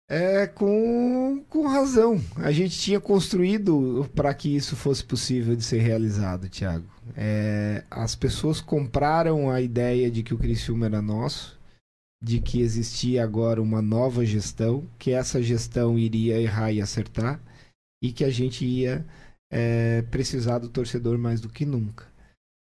É 0.07 0.47
com, 0.47 1.43
com 1.49 1.67
razão. 1.67 2.23
A 2.37 2.53
gente 2.53 2.79
tinha 2.79 3.01
construído 3.01 4.09
para 4.15 4.35
que 4.35 4.55
isso 4.55 4.77
fosse 4.77 5.03
possível 5.03 5.57
de 5.57 5.65
ser 5.65 5.79
realizado, 5.79 6.47
Thiago. 6.47 6.85
É, 7.17 7.85
as 7.91 8.15
pessoas 8.15 8.61
compraram 8.61 9.51
a 9.51 9.63
ideia 9.63 10.11
de 10.11 10.23
que 10.23 10.35
o 10.35 10.39
Criciúma 10.39 10.87
era 10.87 11.01
nosso, 11.01 11.54
de 12.25 12.41
que 12.41 12.61
existia 12.61 13.23
agora 13.23 13.61
uma 13.61 13.83
nova 13.83 14.25
gestão, 14.25 14.89
que 14.99 15.11
essa 15.11 15.43
gestão 15.43 15.99
iria 15.99 16.41
errar 16.41 16.73
e 16.73 16.81
acertar, 16.81 17.39
e 18.03 18.11
que 18.11 18.25
a 18.25 18.31
gente 18.31 18.65
ia 18.65 19.05
é, 19.53 20.01
precisar 20.03 20.59
do 20.59 20.71
torcedor 20.71 21.19
mais 21.19 21.39
do 21.39 21.51
que 21.51 21.67
nunca. 21.67 22.09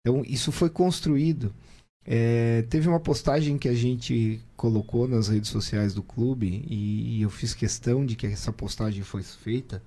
Então, 0.02 0.22
isso 0.26 0.52
foi 0.52 0.70
construído. 0.70 1.56
É, 2.06 2.64
teve 2.64 2.90
uma 2.90 3.00
postagem 3.00 3.58
que 3.58 3.70
a 3.70 3.74
gente 3.74 4.42
colocou 4.58 5.08
nas 5.08 5.30
redes 5.30 5.50
sociais 5.50 5.94
do 5.94 6.04
clube 6.04 6.66
e, 6.70 7.22
eu 7.22 7.30
fiz 7.30 7.54
questão 7.54 8.06
de 8.06 8.18
que 8.18 8.28
essa 8.28 8.52
postagem 8.52 9.02
fosse 9.02 9.38
feita 9.38 9.82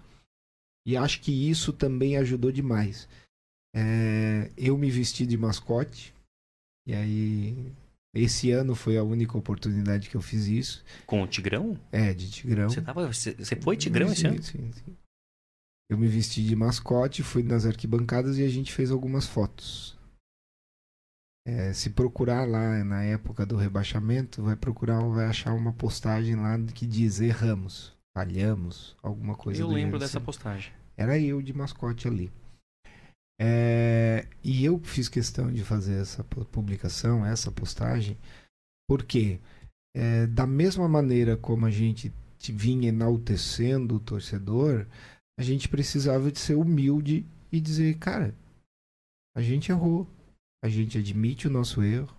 e 0.86 0.96
acho 0.96 1.20
que 1.20 1.50
isso 1.50 1.70
também 1.70 2.16
ajudou 2.16 2.50
demais. 2.50 3.06
É, 3.74 4.50
eu 4.56 4.78
me 4.78 4.90
vesti 4.90 5.26
de 5.26 5.36
mascote 5.36 6.14
e 6.86 6.94
aí 6.94 7.72
esse 8.16 8.50
ano 8.50 8.74
foi 8.74 8.96
a 8.96 9.02
única 9.02 9.36
oportunidade 9.36 10.08
que 10.08 10.16
eu 10.16 10.22
fiz 10.22 10.46
isso. 10.46 10.84
Com 11.06 11.22
o 11.22 11.26
Tigrão? 11.26 11.78
É, 11.92 12.14
de 12.14 12.30
Tigrão. 12.30 12.68
Você, 12.68 12.80
tava, 12.80 13.06
você, 13.12 13.34
você 13.34 13.56
foi 13.56 13.76
Tigrão 13.76 14.10
esse 14.10 14.26
ano? 14.26 14.42
Sim, 14.42 14.72
sim. 14.72 14.96
Eu 15.88 15.96
me 15.96 16.08
vesti 16.08 16.42
de 16.42 16.56
mascote, 16.56 17.22
fui 17.22 17.42
nas 17.42 17.64
arquibancadas 17.64 18.38
e 18.38 18.44
a 18.44 18.48
gente 18.48 18.72
fez 18.72 18.90
algumas 18.90 19.26
fotos. 19.26 19.96
É, 21.46 21.72
se 21.72 21.90
procurar 21.90 22.44
lá 22.48 22.82
na 22.82 23.04
época 23.04 23.46
do 23.46 23.54
rebaixamento, 23.54 24.42
vai 24.42 24.56
procurar, 24.56 24.98
vai 25.00 25.26
achar 25.26 25.52
uma 25.52 25.72
postagem 25.72 26.34
lá 26.34 26.58
que 26.74 26.84
diz 26.84 27.20
erramos, 27.20 27.96
falhamos, 28.16 28.96
alguma 29.00 29.36
coisa 29.36 29.62
Eu 29.62 29.68
lembro 29.68 29.96
dessa 29.96 30.18
assim. 30.18 30.24
postagem. 30.24 30.72
Era 30.96 31.16
eu 31.20 31.40
de 31.40 31.52
mascote 31.52 32.08
ali. 32.08 32.32
É, 33.38 34.26
e 34.42 34.64
eu 34.64 34.78
fiz 34.78 35.08
questão 35.08 35.52
de 35.52 35.62
fazer 35.62 36.00
essa 36.00 36.24
pu- 36.24 36.44
publicação, 36.46 37.24
essa 37.24 37.52
postagem, 37.52 38.16
porque 38.88 39.40
é, 39.94 40.26
da 40.26 40.46
mesma 40.46 40.88
maneira 40.88 41.36
como 41.36 41.66
a 41.66 41.70
gente 41.70 42.12
te 42.38 42.52
vinha 42.52 42.88
enaltecendo 42.88 43.96
o 43.96 44.00
torcedor, 44.00 44.86
a 45.38 45.42
gente 45.42 45.68
precisava 45.68 46.30
de 46.32 46.38
ser 46.38 46.54
humilde 46.54 47.26
e 47.52 47.60
dizer, 47.60 47.98
cara, 47.98 48.34
a 49.36 49.42
gente 49.42 49.70
errou, 49.70 50.06
a 50.64 50.68
gente 50.68 50.98
admite 50.98 51.46
o 51.46 51.50
nosso 51.50 51.82
erro. 51.82 52.14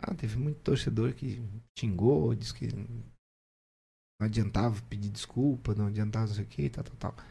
Ah, 0.00 0.14
teve 0.14 0.36
muito 0.36 0.60
torcedor 0.60 1.14
que 1.14 1.40
xingou, 1.78 2.34
disse 2.34 2.52
que 2.54 2.66
não 4.20 4.26
adiantava 4.26 4.80
pedir 4.82 5.10
desculpa, 5.10 5.74
não 5.74 5.86
adiantava 5.86 6.26
não 6.26 6.34
sei 6.34 6.44
o 6.44 6.48
que, 6.48 6.68
tal, 6.68 6.84
tal, 6.84 6.96
tal. 6.96 7.24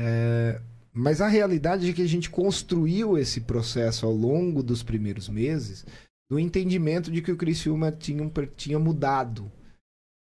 É, 0.00 0.60
mas 0.98 1.20
a 1.20 1.28
realidade 1.28 1.88
é 1.88 1.92
que 1.92 2.02
a 2.02 2.08
gente 2.08 2.28
construiu 2.28 3.16
esse 3.16 3.42
processo 3.42 4.04
ao 4.04 4.12
longo 4.12 4.64
dos 4.64 4.82
primeiros 4.82 5.28
meses 5.28 5.86
do 6.28 6.40
entendimento 6.40 7.08
de 7.10 7.22
que 7.22 7.30
o 7.30 7.36
Criciúma 7.36 7.92
tinha, 7.92 8.28
tinha 8.56 8.78
mudado 8.80 9.50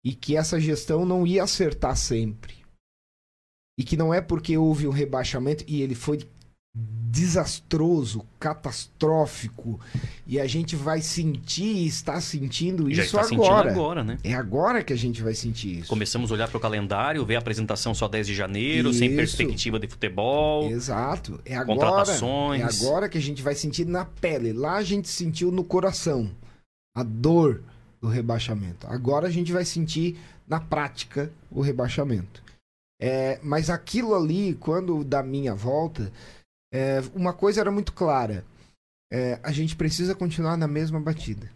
e 0.05 0.15
que 0.15 0.37
essa 0.37 0.61
gestão 0.61 1.05
não 1.05 1.27
ia 1.27 1.43
acertar 1.43 1.97
sempre. 1.97 2.65
E 3.77 3.83
que 3.83 3.97
não 3.97 4.15
é 4.15 4.21
porque 4.21 4.57
houve 4.57 4.87
um 4.87 4.93
rebaixamento 4.93 5.65
e 5.67 5.83
ele 5.83 5.97
foi 5.97 6.21
desastroso, 6.75 8.25
catastrófico, 8.39 9.81
e 10.27 10.39
a 10.39 10.47
gente 10.47 10.77
vai 10.77 11.03
sentir 11.03 11.65
e 11.65 11.87
está 11.87 12.21
sentindo 12.21 12.85
Já 12.93 13.03
isso 13.03 13.17
está 13.17 13.25
sentindo 13.25 13.45
agora. 13.47 13.71
agora, 13.71 14.05
né? 14.05 14.19
É 14.23 14.33
agora 14.33 14.85
que 14.85 14.93
a 14.93 14.97
gente 14.97 15.21
vai 15.21 15.35
sentir 15.35 15.81
isso. 15.81 15.89
Começamos 15.89 16.31
a 16.31 16.35
olhar 16.35 16.49
para 16.49 16.57
o 16.57 16.61
calendário, 16.61 17.25
ver 17.27 17.35
a 17.35 17.39
apresentação 17.41 17.93
só 17.95 18.07
10 18.07 18.29
de 18.29 18.35
janeiro, 18.35 18.93
sem 18.93 19.09
Isso. 19.09 19.17
perspectiva 19.17 19.79
de 19.81 19.89
futebol. 19.89 20.71
Exato. 20.71 21.41
É 21.45 21.57
agora, 21.57 21.79
Contratações. 21.81 22.61
é 22.63 22.87
agora 22.87 23.09
que 23.09 23.19
a 23.19 23.23
gente 23.23 23.43
vai 23.43 23.57
sentir 23.57 23.85
na 23.87 24.05
pele. 24.05 24.53
Lá 24.53 24.77
a 24.77 24.83
gente 24.85 25.09
sentiu 25.09 25.51
no 25.51 25.65
coração 25.65 26.31
a 26.97 27.03
dor 27.03 27.63
do 28.01 28.09
rebaixamento. 28.09 28.87
Agora 28.87 29.27
a 29.27 29.31
gente 29.31 29.53
vai 29.53 29.65
sentir 29.65 30.17
na 30.47 30.61
prática 30.61 31.31
o 31.51 31.61
rebaixamento. 31.61 32.43
É, 33.03 33.41
mas 33.43 33.71
aquilo 33.71 34.15
ali, 34.15 34.55
quando 34.61 35.03
da 35.03 35.23
minha 35.23 35.55
volta, 35.55 36.13
é, 36.73 37.01
uma 37.15 37.33
coisa 37.33 37.61
era 37.61 37.71
muito 37.71 37.93
clara. 37.93 38.45
É, 39.13 39.41
a 39.43 39.51
gente 39.51 39.75
precisa 39.75 40.15
continuar 40.15 40.57
na 40.57 40.69
mesma 40.69 41.01
batida. 41.01 41.51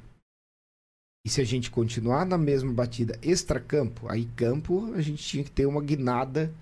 E 1.24 1.30
se 1.30 1.40
a 1.40 1.44
gente 1.44 1.70
continuar 1.70 2.26
na 2.26 2.36
mesma 2.36 2.72
batida 2.72 3.18
extra-campo, 3.22 4.08
aí 4.10 4.26
campo 4.36 4.92
a 4.94 5.00
gente 5.00 5.22
tinha 5.22 5.44
que 5.44 5.50
ter 5.50 5.64
uma 5.64 5.82
guinada 5.82 6.52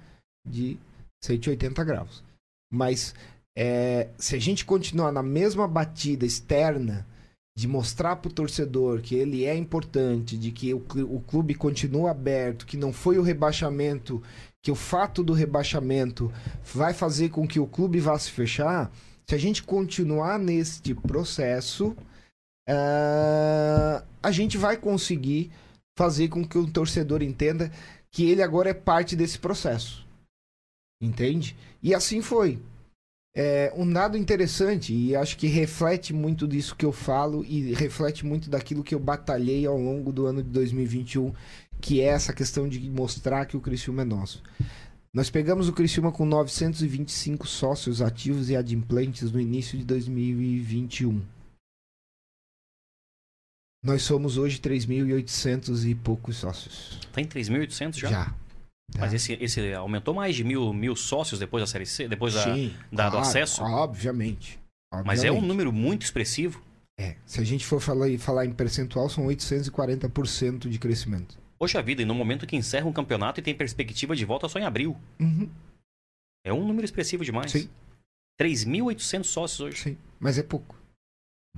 de 0.46 0.78
180 1.24 1.82
graus. 1.82 2.22
Mas 2.70 3.14
é, 3.56 4.08
se 4.18 4.36
a 4.36 4.38
gente 4.38 4.64
continuar 4.64 5.10
na 5.10 5.22
mesma 5.22 5.66
batida 5.66 6.24
externa 6.24 7.06
de 7.56 7.68
mostrar 7.68 8.16
para 8.16 8.30
o 8.30 8.32
torcedor 8.32 9.02
que 9.02 9.14
ele 9.14 9.44
é 9.44 9.54
importante, 9.54 10.38
de 10.38 10.50
que 10.52 10.72
o, 10.72 10.82
o 11.10 11.20
clube 11.20 11.54
continua 11.54 12.10
aberto, 12.10 12.64
que 12.64 12.76
não 12.76 12.92
foi 12.92 13.18
o 13.18 13.22
rebaixamento, 13.22 14.22
que 14.62 14.70
o 14.70 14.76
fato 14.76 15.24
do 15.24 15.32
rebaixamento 15.32 16.32
vai 16.72 16.94
fazer 16.94 17.30
com 17.30 17.46
que 17.46 17.58
o 17.58 17.66
clube 17.66 17.98
vá 17.98 18.16
se 18.18 18.30
fechar, 18.30 18.92
se 19.28 19.34
a 19.34 19.38
gente 19.38 19.62
continuar 19.62 20.38
neste 20.38 20.94
processo, 20.94 21.96
ah, 22.68 24.04
a 24.22 24.30
gente 24.30 24.56
vai 24.56 24.76
conseguir 24.76 25.50
fazer 25.98 26.28
com 26.28 26.46
que 26.46 26.56
o 26.56 26.70
torcedor 26.70 27.22
entenda 27.22 27.72
que 28.10 28.30
ele 28.30 28.42
agora 28.42 28.70
é 28.70 28.74
parte 28.74 29.16
desse 29.16 29.38
processo. 29.38 30.06
Entende? 31.00 31.56
E 31.82 31.94
assim 31.94 32.22
foi. 32.22 32.60
É, 33.34 33.72
um 33.74 33.90
dado 33.90 34.18
interessante, 34.18 34.94
e 34.94 35.16
acho 35.16 35.38
que 35.38 35.46
reflete 35.46 36.12
muito 36.12 36.46
disso 36.46 36.76
que 36.76 36.84
eu 36.84 36.92
falo 36.92 37.42
e 37.44 37.72
reflete 37.72 38.26
muito 38.26 38.50
daquilo 38.50 38.84
que 38.84 38.94
eu 38.94 39.00
batalhei 39.00 39.64
ao 39.64 39.78
longo 39.78 40.12
do 40.12 40.26
ano 40.26 40.42
de 40.42 40.50
2021, 40.50 41.32
que 41.80 42.02
é 42.02 42.04
essa 42.04 42.34
questão 42.34 42.68
de 42.68 42.78
mostrar 42.90 43.46
que 43.46 43.56
o 43.56 43.60
Criciúma 43.60 44.02
é 44.02 44.04
nosso. 44.04 44.42
Nós 45.14 45.30
pegamos 45.30 45.68
o 45.68 45.72
Criciúma 45.72 46.12
com 46.12 46.26
925 46.26 47.46
sócios 47.46 48.02
ativos 48.02 48.50
e 48.50 48.56
adimplentes 48.56 49.32
no 49.32 49.40
início 49.40 49.78
de 49.78 49.84
2021. 49.84 51.22
Nós 53.82 54.02
somos 54.02 54.38
hoje 54.38 54.58
3.800 54.58 55.90
e 55.90 55.94
poucos 55.94 56.36
sócios. 56.36 57.00
Tá 57.12 57.20
em 57.20 57.26
3.800 57.26 57.98
já? 57.98 58.08
Já. 58.08 58.41
Mas 58.98 59.10
Já. 59.10 59.16
esse, 59.16 59.32
esse 59.40 59.72
aumentou 59.74 60.12
mais 60.14 60.34
de 60.36 60.44
mil, 60.44 60.72
mil 60.72 60.94
sócios 60.94 61.40
depois 61.40 61.62
da 61.62 61.66
Série 61.66 61.86
C? 61.86 62.06
Depois 62.08 62.34
da, 62.34 62.44
Sim, 62.44 62.74
da- 62.92 63.06
do 63.06 63.12
claro, 63.12 63.26
acesso? 63.26 63.62
Obviamente. 63.62 64.60
Mas 65.04 65.24
é 65.24 65.30
um 65.30 65.36
obviamente. 65.36 65.48
número 65.48 65.72
muito 65.72 66.02
expressivo. 66.02 66.62
É, 67.00 67.16
se 67.24 67.40
a 67.40 67.44
gente 67.44 67.64
for 67.64 67.80
falar, 67.80 68.10
em- 68.10 68.18
falar 68.18 68.44
em 68.44 68.52
percentual, 68.52 69.08
são 69.08 69.26
840% 69.26 70.68
de 70.68 70.78
crescimento. 70.78 71.38
Poxa 71.58 71.80
vida, 71.82 72.02
e 72.02 72.04
no 72.04 72.14
momento 72.14 72.46
que 72.46 72.56
encerra 72.56 72.86
um 72.86 72.92
campeonato 72.92 73.40
e 73.40 73.42
tem 73.42 73.54
perspectiva 73.54 74.14
de 74.14 74.24
volta 74.24 74.48
só 74.48 74.58
em 74.58 74.64
abril. 74.64 74.96
Uhum, 75.20 75.48
É 76.44 76.52
um 76.52 76.66
número 76.66 76.84
expressivo 76.84 77.24
demais. 77.24 77.50
Sim. 77.52 77.68
3.800 78.40 79.24
sócios 79.24 79.60
hoje. 79.60 79.76
sim, 79.82 79.98
mas 80.18 80.36
é 80.38 80.42
pouco. 80.42 80.76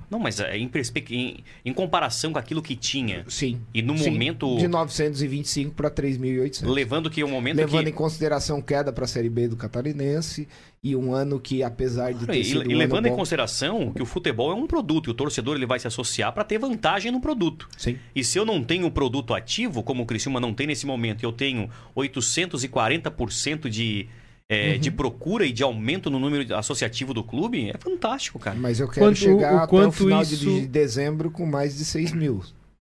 Não, 0.09 0.19
mas 0.19 0.39
é 0.39 0.57
em, 0.57 0.69
em, 1.09 1.43
em 1.65 1.73
comparação 1.73 2.31
com 2.31 2.37
aquilo 2.37 2.61
que 2.61 2.75
tinha. 2.75 3.25
Sim. 3.27 3.59
E 3.73 3.81
no 3.81 3.97
sim, 3.97 4.11
momento. 4.11 4.57
De 4.57 4.67
925 4.67 5.73
para 5.73 5.89
3.800. 5.89 6.67
Levando 6.67 7.09
que 7.09 7.23
o 7.23 7.27
momento 7.27 7.57
Levando 7.57 7.85
que. 7.85 7.89
em 7.89 7.93
consideração 7.93 8.61
queda 8.61 8.93
para 8.93 9.05
a 9.05 9.07
Série 9.07 9.29
B 9.29 9.47
do 9.47 9.55
Catarinense 9.55 10.47
e 10.83 10.95
um 10.95 11.13
ano 11.13 11.39
que, 11.39 11.63
apesar 11.63 12.13
de 12.13 12.27
ter 12.27 12.37
E, 12.37 12.43
sido 12.43 12.71
e 12.71 12.75
um 12.75 12.77
levando 12.77 13.07
em 13.07 13.09
bom, 13.09 13.15
consideração 13.15 13.91
que 13.91 14.03
o 14.03 14.05
futebol 14.05 14.51
é 14.51 14.55
um 14.55 14.67
produto 14.67 15.09
e 15.09 15.11
o 15.11 15.13
torcedor 15.13 15.55
ele 15.55 15.65
vai 15.65 15.79
se 15.79 15.87
associar 15.87 16.31
para 16.31 16.43
ter 16.43 16.59
vantagem 16.59 17.11
no 17.11 17.19
produto. 17.19 17.67
Sim. 17.75 17.97
E 18.15 18.23
se 18.23 18.37
eu 18.37 18.45
não 18.45 18.63
tenho 18.63 18.85
o 18.85 18.91
produto 18.91 19.33
ativo, 19.33 19.81
como 19.81 20.03
o 20.03 20.05
Criciúma 20.05 20.39
não 20.39 20.53
tem 20.53 20.67
nesse 20.67 20.85
momento, 20.85 21.23
e 21.23 21.25
eu 21.25 21.31
tenho 21.31 21.69
840% 21.97 23.67
de, 23.67 24.07
é, 24.51 24.73
Uhum. 24.73 24.79
de 24.79 24.91
procura 24.91 25.45
e 25.45 25.51
de 25.51 25.63
aumento 25.63 26.09
no 26.09 26.19
número 26.19 26.55
associativo 26.55 27.13
do 27.13 27.23
clube, 27.23 27.69
é 27.69 27.77
fantástico, 27.77 28.37
cara. 28.37 28.57
Mas 28.57 28.79
eu 28.79 28.87
quero 28.87 29.07
Quanto- 29.07 29.17
chegar 29.17 29.53
o 29.55 29.57
até 29.57 29.87
o 29.87 29.91
final 29.91 30.21
isso- 30.21 30.35
de, 30.37 30.61
de 30.61 30.67
dezembro 30.67 31.31
com 31.31 31.45
mais 31.45 31.77
de 31.77 31.83
6 31.85 32.11
mil. 32.11 32.43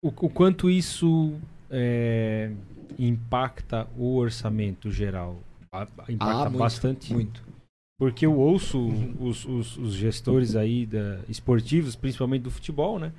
O, 0.05 0.09
o 0.09 0.31
quanto 0.31 0.71
isso 0.71 1.35
é, 1.71 2.51
impacta 2.99 3.89
o 3.97 4.17
orçamento 4.17 4.91
geral? 4.91 5.43
Ba- 5.73 5.89
Impacta 6.09 6.25
Ah, 6.25 6.45
muito, 6.45 6.59
bastante. 6.59 7.13
Muito. 7.13 7.43
Porque 7.99 8.25
eu 8.25 8.35
ouço 8.39 8.79
Uhum. 8.79 9.15
os, 9.21 9.45
os- 9.45 9.77
os 9.77 9.93
gestores 9.95 10.57
aí 10.57 10.87
da, 10.87 11.21
esportivos, 11.29 11.95
principalmente 11.97 12.43
do 12.43 12.51
futebol, 12.51 12.99
né? 12.99 13.13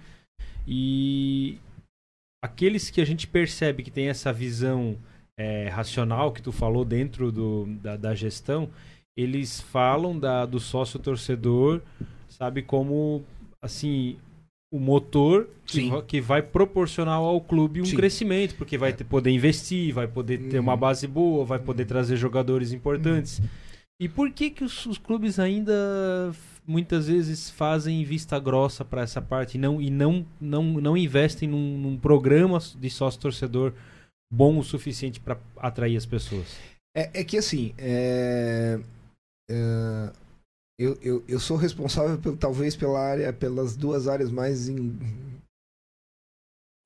E 0.67 1.57
aqueles 2.43 2.89
que 2.89 2.99
a 3.01 3.05
gente 3.05 3.27
percebe 3.27 3.83
que 3.83 3.91
tem 3.91 4.07
essa 4.09 4.33
visão 4.33 4.97
é, 5.41 5.69
racional 5.69 6.31
que 6.31 6.41
tu 6.41 6.51
falou 6.51 6.85
dentro 6.85 7.31
do, 7.31 7.65
da, 7.81 7.97
da 7.97 8.13
gestão, 8.13 8.69
eles 9.17 9.59
falam 9.59 10.17
da, 10.17 10.45
do 10.45 10.59
sócio 10.59 10.99
torcedor, 10.99 11.81
sabe, 12.29 12.61
como 12.61 13.23
assim 13.63 14.17
o 14.73 14.79
motor 14.79 15.47
que, 15.65 15.89
que 16.07 16.21
vai 16.21 16.41
proporcionar 16.41 17.15
ao 17.15 17.41
clube 17.41 17.81
um 17.81 17.85
Sim. 17.85 17.95
crescimento, 17.97 18.55
porque 18.55 18.77
vai 18.77 18.91
É. 18.91 18.93
ter, 18.93 19.03
poder 19.03 19.31
investir, 19.31 19.93
vai 19.93 20.07
poder 20.07 20.37
ter 20.49 20.59
uma 20.59 20.73
Uhum. 20.73 20.79
base 20.79 21.07
boa, 21.07 21.43
vai 21.43 21.59
poder 21.59 21.85
trazer 21.85 22.15
jogadores 22.15 22.71
importantes. 22.71 23.41
E 23.99 24.07
por 24.07 24.31
que 24.31 24.49
que 24.49 24.63
os, 24.63 24.85
os 24.85 24.97
clubes 24.97 25.39
ainda 25.39 25.73
muitas 26.65 27.07
vezes 27.07 27.49
fazem 27.49 28.03
vista 28.03 28.39
grossa 28.39 28.85
para 28.85 29.01
essa 29.01 29.21
parte 29.21 29.55
e 29.55 29.59
não 29.59 29.81
e 29.81 29.89
não 29.89 30.25
não, 30.39 30.63
não 30.63 30.95
investem 30.95 31.49
num, 31.49 31.77
num 31.77 31.97
programa 31.97 32.59
de 32.79 32.89
sócio 32.89 33.19
torcedor 33.19 33.73
bom 34.31 34.57
o 34.57 34.63
suficiente 34.63 35.19
para 35.19 35.37
atrair 35.57 35.97
as 35.97 36.05
pessoas? 36.05 36.47
É, 36.95 37.21
é 37.21 37.23
que 37.23 37.37
assim, 37.37 37.75
é, 37.77 38.79
é, 39.49 40.13
eu, 40.79 40.97
eu, 41.01 41.25
eu 41.27 41.39
sou 41.39 41.57
responsável 41.57 42.19
pelo, 42.19 42.37
talvez 42.37 42.75
pela 42.75 42.99
área, 42.99 43.33
pelas 43.33 43.75
duas 43.75 44.07
áreas 44.07 44.31
mais 44.31 44.69
in, 44.69 44.97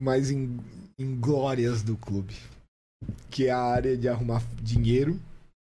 mais 0.00 0.30
in, 0.30 0.58
inglórias 0.98 1.82
do 1.82 1.96
clube, 1.96 2.34
que 3.30 3.46
é 3.46 3.50
a 3.50 3.62
área 3.62 3.96
de 3.96 4.08
arrumar 4.08 4.42
dinheiro 4.62 5.20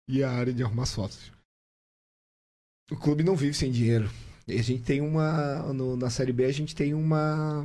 e 0.08 0.22
a 0.24 0.30
área 0.30 0.52
de 0.52 0.62
arrumar 0.62 0.86
sócio. 0.86 1.32
O 2.90 2.96
clube 2.96 3.22
não 3.22 3.36
vive 3.36 3.54
sem 3.54 3.70
dinheiro. 3.70 4.10
A 4.48 4.62
gente 4.62 4.82
tem 4.82 5.00
uma 5.00 5.72
no- 5.72 5.96
na 5.96 6.10
série 6.10 6.32
B 6.32 6.44
a 6.44 6.52
gente 6.52 6.74
tem 6.74 6.92
uma 6.92 7.64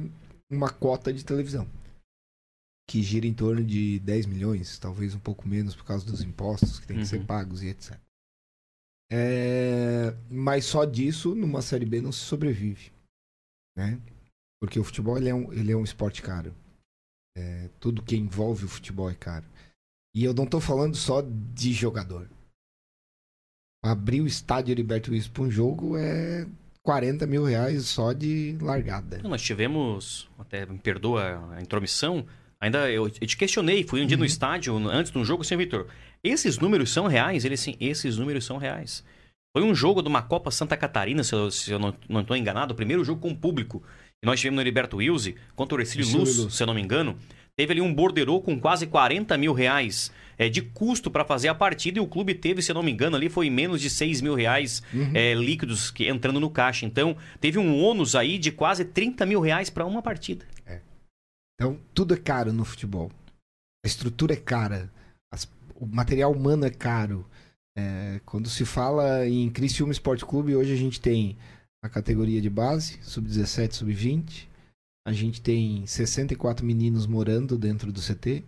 uma 0.52 0.70
cota 0.70 1.12
de 1.12 1.26
televisão 1.26 1.68
que 2.88 3.02
gira 3.02 3.26
em 3.26 3.34
torno 3.34 3.64
de 3.64 4.00
10 4.00 4.26
milhões, 4.28 4.78
talvez 4.80 5.16
um 5.16 5.20
pouco 5.20 5.48
menos 5.48 5.76
por 5.76 5.86
causa 5.86 6.06
dos 6.06 6.22
impostos 6.22 6.80
que 6.80 6.88
tem 6.88 6.98
que 6.98 7.06
ser 7.06 7.20
Uhum. 7.20 7.26
pagos 7.26 7.64
e 7.64 7.68
etc. 7.70 8.00
É, 9.12 10.16
mas 10.30 10.66
só 10.66 10.84
disso 10.86 11.36
numa 11.36 11.62
série 11.62 11.86
B 11.86 12.02
não 12.02 12.12
se 12.12 12.20
sobrevive, 12.20 12.92
né? 13.78 14.00
Porque 14.60 14.80
o 14.80 14.84
futebol 14.84 15.18
ele 15.18 15.30
é 15.30 15.36
um, 15.36 15.54
ele 15.54 15.72
é 15.72 15.76
um 15.78 15.84
esporte 15.84 16.22
caro. 16.22 16.56
É, 17.38 17.70
tudo 17.80 18.02
que 18.02 18.16
envolve 18.16 18.66
o 18.66 18.70
futebol 18.70 19.10
é 19.10 19.16
caro. 19.16 19.46
E 20.16 20.24
eu 20.24 20.34
não 20.34 20.46
tô 20.48 20.60
falando 20.62 20.96
só 20.96 21.22
de 21.22 21.74
jogador. 21.74 22.30
abrir 23.84 24.22
o 24.22 24.28
estádio 24.28 24.72
Heriberto 24.72 25.12
Wilson 25.12 25.32
para 25.32 25.44
um 25.44 25.52
jogo 25.52 25.98
é 25.98 26.48
40 26.82 27.28
mil 27.28 27.44
reais 27.44 27.86
só 27.86 28.14
de 28.14 28.58
largada. 28.60 29.20
Nós 29.20 29.42
tivemos, 29.42 30.28
até 30.40 30.66
me 30.66 30.80
perdoa 30.80 31.54
a 31.56 31.62
intromissão, 31.62 32.26
ainda 32.60 32.90
eu, 32.90 33.06
eu 33.08 33.28
te 33.28 33.38
questionei, 33.38 33.84
fui 33.84 34.02
um 34.02 34.06
dia 34.06 34.16
Uhum. 34.16 34.20
no 34.22 34.26
estádio, 34.26 34.76
antes 34.90 35.12
de 35.12 35.18
um 35.18 35.26
jogo, 35.26 35.42
assim, 35.44 35.56
Vitor, 35.58 35.88
esses 36.24 36.58
números 36.58 36.92
são 36.92 37.08
reais? 37.08 37.46
Ele 37.46 37.56
assim, 37.56 37.76
esses 37.80 38.18
números 38.18 38.46
são 38.46 38.58
reais. 38.58 39.04
Foi 39.56 39.64
um 39.64 39.74
jogo 39.74 40.02
de 40.02 40.10
uma 40.10 40.22
Copa 40.22 40.52
Santa 40.52 40.76
Catarina, 40.76 41.24
se 41.24 41.34
eu, 41.34 41.50
se 41.50 41.72
eu 41.72 41.80
não, 41.80 41.94
estou 42.22 42.36
enganado, 42.36 42.74
o 42.74 42.76
primeiro 42.76 43.04
jogo 43.06 43.22
com 43.22 43.30
o 43.30 43.36
público. 43.36 43.82
nós 44.24 44.40
tivemos 44.40 44.56
no 44.56 44.62
Heriberto 44.62 44.98
Wilson, 44.98 45.32
contra 45.56 45.78
o 45.78 45.82
Ercílio 45.82 46.06
Luz, 46.10 46.38
Luz. 46.38 46.54
se 46.56 46.62
eu 46.64 46.68
não 46.68 46.74
me 46.74 46.82
engano. 46.82 47.18
Teve 47.58 47.72
ali 47.72 47.80
um 47.82 47.94
borderô 47.94 48.42
com 48.42 48.60
quase 48.60 48.86
40 48.86 49.38
mil 49.38 49.54
reais 49.54 50.12
é, 50.38 50.50
de 50.50 50.62
custo 50.62 51.10
para 51.10 51.24
fazer 51.24 51.48
a 51.48 51.56
partida 51.56 52.00
e 52.00 52.02
o 52.02 52.08
clube 52.08 52.34
teve, 52.34 52.62
se 52.62 52.70
eu 52.70 52.74
não 52.76 52.84
me 52.84 52.92
engano, 52.92 53.16
ali 53.16 53.30
foi 53.30 53.50
menos 53.50 53.80
de 53.80 53.90
6 53.90 54.20
mil 54.20 54.36
reais 54.36 54.84
é, 55.14 55.34
líquidos 55.34 55.90
que, 55.90 56.06
entrando 56.10 56.38
no 56.42 56.50
caixa. 56.50 56.86
Então, 56.86 57.16
teve 57.40 57.58
um 57.58 57.82
ônus 57.82 58.14
aí 58.14 58.38
de 58.38 58.52
quase 58.52 58.84
30 58.84 59.26
mil 59.26 59.40
reais 59.40 59.70
para 59.70 59.86
uma 59.86 60.02
partida. 60.02 60.44
Então, 61.56 61.80
tudo 61.94 62.14
é 62.14 62.18
caro 62.18 62.52
no 62.52 62.66
futebol. 62.66 63.12
A 63.84 63.88
estrutura 63.88 64.34
é 64.34 64.38
cara. 64.38 64.92
as- 65.34 65.50
o 65.76 65.86
material 65.86 66.32
humano 66.32 66.66
é 66.66 66.70
caro. 66.70 67.26
É, 67.78 68.22
quando 68.26 68.50
se 68.50 68.64
fala 68.66 69.28
em 69.28 69.50
Criciúma 69.50 69.92
Esporte 69.92 70.26
Clube, 70.26 70.56
hoje 70.56 70.72
a 70.74 70.78
gente 70.78 71.02
tem 71.02 71.38
a 71.84 71.90
categoria 71.90 72.42
de 72.42 72.50
base, 72.50 73.00
sub-17, 73.04 73.74
sub-20. 73.74 74.48
A 75.06 75.12
gente 75.12 75.42
tem 75.42 75.86
64 75.86 76.66
meninos 76.66 77.06
morando 77.06 77.58
dentro 77.58 77.92
do 77.92 78.02
CT. 78.02 78.44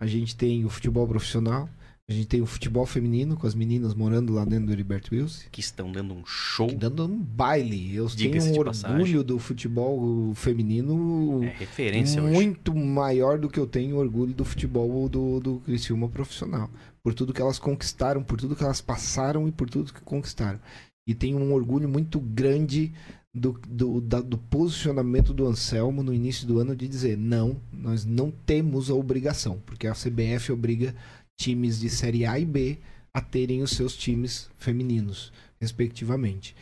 A 0.00 0.06
gente 0.06 0.36
tem 0.36 0.64
o 0.64 0.70
futebol 0.70 1.06
profissional. 1.06 1.68
A 2.10 2.12
gente 2.12 2.26
tem 2.26 2.42
o 2.42 2.46
futebol 2.46 2.84
feminino, 2.84 3.36
com 3.36 3.46
as 3.46 3.54
meninas 3.54 3.94
morando 3.94 4.32
lá 4.32 4.44
dentro 4.44 4.66
do 4.66 4.72
Heriberto 4.72 5.14
Wilson. 5.14 5.44
Que 5.52 5.60
estão 5.60 5.92
dando 5.92 6.12
um 6.12 6.26
show. 6.26 6.66
Dando 6.74 7.04
um 7.06 7.16
baile. 7.16 7.94
Eu 7.94 8.08
tenho 8.10 8.34
um 8.42 8.48
orgulho 8.48 8.64
passagem. 8.64 9.22
do 9.22 9.38
futebol 9.38 10.34
feminino 10.34 11.44
É 11.44 11.54
referência 11.56 12.20
hoje. 12.20 12.32
muito 12.34 12.74
maior 12.74 13.38
do 13.38 13.48
que 13.48 13.60
eu 13.60 13.66
tenho 13.66 13.96
orgulho 13.96 14.34
do 14.34 14.44
futebol 14.44 15.08
do, 15.08 15.38
do 15.38 15.56
Criciúma 15.60 16.08
profissional. 16.08 16.68
Por 17.00 17.14
tudo 17.14 17.32
que 17.32 17.40
elas 17.40 17.60
conquistaram, 17.60 18.24
por 18.24 18.40
tudo 18.40 18.56
que 18.56 18.64
elas 18.64 18.80
passaram 18.80 19.46
e 19.46 19.52
por 19.52 19.70
tudo 19.70 19.92
que 19.92 20.00
conquistaram. 20.00 20.58
E 21.06 21.14
tenho 21.14 21.38
um 21.38 21.52
orgulho 21.52 21.88
muito 21.88 22.18
grande 22.18 22.92
do, 23.32 23.52
do, 23.68 24.00
da- 24.00 24.20
do 24.20 24.36
posicionamento 24.36 25.32
do 25.32 25.46
Anselmo 25.46 26.02
no 26.02 26.12
início 26.12 26.44
do 26.46 26.58
ano 26.58 26.74
de 26.74 26.88
dizer: 26.88 27.16
não, 27.16 27.56
nós 27.72 28.04
não 28.04 28.32
temos 28.44 28.90
a 28.90 28.94
obrigação, 28.94 29.60
porque 29.64 29.86
a 29.86 29.92
CBF 29.94 30.50
obriga 30.52 30.92
times 31.40 31.80
de 31.80 31.88
Série 31.88 32.26
A 32.26 32.38
e 32.38 32.44
B 32.44 32.78
a 33.12 33.20
terem 33.20 33.62
os 33.62 33.70
seus 33.72 33.96
times 33.96 34.50
femininos, 34.56 35.32
respectivamente. 35.58 36.54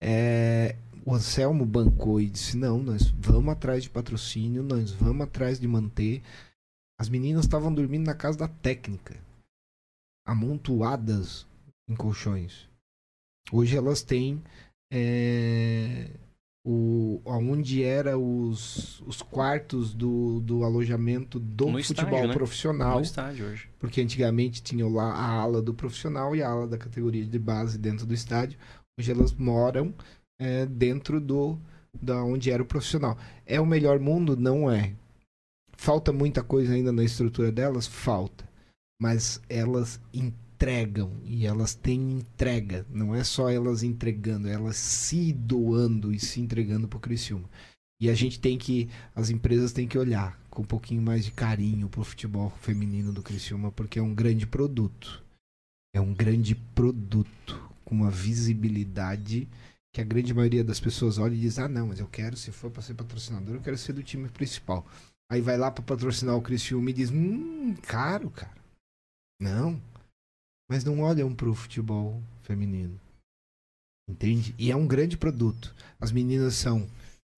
É, 0.00 0.76
o 1.04 1.14
Anselmo 1.14 1.64
bancou 1.64 2.20
e 2.20 2.28
disse: 2.28 2.56
não, 2.56 2.82
nós 2.82 3.08
vamos 3.10 3.50
atrás 3.52 3.82
de 3.82 3.90
patrocínio, 3.90 4.62
nós 4.62 4.92
vamos 4.92 5.26
atrás 5.26 5.58
de 5.58 5.66
manter. 5.66 6.22
As 7.00 7.08
meninas 7.08 7.44
estavam 7.44 7.72
dormindo 7.72 8.06
na 8.06 8.14
casa 8.14 8.38
da 8.38 8.48
técnica, 8.48 9.16
amontoadas 10.26 11.46
em 11.88 11.96
colchões. 11.96 12.68
Hoje 13.50 13.76
elas 13.76 14.02
têm 14.02 14.42
é, 14.92 16.10
o, 16.68 17.22
onde 17.24 17.84
era 17.84 18.18
os, 18.18 19.00
os 19.06 19.22
quartos 19.22 19.94
do, 19.94 20.40
do 20.40 20.64
alojamento 20.64 21.38
do 21.38 21.66
No 21.66 21.82
futebol 21.84 22.08
estádio, 22.10 22.28
né? 22.28 22.34
profissional 22.34 22.96
No 22.96 23.02
estádio 23.02 23.46
hoje. 23.46 23.68
porque 23.78 24.00
antigamente 24.00 24.60
tinham 24.60 24.92
lá 24.92 25.12
a 25.12 25.30
ala 25.30 25.62
do 25.62 25.72
profissional 25.72 26.34
e 26.34 26.42
a 26.42 26.50
ala 26.50 26.66
da 26.66 26.76
categoria 26.76 27.24
de 27.24 27.38
base 27.38 27.78
dentro 27.78 28.04
do 28.04 28.12
estádio. 28.12 28.58
Hoje 28.98 29.12
elas 29.12 29.32
moram 29.32 29.94
é, 30.40 30.66
dentro 30.66 31.20
do 31.20 31.56
da 32.02 32.22
onde 32.24 32.50
era 32.50 32.62
o 32.62 32.66
profissional. 32.66 33.16
É 33.46 33.60
o 33.60 33.64
melhor 33.64 34.00
mundo? 34.00 34.36
Não 34.36 34.68
é. 34.68 34.92
Falta 35.76 36.12
muita 36.12 36.42
coisa 36.42 36.74
ainda 36.74 36.90
na 36.90 37.04
estrutura 37.04 37.52
delas? 37.52 37.86
Falta. 37.86 38.44
Mas 39.00 39.40
elas 39.48 40.00
entregam 40.56 41.12
e 41.22 41.46
elas 41.46 41.74
têm 41.74 42.12
entrega. 42.12 42.86
Não 42.90 43.14
é 43.14 43.22
só 43.22 43.50
elas 43.50 43.82
entregando, 43.82 44.48
é 44.48 44.52
elas 44.52 44.76
se 44.76 45.32
doando 45.32 46.12
e 46.12 46.18
se 46.18 46.40
entregando 46.40 46.88
pro 46.88 46.98
Criciúma. 46.98 47.48
E 48.00 48.08
a 48.08 48.14
gente 48.14 48.40
tem 48.40 48.56
que, 48.56 48.88
as 49.14 49.28
empresas 49.28 49.72
têm 49.72 49.86
que 49.86 49.98
olhar 49.98 50.38
com 50.50 50.62
um 50.62 50.66
pouquinho 50.66 51.02
mais 51.02 51.24
de 51.24 51.30
carinho 51.30 51.88
pro 51.88 52.04
futebol 52.04 52.50
feminino 52.60 53.12
do 53.12 53.22
Criciúma, 53.22 53.70
porque 53.70 53.98
é 53.98 54.02
um 54.02 54.14
grande 54.14 54.46
produto. 54.46 55.22
É 55.94 56.00
um 56.00 56.12
grande 56.12 56.54
produto 56.54 57.70
com 57.84 57.94
uma 57.94 58.10
visibilidade 58.10 59.48
que 59.94 60.00
a 60.00 60.04
grande 60.04 60.34
maioria 60.34 60.64
das 60.64 60.80
pessoas 60.80 61.18
olha 61.18 61.34
e 61.34 61.40
diz: 61.40 61.58
"Ah, 61.58 61.68
não, 61.68 61.88
mas 61.88 62.00
eu 62.00 62.06
quero, 62.06 62.36
se 62.36 62.50
for 62.50 62.70
para 62.70 62.82
ser 62.82 62.94
patrocinador, 62.94 63.54
eu 63.54 63.62
quero 63.62 63.78
ser 63.78 63.92
do 63.92 64.02
time 64.02 64.28
principal". 64.28 64.86
Aí 65.30 65.40
vai 65.40 65.56
lá 65.56 65.70
para 65.70 65.82
patrocinar 65.82 66.36
o 66.36 66.42
Criciúma 66.42 66.90
e 66.90 66.92
diz: 66.92 67.10
"Hum, 67.10 67.74
caro, 67.82 68.30
cara". 68.30 68.56
Não. 69.40 69.80
Mas 70.68 70.84
não 70.84 71.00
olham 71.00 71.34
pro 71.34 71.54
futebol 71.54 72.22
feminino. 72.42 72.98
Entende? 74.08 74.54
E 74.58 74.70
é 74.70 74.76
um 74.76 74.86
grande 74.86 75.16
produto. 75.16 75.74
As 76.00 76.12
meninas 76.12 76.54
são 76.54 76.88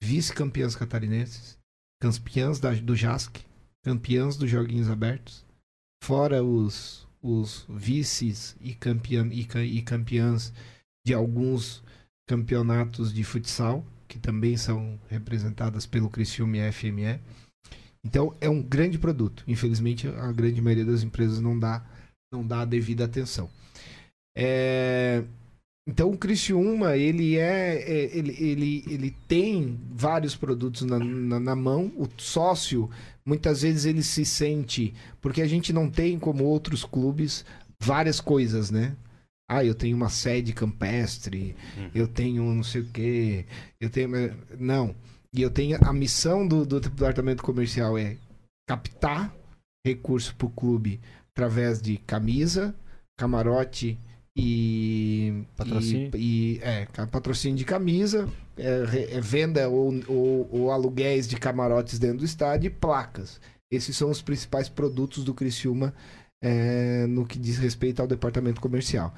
vice-campeãs 0.03 0.77
catarinenses, 0.77 1.59
campeãs 2.01 2.61
da- 2.61 2.75
do 2.75 2.95
JASC, 2.95 3.41
campeãs 3.85 4.37
dos 4.37 4.51
Joguinhos 4.51 4.91
Abertos, 4.91 5.45
fora 6.05 6.43
os, 6.45 7.07
os 7.23 7.65
vices 7.69 8.57
e, 8.61 8.75
campeã, 8.75 9.27
e, 9.33 9.47
e 9.65 9.83
campeãs 9.83 10.53
de 11.07 11.15
alguns 11.15 11.83
campeonatos 12.29 13.13
de 13.13 13.25
futsal, 13.25 13.85
que 14.07 14.19
também 14.19 14.57
são 14.57 14.99
representadas 15.09 15.87
pelo 15.87 16.11
Criciúma 16.11 16.59
e 16.59 16.73
FME. 16.73 17.19
Então 18.05 18.37
é 18.41 18.49
um 18.49 18.63
grande 18.63 18.99
produto. 18.99 19.43
Infelizmente 19.47 20.07
a 20.07 20.31
grande 20.33 20.61
maioria 20.61 20.85
das 20.85 21.03
empresas 21.03 21.41
não 21.41 21.59
dá, 21.59 21.85
não 22.33 22.47
dá 22.47 22.61
a 22.61 22.65
devida 22.65 23.05
atenção. 23.05 23.49
É, 24.37 25.25
Então 25.87 26.11
o 26.11 26.19
Criciúma, 26.19 26.97
ele 26.97 27.39
é, 27.39 27.77
é- 27.81 28.17
ele, 28.17 28.37
ele, 28.39 28.85
ele 28.89 29.11
tem 29.27 29.79
vários 29.91 30.37
produtos 30.37 30.83
na, 30.83 30.99
na, 30.99 31.41
na 31.41 31.57
mão. 31.57 31.91
O 31.97 32.07
sócio, 32.19 32.91
muitas 33.25 33.63
vezes 33.63 33.87
ele 33.87 34.03
se 34.03 34.25
sente, 34.25 34.93
porque 35.21 35.41
a 35.41 35.47
gente 35.47 35.73
não 35.73 35.91
tem 35.91 36.19
como 36.19 36.45
outros 36.45 36.85
clubes 36.85 37.45
várias 37.81 38.21
coisas, 38.21 38.71
né? 38.71 38.95
Ah, 39.51 39.65
eu 39.65 39.75
tenho 39.75 39.97
uma 39.97 40.11
sede 40.11 40.53
campestre, 40.53 41.57
eu 41.95 42.07
tenho 42.07 42.43
não 42.53 42.63
sei 42.63 42.83
o 42.83 42.87
quê, 42.91 43.47
eu 43.81 43.89
tenho. 43.89 44.11
Não. 44.59 44.95
E 45.33 45.41
eu 45.41 45.51
tenho. 45.51 45.79
A 45.83 45.91
missão 45.93 46.47
do, 46.47 46.67
do 46.67 46.79
departamento 46.81 47.43
comercial 47.43 47.97
é 47.97 48.19
captar 48.69 49.35
recurso 49.87 50.35
para 50.37 50.47
o 50.47 50.51
clube 50.51 51.01
através 51.39 51.81
de 51.81 51.97
camisa, 51.99 52.75
camarote 53.17 53.97
e. 54.37 55.45
Patrocínio. 55.57 56.11
E, 56.17 56.57
e- 56.57 56.61
é, 56.63 56.87
patrocínio 57.07 57.57
de 57.57 57.65
camisa, 57.65 58.29
é, 58.57 59.17
é 59.17 59.21
venda 59.21 59.69
ou, 59.69 59.95
ou, 60.09 60.49
ou 60.51 60.71
aluguéis 60.73 61.29
de 61.29 61.37
camarotes 61.37 62.01
dentro 62.01 62.19
do 62.19 62.25
estádio 62.25 62.67
e 62.67 62.71
placas. 62.71 63.41
Esses 63.71 63.97
são 63.97 64.11
os 64.11 64.21
principais 64.21 64.69
produtos 64.69 65.23
do 65.23 65.33
Criciúma 65.33 65.95
é, 66.43 67.07
no 67.07 67.25
que 67.25 67.39
diz 67.39 67.57
respeito 67.59 68.01
ao 68.01 68.09
departamento 68.09 68.61
comercial. 68.61 69.15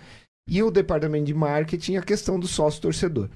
E 0.47 0.63
o 0.63 0.71
departamento 0.71 1.27
de 1.27 1.35
marketing, 1.35 1.97
a 1.97 2.03
questão 2.03 2.39
do 2.39 2.49
sócio 2.49 2.83
torcedor. 2.83 3.31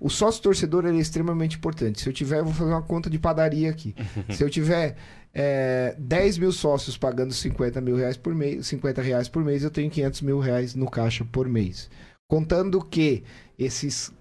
O 0.00 0.10
sócio 0.10 0.42
torcedor 0.42 0.84
é 0.86 0.94
extremamente 0.94 1.56
importante. 1.56 2.00
Se 2.00 2.08
eu 2.08 2.12
tiver, 2.12 2.40
eu 2.40 2.44
vou 2.44 2.52
fazer 2.54 2.70
uma 2.70 2.82
conta 2.82 3.08
de 3.08 3.18
padaria 3.18 3.70
aqui. 3.70 3.94
Se 4.34 4.42
eu 4.42 4.50
tiver 4.50 4.96
é, 5.34 5.94
10 5.98 6.38
mil 6.38 6.52
sócios 6.52 6.96
pagando 6.96 7.32
50 7.32 7.80
mil 7.80 7.96
reais 7.96 8.16
por 8.16 8.34
mês, 8.34 8.66
50 8.66 9.02
reais 9.02 9.28
por 9.28 9.44
mês, 9.44 9.62
eu 9.62 9.70
tenho 9.70 9.90
500 9.90 10.22
mil 10.22 10.38
reais 10.38 10.74
no 10.74 10.90
caixa 10.90 11.24
por 11.24 11.48
mês. 11.48 11.90
Contando 12.28 12.84
que 12.84 13.22
esses 13.58 14.12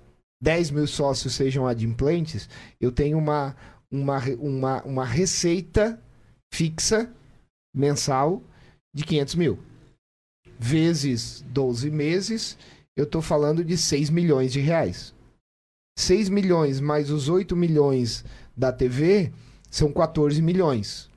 10 0.41 0.71
mil 0.71 0.87
sócios 0.87 1.33
sejam 1.33 1.67
adimplentes, 1.67 2.49
eu 2.79 2.91
tenho 2.91 3.17
uma, 3.17 3.55
uma, 3.91 4.19
uma, 4.39 4.83
uma 4.83 5.05
receita 5.05 6.01
fixa 6.53 7.11
mensal 7.73 8.41
de 8.93 9.03
500 9.03 9.35
mil. 9.35 9.59
Vezes 10.59 11.43
12 11.49 11.91
meses, 11.91 12.57
eu 12.95 13.03
estou 13.03 13.21
falando 13.21 13.63
de 13.63 13.77
6 13.77 14.09
milhões 14.09 14.51
de 14.51 14.59
reais. 14.59 15.13
6 15.97 16.29
milhões 16.29 16.79
mais 16.79 17.09
os 17.09 17.27
8 17.27 17.55
milhões 17.55 18.23
da 18.55 18.71
TV 18.71 19.31
são 19.69 19.91
14 19.91 20.41
milhões. 20.41 21.09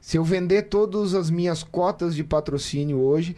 Se 0.00 0.16
eu 0.16 0.24
vender 0.24 0.68
todas 0.68 1.14
as 1.14 1.30
minhas 1.30 1.62
cotas 1.62 2.14
de 2.14 2.22
patrocínio 2.22 2.98
hoje, 3.00 3.36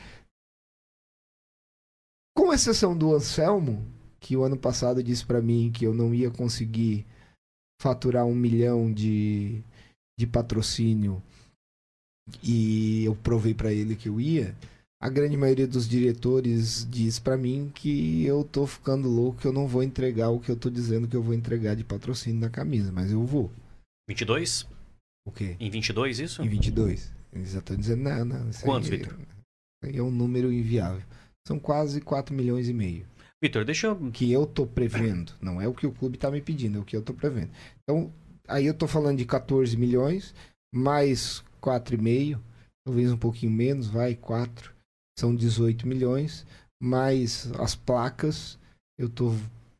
com 2.36 2.52
exceção 2.52 2.96
do 2.96 3.14
Anselmo, 3.14 3.84
que 4.20 4.36
o 4.36 4.42
ano 4.42 4.56
passado 4.56 5.02
disse 5.02 5.24
para 5.24 5.40
mim 5.40 5.72
que 5.72 5.86
eu 5.86 5.94
não 5.94 6.14
ia 6.14 6.30
conseguir 6.30 7.06
faturar 7.80 8.26
um 8.26 8.34
milhão 8.34 8.92
de, 8.92 9.62
de 10.18 10.26
patrocínio 10.26 11.22
e 12.42 13.04
eu 13.04 13.14
provei 13.16 13.54
para 13.54 13.72
ele 13.72 13.96
que 13.96 14.08
eu 14.08 14.20
ia. 14.20 14.54
a 15.00 15.08
grande 15.08 15.36
maioria 15.36 15.66
dos 15.66 15.88
diretores 15.88 16.86
diz 16.90 17.18
pra 17.18 17.36
mim 17.36 17.70
que 17.74 18.24
eu 18.26 18.44
tô 18.44 18.66
ficando 18.66 19.08
louco, 19.08 19.40
que 19.40 19.46
eu 19.46 19.52
não 19.52 19.66
vou 19.66 19.82
entregar 19.82 20.30
o 20.30 20.40
que 20.40 20.50
eu 20.50 20.56
tô 20.56 20.68
dizendo 20.68 21.08
que 21.08 21.16
eu 21.16 21.22
vou 21.22 21.34
entregar 21.34 21.74
de 21.76 21.84
patrocínio 21.84 22.40
da 22.40 22.50
camisa, 22.50 22.92
mas 22.92 23.10
eu 23.10 23.24
vou. 23.24 23.50
22? 24.08 24.66
O 25.26 25.30
quê? 25.30 25.56
Em 25.60 25.70
22 25.70 26.18
isso? 26.18 26.42
Em 26.42 26.48
22. 26.48 27.14
Eles 27.32 27.52
já 27.52 27.58
estão 27.58 27.76
dizendo, 27.76 28.02
não, 28.02 28.24
não. 28.24 28.50
Quantos, 28.62 28.88
Vitor? 28.88 29.14
É 29.82 30.02
um 30.02 30.10
número 30.10 30.52
inviável. 30.52 31.02
São 31.46 31.58
quase 31.58 32.00
4 32.00 32.34
milhões 32.34 32.68
e 32.68 32.72
meio. 32.72 33.06
Vitor, 33.40 33.64
deixa 33.64 33.86
eu. 33.86 34.10
Que 34.10 34.32
eu 34.32 34.46
tô 34.46 34.66
prevendo. 34.66 35.32
Não 35.40 35.60
é 35.60 35.68
o 35.68 35.74
que 35.74 35.86
o 35.86 35.92
clube 35.92 36.18
tá 36.18 36.30
me 36.30 36.40
pedindo, 36.40 36.78
é 36.78 36.80
o 36.80 36.84
que 36.84 36.96
eu 36.96 37.02
tô 37.02 37.12
prevendo. 37.14 37.50
Então, 37.82 38.12
aí 38.48 38.66
eu 38.66 38.74
tô 38.74 38.88
falando 38.88 39.18
de 39.18 39.24
14 39.24 39.76
milhões, 39.76 40.34
mais 40.74 41.44
4,5, 41.62 42.40
talvez 42.84 43.12
um 43.12 43.16
pouquinho 43.18 43.52
menos, 43.52 43.88
vai, 43.88 44.14
4. 44.14 44.72
São 45.18 45.34
18 45.34 45.86
milhões, 45.86 46.46
mais 46.82 47.50
as 47.58 47.74
placas, 47.74 48.58
eu 48.98 49.08
tô 49.08 49.32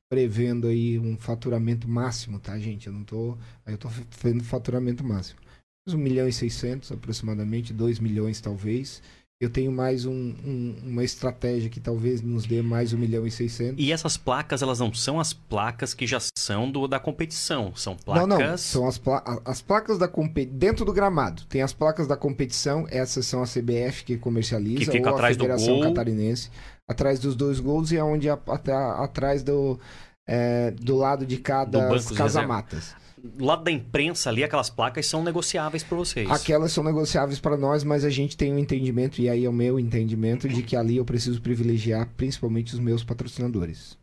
prevendo 0.09 0.66
aí 0.68 0.98
um 0.98 1.16
faturamento 1.16 1.89
máximo, 1.89 2.39
tá, 2.39 2.59
gente? 2.59 2.86
Eu 2.86 2.93
não 2.93 3.05
tô. 3.05 3.36
Aí 3.66 3.74
eu 3.74 3.78
tô 3.78 3.89
fazendo 4.10 4.43
faturamento 4.43 5.05
máximo. 5.05 5.39
Uns 5.86 5.94
1 5.94 5.98
milhão 5.98 6.28
e 6.28 6.32
600 6.32 6.90
aproximadamente, 6.93 7.72
2 7.72 7.98
milhões 7.98 8.40
talvez. 8.40 9.02
Eu 9.40 9.48
tenho 9.48 9.70
mais 9.70 10.05
um- 10.05 10.35
um- 10.44 10.74
uma 10.85 11.05
estratégia 11.05 11.70
que 11.70 11.78
talvez 11.78 12.20
nos 12.20 12.44
dê 12.44 12.60
mais 12.60 12.93
1 12.93 12.98
milhão 12.98 13.24
e 13.24 13.30
600. 13.30 13.76
E 13.78 13.93
essas 13.93 14.16
placas, 14.16 14.62
elas 14.62 14.80
não 14.80 14.93
são 14.93 15.20
as 15.20 15.32
placas 15.32 15.94
que 15.94 16.09
já 16.09 16.18
são 16.36 16.68
do, 16.68 16.89
da 16.89 16.98
competição. 16.98 17.72
São 17.76 17.94
placas. 17.94 18.26
Não, 18.26 18.39
não. 18.39 18.59
São 18.59 18.89
as, 18.89 18.98
pla- 18.98 19.40
as 19.44 19.62
placas 19.62 19.97
da 19.97 20.09
competição. 20.09 20.59
Dentro 20.59 20.85
do 20.85 20.93
gramado. 20.93 21.44
Tem 21.48 21.62
as 21.62 21.72
placas 21.72 22.09
da 22.09 22.16
competição. 22.16 22.85
Essas 22.90 23.26
são 23.26 23.40
a 23.40 23.47
CBF 23.47 24.02
que 24.05 24.16
comercializa. 24.18 24.78
Que 24.80 24.90
fica 24.90 25.09
ou 25.09 25.14
atrás 25.14 25.36
a 25.36 25.39
do 25.39 25.43
Federação 25.44 25.74
gol. 25.76 25.82
Catarinense. 25.85 26.51
Atrás 26.89 27.20
dos 27.20 27.36
dois 27.36 27.60
gols 27.60 27.93
e 27.93 27.97
é 27.98 28.02
onde 28.02 28.28
a- 28.31 28.39
atra- 28.48 29.02
atrás 29.05 29.43
do. 29.43 29.78
é, 30.27 30.70
do 30.73 30.97
lado 30.97 31.24
de 31.27 31.36
cada 31.39 31.89
casamatas. 32.16 32.94
Do 33.23 33.44
lado 33.44 33.65
da 33.65 33.70
imprensa 33.73 34.31
ali, 34.31 34.44
aquelas 34.44 34.70
placas 34.70 35.05
são 35.06 35.23
negociáveis 35.24 35.82
por 35.82 35.97
vocês. 35.97 36.31
Aquelas 36.31 36.70
são 36.73 36.85
negociáveis 36.85 37.40
para 37.40 37.56
nós, 37.56 37.82
mas 37.82 38.05
a 38.05 38.10
gente 38.10 38.36
tem 38.36 38.52
um 38.55 38.59
entendimento, 38.59 39.20
e 39.20 39.28
aí 39.28 39.44
é 39.44 39.48
o 39.48 39.52
meu 39.52 39.78
entendimento, 39.78 40.48
de 40.48 40.62
que 40.62 40.77
ali 40.77 40.97
eu 40.98 41.05
preciso 41.05 41.43
privilegiar 41.43 42.09
principalmente 42.16 42.73
os 42.74 42.78
meus 42.81 43.02
patrocinadores. 43.02 43.98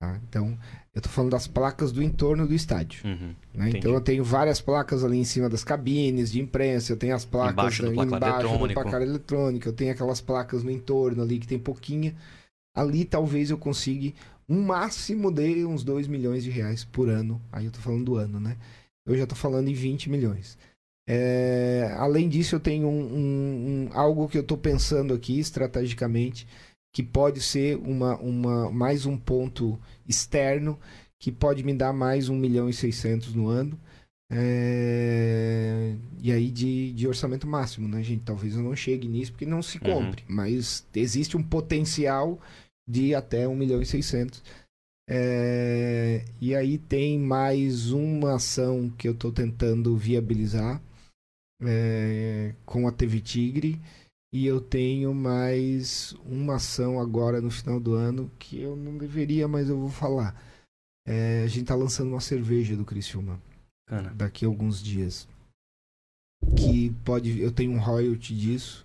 tá? 0.00 0.18
Então, 0.28 0.58
eu 0.94 1.00
tô 1.00 1.08
falando 1.08 1.30
das 1.30 1.46
placas 1.46 1.92
do 1.92 2.02
entorno 2.02 2.46
do 2.46 2.54
estádio. 2.54 3.02
Uhum. 3.06 3.34
né? 3.54 3.70
Então 3.74 3.92
eu 3.92 4.00
tenho 4.00 4.24
várias 4.24 4.60
placas 4.60 5.04
ali 5.04 5.18
em 5.18 5.24
cima 5.24 5.48
das 5.48 5.62
cabines 5.62 6.32
de 6.32 6.40
imprensa, 6.40 6.92
eu 6.92 6.96
tenho 6.96 7.14
as 7.14 7.24
placas 7.24 7.52
Embaixo 7.52 7.82
do 7.84 7.92
placar 7.92 8.16
embaixo 8.16 8.34
eletrônico. 8.46 8.68
do 8.68 8.74
placar 8.74 9.02
eletrônico, 9.02 9.68
eu 9.68 9.72
tenho 9.72 9.92
aquelas 9.92 10.20
placas 10.20 10.62
no 10.64 10.70
entorno 10.70 11.22
ali 11.22 11.38
que 11.38 11.46
tem 11.46 11.58
pouquinha. 11.58 12.14
Ali 12.74 13.04
talvez 13.04 13.50
eu 13.50 13.58
consiga 13.58 14.12
um 14.48 14.62
máximo 14.62 15.30
de 15.30 15.64
uns 15.64 15.84
2 15.84 16.08
milhões 16.08 16.42
de 16.42 16.50
reais 16.50 16.82
por 16.84 17.08
ano. 17.08 17.40
Aí 17.52 17.66
eu 17.66 17.70
tô 17.70 17.78
falando 17.80 18.04
do 18.04 18.16
ano, 18.16 18.40
né? 18.40 18.56
Eu 19.06 19.16
já 19.16 19.26
tô 19.26 19.34
falando 19.36 19.68
em 19.68 19.74
20 19.74 20.10
milhões. 20.10 20.58
É, 21.08 21.92
além 21.98 22.28
disso, 22.28 22.54
eu 22.54 22.60
tenho 22.60 22.86
um, 22.86 23.00
um- 23.00 23.88
um- 23.92 23.98
algo 23.98 24.28
que 24.28 24.38
eu 24.38 24.42
tô 24.44 24.56
pensando 24.56 25.12
aqui 25.14 25.38
estrategicamente, 25.40 26.46
que 26.92 27.02
pode 27.02 27.40
ser 27.40 27.76
uma, 27.78 28.16
uma, 28.18 28.70
mais 28.70 29.06
um 29.06 29.16
ponto 29.16 29.78
externo, 30.08 30.78
que 31.18 31.30
pode 31.30 31.62
me 31.62 31.74
dar 31.74 31.92
mais 31.92 32.28
1 32.28 32.36
milhão 32.36 32.68
e 32.68 32.72
600 32.72 33.34
no 33.34 33.48
ano. 33.48 33.78
É, 34.32 35.94
E 36.20 36.30
aí 36.32 36.50
de, 36.50 36.92
de 36.92 37.08
orçamento 37.08 37.46
máximo, 37.46 37.88
né, 37.88 38.02
gente? 38.02 38.22
Talvez 38.24 38.54
eu 38.54 38.62
não 38.62 38.74
chegue 38.76 39.08
nisso 39.08 39.32
porque 39.32 39.46
não 39.46 39.62
se 39.62 39.78
Uhum. 39.78 39.84
compre. 39.84 40.24
Mas 40.28 40.86
existe 40.94 41.36
um 41.36 41.42
potencial 41.42 42.40
de 42.88 43.14
até 43.14 43.46
1 43.48 43.54
milhão 43.56 43.80
e 43.82 43.86
600. 43.86 44.42
É, 45.08 46.24
E 46.40 46.54
aí 46.54 46.78
tem 46.78 47.18
mais 47.18 47.90
uma 47.92 48.36
ação 48.36 48.90
que 48.96 49.08
eu 49.08 49.12
estou 49.12 49.32
tentando 49.32 49.96
viabilizar 49.96 50.80
é, 51.62 52.54
com 52.64 52.86
a 52.88 52.92
TV 52.92 53.20
Tigre. 53.20 53.80
E 54.32 54.46
eu 54.46 54.60
tenho 54.60 55.12
mais 55.12 56.12
uma 56.24 56.54
ação 56.56 57.00
agora 57.00 57.40
no 57.40 57.50
final 57.50 57.80
do 57.80 57.94
ano 57.94 58.30
que 58.38 58.60
eu 58.60 58.76
não 58.76 58.96
deveria, 58.96 59.48
mas 59.48 59.68
eu 59.68 59.78
vou 59.78 59.90
falar. 59.90 60.40
É, 61.06 61.42
a 61.42 61.46
gente 61.48 61.64
tá 61.66 61.74
lançando 61.74 62.10
uma 62.10 62.20
cerveja 62.20 62.76
do 62.76 62.84
Criciúma 62.84 63.40
Bacana. 63.88 64.14
daqui 64.14 64.44
a 64.44 64.48
alguns 64.48 64.80
dias. 64.80 65.26
Que 66.56 66.90
pode. 67.04 67.40
Eu 67.40 67.50
tenho 67.50 67.72
um 67.72 67.80
royalty 67.80 68.34
disso. 68.36 68.84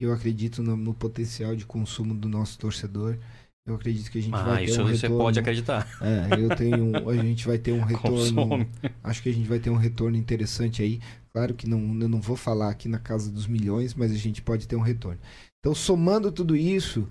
Eu 0.00 0.12
acredito 0.12 0.62
no, 0.62 0.76
no 0.76 0.94
potencial 0.94 1.56
de 1.56 1.66
consumo 1.66 2.14
do 2.14 2.28
nosso 2.28 2.58
torcedor. 2.58 3.18
Eu 3.66 3.74
acredito 3.74 4.10
que 4.10 4.18
a 4.18 4.22
gente 4.22 4.34
Ah, 4.34 4.42
vai 4.44 4.58
ter 4.58 4.70
isso 4.70 4.82
um 4.82 4.84
você 4.86 4.92
retorno. 5.02 5.18
pode 5.18 5.38
acreditar. 5.40 5.88
É, 6.00 6.40
eu 6.40 6.54
tenho. 6.54 7.08
A 7.10 7.16
gente 7.16 7.46
vai 7.46 7.58
ter 7.58 7.72
um 7.72 7.80
retorno. 7.84 8.16
Consome. 8.18 8.68
Acho 9.02 9.22
que 9.22 9.28
a 9.28 9.32
gente 9.32 9.48
vai 9.48 9.58
ter 9.58 9.70
um 9.70 9.76
retorno 9.76 10.16
interessante 10.16 10.82
aí. 10.82 11.00
Claro 11.34 11.52
que 11.52 11.68
não, 11.68 11.80
eu 12.00 12.08
não 12.08 12.20
vou 12.20 12.36
falar 12.36 12.70
aqui 12.70 12.88
na 12.88 12.98
casa 12.98 13.28
dos 13.28 13.48
milhões, 13.48 13.92
mas 13.92 14.12
a 14.12 14.16
gente 14.16 14.40
pode 14.40 14.68
ter 14.68 14.76
um 14.76 14.80
retorno. 14.80 15.20
Então, 15.58 15.74
somando 15.74 16.30
tudo 16.30 16.54
isso, 16.54 17.08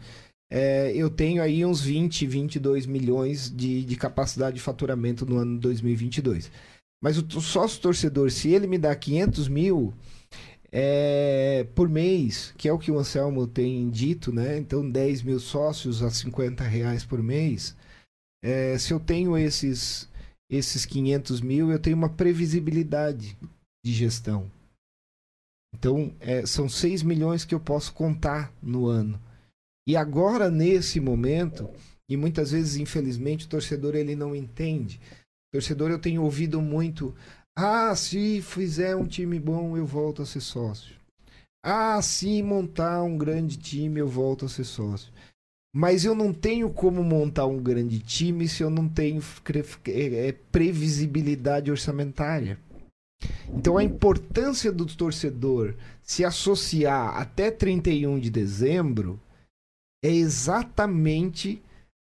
é, 0.49 0.95
eu 0.95 1.09
tenho 1.09 1.43
aí 1.43 1.65
uns 1.65 1.81
20, 1.81 2.25
22 2.25 2.85
milhões 2.85 3.53
de, 3.53 3.83
de 3.83 3.95
capacidade 3.97 4.55
de 4.55 4.61
faturamento 4.61 5.25
no 5.25 5.37
ano 5.37 5.59
2022. 5.59 6.49
Mas 7.03 7.17
o, 7.17 7.41
sócio 7.41 7.81
torcedor, 7.81 8.31
se 8.31 8.47
ele 8.47 8.65
me 8.65 8.77
dá 8.77 8.95
500 8.95 9.49
mil 9.49 9.93
é, 10.71 11.67
por 11.75 11.89
mês, 11.89 12.53
que 12.57 12.69
é 12.69 12.71
o 12.71 12.79
que 12.79 12.91
o 12.91 12.99
Anselmo 12.99 13.45
tem 13.45 13.89
dito, 13.89 14.31
né? 14.31 14.57
Então, 14.57 14.89
10 14.89 15.21
mil 15.23 15.39
sócios 15.39 16.01
a 16.01 16.09
50 16.09 16.63
reais 16.63 17.03
por 17.03 17.21
mês. 17.21 17.75
É, 18.41 18.77
se 18.77 18.93
eu 18.93 19.01
tenho 19.01 19.37
esses, 19.37 20.07
esses 20.49 20.85
500 20.85 21.41
mil, 21.41 21.69
eu 21.69 21.79
tenho 21.79 21.97
uma 21.97 22.09
previsibilidade 22.09 23.37
de 23.84 23.91
gestão. 23.91 24.49
Então, 25.73 26.14
é, 26.19 26.45
são 26.45 26.69
6 26.69 27.03
milhões 27.03 27.43
que 27.43 27.53
eu 27.53 27.60
posso 27.60 27.93
contar 27.93 28.53
no 28.61 28.88
ano. 28.88 29.19
E 29.88 29.97
agora, 29.97 30.49
nesse 30.49 30.99
momento, 30.99 31.69
e 32.10 32.15
muitas 32.15 32.51
vezes, 32.51 32.77
infelizmente, 32.77 33.45
o 33.45 33.49
torcedor 33.49 33.95
ele 33.95 34.15
não 34.15 34.35
entende. 34.35 34.99
Torcedor, 35.51 35.91
eu 35.91 35.99
tenho 35.99 36.23
ouvido 36.23 36.61
muito: 36.61 37.14
ah, 37.55 37.95
se 37.95 38.41
fizer 38.41 38.95
um 38.95 39.05
time 39.05 39.39
bom, 39.39 39.76
eu 39.76 39.85
volto 39.85 40.22
a 40.22 40.26
ser 40.26 40.41
sócio. 40.41 40.95
Ah, 41.65 42.01
se 42.01 42.41
montar 42.43 43.03
um 43.03 43.18
grande 43.18 43.57
time, 43.57 43.99
eu 43.99 44.07
volto 44.07 44.45
a 44.45 44.49
ser 44.49 44.64
sócio. 44.64 45.11
Mas 45.76 46.05
eu 46.05 46.14
não 46.14 46.31
tenho 46.31 46.69
como 46.69 47.03
montar 47.03 47.47
um 47.47 47.61
grande 47.61 47.99
time 47.99 48.47
se 48.47 48.61
eu 48.61 48.69
não 48.69 48.88
tenho 48.88 49.22
é, 49.88 50.27
é, 50.27 50.31
previsibilidade 50.31 51.72
orçamentária. 51.72 52.60
Então 53.53 53.77
a 53.77 53.83
importância 53.83 54.71
do 54.71 54.85
torcedor 54.85 55.75
se 56.01 56.25
associar 56.25 57.17
até 57.17 57.51
31 57.51 58.19
de 58.19 58.29
dezembro 58.29 59.19
é 60.03 60.09
exatamente 60.09 61.61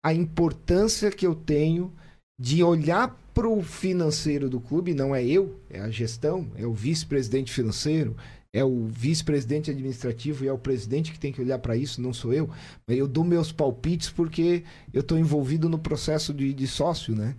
a 0.04 0.14
importância 0.14 1.12
que 1.12 1.28
eu 1.28 1.36
tenho 1.36 1.92
de 2.40 2.64
olhar 2.64 3.16
para 3.34 3.48
o 3.48 3.62
financeiro 3.62 4.50
do 4.50 4.60
clube, 4.60 4.94
não 4.94 5.16
é 5.16 5.24
eu, 5.24 5.60
é 5.70 5.80
a 5.80 5.90
gestão, 5.90 6.48
é 6.56 6.66
o 6.66 6.74
vice-presidente 6.74 7.52
financeiro, 7.52 8.16
é 8.54 8.64
o 8.64 8.88
vice-presidente 8.88 9.72
administrativo 9.72 10.44
e 10.44 10.48
é 10.48 10.54
o 10.54 10.58
presidente 10.58 11.12
que 11.12 11.20
tem 11.20 11.32
que 11.32 11.42
olhar 11.42 11.60
para 11.60 11.78
isso, 11.78 12.02
não 12.02 12.14
sou 12.14 12.34
eu. 12.34 12.50
Mas 12.86 12.98
eu 12.98 13.08
dou 13.08 13.24
meus 13.24 13.52
palpites 13.52 14.10
porque 14.10 14.64
eu 14.94 15.02
estou 15.02 15.18
envolvido 15.18 15.70
no 15.70 15.80
processo 15.80 16.34
de, 16.34 16.54
de 16.54 16.68
sócio, 16.68 17.16
né? 17.16 17.36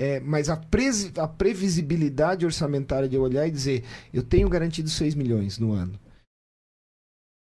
É, 0.00 0.20
mas 0.20 0.48
a, 0.48 0.54
a 0.54 1.26
previsibilidade 1.26 2.46
orçamentária 2.46 3.08
de 3.08 3.16
eu 3.16 3.22
olhar 3.22 3.48
e 3.48 3.50
dizer, 3.50 3.84
eu 4.14 4.22
tenho 4.22 4.48
garantido 4.48 4.88
6 4.88 5.16
milhões 5.16 5.58
no 5.58 5.72
ano. 5.72 5.98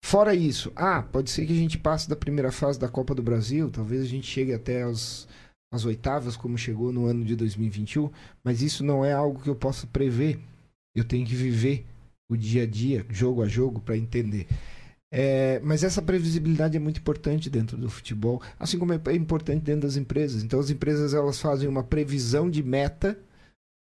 Fora 0.03 0.35
isso, 0.35 0.69
ah, 0.75 1.01
pode 1.01 1.31
ser 1.31 1.45
que 1.45 1.53
a 1.53 1.55
gente 1.55 1.77
passe 1.77 2.09
da 2.09 2.15
primeira 2.15 2.51
fase 2.51 2.77
da 2.77 2.89
Copa 2.89 3.15
do 3.15 3.23
Brasil, 3.23 3.71
talvez 3.71 4.01
a 4.01 4.05
gente 4.05 4.27
chegue 4.27 4.53
até 4.53 4.83
as, 4.83 5.29
as 5.71 5.85
oitavas, 5.85 6.35
como 6.35 6.57
chegou 6.57 6.91
no 6.91 7.05
ano 7.05 7.23
de 7.23 7.37
2021, 7.37 8.11
mas 8.43 8.61
isso 8.61 8.83
não 8.83 9.05
é 9.05 9.13
algo 9.13 9.41
que 9.41 9.49
eu 9.49 9.55
possa 9.55 9.87
prever. 9.87 10.37
Eu 10.93 11.05
tenho 11.05 11.25
que 11.25 11.35
viver 11.35 11.85
o 12.29 12.35
dia 12.35 12.63
a 12.63 12.67
dia, 12.67 13.05
jogo 13.09 13.43
a 13.43 13.47
jogo, 13.47 13.79
para 13.79 13.95
entender. 13.95 14.45
É, 15.13 15.59
mas 15.61 15.83
essa 15.83 16.01
previsibilidade 16.01 16.77
é 16.77 16.79
muito 16.79 17.01
importante 17.01 17.49
dentro 17.49 17.75
do 17.75 17.89
futebol, 17.89 18.41
assim 18.57 18.79
como 18.79 18.93
é 18.93 19.13
importante 19.13 19.61
dentro 19.61 19.81
das 19.81 19.97
empresas. 19.97 20.41
Então 20.41 20.59
as 20.59 20.69
empresas 20.69 21.13
elas 21.13 21.39
fazem 21.39 21.67
uma 21.67 21.83
previsão 21.83 22.49
de 22.49 22.63
meta 22.63 23.19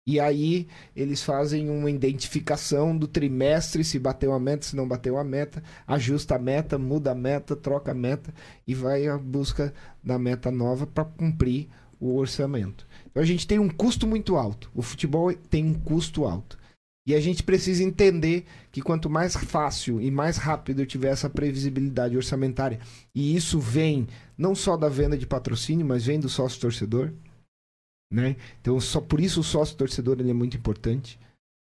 e 0.06 0.18
aí 0.18 0.66
eles 0.96 1.22
fazem 1.22 1.68
uma 1.68 1.90
identificação 1.90 2.96
do 2.96 3.06
trimestre, 3.06 3.84
se 3.84 3.98
bateu 3.98 4.32
a 4.32 4.40
meta, 4.40 4.64
se 4.64 4.74
não 4.74 4.88
bateu 4.88 5.18
a 5.18 5.22
meta, 5.22 5.62
ajusta 5.86 6.36
a 6.36 6.38
meta, 6.38 6.78
muda 6.78 7.12
a 7.12 7.14
meta, 7.14 7.54
troca 7.54 7.92
a 7.92 7.94
meta 7.94 8.32
e 8.66 8.74
vai 8.74 9.06
à 9.06 9.18
busca 9.18 9.72
da 10.02 10.18
meta 10.18 10.50
nova 10.50 10.86
para 10.86 11.04
cumprir 11.04 11.68
o 12.00 12.16
orçamento. 12.16 12.86
Então 13.10 13.22
a 13.22 13.26
gente 13.26 13.46
tem 13.46 13.58
um 13.58 13.68
custo 13.68 14.06
muito 14.06 14.34
alto. 14.36 14.70
O 14.74 14.82
futebol 14.82 15.32
tem 15.32 15.64
um 15.66 15.74
custo 15.74 16.24
alto. 16.24 16.58
E 17.06 17.14
a 17.14 17.20
gente 17.20 17.42
precisa 17.42 17.82
entender 17.82 18.44
que 18.70 18.80
quanto 18.80 19.10
mais 19.10 19.34
fácil 19.34 20.00
e 20.00 20.10
mais 20.10 20.36
rápido 20.36 20.82
eu 20.82 20.86
tiver 20.86 21.08
essa 21.08 21.28
previsibilidade 21.28 22.16
orçamentária, 22.16 22.78
e 23.14 23.34
isso 23.34 23.58
vem 23.58 24.06
não 24.38 24.54
só 24.54 24.76
da 24.76 24.88
venda 24.88 25.18
de 25.18 25.26
patrocínio, 25.26 25.84
mas 25.84 26.06
vem 26.06 26.20
do 26.20 26.28
sócio 26.28 26.60
torcedor, 26.60 27.12
né? 28.12 28.36
Então, 28.60 28.78
só 28.78 29.00
por 29.00 29.20
isso 29.20 29.40
o 29.40 29.44
sócio 29.44 29.76
torcedor 29.76 30.20
ele 30.20 30.30
é 30.30 30.34
muito 30.34 30.56
importante. 30.56 31.18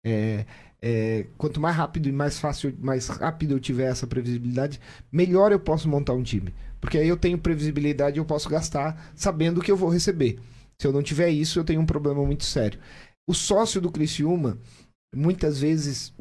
É, 0.05 0.45
é, 0.81 1.27
quanto 1.37 1.61
mais 1.61 1.75
rápido 1.75 2.09
e 2.09 2.11
mais 2.11 2.37
fácil, 2.37 2.75
mais 2.77 3.07
rápido 3.07 3.53
eu 3.53 3.59
tiver 3.59 3.89
essa 3.89 4.05
previsibilidade, 4.05 4.81
melhor 5.09 5.53
eu 5.53 5.59
posso 5.59 5.87
montar 5.87 6.13
um 6.13 6.21
time. 6.21 6.53
Porque 6.81 6.97
aí 6.97 7.07
eu 7.07 7.15
tenho 7.15 7.37
previsibilidade 7.37 8.17
e 8.17 8.19
eu 8.19 8.25
posso 8.25 8.49
gastar 8.49 9.11
sabendo 9.15 9.61
que 9.61 9.71
eu 9.71 9.77
vou 9.77 9.89
receber. 9.89 10.37
Se 10.77 10.85
eu 10.85 10.91
não 10.91 11.01
tiver 11.01 11.29
isso, 11.29 11.57
eu 11.57 11.63
tenho 11.63 11.79
um 11.79 11.85
problema 11.85 12.25
muito 12.25 12.43
sério. 12.43 12.77
O 13.25 13.33
sócio 13.33 13.79
do 13.79 13.89
Criciúma, 13.89 14.57
muitas 15.13 15.59
vezes, 15.59 16.13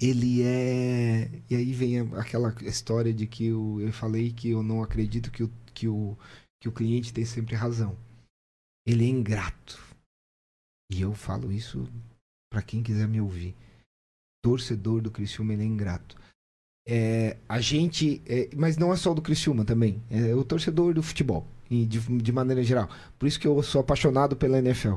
ele 0.00 0.42
é. 0.42 1.30
E 1.48 1.56
aí 1.56 1.72
vem 1.72 2.00
aquela 2.16 2.54
história 2.62 3.12
de 3.12 3.26
que 3.26 3.46
eu, 3.46 3.80
eu 3.80 3.92
falei 3.92 4.32
que 4.32 4.50
eu 4.50 4.62
não 4.62 4.82
acredito 4.82 5.30
que 5.30 5.42
o, 5.42 5.50
que, 5.72 5.88
o, 5.88 6.16
que 6.60 6.68
o 6.68 6.72
cliente 6.72 7.12
tem 7.12 7.24
sempre 7.24 7.54
razão. 7.54 7.96
Ele 8.86 9.04
é 9.04 9.08
ingrato. 9.08 9.80
E 10.92 11.00
eu 11.00 11.14
falo 11.14 11.50
isso 11.50 11.88
para 12.52 12.62
quem 12.62 12.82
quiser 12.82 13.08
me 13.08 13.20
ouvir. 13.20 13.54
Torcedor 14.42 15.00
do 15.00 15.10
Criciúma, 15.10 15.54
ele 15.54 15.62
é 15.62 15.66
ingrato. 15.66 16.16
É, 16.86 17.38
a 17.48 17.60
gente. 17.60 18.20
É, 18.26 18.50
mas 18.54 18.76
não 18.76 18.92
é 18.92 18.96
só 18.96 19.14
do 19.14 19.22
Criciúma 19.22 19.64
também. 19.64 20.02
É 20.10 20.34
o 20.34 20.44
torcedor 20.44 20.92
do 20.92 21.02
futebol, 21.02 21.46
de, 21.70 21.86
de 21.86 22.32
maneira 22.32 22.62
geral. 22.62 22.88
Por 23.18 23.26
isso 23.26 23.40
que 23.40 23.46
eu 23.46 23.62
sou 23.62 23.80
apaixonado 23.80 24.36
pela 24.36 24.58
NFL. 24.58 24.96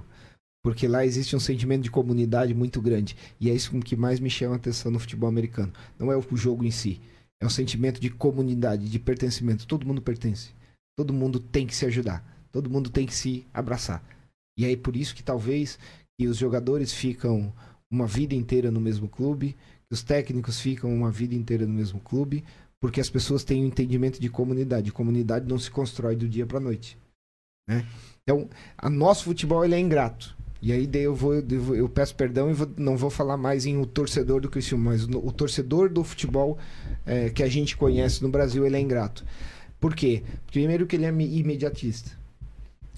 Porque 0.68 0.85
lá 0.85 1.06
existe 1.06 1.34
um 1.34 1.39
sentimento 1.39 1.84
de 1.84 1.89
comunidade 1.89 2.53
muito 2.53 2.81
grande. 2.81 3.15
E 3.39 3.49
é 3.49 3.53
isso 3.53 3.80
que 3.80 3.95
mais 3.95 4.19
me 4.19 4.30
chama 4.30 4.56
a 4.56 4.57
atenção 4.57 4.91
no 4.91 4.99
futebol 4.99 5.30
americano. 5.30 5.72
Não 5.98 6.11
é 6.11 6.18
o 6.18 6.35
jogo 6.35 6.65
em 6.65 6.72
si. 6.72 6.99
É 7.41 7.45
um 7.45 7.49
sentimento 7.49 8.02
de 8.02 8.10
comunidade, 8.10 8.89
de 8.89 8.99
pertencimento. 8.99 9.65
Todo 9.65 9.88
mundo 9.88 10.02
pertence. 10.02 10.49
Todo 10.98 11.14
mundo 11.14 11.39
tem 11.39 11.65
que 11.65 11.73
se 11.73 11.85
ajudar. 11.85 12.22
Todo 12.52 12.69
mundo 12.69 12.89
tem 12.89 13.06
que 13.06 13.15
se 13.15 13.48
abraçar. 13.53 14.03
E 14.60 14.65
aí 14.65 14.76
por 14.76 14.98
isso 14.98 15.15
que 15.15 15.23
talvez 15.23 15.80
que 16.19 16.27
os 16.27 16.35
jogadores 16.35 16.91
ficam 16.91 17.53
uma 17.89 18.06
vida 18.06 18.35
inteira 18.35 18.69
no 18.69 18.81
mesmo 18.81 19.07
clube, 19.07 19.56
que 19.88 19.94
os 19.94 20.03
técnicos 20.03 20.60
ficam 20.60 20.94
uma 20.94 21.10
vida 21.10 21.34
inteira 21.34 21.65
no 21.65 21.73
mesmo 21.73 22.02
clube, 22.02 22.44
porque 22.81 22.99
as 22.99 23.10
pessoas 23.10 23.45
têm 23.45 23.64
um 23.64 23.68
entendimento 23.68 24.19
de 24.19 24.30
comunidade. 24.30 24.91
Comunidade 24.91 25.48
não 25.48 25.57
se 25.57 25.72
constrói 25.72 26.18
do 26.18 26.27
dia 26.27 26.45
para 26.45 26.60
noite. 26.60 26.98
Né? 27.69 27.88
Então, 28.23 28.49
a 28.77 28.89
nosso 28.89 29.23
futebol 29.23 29.64
ele 29.64 29.73
é 29.73 29.80
ingrato. 29.80 30.36
E 30.61 30.71
aí 30.71 30.88
daí 30.88 31.03
eu 31.03 31.15
vou, 31.15 31.35
eu, 31.35 31.88
peço 31.88 32.15
perdão 32.15 32.49
e 32.49 32.53
vou, 32.53 32.69
não 32.77 32.97
vou 32.97 33.09
falar 33.09 33.38
mais 33.38 33.65
em 33.65 33.77
o 33.77 33.85
torcedor 33.85 34.41
do 34.41 34.49
Criciúma, 34.49 34.91
mas 34.91 35.03
o 35.03 35.31
torcedor 35.31 35.89
do 35.89 36.03
futebol 36.03 36.57
é, 37.05 37.29
que 37.29 37.43
a 37.43 37.47
gente 37.47 37.77
conhece 37.77 38.23
no 38.23 38.29
Brasil, 38.29 38.65
ele 38.65 38.75
é 38.75 38.79
ingrato. 38.79 39.23
Por 39.79 39.95
quê? 39.95 40.23
Primeiro 40.47 40.88
que 40.88 40.95
ele 40.95 41.05
é 41.05 41.09
imediatista. 41.09 42.11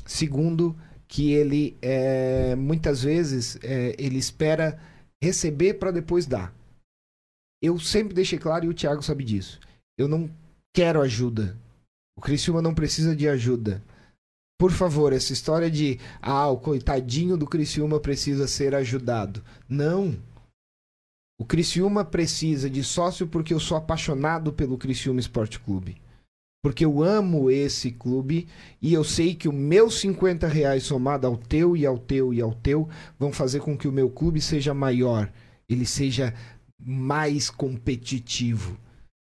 Segundo, 0.05 0.75
que 1.07 1.33
ele 1.33 1.75
é, 1.81 2.55
muitas 2.55 3.03
vezes 3.03 3.57
é, 3.61 3.95
ele 3.97 4.17
espera 4.17 4.79
receber 5.21 5.73
para 5.73 5.91
depois 5.91 6.25
dar. 6.25 6.53
Eu 7.61 7.77
sempre 7.77 8.13
deixei 8.13 8.39
claro 8.39 8.65
e 8.65 8.69
o 8.69 8.73
Thiago 8.73 9.01
sabe 9.01 9.25
disso. 9.25 9.59
Eu 9.97 10.07
não 10.07 10.29
quero 10.73 11.01
ajuda. 11.01 11.57
O 12.17 12.21
Criciúma 12.21 12.61
não 12.61 12.73
precisa 12.73 13.15
de 13.15 13.27
ajuda. 13.27 13.83
Por 14.59 14.71
favor, 14.71 15.13
essa 15.13 15.31
história 15.31 15.71
de 15.71 15.97
ah, 16.21 16.49
o 16.49 16.57
coitadinho 16.57 17.37
do 17.37 17.47
Criciúma 17.47 17.97
precisa 17.97 18.45
ser 18.45 18.75
ajudado. 18.75 19.41
Não. 19.69 20.17
O 21.39 21.45
Criciúma 21.45 22.03
precisa 22.03 22.69
de 22.69 22.83
sócio 22.83 23.25
porque 23.25 23.53
eu 23.53 23.59
sou 23.59 23.77
apaixonado 23.77 24.51
pelo 24.51 24.77
Criciúma 24.77 25.21
Esporte 25.21 25.57
Clube. 25.61 26.01
Porque 26.61 26.83
eu 26.83 27.01
amo 27.01 27.49
esse 27.49 27.89
clube 27.89 28.49
e 28.81 28.93
eu 28.93 29.05
sei 29.05 29.33
que 29.33 29.47
o 29.47 29.53
meu 29.53 29.89
50 29.89 30.45
reais 30.45 30.83
somado 30.83 31.25
ao 31.25 31.37
teu 31.37 31.77
e 31.77 31.85
ao 31.85 31.97
teu 31.97 32.33
e 32.33 32.41
ao 32.41 32.53
teu 32.53 32.89
vão 33.17 33.31
fazer 33.31 33.61
com 33.61 33.77
que 33.77 33.87
o 33.87 33.93
meu 33.93 34.09
clube 34.09 34.41
seja 34.41 34.73
maior, 34.73 35.31
ele 35.69 35.85
seja 35.85 36.33
mais 36.77 37.49
competitivo. 37.49 38.77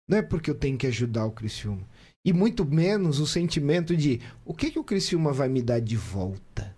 Não 0.05 0.17
é 0.17 0.21
porque 0.21 0.49
eu 0.49 0.55
tenho 0.55 0.77
que 0.77 0.87
ajudar 0.87 1.25
o 1.25 1.31
Criciúma. 1.31 1.87
E 2.25 2.31
muito 2.31 2.63
menos 2.63 3.19
o 3.19 3.27
sentimento 3.27 3.95
de 3.97 4.19
o 4.45 4.53
que, 4.53 4.71
que 4.71 4.79
o 4.79 4.83
Criciúma 4.83 5.33
vai 5.33 5.49
me 5.49 5.61
dar 5.61 5.79
de 5.79 5.97
volta. 5.97 6.73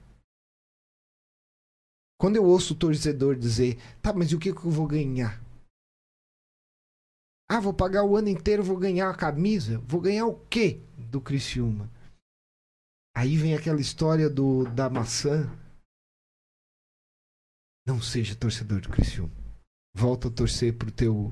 Quando 2.18 2.38
eu 2.38 2.46
ouço 2.46 2.74
o 2.74 2.78
torcedor 2.78 3.36
dizer, 3.36 3.78
tá, 4.02 4.12
mas 4.12 4.32
e 4.32 4.36
o 4.36 4.40
que, 4.40 4.54
que 4.54 4.66
eu 4.66 4.72
vou 4.72 4.88
ganhar? 4.88 5.44
Ah, 7.48 7.60
vou 7.60 7.74
pagar 7.74 8.04
o 8.04 8.16
ano 8.18 8.30
inteiro, 8.30 8.64
vou 8.64 8.78
ganhar 8.78 9.10
a 9.10 9.16
camisa. 9.16 9.78
Vou 9.80 10.02
ganhar 10.02 10.26
o 10.26 10.40
quê 10.48 10.82
do 10.98 11.22
Criciúma? 11.22 11.92
Aí 13.16 13.38
vem 13.38 13.54
aquela 13.54 13.80
história 13.80 14.30
do 14.30 14.66
da 14.74 14.90
maçã. 14.90 15.48
Não 17.86 18.02
seja 18.02 18.36
torcedor 18.36 18.82
do 18.82 18.90
Criciúma. 18.90 19.32
Volta 19.96 20.28
a 20.28 20.32
torcer 20.32 20.76
pro 20.76 20.92
teu 20.92 21.32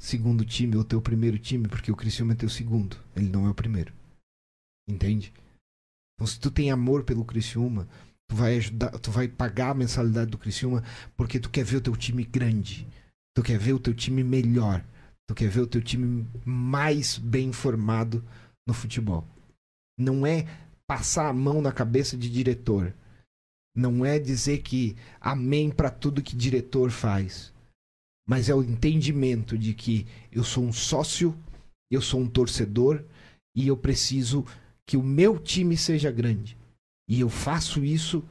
segundo 0.00 0.46
time 0.46 0.76
ou 0.76 0.82
teu 0.82 1.00
primeiro 1.00 1.38
time, 1.38 1.68
porque 1.68 1.92
o 1.92 1.96
Criciúma 1.96 2.32
é 2.32 2.36
teu 2.36 2.48
segundo, 2.48 2.96
ele 3.14 3.28
não 3.28 3.46
é 3.46 3.50
o 3.50 3.54
primeiro. 3.54 3.92
Entende? 4.88 5.30
Então 6.14 6.26
se 6.26 6.40
tu 6.40 6.50
tem 6.50 6.70
amor 6.70 7.04
pelo 7.04 7.24
Criciúma, 7.24 7.86
tu 8.26 8.34
vai 8.34 8.56
ajudar, 8.56 8.98
tu 8.98 9.10
vai 9.10 9.28
pagar 9.28 9.70
a 9.70 9.74
mensalidade 9.74 10.30
do 10.30 10.38
Criciúma 10.38 10.82
porque 11.16 11.38
tu 11.38 11.50
quer 11.50 11.64
ver 11.64 11.76
o 11.76 11.80
teu 11.82 11.94
time 11.94 12.24
grande. 12.24 12.88
Tu 13.36 13.42
quer 13.42 13.58
ver 13.58 13.74
o 13.74 13.78
teu 13.78 13.94
time 13.94 14.24
melhor. 14.24 14.82
Tu 15.28 15.34
quer 15.34 15.48
ver 15.48 15.60
o 15.60 15.66
teu 15.66 15.82
time 15.82 16.26
mais 16.44 17.18
bem 17.18 17.52
formado 17.52 18.24
no 18.66 18.72
futebol. 18.72 19.24
Não 19.98 20.26
é 20.26 20.46
passar 20.86 21.28
a 21.28 21.32
mão 21.32 21.60
na 21.60 21.72
cabeça 21.72 22.16
de 22.16 22.30
diretor. 22.30 22.94
Não 23.76 24.04
é 24.04 24.18
dizer 24.18 24.62
que 24.62 24.96
amém 25.20 25.70
para 25.70 25.90
tudo 25.90 26.22
que 26.22 26.34
diretor 26.34 26.90
faz 26.90 27.52
mas 28.30 28.48
é 28.48 28.54
o 28.54 28.62
entendimento 28.62 29.58
de 29.58 29.74
que 29.74 30.06
eu 30.30 30.44
sou 30.44 30.62
um 30.62 30.72
sócio, 30.72 31.36
eu 31.90 32.00
sou 32.00 32.20
um 32.20 32.28
torcedor 32.28 33.02
e 33.56 33.66
eu 33.66 33.76
preciso 33.76 34.46
que 34.86 34.96
o 34.96 35.02
meu 35.02 35.36
time 35.36 35.76
seja 35.76 36.12
grande. 36.12 36.56
E 37.08 37.18
eu 37.18 37.28
faço 37.28 37.84
isso 37.84 38.22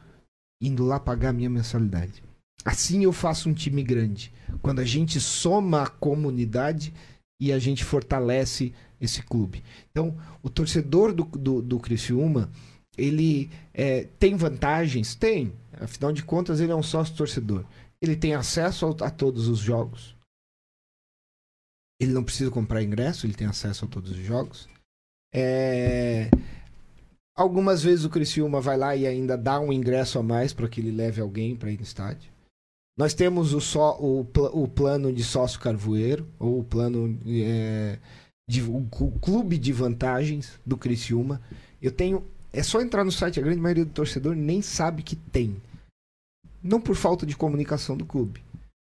indo 0.64 0.86
lá 0.86 1.02
pagar 1.02 1.34
minha 1.34 1.50
mensalidade. 1.50 2.24
Assim 2.64 3.04
eu 3.04 3.12
faço 3.12 3.50
um 3.50 3.54
time 3.54 3.84
grande. 3.84 4.32
Quando 4.62 4.80
a 4.80 4.86
gente 4.86 5.20
soma 5.20 5.84
a 5.84 5.90
comunidade 5.90 6.94
e 7.38 7.52
a 7.52 7.60
gente 7.60 7.84
fortalece 7.84 8.74
esse 9.02 9.22
clube. 9.22 9.62
Então, 9.92 10.18
o 10.42 10.50
torcedor 10.50 11.14
do, 11.14 11.26
do, 11.26 11.62
do 11.62 11.78
Criciúma, 11.78 12.50
ele 12.98 13.50
é, 13.74 14.08
tem 14.18 14.38
vantagens? 14.38 15.14
Tem. 15.14 15.52
Afinal 15.74 16.14
de 16.14 16.24
contas, 16.24 16.62
ele 16.62 16.72
é 16.72 16.76
um 16.76 16.84
sócio 16.84 17.18
torcedor. 17.18 17.66
Ele 18.02 18.16
tem 18.16 18.34
acesso 18.34 18.86
a 19.02 19.10
todos 19.10 19.48
os 19.48 19.60
jogos. 19.60 20.16
Ele 22.00 22.14
não 22.14 22.24
precisa 22.24 22.50
comprar 22.50 22.82
ingresso, 22.82 23.26
ele 23.26 23.34
tem 23.34 23.48
acesso 23.48 23.86
a 23.86 23.88
todos 23.88 24.12
os 24.12 24.18
jogos. 24.18 24.70
É... 25.34 26.30
Algumas 27.36 27.84
vezes 27.84 28.06
o 28.06 28.10
Criciúma 28.10 28.62
vai 28.62 28.78
lá 28.78 28.96
e 28.96 29.06
ainda 29.06 29.38
dá 29.38 29.60
um 29.60 29.72
ingresso 29.72 30.18
a 30.20 30.24
mais 30.24 30.54
para 30.54 30.68
que 30.68 30.80
ele 30.82 30.92
leve 30.92 31.22
alguém 31.22 31.56
para 31.56 31.72
ir 31.72 31.78
no 31.78 31.84
estádio. 31.84 32.32
Nós 32.98 33.14
temos 33.14 33.54
o, 33.54 33.62
só, 33.62 33.98
o, 33.98 34.28
o 34.52 34.68
plano 34.68 35.14
de 35.14 35.24
sócio 35.24 35.60
carvoeiro, 35.60 36.28
ou 36.38 36.60
o 36.60 36.64
plano 36.66 37.18
é, 37.26 37.98
de 38.46 38.62
o, 38.62 38.78
o 38.78 39.20
clube 39.22 39.58
de 39.58 39.72
vantagens 39.72 40.60
do 40.66 40.76
Criciúma. 40.76 41.42
Eu 41.82 41.92
tenho. 41.92 42.26
É 42.52 42.62
só 42.62 42.82
entrar 42.82 43.06
no 43.06 43.12
site, 43.12 43.40
a 43.40 43.44
grande 43.44 43.62
maioria 43.62 43.86
do 43.86 43.92
torcedor 43.92 44.36
nem 44.36 44.62
sabe 44.62 45.02
que 45.02 45.16
tem. 45.16 45.56
Não 46.62 46.82
por 46.82 46.96
falta 46.96 47.26
de 47.26 47.36
comunicação 47.36 47.96
do 47.96 48.06
clube, 48.06 48.44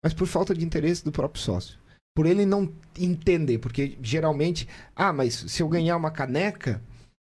mas 0.04 0.14
por 0.14 0.28
falta 0.28 0.54
de 0.54 0.66
interesse 0.66 1.04
do 1.04 1.12
próprio 1.12 1.42
sócio. 1.42 1.78
Por 2.16 2.26
ele 2.26 2.46
não 2.46 2.72
entender, 2.98 3.60
porque 3.60 3.98
geralmente, 4.02 4.68
ah, 4.96 5.14
mas 5.14 5.36
se 5.36 5.62
eu 5.62 5.70
ganhar 5.70 5.96
uma 5.96 6.12
caneca, 6.12 6.82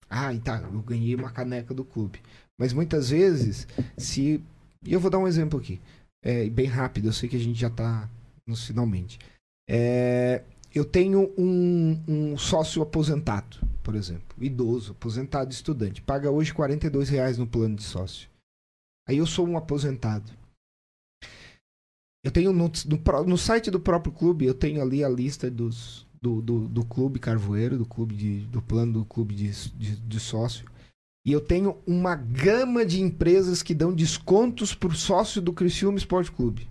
ah, 0.10 0.32
tá, 0.44 0.62
eu 0.62 0.82
ganhei 0.82 1.16
uma 1.16 1.32
caneca 1.32 1.74
do 1.74 1.86
clube. 1.86 2.20
Mas 2.60 2.74
muitas 2.74 3.10
vezes, 3.10 3.68
se. 3.98 4.44
E 4.86 4.94
eu 4.94 5.00
vou 5.00 5.10
dar 5.10 5.20
um 5.20 5.28
exemplo 5.28 5.60
aqui, 5.60 5.80
é, 6.24 6.50
bem 6.50 6.66
rápido, 6.66 7.08
eu 7.08 7.14
sei 7.14 7.30
que 7.30 7.36
a 7.36 7.40
gente 7.40 7.60
já 7.60 7.68
está 7.68 8.10
nos 8.48 8.66
finalmente. 8.66 9.20
É, 9.70 10.44
eu 10.74 10.84
tenho 10.84 11.32
um, 11.38 12.00
um, 12.08 12.38
sócio 12.38 12.82
aposentado, 12.82 13.58
por 13.82 13.96
exemplo, 13.96 14.36
idoso, 14.40 14.92
aposentado, 14.92 15.52
estudante, 15.52 16.02
paga 16.02 16.30
hoje 16.30 16.54
42 16.54 17.10
reais 17.10 17.38
no 17.38 17.48
plano 17.48 17.76
de 17.76 17.84
sócio. 17.84 18.28
Aí 19.08 19.18
eu 19.18 19.26
sou 19.26 19.48
um 19.48 19.58
aposentado. 19.58 20.32
Eu 22.24 22.32
tenho 22.32 22.54
no, 22.54 22.72
no, 22.86 23.24
no, 23.26 23.38
site 23.38 23.70
do 23.70 23.80
próprio 23.80 24.14
clube, 24.14 24.46
eu 24.46 24.54
tenho 24.54 24.82
ali 24.82 25.04
a 25.04 25.10
lista 25.10 25.52
dos, 25.52 26.08
do, 26.22 26.42
do, 26.42 26.68
do 26.70 26.86
clube 26.86 27.20
Carvoeiro, 27.20 27.78
do 27.78 27.86
clube 27.86 28.16
de, 28.16 28.40
do 28.46 28.62
plano 28.62 28.94
do 28.94 29.06
clube 29.06 29.36
de, 29.36 29.52
de, 29.72 29.98
de 29.98 30.20
sócio. 30.20 30.66
E 31.26 31.32
eu 31.32 31.42
tenho 31.42 31.78
uma 31.86 32.16
gama 32.16 32.86
de 32.86 33.02
empresas 33.02 33.62
que 33.62 33.74
dão 33.74 33.94
descontos 33.94 34.74
para 34.74 34.90
o 34.90 34.96
sócio 34.96 35.42
do 35.42 35.54
Criciúma 35.54 35.98
Esporte 35.98 36.32
Clube. 36.32 36.68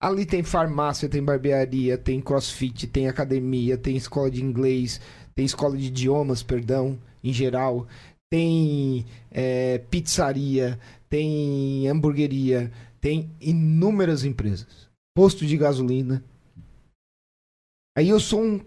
Ali 0.00 0.26
tem 0.26 0.42
farmácia, 0.42 1.08
tem 1.08 1.22
barbearia, 1.22 1.96
tem 1.96 2.20
crossfit, 2.20 2.88
tem 2.88 3.08
academia, 3.08 3.78
tem 3.78 3.96
escola 3.96 4.28
de 4.28 4.42
inglês, 4.42 5.00
tem 5.32 5.44
escola 5.44 5.76
de 5.76 5.86
idiomas, 5.86 6.42
perdão, 6.42 6.98
em 7.22 7.32
geral. 7.32 7.86
Tem 8.32 9.04
é, 9.30 9.76
pizzaria, 9.76 10.80
tem 11.06 11.86
hamburgueria, 11.86 12.72
tem 12.98 13.30
inúmeras 13.38 14.24
empresas. 14.24 14.88
Posto 15.14 15.44
de 15.44 15.54
gasolina. 15.54 16.24
Aí 17.94 18.08
eu 18.08 18.18
sou 18.18 18.42
um 18.42 18.64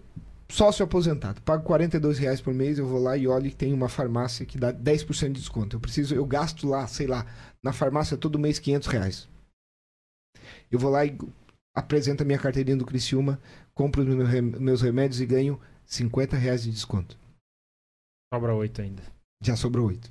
sócio 0.48 0.84
aposentado, 0.84 1.42
pago 1.42 1.64
42 1.64 2.16
reais 2.16 2.40
por 2.40 2.54
mês, 2.54 2.78
eu 2.78 2.86
vou 2.86 3.00
lá 3.00 3.16
e 3.16 3.26
olho 3.26 3.50
que 3.50 3.56
tem 3.56 3.72
uma 3.72 3.88
farmácia 3.88 4.46
que 4.46 4.56
dá 4.56 4.72
10% 4.72 5.32
de 5.32 5.40
desconto. 5.40 5.74
Eu 5.74 5.80
preciso, 5.80 6.14
eu 6.14 6.24
gasto 6.24 6.68
lá, 6.68 6.86
sei 6.86 7.08
lá, 7.08 7.26
na 7.60 7.72
farmácia 7.72 8.16
todo 8.16 8.38
mês 8.38 8.60
500 8.60 8.86
reais. 8.86 9.28
Eu 10.70 10.78
vou 10.78 10.92
lá 10.92 11.04
e 11.04 11.18
apresento 11.74 12.22
a 12.22 12.26
minha 12.26 12.38
carteirinha 12.38 12.76
do 12.76 12.86
Criciúma, 12.86 13.40
compro 13.74 14.04
meus 14.04 14.80
remédios 14.80 15.20
e 15.20 15.26
ganho 15.26 15.60
50 15.86 16.36
reais 16.36 16.62
de 16.62 16.70
desconto. 16.70 17.18
Sobra 18.32 18.54
oito 18.54 18.80
ainda. 18.80 19.15
Já 19.46 19.54
sobrou 19.54 19.86
8. 19.86 20.10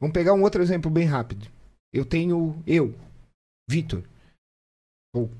Vamos 0.00 0.14
pegar 0.14 0.32
um 0.32 0.42
outro 0.42 0.62
exemplo 0.62 0.90
bem 0.90 1.04
rápido. 1.04 1.46
Eu 1.92 2.06
tenho 2.06 2.62
eu, 2.66 2.94
Vitor. 3.68 4.02
Ou 5.14 5.30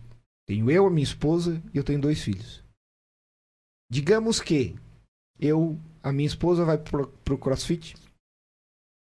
tenho 0.47 0.71
eu, 0.71 0.87
a 0.87 0.91
minha 0.91 1.05
esposa 1.05 1.63
e 1.73 1.79
eu 1.79 1.83
tenho 1.83 2.03
dois 2.03 2.21
filhos. 2.23 2.63
Digamos 3.91 4.41
que 4.41 4.77
eu, 5.39 5.79
a 6.03 6.13
minha 6.13 6.27
esposa 6.27 6.67
vai 6.67 6.77
pro, 6.77 7.09
pro 7.25 7.39
CrossFit. 7.39 7.95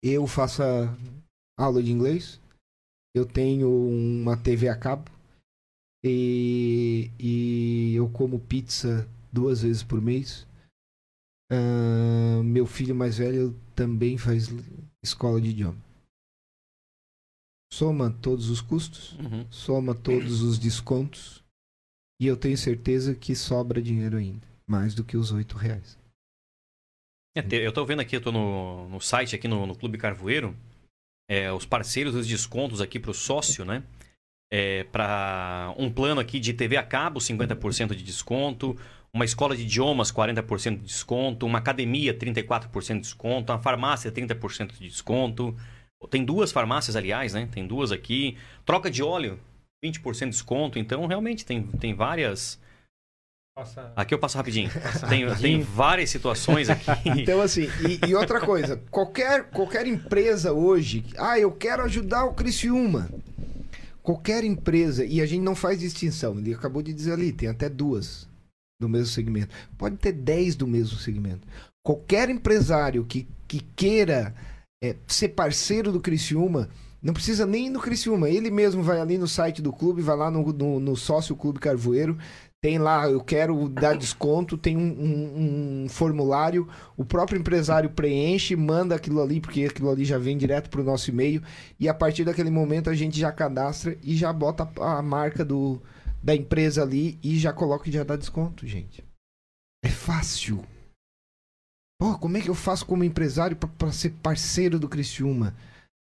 Eu 0.02 0.26
faço 0.26 0.62
aula 1.56 1.80
de 1.80 1.92
inglês. 1.92 2.40
Eu 3.14 3.24
tenho 3.24 3.70
uma 3.70 4.36
TV 4.36 4.68
a 4.68 4.76
cabo. 4.76 5.08
E, 6.04 7.12
e 7.16 7.94
eu 7.94 8.10
como 8.10 8.40
pizza 8.40 9.08
duas 9.32 9.62
vezes 9.62 9.84
por 9.84 10.02
mês. 10.02 10.45
Ah, 11.50 12.42
meu 12.42 12.66
filho 12.66 12.94
mais 12.94 13.18
velho 13.18 13.58
também 13.74 14.18
faz 14.18 14.48
escola 15.02 15.40
de 15.40 15.50
idioma. 15.50 15.78
Soma 17.72 18.10
todos 18.10 18.48
os 18.48 18.60
custos, 18.60 19.12
Uhum. 19.14 19.46
soma 19.50 19.94
todos 19.94 20.40
os 20.42 20.58
descontos 20.58 21.44
e 22.20 22.26
eu 22.26 22.36
tenho 22.36 22.56
certeza 22.56 23.14
que 23.14 23.34
sobra 23.34 23.82
dinheiro 23.82 24.16
ainda, 24.16 24.46
mais 24.66 24.94
do 24.94 25.04
que 25.04 25.16
os 25.16 25.32
oito 25.32 25.56
reais. 25.56 25.98
É, 27.36 27.40
eu 27.54 27.72
tô 27.72 27.84
vendo 27.84 28.00
aqui, 28.00 28.16
eu 28.16 28.20
tô 28.22 28.32
no, 28.32 28.88
no 28.88 29.00
site 29.00 29.34
aqui 29.36 29.46
no, 29.46 29.66
no 29.66 29.76
Clube 29.76 29.98
Carvoeiro, 29.98 30.56
é, 31.28 31.52
os 31.52 31.66
parceiros 31.66 32.14
dos 32.14 32.26
descontos 32.26 32.80
aqui 32.80 32.98
pro 32.98 33.12
sócio, 33.12 33.64
né? 33.64 33.84
É, 34.50 34.84
para 34.84 35.74
um 35.76 35.92
plano 35.92 36.20
aqui 36.20 36.38
de 36.38 36.54
TV 36.54 36.76
a 36.76 36.82
cabo, 36.86 37.18
50% 37.18 37.94
de 37.94 38.02
desconto, 38.02 38.78
uma 39.16 39.24
escola 39.24 39.56
de 39.56 39.62
idiomas, 39.62 40.12
40% 40.12 40.76
de 40.76 40.84
desconto, 40.84 41.46
uma 41.46 41.58
academia, 41.58 42.12
34% 42.12 42.94
de 42.96 43.00
desconto, 43.00 43.50
uma 43.50 43.58
farmácia, 43.58 44.12
30% 44.12 44.78
de 44.78 44.88
desconto. 44.88 45.56
Tem 46.10 46.22
duas 46.22 46.52
farmácias, 46.52 46.94
aliás, 46.94 47.32
né? 47.32 47.48
Tem 47.50 47.66
duas 47.66 47.90
aqui. 47.90 48.36
Troca 48.66 48.90
de 48.90 49.02
óleo, 49.02 49.40
20% 49.82 50.24
de 50.24 50.30
desconto. 50.30 50.78
Então, 50.78 51.06
realmente, 51.06 51.46
tem, 51.46 51.62
tem 51.62 51.94
várias... 51.94 52.60
Passa... 53.56 53.90
Aqui 53.96 54.12
eu 54.12 54.18
passo 54.18 54.36
rapidinho. 54.36 54.70
Tem, 55.08 55.34
tem 55.36 55.62
várias 55.62 56.10
situações 56.10 56.68
aqui. 56.68 56.90
Então, 57.18 57.40
assim, 57.40 57.68
e, 57.88 58.10
e 58.10 58.14
outra 58.14 58.38
coisa, 58.38 58.76
qualquer, 58.90 59.44
qualquer 59.44 59.86
empresa 59.86 60.52
hoje, 60.52 61.02
ah, 61.16 61.38
eu 61.38 61.50
quero 61.50 61.82
ajudar 61.84 62.26
o 62.26 62.34
Criciúma. 62.34 63.08
Qualquer 64.02 64.44
empresa, 64.44 65.06
e 65.06 65.22
a 65.22 65.26
gente 65.26 65.42
não 65.42 65.56
faz 65.56 65.80
distinção, 65.80 66.38
ele 66.38 66.52
acabou 66.52 66.82
de 66.82 66.92
dizer 66.92 67.14
ali, 67.14 67.32
tem 67.32 67.48
até 67.48 67.68
duas 67.68 68.25
do 68.78 68.88
mesmo 68.88 69.06
segmento. 69.06 69.54
Pode 69.78 69.96
ter 69.96 70.12
dez 70.12 70.54
do 70.54 70.66
mesmo 70.66 70.98
segmento. 70.98 71.46
Qualquer 71.82 72.28
empresário 72.28 73.04
que, 73.04 73.26
que 73.48 73.60
queira 73.74 74.34
é, 74.82 74.96
ser 75.06 75.28
parceiro 75.28 75.90
do 75.92 76.00
Criciúma, 76.00 76.68
não 77.02 77.14
precisa 77.14 77.46
nem 77.46 77.66
ir 77.66 77.70
no 77.70 77.80
Criciúma, 77.80 78.28
ele 78.28 78.50
mesmo 78.50 78.82
vai 78.82 79.00
ali 79.00 79.16
no 79.16 79.28
site 79.28 79.62
do 79.62 79.72
clube, 79.72 80.02
vai 80.02 80.16
lá 80.16 80.30
no, 80.30 80.52
no, 80.52 80.80
no 80.80 80.96
sócio 80.96 81.36
Clube 81.36 81.60
Carvoeiro, 81.60 82.18
tem 82.60 82.78
lá, 82.78 83.08
eu 83.08 83.20
quero 83.20 83.68
dar 83.68 83.96
desconto, 83.96 84.58
tem 84.58 84.76
um, 84.76 84.80
um- 84.80 85.84
um 85.84 85.88
formulário, 85.88 86.66
o 86.96 87.04
próprio 87.04 87.38
empresário 87.38 87.90
preenche, 87.90 88.56
manda 88.56 88.94
aquilo 88.96 89.22
ali, 89.22 89.40
porque 89.40 89.64
aquilo 89.66 89.88
ali 89.90 90.04
já 90.04 90.18
vem 90.18 90.36
direto 90.36 90.68
para 90.68 90.80
o 90.80 90.84
nosso 90.84 91.10
e-mail, 91.10 91.40
e 91.78 91.88
a 91.88 91.94
partir 91.94 92.24
daquele 92.24 92.50
momento 92.50 92.90
a 92.90 92.94
gente 92.94 93.20
já 93.20 93.30
cadastra 93.30 93.96
e 94.02 94.16
já 94.16 94.32
bota 94.32 94.68
a 94.80 95.00
marca 95.00 95.44
do, 95.44 95.80
da 96.26 96.34
empresa 96.34 96.82
ali 96.82 97.20
e 97.22 97.38
já 97.38 97.52
coloca 97.52 97.88
e 97.88 97.92
já 97.92 98.02
dá 98.02 98.16
desconto, 98.16 98.66
gente. 98.66 99.04
É 99.80 99.88
fácil. 99.88 100.60
Pô, 102.00 102.18
como 102.18 102.36
é 102.36 102.40
que 102.40 102.50
eu 102.50 102.54
faço 102.54 102.84
como 102.84 103.04
empresário 103.04 103.56
para 103.56 103.92
ser 103.92 104.10
parceiro 104.10 104.76
do 104.76 104.88
Criciúma? 104.88 105.54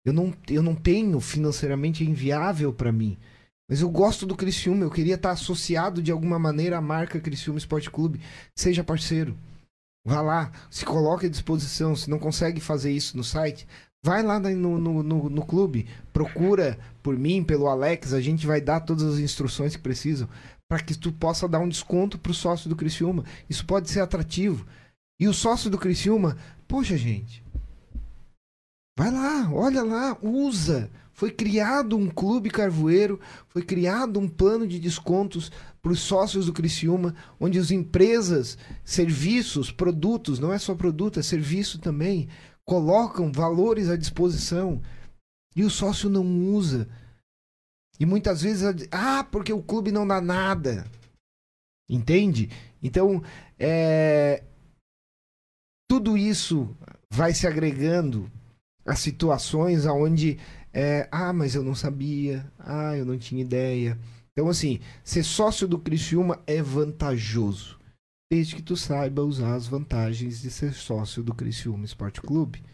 Eu 0.07 0.13
não, 0.13 0.33
eu 0.49 0.63
não 0.63 0.77
tenho 0.77 1.19
financeiramente 1.19 2.05
é 2.05 2.07
inviável 2.07 2.73
para 2.73 2.93
mim. 2.93 3.19
Mas 3.69 3.81
eu 3.81 3.91
gosto 3.91 4.25
do 4.25 4.37
Criciúma, 4.37 4.85
eu 4.85 4.91
queria 4.91 5.17
estar 5.17 5.33
associado 5.33 6.01
de 6.01 6.13
alguma 6.13 6.39
maneira 6.39 6.79
à 6.79 6.81
marca 6.81 7.21
Criciúma 7.21 7.59
Esporte 7.59 7.91
Clube. 7.91 8.21
Seja 8.57 8.85
parceiro. 8.85 9.37
Vá 10.07 10.21
lá, 10.21 10.53
se 10.71 10.85
coloque 10.85 11.27
à 11.27 11.29
disposição. 11.29 11.97
Se 11.97 12.09
não 12.09 12.21
consegue 12.21 12.61
fazer 12.61 12.93
isso 12.93 13.17
no 13.17 13.25
site, 13.25 13.67
vai 14.05 14.23
lá 14.23 14.39
no, 14.39 14.79
no, 14.79 15.03
no, 15.03 15.31
no 15.31 15.47
clube, 15.47 15.87
procura 16.13 16.79
por 17.03 17.17
mim, 17.17 17.43
pelo 17.43 17.67
Alex, 17.67 18.13
a 18.13 18.21
gente 18.21 18.47
vai 18.47 18.61
dar 18.61 18.81
todas 18.81 19.03
as 19.03 19.19
instruções 19.19 19.75
que 19.75 19.81
precisam 19.81 20.29
para 20.69 20.83
que 20.83 20.95
tu 20.95 21.11
possa 21.11 21.49
dar 21.49 21.61
um 21.61 21.69
desconto 21.69 22.19
pro 22.19 22.35
sócio 22.35 22.69
do 22.69 22.77
Criciúma. 22.77 23.25
Isso 23.49 23.65
pode 23.65 23.89
ser 23.89 24.01
atrativo. 24.01 24.67
E 25.19 25.27
o 25.27 25.33
sócio 25.33 25.71
do 25.71 25.79
Criciúma, 25.79 26.37
poxa, 26.69 26.99
gente, 26.99 27.43
vai 28.99 29.11
lá, 29.11 29.51
olha 29.51 29.83
lá, 29.83 30.19
usa. 30.21 30.91
Foi 31.15 31.31
criado 31.31 31.97
um 31.97 32.11
clube 32.11 32.51
carvoeiro, 32.51 33.19
foi 33.49 33.63
criado 33.63 34.21
um 34.21 34.29
plano 34.29 34.67
de 34.67 34.79
descontos 34.79 35.51
para 35.81 35.93
os 35.93 36.01
sócios 36.01 36.45
do 36.47 36.53
Criciúma, 36.53 37.15
onde 37.41 37.59
as 37.59 37.71
empresas, 37.71 38.59
serviços, 38.85 39.71
produtos, 39.71 40.39
não 40.39 40.53
é 40.53 40.59
só 40.59 40.75
produto, 40.75 41.19
é 41.19 41.23
serviço 41.23 41.79
também, 41.79 42.29
colocam 42.67 43.31
valores 43.33 43.89
à 43.89 43.97
disposição 43.97 44.81
e 45.55 45.65
o 45.65 45.71
sócio 45.71 46.09
não 46.09 46.25
usa. 46.55 46.89
E 47.99 48.05
muitas 48.05 48.43
vezes, 48.43 48.89
ah, 48.91 49.23
porque 49.25 49.53
o 49.53 49.63
clube 49.63 49.93
não 49.93 50.07
dá 50.07 50.21
nada. 50.21 50.85
Entende? 51.89 52.51
Então, 52.83 53.23
é, 53.59 54.43
tudo 55.89 56.17
isso 56.17 56.77
vai 57.13 57.33
se 57.33 57.47
agregando 57.47 58.31
a 58.85 58.97
situações 58.97 59.87
aonde 59.87 60.39
é, 60.73 61.09
ah, 61.13 61.33
mas 61.33 61.55
eu 61.55 61.63
não 61.63 61.75
sabia, 61.75 62.51
ah, 62.59 62.97
eu 62.97 63.05
não 63.05 63.17
tinha 63.17 63.41
ideia. 63.41 63.97
Então, 64.33 64.49
assim, 64.49 64.81
ser 65.05 65.23
sócio 65.23 65.69
do 65.69 65.79
Criciúma 65.79 66.43
é 66.47 66.61
vantajoso, 66.61 67.79
desde 68.35 68.57
que 68.57 68.63
tu 68.63 68.77
saiba 68.77 69.23
usar 69.23 69.55
as 69.55 69.69
vantagens 69.69 70.43
de 70.43 70.51
ser 70.51 70.73
sócio 70.73 71.23
do 71.23 71.33
Criciúma 71.33 71.85
Esporte 71.85 72.21
Clube. 72.21 72.65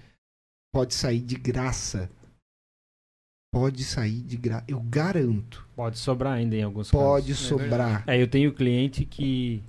Pode 0.73 0.95
sair 0.95 1.21
de 1.21 1.35
graça. 1.37 2.11
Pode 3.53 3.85
sair 3.85 4.23
de 4.23 4.39
graça. 4.39 4.65
Eu 4.67 4.81
garanto. 4.81 5.69
Pode 5.77 5.99
sobrar 5.99 6.33
ainda 6.33 6.57
em 6.57 6.63
alguns 6.63 6.91
Pode 6.91 7.33
casos. 7.33 7.47
sobrar. 7.47 8.09
É, 8.09 8.21
eu 8.21 8.31
tenho 8.31 8.55
cliente 8.55 9.05
que 9.05 9.63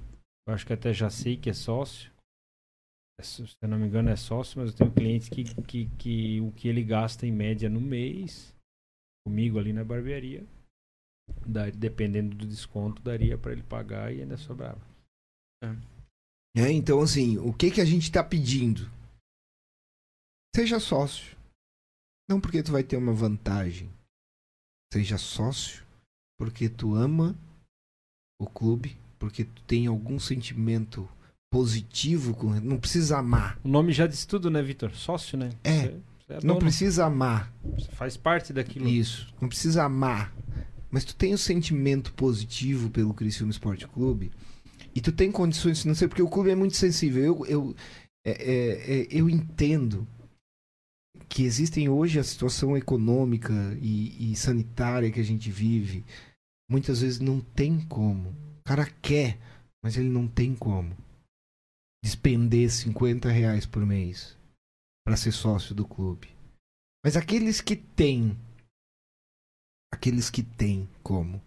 eu 0.48 0.54
acho 0.54 0.66
que 0.66 0.72
até 0.72 0.94
já 0.94 1.10
sei 1.10 1.36
que 1.36 1.50
é 1.50 1.54
sócio. 1.54 2.10
É, 3.20 3.24
Se 3.24 3.44
eu 3.62 3.68
não 3.68 3.78
me 3.78 3.88
engano 3.88 4.10
é 4.10 4.16
sócio, 4.16 4.62
mas 4.62 4.72
eu 4.72 4.78
tenho 4.78 4.94
clientes 4.94 5.28
que, 5.28 5.44
que, 5.44 5.90
que 5.98 6.40
o 6.40 6.54
que 6.54 6.70
ele 6.70 6.86
gasta 6.86 7.28
em 7.28 7.34
média 7.34 7.70
no 7.70 7.82
mês 7.82 8.56
comigo 9.28 9.60
ali 9.60 9.74
na 9.74 9.84
barbearia, 9.84 10.46
dependendo 11.76 12.34
do 12.34 12.48
desconto, 12.48 13.02
daria 13.02 13.38
para 13.38 13.52
ele 13.52 13.64
pagar 13.64 14.14
e 14.14 14.22
ainda 14.22 14.38
sobrava. 14.38 14.91
É, 16.56 16.72
então, 16.72 17.02
assim, 17.02 17.38
o 17.38 17.54
que, 17.54 17.72
que 17.72 17.82
a 17.82 17.86
gente 17.86 18.04
está 18.04 18.24
pedindo? 18.24 18.90
Seja 20.56 20.80
sócio. 20.80 21.38
Não 22.30 22.42
porque 22.42 22.64
tu 22.64 22.72
vai 22.72 22.84
ter 22.84 22.98
uma 22.98 23.14
vantagem. 23.14 23.90
Seja 24.94 25.18
sócio 25.18 25.86
porque 26.38 26.68
tu 26.68 26.96
ama 26.96 27.36
o 28.40 28.48
clube, 28.48 28.98
porque 29.20 29.46
tu 29.46 29.62
tem 29.64 29.88
algum 29.88 30.20
sentimento 30.20 31.08
positivo 31.52 32.34
com 32.34 32.50
Não 32.60 32.80
precisa 32.80 33.20
amar. 33.20 33.60
O 33.64 33.68
nome 33.68 33.94
já 33.94 34.08
diz 34.08 34.26
tudo, 34.26 34.50
né, 34.50 34.62
Vitor? 34.62 34.94
Sócio, 34.96 35.38
né? 35.38 35.52
É. 35.64 35.82
Você, 35.82 36.02
você 36.28 36.34
é 36.34 36.40
Não 36.44 36.58
precisa 36.58 37.06
amar. 37.06 37.54
você 37.64 37.92
faz 37.92 38.18
parte 38.18 38.52
daquilo. 38.52 38.88
Isso. 38.88 39.34
Não 39.40 39.48
precisa 39.48 39.84
amar. 39.84 40.34
Mas 40.90 41.06
tu 41.06 41.16
tem 41.16 41.34
um 41.34 41.38
sentimento 41.38 42.12
positivo 42.14 42.90
pelo 42.90 43.14
Criciúma 43.14 43.52
Esporte 43.52 43.88
Clube 43.88 44.32
e 44.96 45.02
tu 45.02 45.12
tem 45.12 45.32
condições 45.32 45.82
financeiras, 45.82 46.10
porque 46.10 46.22
o 46.22 46.30
clube 46.30 46.50
é 46.50 46.56
muito 46.56 46.76
sensível. 46.76 47.24
Eu, 47.24 47.46
eu, 47.46 47.76
é, 48.26 48.32
é, 48.32 49.02
é, 49.02 49.08
eu 49.10 49.30
entendo 49.30 50.08
que 51.30 51.44
existem 51.44 51.88
hoje 51.88 52.20
a 52.20 52.24
situação 52.24 52.76
econômica 52.76 53.54
e, 53.82 54.32
e 54.32 54.36
sanitária 54.36 55.12
que 55.12 55.20
a 55.20 55.24
gente 55.24 55.50
vive 55.50 56.04
muitas 56.70 57.02
vezes 57.02 57.20
não 57.20 57.42
tem 57.42 57.86
como. 57.88 58.30
O 58.30 58.64
cara 58.66 58.86
quer, 59.02 59.38
mas 59.84 59.98
ele 59.98 60.10
não 60.10 60.28
tem 60.28 60.56
como 60.56 60.96
despender 62.04 62.70
50 62.72 63.30
reais 63.30 63.66
por 63.66 63.86
mês 63.86 64.38
para 65.06 65.18
ser 65.18 65.32
sócio 65.32 65.76
do 65.76 65.88
clube. 65.88 66.30
Mas 67.04 67.18
aqueles 67.18 67.62
que 67.62 67.76
têm, 67.76 68.38
aqueles 69.94 70.30
que 70.30 70.44
têm 70.44 70.90
como, 71.04 71.42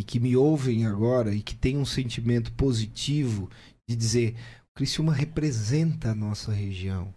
e 0.00 0.02
que 0.02 0.18
me 0.18 0.34
ouvem 0.34 0.86
agora 0.86 1.34
e 1.34 1.42
que 1.42 1.54
têm 1.54 1.76
um 1.76 1.84
sentimento 1.84 2.50
positivo 2.54 3.50
de 3.86 3.94
dizer: 3.94 4.34
o 4.70 4.78
Criciúma 4.78 5.12
representa 5.12 6.12
a 6.12 6.14
nossa 6.14 6.50
região. 6.52 7.14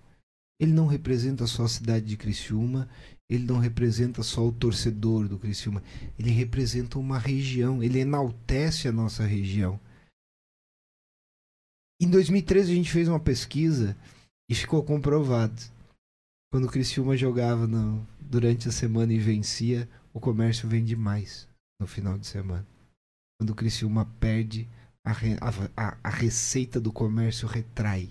Ele 0.60 0.74
não 0.74 0.86
representa 0.86 1.48
só 1.48 1.64
a 1.64 1.70
cidade 1.70 2.06
de 2.06 2.18
Criciúma, 2.18 2.90
ele 3.30 3.46
não 3.46 3.58
representa 3.58 4.22
só 4.22 4.46
o 4.46 4.52
torcedor 4.52 5.30
do 5.30 5.40
Criciúma, 5.40 5.82
ele 6.20 6.30
representa 6.30 7.00
uma 7.00 7.18
região, 7.18 7.82
ele 7.82 8.00
enaltece 8.00 8.90
a 8.90 8.92
nossa 8.92 9.26
região. 9.26 9.80
Em 12.02 12.10
2013 12.10 12.70
a 12.70 12.76
gente 12.76 12.92
fez 12.92 13.08
uma 13.08 13.20
pesquisa 13.20 13.96
e 14.50 14.54
ficou 14.54 14.84
comprovado. 14.84 15.62
Quando 16.52 16.66
o 16.66 16.70
Criciúma 16.70 17.16
jogava 17.16 17.66
no, 17.66 18.06
durante 18.20 18.68
a 18.68 18.74
semana 18.74 19.14
e 19.14 19.20
vencia, 19.20 19.88
o 20.14 20.20
comércio 20.20 20.68
vende 20.68 20.98
mais 20.98 21.48
no 21.80 21.88
final 21.88 22.18
de 22.18 22.28
semana. 22.28 22.73
Quando 23.40 23.50
o 23.52 23.56
Criciúma 23.56 24.06
perde, 24.20 24.68
a, 25.06 25.12
a, 25.76 25.98
a 26.04 26.10
receita 26.10 26.80
do 26.80 26.92
comércio 26.92 27.48
retrai. 27.48 28.10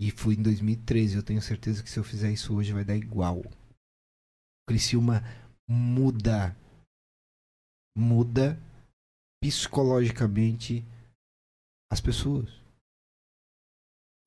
E 0.00 0.10
foi 0.10 0.34
em 0.34 0.42
2013. 0.42 1.16
Eu 1.16 1.22
tenho 1.22 1.42
certeza 1.42 1.82
que 1.82 1.90
se 1.90 1.98
eu 1.98 2.04
fizer 2.04 2.32
isso 2.32 2.54
hoje 2.54 2.72
vai 2.72 2.84
dar 2.84 2.96
igual. 2.96 3.38
O 3.38 4.66
Criciúma 4.68 5.22
muda. 5.68 6.56
Muda 7.96 8.58
psicologicamente 9.42 10.84
as 11.90 12.00
pessoas. 12.00 12.48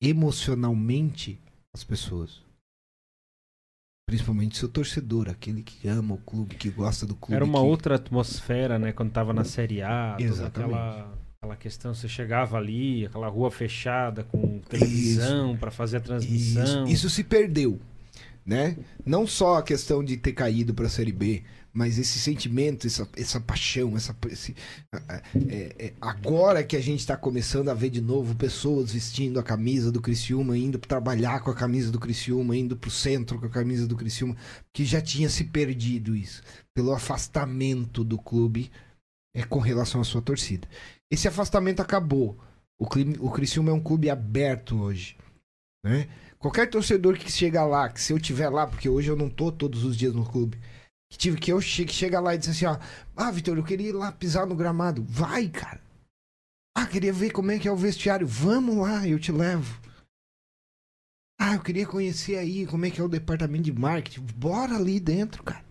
Emocionalmente 0.00 1.40
as 1.74 1.82
pessoas. 1.82 2.45
Principalmente 4.08 4.56
seu 4.56 4.68
torcedor, 4.68 5.28
aquele 5.28 5.64
que 5.64 5.88
ama 5.88 6.14
o 6.14 6.18
clube, 6.18 6.54
que 6.54 6.70
gosta 6.70 7.04
do 7.04 7.16
clube. 7.16 7.34
Era 7.34 7.44
uma 7.44 7.58
que... 7.58 7.66
outra 7.66 7.96
atmosfera, 7.96 8.78
né? 8.78 8.92
Quando 8.92 9.10
tava 9.10 9.32
na 9.32 9.42
Série 9.42 9.82
A. 9.82 10.16
Exatamente. 10.20 10.74
Aquela, 10.74 11.18
aquela 11.42 11.56
questão, 11.56 11.92
você 11.92 12.06
chegava 12.06 12.56
ali, 12.56 13.04
aquela 13.04 13.26
rua 13.26 13.50
fechada 13.50 14.22
com 14.22 14.60
televisão 14.60 15.56
para 15.56 15.72
fazer 15.72 15.96
a 15.96 16.00
transmissão. 16.00 16.84
Isso, 16.84 16.92
isso 16.92 17.10
se 17.10 17.24
perdeu, 17.24 17.80
né? 18.46 18.76
Não 19.04 19.26
só 19.26 19.56
a 19.56 19.62
questão 19.62 20.04
de 20.04 20.16
ter 20.16 20.32
caído 20.32 20.72
para 20.72 20.86
a 20.86 20.90
Série 20.90 21.10
B, 21.10 21.42
mas 21.72 21.98
esse 21.98 22.18
sentimento, 22.18 22.86
essa, 22.86 23.06
essa 23.16 23.40
paixão, 23.40 23.96
essa, 23.96 24.16
esse, 24.30 24.54
é, 25.50 25.74
é, 25.78 25.92
agora 26.00 26.62
que 26.64 26.76
a 26.76 26.80
gente 26.80 27.00
está 27.00 27.16
começando 27.16 27.68
a 27.68 27.74
ver 27.74 27.90
de 27.90 28.00
novo 28.00 28.34
pessoas 28.36 28.92
vestindo 28.92 29.38
a 29.38 29.42
camisa 29.42 29.90
do 29.90 30.00
Criciúma, 30.00 30.56
indo 30.56 30.78
trabalhar 30.78 31.40
com 31.40 31.50
a 31.50 31.54
camisa 31.54 31.90
do 31.90 31.98
Criciúma, 31.98 32.56
indo 32.56 32.76
para 32.76 32.88
o 32.88 32.90
centro 32.90 33.38
com 33.38 33.46
a 33.46 33.50
camisa 33.50 33.86
do 33.86 33.96
Criciúma, 33.96 34.36
que 34.72 34.84
já 34.84 35.02
tinha 35.02 35.28
se 35.28 35.44
perdido 35.44 36.16
isso, 36.16 36.42
pelo 36.72 36.94
afastamento 36.94 38.04
do 38.04 38.16
clube 38.16 38.70
é, 39.34 39.42
com 39.42 39.58
relação 39.58 40.00
à 40.00 40.04
sua 40.04 40.22
torcida. 40.22 40.66
Esse 41.10 41.28
afastamento 41.28 41.80
acabou. 41.80 42.38
O, 42.78 42.86
clima, 42.88 43.16
o 43.20 43.30
Criciúma 43.30 43.70
é 43.70 43.74
um 43.74 43.82
clube 43.82 44.08
aberto 44.08 44.80
hoje, 44.80 45.16
né? 45.84 46.08
Qualquer 46.46 46.70
torcedor 46.70 47.18
que 47.18 47.28
chega 47.28 47.64
lá, 47.64 47.88
que 47.88 48.00
se 48.00 48.12
eu 48.12 48.20
tiver 48.20 48.48
lá, 48.48 48.68
porque 48.68 48.88
hoje 48.88 49.10
eu 49.10 49.16
não 49.16 49.28
tô 49.28 49.50
todos 49.50 49.82
os 49.82 49.96
dias 49.96 50.14
no 50.14 50.24
clube, 50.24 50.56
que 51.10 51.18
tive 51.18 51.40
que 51.40 51.52
eu 51.52 51.60
che 51.60 51.88
chega 51.88 52.20
lá 52.20 52.36
e 52.36 52.38
diz 52.38 52.50
assim, 52.50 52.66
ó, 52.66 52.78
ah, 53.16 53.32
Vitor, 53.32 53.56
eu 53.56 53.64
queria 53.64 53.88
ir 53.88 53.92
lá 53.92 54.12
pisar 54.12 54.46
no 54.46 54.54
gramado. 54.54 55.04
Vai, 55.08 55.48
cara. 55.48 55.80
Ah, 56.72 56.86
queria 56.86 57.12
ver 57.12 57.32
como 57.32 57.50
é 57.50 57.58
que 57.58 57.66
é 57.66 57.72
o 57.72 57.76
vestiário. 57.76 58.28
Vamos 58.28 58.76
lá, 58.76 59.08
eu 59.08 59.18
te 59.18 59.32
levo. 59.32 59.80
Ah, 61.36 61.54
eu 61.54 61.60
queria 61.60 61.84
conhecer 61.84 62.38
aí 62.38 62.64
como 62.64 62.86
é 62.86 62.90
que 62.90 63.00
é 63.00 63.04
o 63.04 63.08
departamento 63.08 63.64
de 63.64 63.72
marketing. 63.72 64.20
Bora 64.36 64.76
ali 64.76 65.00
dentro, 65.00 65.42
cara. 65.42 65.65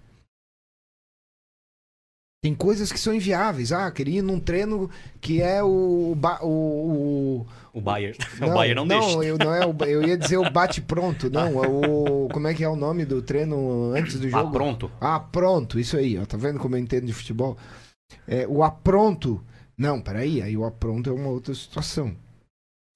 Tem 2.45 2.53
coisas 2.53 2.91
que 2.91 2.99
são 2.99 3.11
inviáveis. 3.11 3.71
Ah, 3.71 3.89
queria 3.89 4.19
ir 4.19 4.21
num 4.21 4.39
treino 4.39 4.87
que 5.19 5.41
é 5.41 5.63
o. 5.63 6.15
O, 6.43 6.47
o, 6.47 7.47
o 7.73 7.81
Bayer. 7.81 8.15
Não, 8.39 8.49
o 8.49 8.53
Bayer 8.53 8.75
não, 8.75 8.85
não 8.85 8.99
deixa. 8.99 9.17
Eu, 9.23 9.35
não 9.39 9.51
é 9.51 9.65
o, 9.65 9.75
eu 9.85 10.03
ia 10.07 10.15
dizer 10.15 10.37
o 10.37 10.47
bate-pronto. 10.51 11.27
Não, 11.31 11.63
é 11.63 11.67
o. 11.67 12.29
Como 12.31 12.47
é 12.47 12.53
que 12.53 12.63
é 12.63 12.69
o 12.69 12.75
nome 12.75 13.03
do 13.03 13.19
treino 13.19 13.95
antes 13.95 14.19
do 14.19 14.29
jogo? 14.29 14.47
Ah, 14.47 14.51
pronto. 14.51 14.91
Ah, 15.01 15.19
pronto. 15.19 15.79
Isso 15.79 15.97
aí, 15.97 16.19
ó. 16.19 16.25
Tá 16.27 16.37
vendo 16.37 16.59
como 16.59 16.75
eu 16.75 16.79
entendo 16.79 17.07
de 17.07 17.13
futebol? 17.13 17.57
É, 18.27 18.45
o 18.47 18.63
apronto. 18.63 19.43
Não, 19.75 19.99
peraí. 19.99 20.39
Aí 20.39 20.55
o 20.55 20.65
apronto 20.65 21.09
é 21.09 21.13
uma 21.13 21.29
outra 21.29 21.55
situação. 21.55 22.15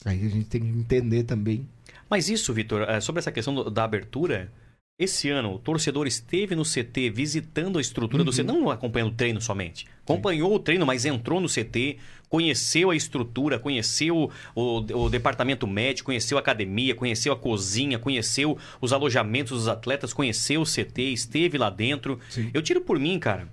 Aí 0.05 0.27
a 0.27 0.29
gente 0.29 0.45
tem 0.45 0.61
que 0.61 0.67
entender 0.67 1.23
também. 1.23 1.67
Mas 2.07 2.29
isso, 2.29 2.53
Vitor, 2.53 2.83
é, 2.83 3.01
sobre 3.01 3.17
essa 3.17 3.31
questão 3.31 3.71
da 3.71 3.83
abertura. 3.83 4.51
Esse 4.99 5.29
ano, 5.29 5.53
o 5.53 5.57
torcedor 5.57 6.07
esteve 6.07 6.55
no 6.55 6.63
CT 6.63 7.09
visitando 7.09 7.77
a 7.77 7.81
estrutura 7.81 8.21
uhum. 8.21 8.25
do 8.25 8.33
CT, 8.33 8.43
não 8.43 8.69
acompanhando 8.69 9.13
o 9.13 9.15
treino 9.15 9.39
somente. 9.39 9.85
Acompanhou 10.03 10.49
Sim. 10.49 10.55
o 10.55 10.59
treino, 10.59 10.85
mas 10.85 11.05
entrou 11.05 11.39
no 11.39 11.47
CT, 11.47 11.99
conheceu 12.27 12.91
a 12.91 12.95
estrutura, 12.97 13.57
conheceu 13.57 14.29
o, 14.53 14.77
o, 14.79 15.09
departamento 15.09 15.65
médico, 15.65 16.07
conheceu 16.07 16.37
a 16.37 16.41
academia, 16.41 16.93
conheceu 16.93 17.31
a 17.31 17.37
cozinha, 17.37 17.97
conheceu 17.97 18.57
os 18.81 18.91
alojamentos 18.91 19.59
dos 19.59 19.67
atletas, 19.69 20.11
conheceu 20.11 20.61
o 20.61 20.65
CT, 20.65 21.01
esteve 21.13 21.57
lá 21.57 21.69
dentro. 21.69 22.19
Sim. 22.29 22.51
Eu 22.53 22.61
tiro 22.61 22.81
por 22.81 22.99
mim, 22.99 23.17
cara. 23.17 23.47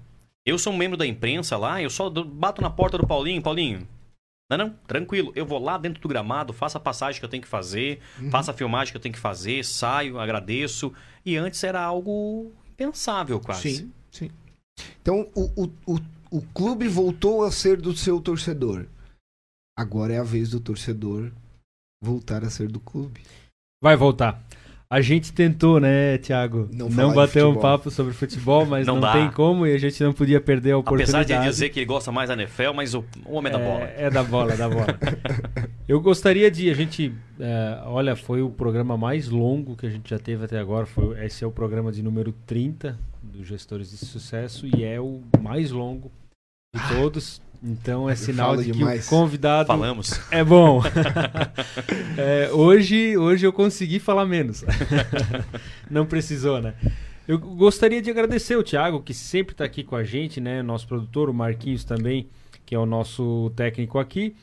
Eu 0.45 0.59
sou 0.59 0.73
um 0.73 0.77
membro 0.77 0.97
da 0.97 1.07
imprensa 1.07 1.57
lá, 1.57 1.81
eu 1.81 1.91
só 1.91 2.11
bato 2.11 2.61
na 2.61 2.71
porta 2.71 2.99
do 2.99 3.07
Paulinho, 3.07 3.41
Paulinho, 3.41 3.87
não, 4.51 4.57
não, 4.57 4.71
tranquilo. 4.87 5.33
Eu 5.35 5.45
vou 5.45 5.59
lá 5.59 5.77
dentro 5.77 6.01
do 6.01 6.09
gramado, 6.09 6.53
faço 6.53 6.79
a 6.79 6.81
passagem 6.81 7.21
que 7.21 7.25
eu 7.25 7.29
tenho 7.29 7.43
que 7.43 7.49
fazer, 7.49 8.01
uhum. 8.21 8.31
faço 8.31 8.51
a 8.51 8.55
filmagem 8.55 8.93
que 8.93 8.97
eu 8.97 9.01
tenho 9.01 9.15
que 9.15 9.21
fazer, 9.21 9.65
saio, 9.65 10.19
agradeço. 10.19 10.93
E 11.25 11.37
antes 11.37 11.63
era 11.65 11.83
algo 11.83 12.53
impensável, 12.73 13.41
quase. 13.41 13.77
Sim, 13.77 13.93
sim. 14.11 14.31
Então 15.03 15.29
o, 15.35 15.65
o, 15.65 15.95
o, 15.95 15.99
o 16.31 16.43
clube 16.55 16.87
voltou 16.87 17.45
a 17.45 17.51
ser 17.51 17.81
do 17.81 17.97
seu 17.97 18.21
torcedor. 18.21 18.87
Agora 19.77 20.13
é 20.13 20.19
a 20.19 20.23
vez 20.23 20.51
do 20.51 20.61
torcedor 20.61 21.33
voltar 22.03 22.45
a 22.45 22.51
ser 22.51 22.71
do 22.71 22.79
clube. 22.79 23.23
Vai 23.83 23.97
voltar. 23.97 24.46
A 24.89 25.01
gente 25.01 25.33
tentou, 25.33 25.81
né, 25.81 26.17
Thiago? 26.19 26.69
Não, 26.73 26.89
não 26.89 27.13
bater 27.13 27.45
um 27.45 27.57
papo 27.57 27.91
sobre 27.91 28.13
futebol, 28.13 28.65
mas 28.65 28.87
não, 28.87 29.01
não 29.01 29.13
tem 29.13 29.29
como 29.33 29.67
e 29.67 29.75
a 29.75 29.79
gente 29.79 30.01
não 30.03 30.13
podia 30.13 30.41
perder 30.41 30.73
a 30.73 30.79
oportunidade. 30.79 31.33
Apesar 31.33 31.43
de 31.43 31.51
dizer 31.51 31.71
que 31.71 31.81
ele 31.81 31.87
gosta 31.87 32.13
mais 32.13 32.29
da 32.29 32.35
NFL, 32.35 32.73
mas 32.73 32.95
o, 32.95 33.05
homem 33.25 33.53
é 33.53 33.59
da 33.59 33.65
bola. 33.65 33.85
É 33.85 34.11
da 34.11 34.23
bola, 34.23 34.53
é 34.53 34.57
da 34.57 34.69
bola. 34.69 34.87
Eu 35.89 36.01
gostaria 36.01 36.49
de. 36.51 36.71
A 36.71 36.75
gente. 36.75 37.13
É, 37.39 37.81
olha, 37.85 38.15
foi 38.15 38.43
o 38.43 38.51
programa 38.51 38.97
mais 38.97 39.29
longo 39.29 39.77
que 39.77 39.87
a 39.87 39.91
gente 39.91 40.09
já 40.09 40.21
teve 40.21 40.45
até 40.45 40.59
agora. 40.59 40.87
Foi, 40.87 41.25
esse 41.25 41.43
é 41.43 41.47
o 41.47 41.53
programa 41.53 41.91
de 41.91 42.01
número 42.01 42.33
30 42.47 42.97
dos 43.23 43.47
Gestores 43.47 43.91
de 43.91 43.97
Sucesso 43.97 44.67
e 44.67 44.85
é 44.85 45.01
o 45.01 45.21
mais 45.41 45.73
longo 45.73 46.13
de 46.73 46.95
todos. 46.95 47.41
Então 47.63 48.09
é 48.09 48.15
sinal 48.15 48.57
de 48.57 48.71
demais. 48.73 49.09
que 49.09 49.15
o 49.15 49.19
convidado 49.19 49.67
Falamos. 49.67 50.21
é 50.31 50.43
bom. 50.45 50.83
é, 52.17 52.51
hoje, 52.53 53.17
hoje 53.17 53.47
eu 53.47 53.53
consegui 53.53 53.99
falar 53.99 54.27
menos. 54.27 54.65
Não 55.91 56.07
precisou, 56.07 56.61
né? 56.61 56.75
Eu 57.27 57.39
gostaria 57.39 58.01
de 58.01 58.11
agradecer 58.11 58.57
o 58.57 58.63
Thiago, 58.63 59.03
que 59.03 59.13
sempre 59.13 59.53
está 59.53 59.65
aqui 59.65 59.83
com 59.83 59.97
a 59.97 60.05
gente, 60.05 60.41
né? 60.41 60.63
Nosso 60.63 60.87
produtor, 60.87 61.29
o 61.29 61.35
Marquinhos 61.35 61.85
também, 61.85 62.29
que 62.65 62.75
é 62.75 62.79
o 62.79 62.87
nosso 62.87 63.51
técnico 63.57 63.99
aqui. 63.99 64.37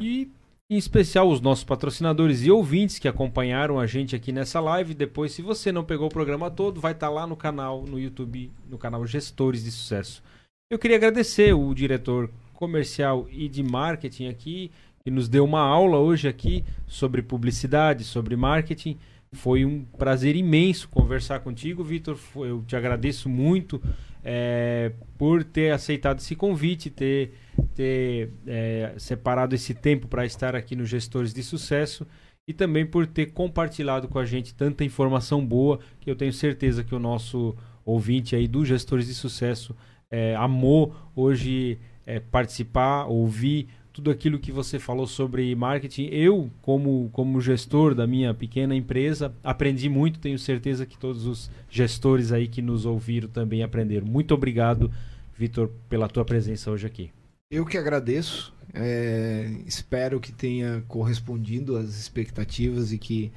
E 0.00 0.30
em 0.70 0.76
especial 0.76 1.28
os 1.28 1.40
nossos 1.40 1.64
patrocinadores 1.64 2.44
e 2.44 2.50
ouvintes 2.50 2.98
que 2.98 3.08
acompanharam 3.08 3.80
a 3.80 3.86
gente 3.86 4.14
aqui 4.14 4.30
nessa 4.30 4.60
live. 4.60 4.94
Depois, 4.94 5.32
se 5.32 5.42
você 5.42 5.72
não 5.72 5.84
pegou 5.84 6.06
o 6.06 6.12
programa 6.12 6.50
todo, 6.50 6.80
vai 6.80 6.92
estar 6.92 7.08
tá 7.08 7.12
lá 7.12 7.26
no 7.26 7.36
canal, 7.36 7.82
no 7.82 7.98
YouTube, 7.98 8.50
no 8.68 8.78
canal 8.78 9.04
Gestores 9.04 9.64
de 9.64 9.70
Sucesso. 9.72 10.22
Eu 10.70 10.78
queria 10.78 10.96
agradecer 10.96 11.52
o 11.52 11.74
diretor 11.74 12.30
comercial 12.60 13.26
e 13.30 13.48
de 13.48 13.62
marketing 13.62 14.28
aqui, 14.28 14.70
que 15.02 15.10
nos 15.10 15.30
deu 15.30 15.46
uma 15.46 15.62
aula 15.62 15.96
hoje 15.96 16.28
aqui 16.28 16.62
sobre 16.86 17.22
publicidade, 17.22 18.04
sobre 18.04 18.36
marketing. 18.36 18.98
Foi 19.32 19.64
um 19.64 19.82
prazer 19.82 20.36
imenso 20.36 20.88
conversar 20.90 21.40
contigo, 21.40 21.82
Vitor. 21.82 22.18
Eu 22.36 22.62
te 22.66 22.76
agradeço 22.76 23.30
muito 23.30 23.80
é, 24.22 24.92
por 25.16 25.42
ter 25.42 25.72
aceitado 25.72 26.18
esse 26.18 26.36
convite, 26.36 26.90
ter, 26.90 27.32
ter 27.74 28.30
é, 28.46 28.92
separado 28.98 29.54
esse 29.54 29.72
tempo 29.72 30.06
para 30.06 30.26
estar 30.26 30.54
aqui 30.54 30.76
no 30.76 30.84
Gestores 30.84 31.32
de 31.32 31.42
Sucesso 31.42 32.06
e 32.46 32.52
também 32.52 32.84
por 32.84 33.06
ter 33.06 33.26
compartilhado 33.32 34.06
com 34.06 34.18
a 34.18 34.26
gente 34.26 34.54
tanta 34.54 34.84
informação 34.84 35.46
boa 35.46 35.80
que 35.98 36.10
eu 36.10 36.16
tenho 36.16 36.32
certeza 36.32 36.84
que 36.84 36.94
o 36.94 36.98
nosso 36.98 37.56
ouvinte 37.86 38.36
aí 38.36 38.46
do 38.46 38.66
Gestores 38.66 39.06
de 39.06 39.14
Sucesso 39.14 39.74
é, 40.10 40.34
amou 40.34 40.94
hoje 41.14 41.78
é, 42.10 42.18
participar, 42.18 43.04
ouvir 43.06 43.68
tudo 43.92 44.10
aquilo 44.10 44.38
que 44.38 44.50
você 44.50 44.78
falou 44.78 45.06
sobre 45.06 45.54
marketing. 45.54 46.08
Eu, 46.10 46.50
como, 46.62 47.08
como 47.12 47.40
gestor 47.40 47.94
da 47.94 48.06
minha 48.06 48.34
pequena 48.34 48.74
empresa, 48.74 49.34
aprendi 49.44 49.88
muito. 49.88 50.18
Tenho 50.18 50.38
certeza 50.38 50.86
que 50.86 50.98
todos 50.98 51.26
os 51.26 51.50
gestores 51.70 52.32
aí 52.32 52.48
que 52.48 52.62
nos 52.62 52.84
ouviram 52.84 53.28
também 53.28 53.62
aprenderam. 53.62 54.06
Muito 54.06 54.34
obrigado, 54.34 54.90
Vitor, 55.36 55.70
pela 55.88 56.08
tua 56.08 56.24
presença 56.24 56.70
hoje 56.70 56.86
aqui. 56.86 57.10
Eu 57.50 57.64
que 57.64 57.78
agradeço. 57.78 58.52
É, 58.72 59.50
espero 59.66 60.20
que 60.20 60.32
tenha 60.32 60.82
correspondido 60.86 61.76
às 61.76 61.98
expectativas 61.98 62.92
e 62.92 62.98
que 62.98 63.32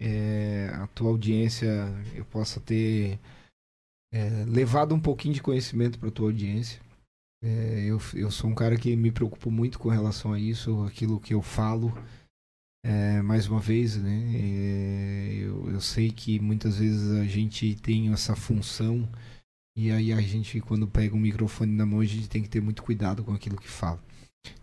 é, 0.00 0.70
a 0.74 0.86
tua 0.88 1.10
audiência 1.10 1.68
eu 2.14 2.24
possa 2.24 2.60
ter 2.60 3.18
é, 4.12 4.44
levado 4.46 4.94
um 4.94 5.00
pouquinho 5.00 5.34
de 5.34 5.42
conhecimento 5.42 5.98
para 5.98 6.08
a 6.08 6.12
tua 6.12 6.28
audiência. 6.28 6.80
É, 7.44 7.84
eu, 7.84 8.00
eu 8.14 8.30
sou 8.30 8.48
um 8.48 8.54
cara 8.54 8.74
que 8.74 8.96
me 8.96 9.12
preocupo 9.12 9.50
muito 9.50 9.78
com 9.78 9.90
relação 9.90 10.32
a 10.32 10.40
isso, 10.40 10.82
aquilo 10.84 11.20
que 11.20 11.34
eu 11.34 11.42
falo. 11.42 11.92
É, 12.82 13.20
mais 13.20 13.46
uma 13.46 13.60
vez, 13.60 13.96
né? 13.96 14.32
É, 14.34 15.34
eu, 15.42 15.70
eu 15.70 15.80
sei 15.80 16.10
que 16.10 16.40
muitas 16.40 16.78
vezes 16.78 17.12
a 17.12 17.24
gente 17.24 17.74
tem 17.74 18.10
essa 18.10 18.34
função 18.34 19.06
e 19.76 19.90
aí 19.90 20.10
a 20.10 20.20
gente, 20.22 20.58
quando 20.62 20.86
pega 20.88 21.14
um 21.14 21.20
microfone 21.20 21.70
na 21.70 21.84
mão, 21.84 22.00
a 22.00 22.04
gente 22.06 22.30
tem 22.30 22.42
que 22.42 22.48
ter 22.48 22.62
muito 22.62 22.82
cuidado 22.82 23.22
com 23.22 23.34
aquilo 23.34 23.58
que 23.58 23.68
fala. 23.68 24.02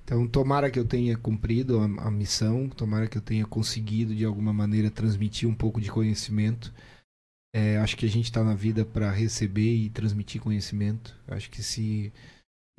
Então, 0.03 0.27
tomara 0.27 0.71
que 0.71 0.79
eu 0.79 0.85
tenha 0.85 1.15
cumprido 1.15 1.79
a, 1.79 2.07
a 2.07 2.11
missão, 2.11 2.67
tomara 2.67 3.07
que 3.07 3.17
eu 3.17 3.21
tenha 3.21 3.45
conseguido 3.45 4.15
de 4.15 4.25
alguma 4.25 4.51
maneira 4.51 4.89
transmitir 4.89 5.47
um 5.47 5.53
pouco 5.53 5.79
de 5.79 5.91
conhecimento. 5.91 6.73
É, 7.53 7.77
acho 7.77 7.95
que 7.95 8.07
a 8.07 8.09
gente 8.09 8.25
está 8.25 8.43
na 8.43 8.55
vida 8.55 8.83
para 8.83 9.11
receber 9.11 9.71
e 9.75 9.89
transmitir 9.89 10.41
conhecimento. 10.41 11.15
Acho 11.27 11.49
que 11.51 11.61
se 11.61 12.11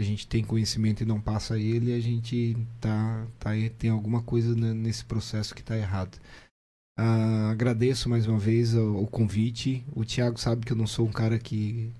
a 0.03 0.05
gente 0.05 0.27
tem 0.27 0.45
conhecimento 0.45 1.03
e 1.03 1.07
não 1.07 1.20
passa 1.20 1.59
ele, 1.59 1.95
a 1.95 2.01
gente 2.01 2.57
tá, 2.81 3.27
tá 3.39 3.51
tem 3.79 3.91
alguma 3.91 4.23
coisa 4.23 4.55
nesse 4.55 5.05
processo 5.05 5.55
que 5.55 5.61
está 5.61 5.77
errado. 5.77 6.19
Ah, 6.97 7.51
agradeço 7.51 8.09
mais 8.09 8.27
uma 8.27 8.39
vez 8.39 8.74
o, 8.74 9.03
o, 9.03 9.07
convite. 9.07 9.85
O 9.95 10.05
Thiago 10.05 10.39
sabe 10.39 10.66
que 10.66 10.73
eu 10.73 10.77
não 10.77 10.87
sou 10.87 11.07
um 11.07 11.12
cara 11.12 11.39
que, 11.39 11.91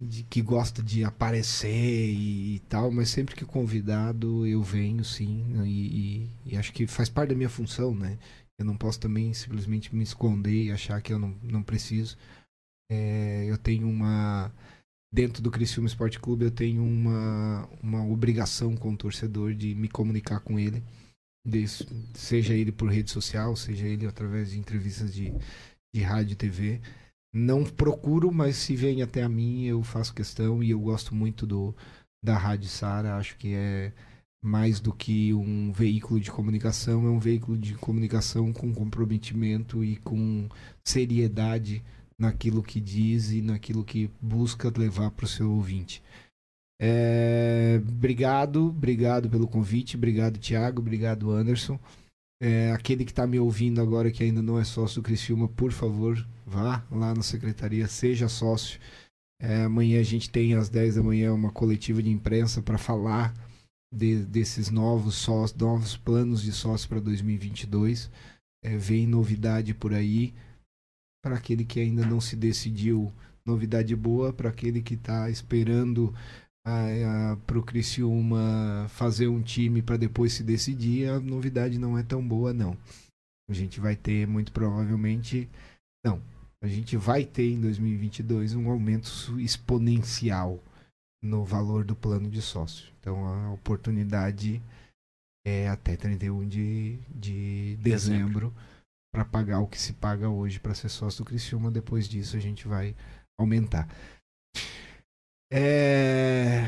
de, 0.00 0.22
que 0.24 0.40
gosta 0.42 0.82
de 0.82 1.02
aparecer 1.04 1.68
e, 2.12 2.56
e, 2.56 2.58
tal, 2.68 2.90
mas 2.90 3.08
sempre 3.08 3.34
que 3.34 3.44
convidado 3.44 4.46
eu 4.46 4.62
venho 4.62 5.04
sim. 5.04 5.44
E, 5.64 6.28
e, 6.46 6.52
e, 6.52 6.56
acho 6.56 6.72
que 6.72 6.86
faz 6.86 7.08
parte 7.08 7.30
da 7.30 7.34
minha 7.36 7.48
função, 7.48 7.94
né? 7.94 8.18
Eu 8.58 8.64
não 8.64 8.76
posso 8.76 9.00
também 9.00 9.34
simplesmente 9.34 9.94
me 9.94 10.04
esconder 10.04 10.64
e 10.64 10.72
achar 10.72 11.02
que 11.02 11.12
eu 11.12 11.18
não, 11.18 11.34
não 11.42 11.62
preciso. 11.62 12.16
É, 12.90 13.46
eu 13.48 13.58
tenho 13.58 13.88
uma 13.88 14.52
dentro 15.14 15.40
do 15.40 15.50
Criciúma 15.50 15.86
Esporte 15.86 16.18
Clube 16.18 16.44
eu 16.44 16.50
tenho 16.50 16.82
uma, 16.82 17.68
uma 17.80 18.04
obrigação 18.04 18.76
com 18.76 18.92
o 18.92 18.96
torcedor 18.96 19.54
de 19.54 19.72
me 19.72 19.88
comunicar 19.88 20.40
com 20.40 20.58
ele, 20.58 20.82
de, 21.46 21.64
seja 22.14 22.52
ele 22.52 22.72
por 22.72 22.90
rede 22.90 23.12
social, 23.12 23.54
seja 23.54 23.86
ele 23.86 24.08
através 24.08 24.50
de 24.50 24.58
entrevistas 24.58 25.14
de, 25.14 25.32
de 25.94 26.02
rádio 26.02 26.32
e 26.32 26.36
TV. 26.36 26.80
Não 27.32 27.62
procuro, 27.62 28.32
mas 28.32 28.56
se 28.56 28.74
vem 28.74 29.02
até 29.02 29.22
a 29.22 29.28
mim, 29.28 29.66
eu 29.66 29.84
faço 29.84 30.12
questão 30.12 30.60
e 30.64 30.70
eu 30.70 30.80
gosto 30.80 31.14
muito 31.14 31.46
do 31.46 31.72
da 32.20 32.36
Rádio 32.36 32.68
Sara, 32.68 33.16
acho 33.16 33.36
que 33.36 33.54
é 33.54 33.92
mais 34.42 34.80
do 34.80 34.92
que 34.92 35.32
um 35.34 35.70
veículo 35.70 36.18
de 36.18 36.30
comunicação, 36.30 37.06
é 37.06 37.10
um 37.10 37.18
veículo 37.18 37.56
de 37.56 37.74
comunicação 37.74 38.52
com 38.52 38.74
comprometimento 38.74 39.84
e 39.84 39.96
com 39.96 40.48
seriedade 40.82 41.84
naquilo 42.18 42.62
que 42.62 42.80
diz 42.80 43.30
e 43.30 43.42
naquilo 43.42 43.84
que 43.84 44.10
busca 44.20 44.72
levar 44.76 45.10
para 45.10 45.24
o 45.24 45.28
seu 45.28 45.50
ouvinte. 45.50 46.02
É, 46.80 47.80
obrigado, 47.88 48.68
obrigado 48.68 49.30
pelo 49.30 49.46
convite, 49.46 49.96
obrigado 49.96 50.38
Tiago, 50.38 50.80
obrigado 50.80 51.30
Anderson. 51.30 51.78
É, 52.42 52.72
aquele 52.72 53.04
que 53.04 53.12
está 53.12 53.26
me 53.26 53.38
ouvindo 53.38 53.80
agora 53.80 54.10
que 54.10 54.22
ainda 54.22 54.42
não 54.42 54.58
é 54.58 54.64
sócio 54.64 55.00
do 55.00 55.04
Criciúma, 55.04 55.48
por 55.48 55.72
favor, 55.72 56.26
vá 56.44 56.84
lá 56.90 57.14
na 57.14 57.22
secretaria, 57.22 57.86
seja 57.86 58.28
sócio. 58.28 58.80
É, 59.40 59.62
amanhã 59.62 60.00
a 60.00 60.04
gente 60.04 60.30
tem 60.30 60.54
às 60.54 60.68
10 60.68 60.96
da 60.96 61.02
manhã 61.02 61.32
uma 61.32 61.50
coletiva 61.50 62.02
de 62.02 62.10
imprensa 62.10 62.60
para 62.60 62.78
falar 62.78 63.34
de, 63.94 64.24
desses 64.24 64.70
novos 64.70 65.14
sócios, 65.14 65.58
novos 65.58 65.96
planos 65.96 66.42
de 66.42 66.52
sócio 66.52 66.88
para 66.88 67.00
2022. 67.00 68.10
É, 68.62 68.76
vem 68.76 69.06
novidade 69.06 69.74
por 69.74 69.94
aí 69.94 70.34
para 71.24 71.36
aquele 71.36 71.64
que 71.64 71.80
ainda 71.80 72.04
não 72.04 72.20
se 72.20 72.36
decidiu, 72.36 73.10
novidade 73.46 73.96
boa, 73.96 74.30
para 74.30 74.50
aquele 74.50 74.82
que 74.82 74.92
está 74.92 75.30
esperando 75.30 76.14
para 77.46 77.58
o 77.58 77.62
Criciúma 77.62 78.86
fazer 78.90 79.26
um 79.26 79.40
time 79.40 79.80
para 79.80 79.96
depois 79.96 80.34
se 80.34 80.42
decidir, 80.42 81.08
a 81.08 81.18
novidade 81.18 81.78
não 81.78 81.96
é 81.96 82.02
tão 82.02 82.26
boa, 82.26 82.52
não. 82.52 82.76
A 83.48 83.54
gente 83.54 83.80
vai 83.80 83.96
ter, 83.96 84.26
muito 84.26 84.52
provavelmente, 84.52 85.48
não, 86.04 86.20
a 86.62 86.66
gente 86.66 86.94
vai 86.94 87.24
ter 87.24 87.52
em 87.52 87.60
2022 87.60 88.54
um 88.54 88.68
aumento 88.68 89.08
exponencial 89.40 90.62
no 91.22 91.42
valor 91.42 91.86
do 91.86 91.96
plano 91.96 92.28
de 92.28 92.42
sócio. 92.42 92.92
Então 93.00 93.24
a 93.24 93.50
oportunidade 93.50 94.62
é 95.46 95.68
até 95.70 95.96
31 95.96 96.46
de, 96.46 96.98
de 97.08 97.78
dezembro. 97.80 98.50
dezembro 98.50 98.73
para 99.14 99.24
pagar 99.24 99.60
o 99.60 99.68
que 99.68 99.80
se 99.80 99.92
paga 99.92 100.28
hoje 100.28 100.58
para 100.58 100.74
ser 100.74 100.88
sócio 100.88 101.22
do 101.22 101.28
Criciúma. 101.28 101.70
Depois 101.70 102.08
disso 102.08 102.36
a 102.36 102.40
gente 102.40 102.66
vai 102.66 102.96
aumentar. 103.38 103.88
É... 105.52 106.64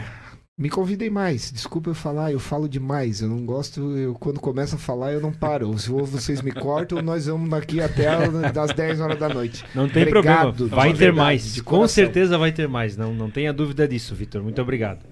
Me 0.57 0.71
convidem 0.71 1.11
mais. 1.11 1.51
Desculpa 1.51 1.91
eu 1.91 1.95
falar, 1.95 2.31
eu 2.31 2.39
falo 2.39 2.69
demais. 2.69 3.21
Eu 3.21 3.29
não 3.29 3.45
gosto, 3.45 3.81
eu 3.97 4.15
quando 4.15 4.39
começo 4.39 4.77
a 4.77 4.79
falar 4.79 5.13
eu 5.13 5.21
não 5.21 5.33
paro. 5.33 5.77
Se 5.77 5.91
vocês 5.91 6.41
me 6.41 6.53
cortam, 6.53 7.03
nós 7.03 7.27
vamos 7.27 7.51
daqui 7.51 7.81
até 7.81 8.07
as 8.07 8.73
10 8.73 9.01
horas 9.01 9.19
da 9.19 9.29
noite. 9.29 9.65
Não 9.75 9.89
tem 9.89 10.05
obrigado, 10.05 10.55
problema. 10.55 10.77
Vai 10.77 10.93
ter 10.93 10.99
verdade, 10.99 11.17
mais. 11.17 11.61
Com 11.61 11.89
certeza 11.89 12.39
vai 12.39 12.53
ter 12.53 12.69
mais. 12.69 12.97
Não, 12.97 13.13
não 13.13 13.29
tenha 13.29 13.53
dúvida 13.53 13.89
disso, 13.89 14.15
Vitor. 14.15 14.41
Muito 14.41 14.63
obrigado. 14.63 15.05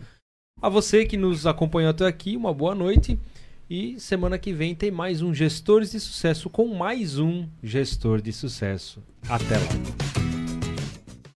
A 0.63 0.69
você 0.69 1.05
que 1.05 1.17
nos 1.17 1.49
acompanhou 1.49 1.91
até 1.91 2.07
aqui, 2.07 2.37
uma 2.37 2.55
boa 2.55 2.77
noite. 2.77 3.19
E 3.69 3.99
semana 3.99 4.39
que 4.39 4.53
vem 4.53 4.75
tem 4.75 4.91
mais 4.91 5.23
um 5.23 5.33
Gestores 5.33 5.93
de 5.93 6.01
Sucesso 6.01 6.51
com 6.51 6.75
mais 6.75 7.19
um 7.19 7.47
gestor 7.63 8.21
de 8.21 8.33
sucesso. 8.33 9.03
Até 9.27 9.57
lá. 9.57 10.24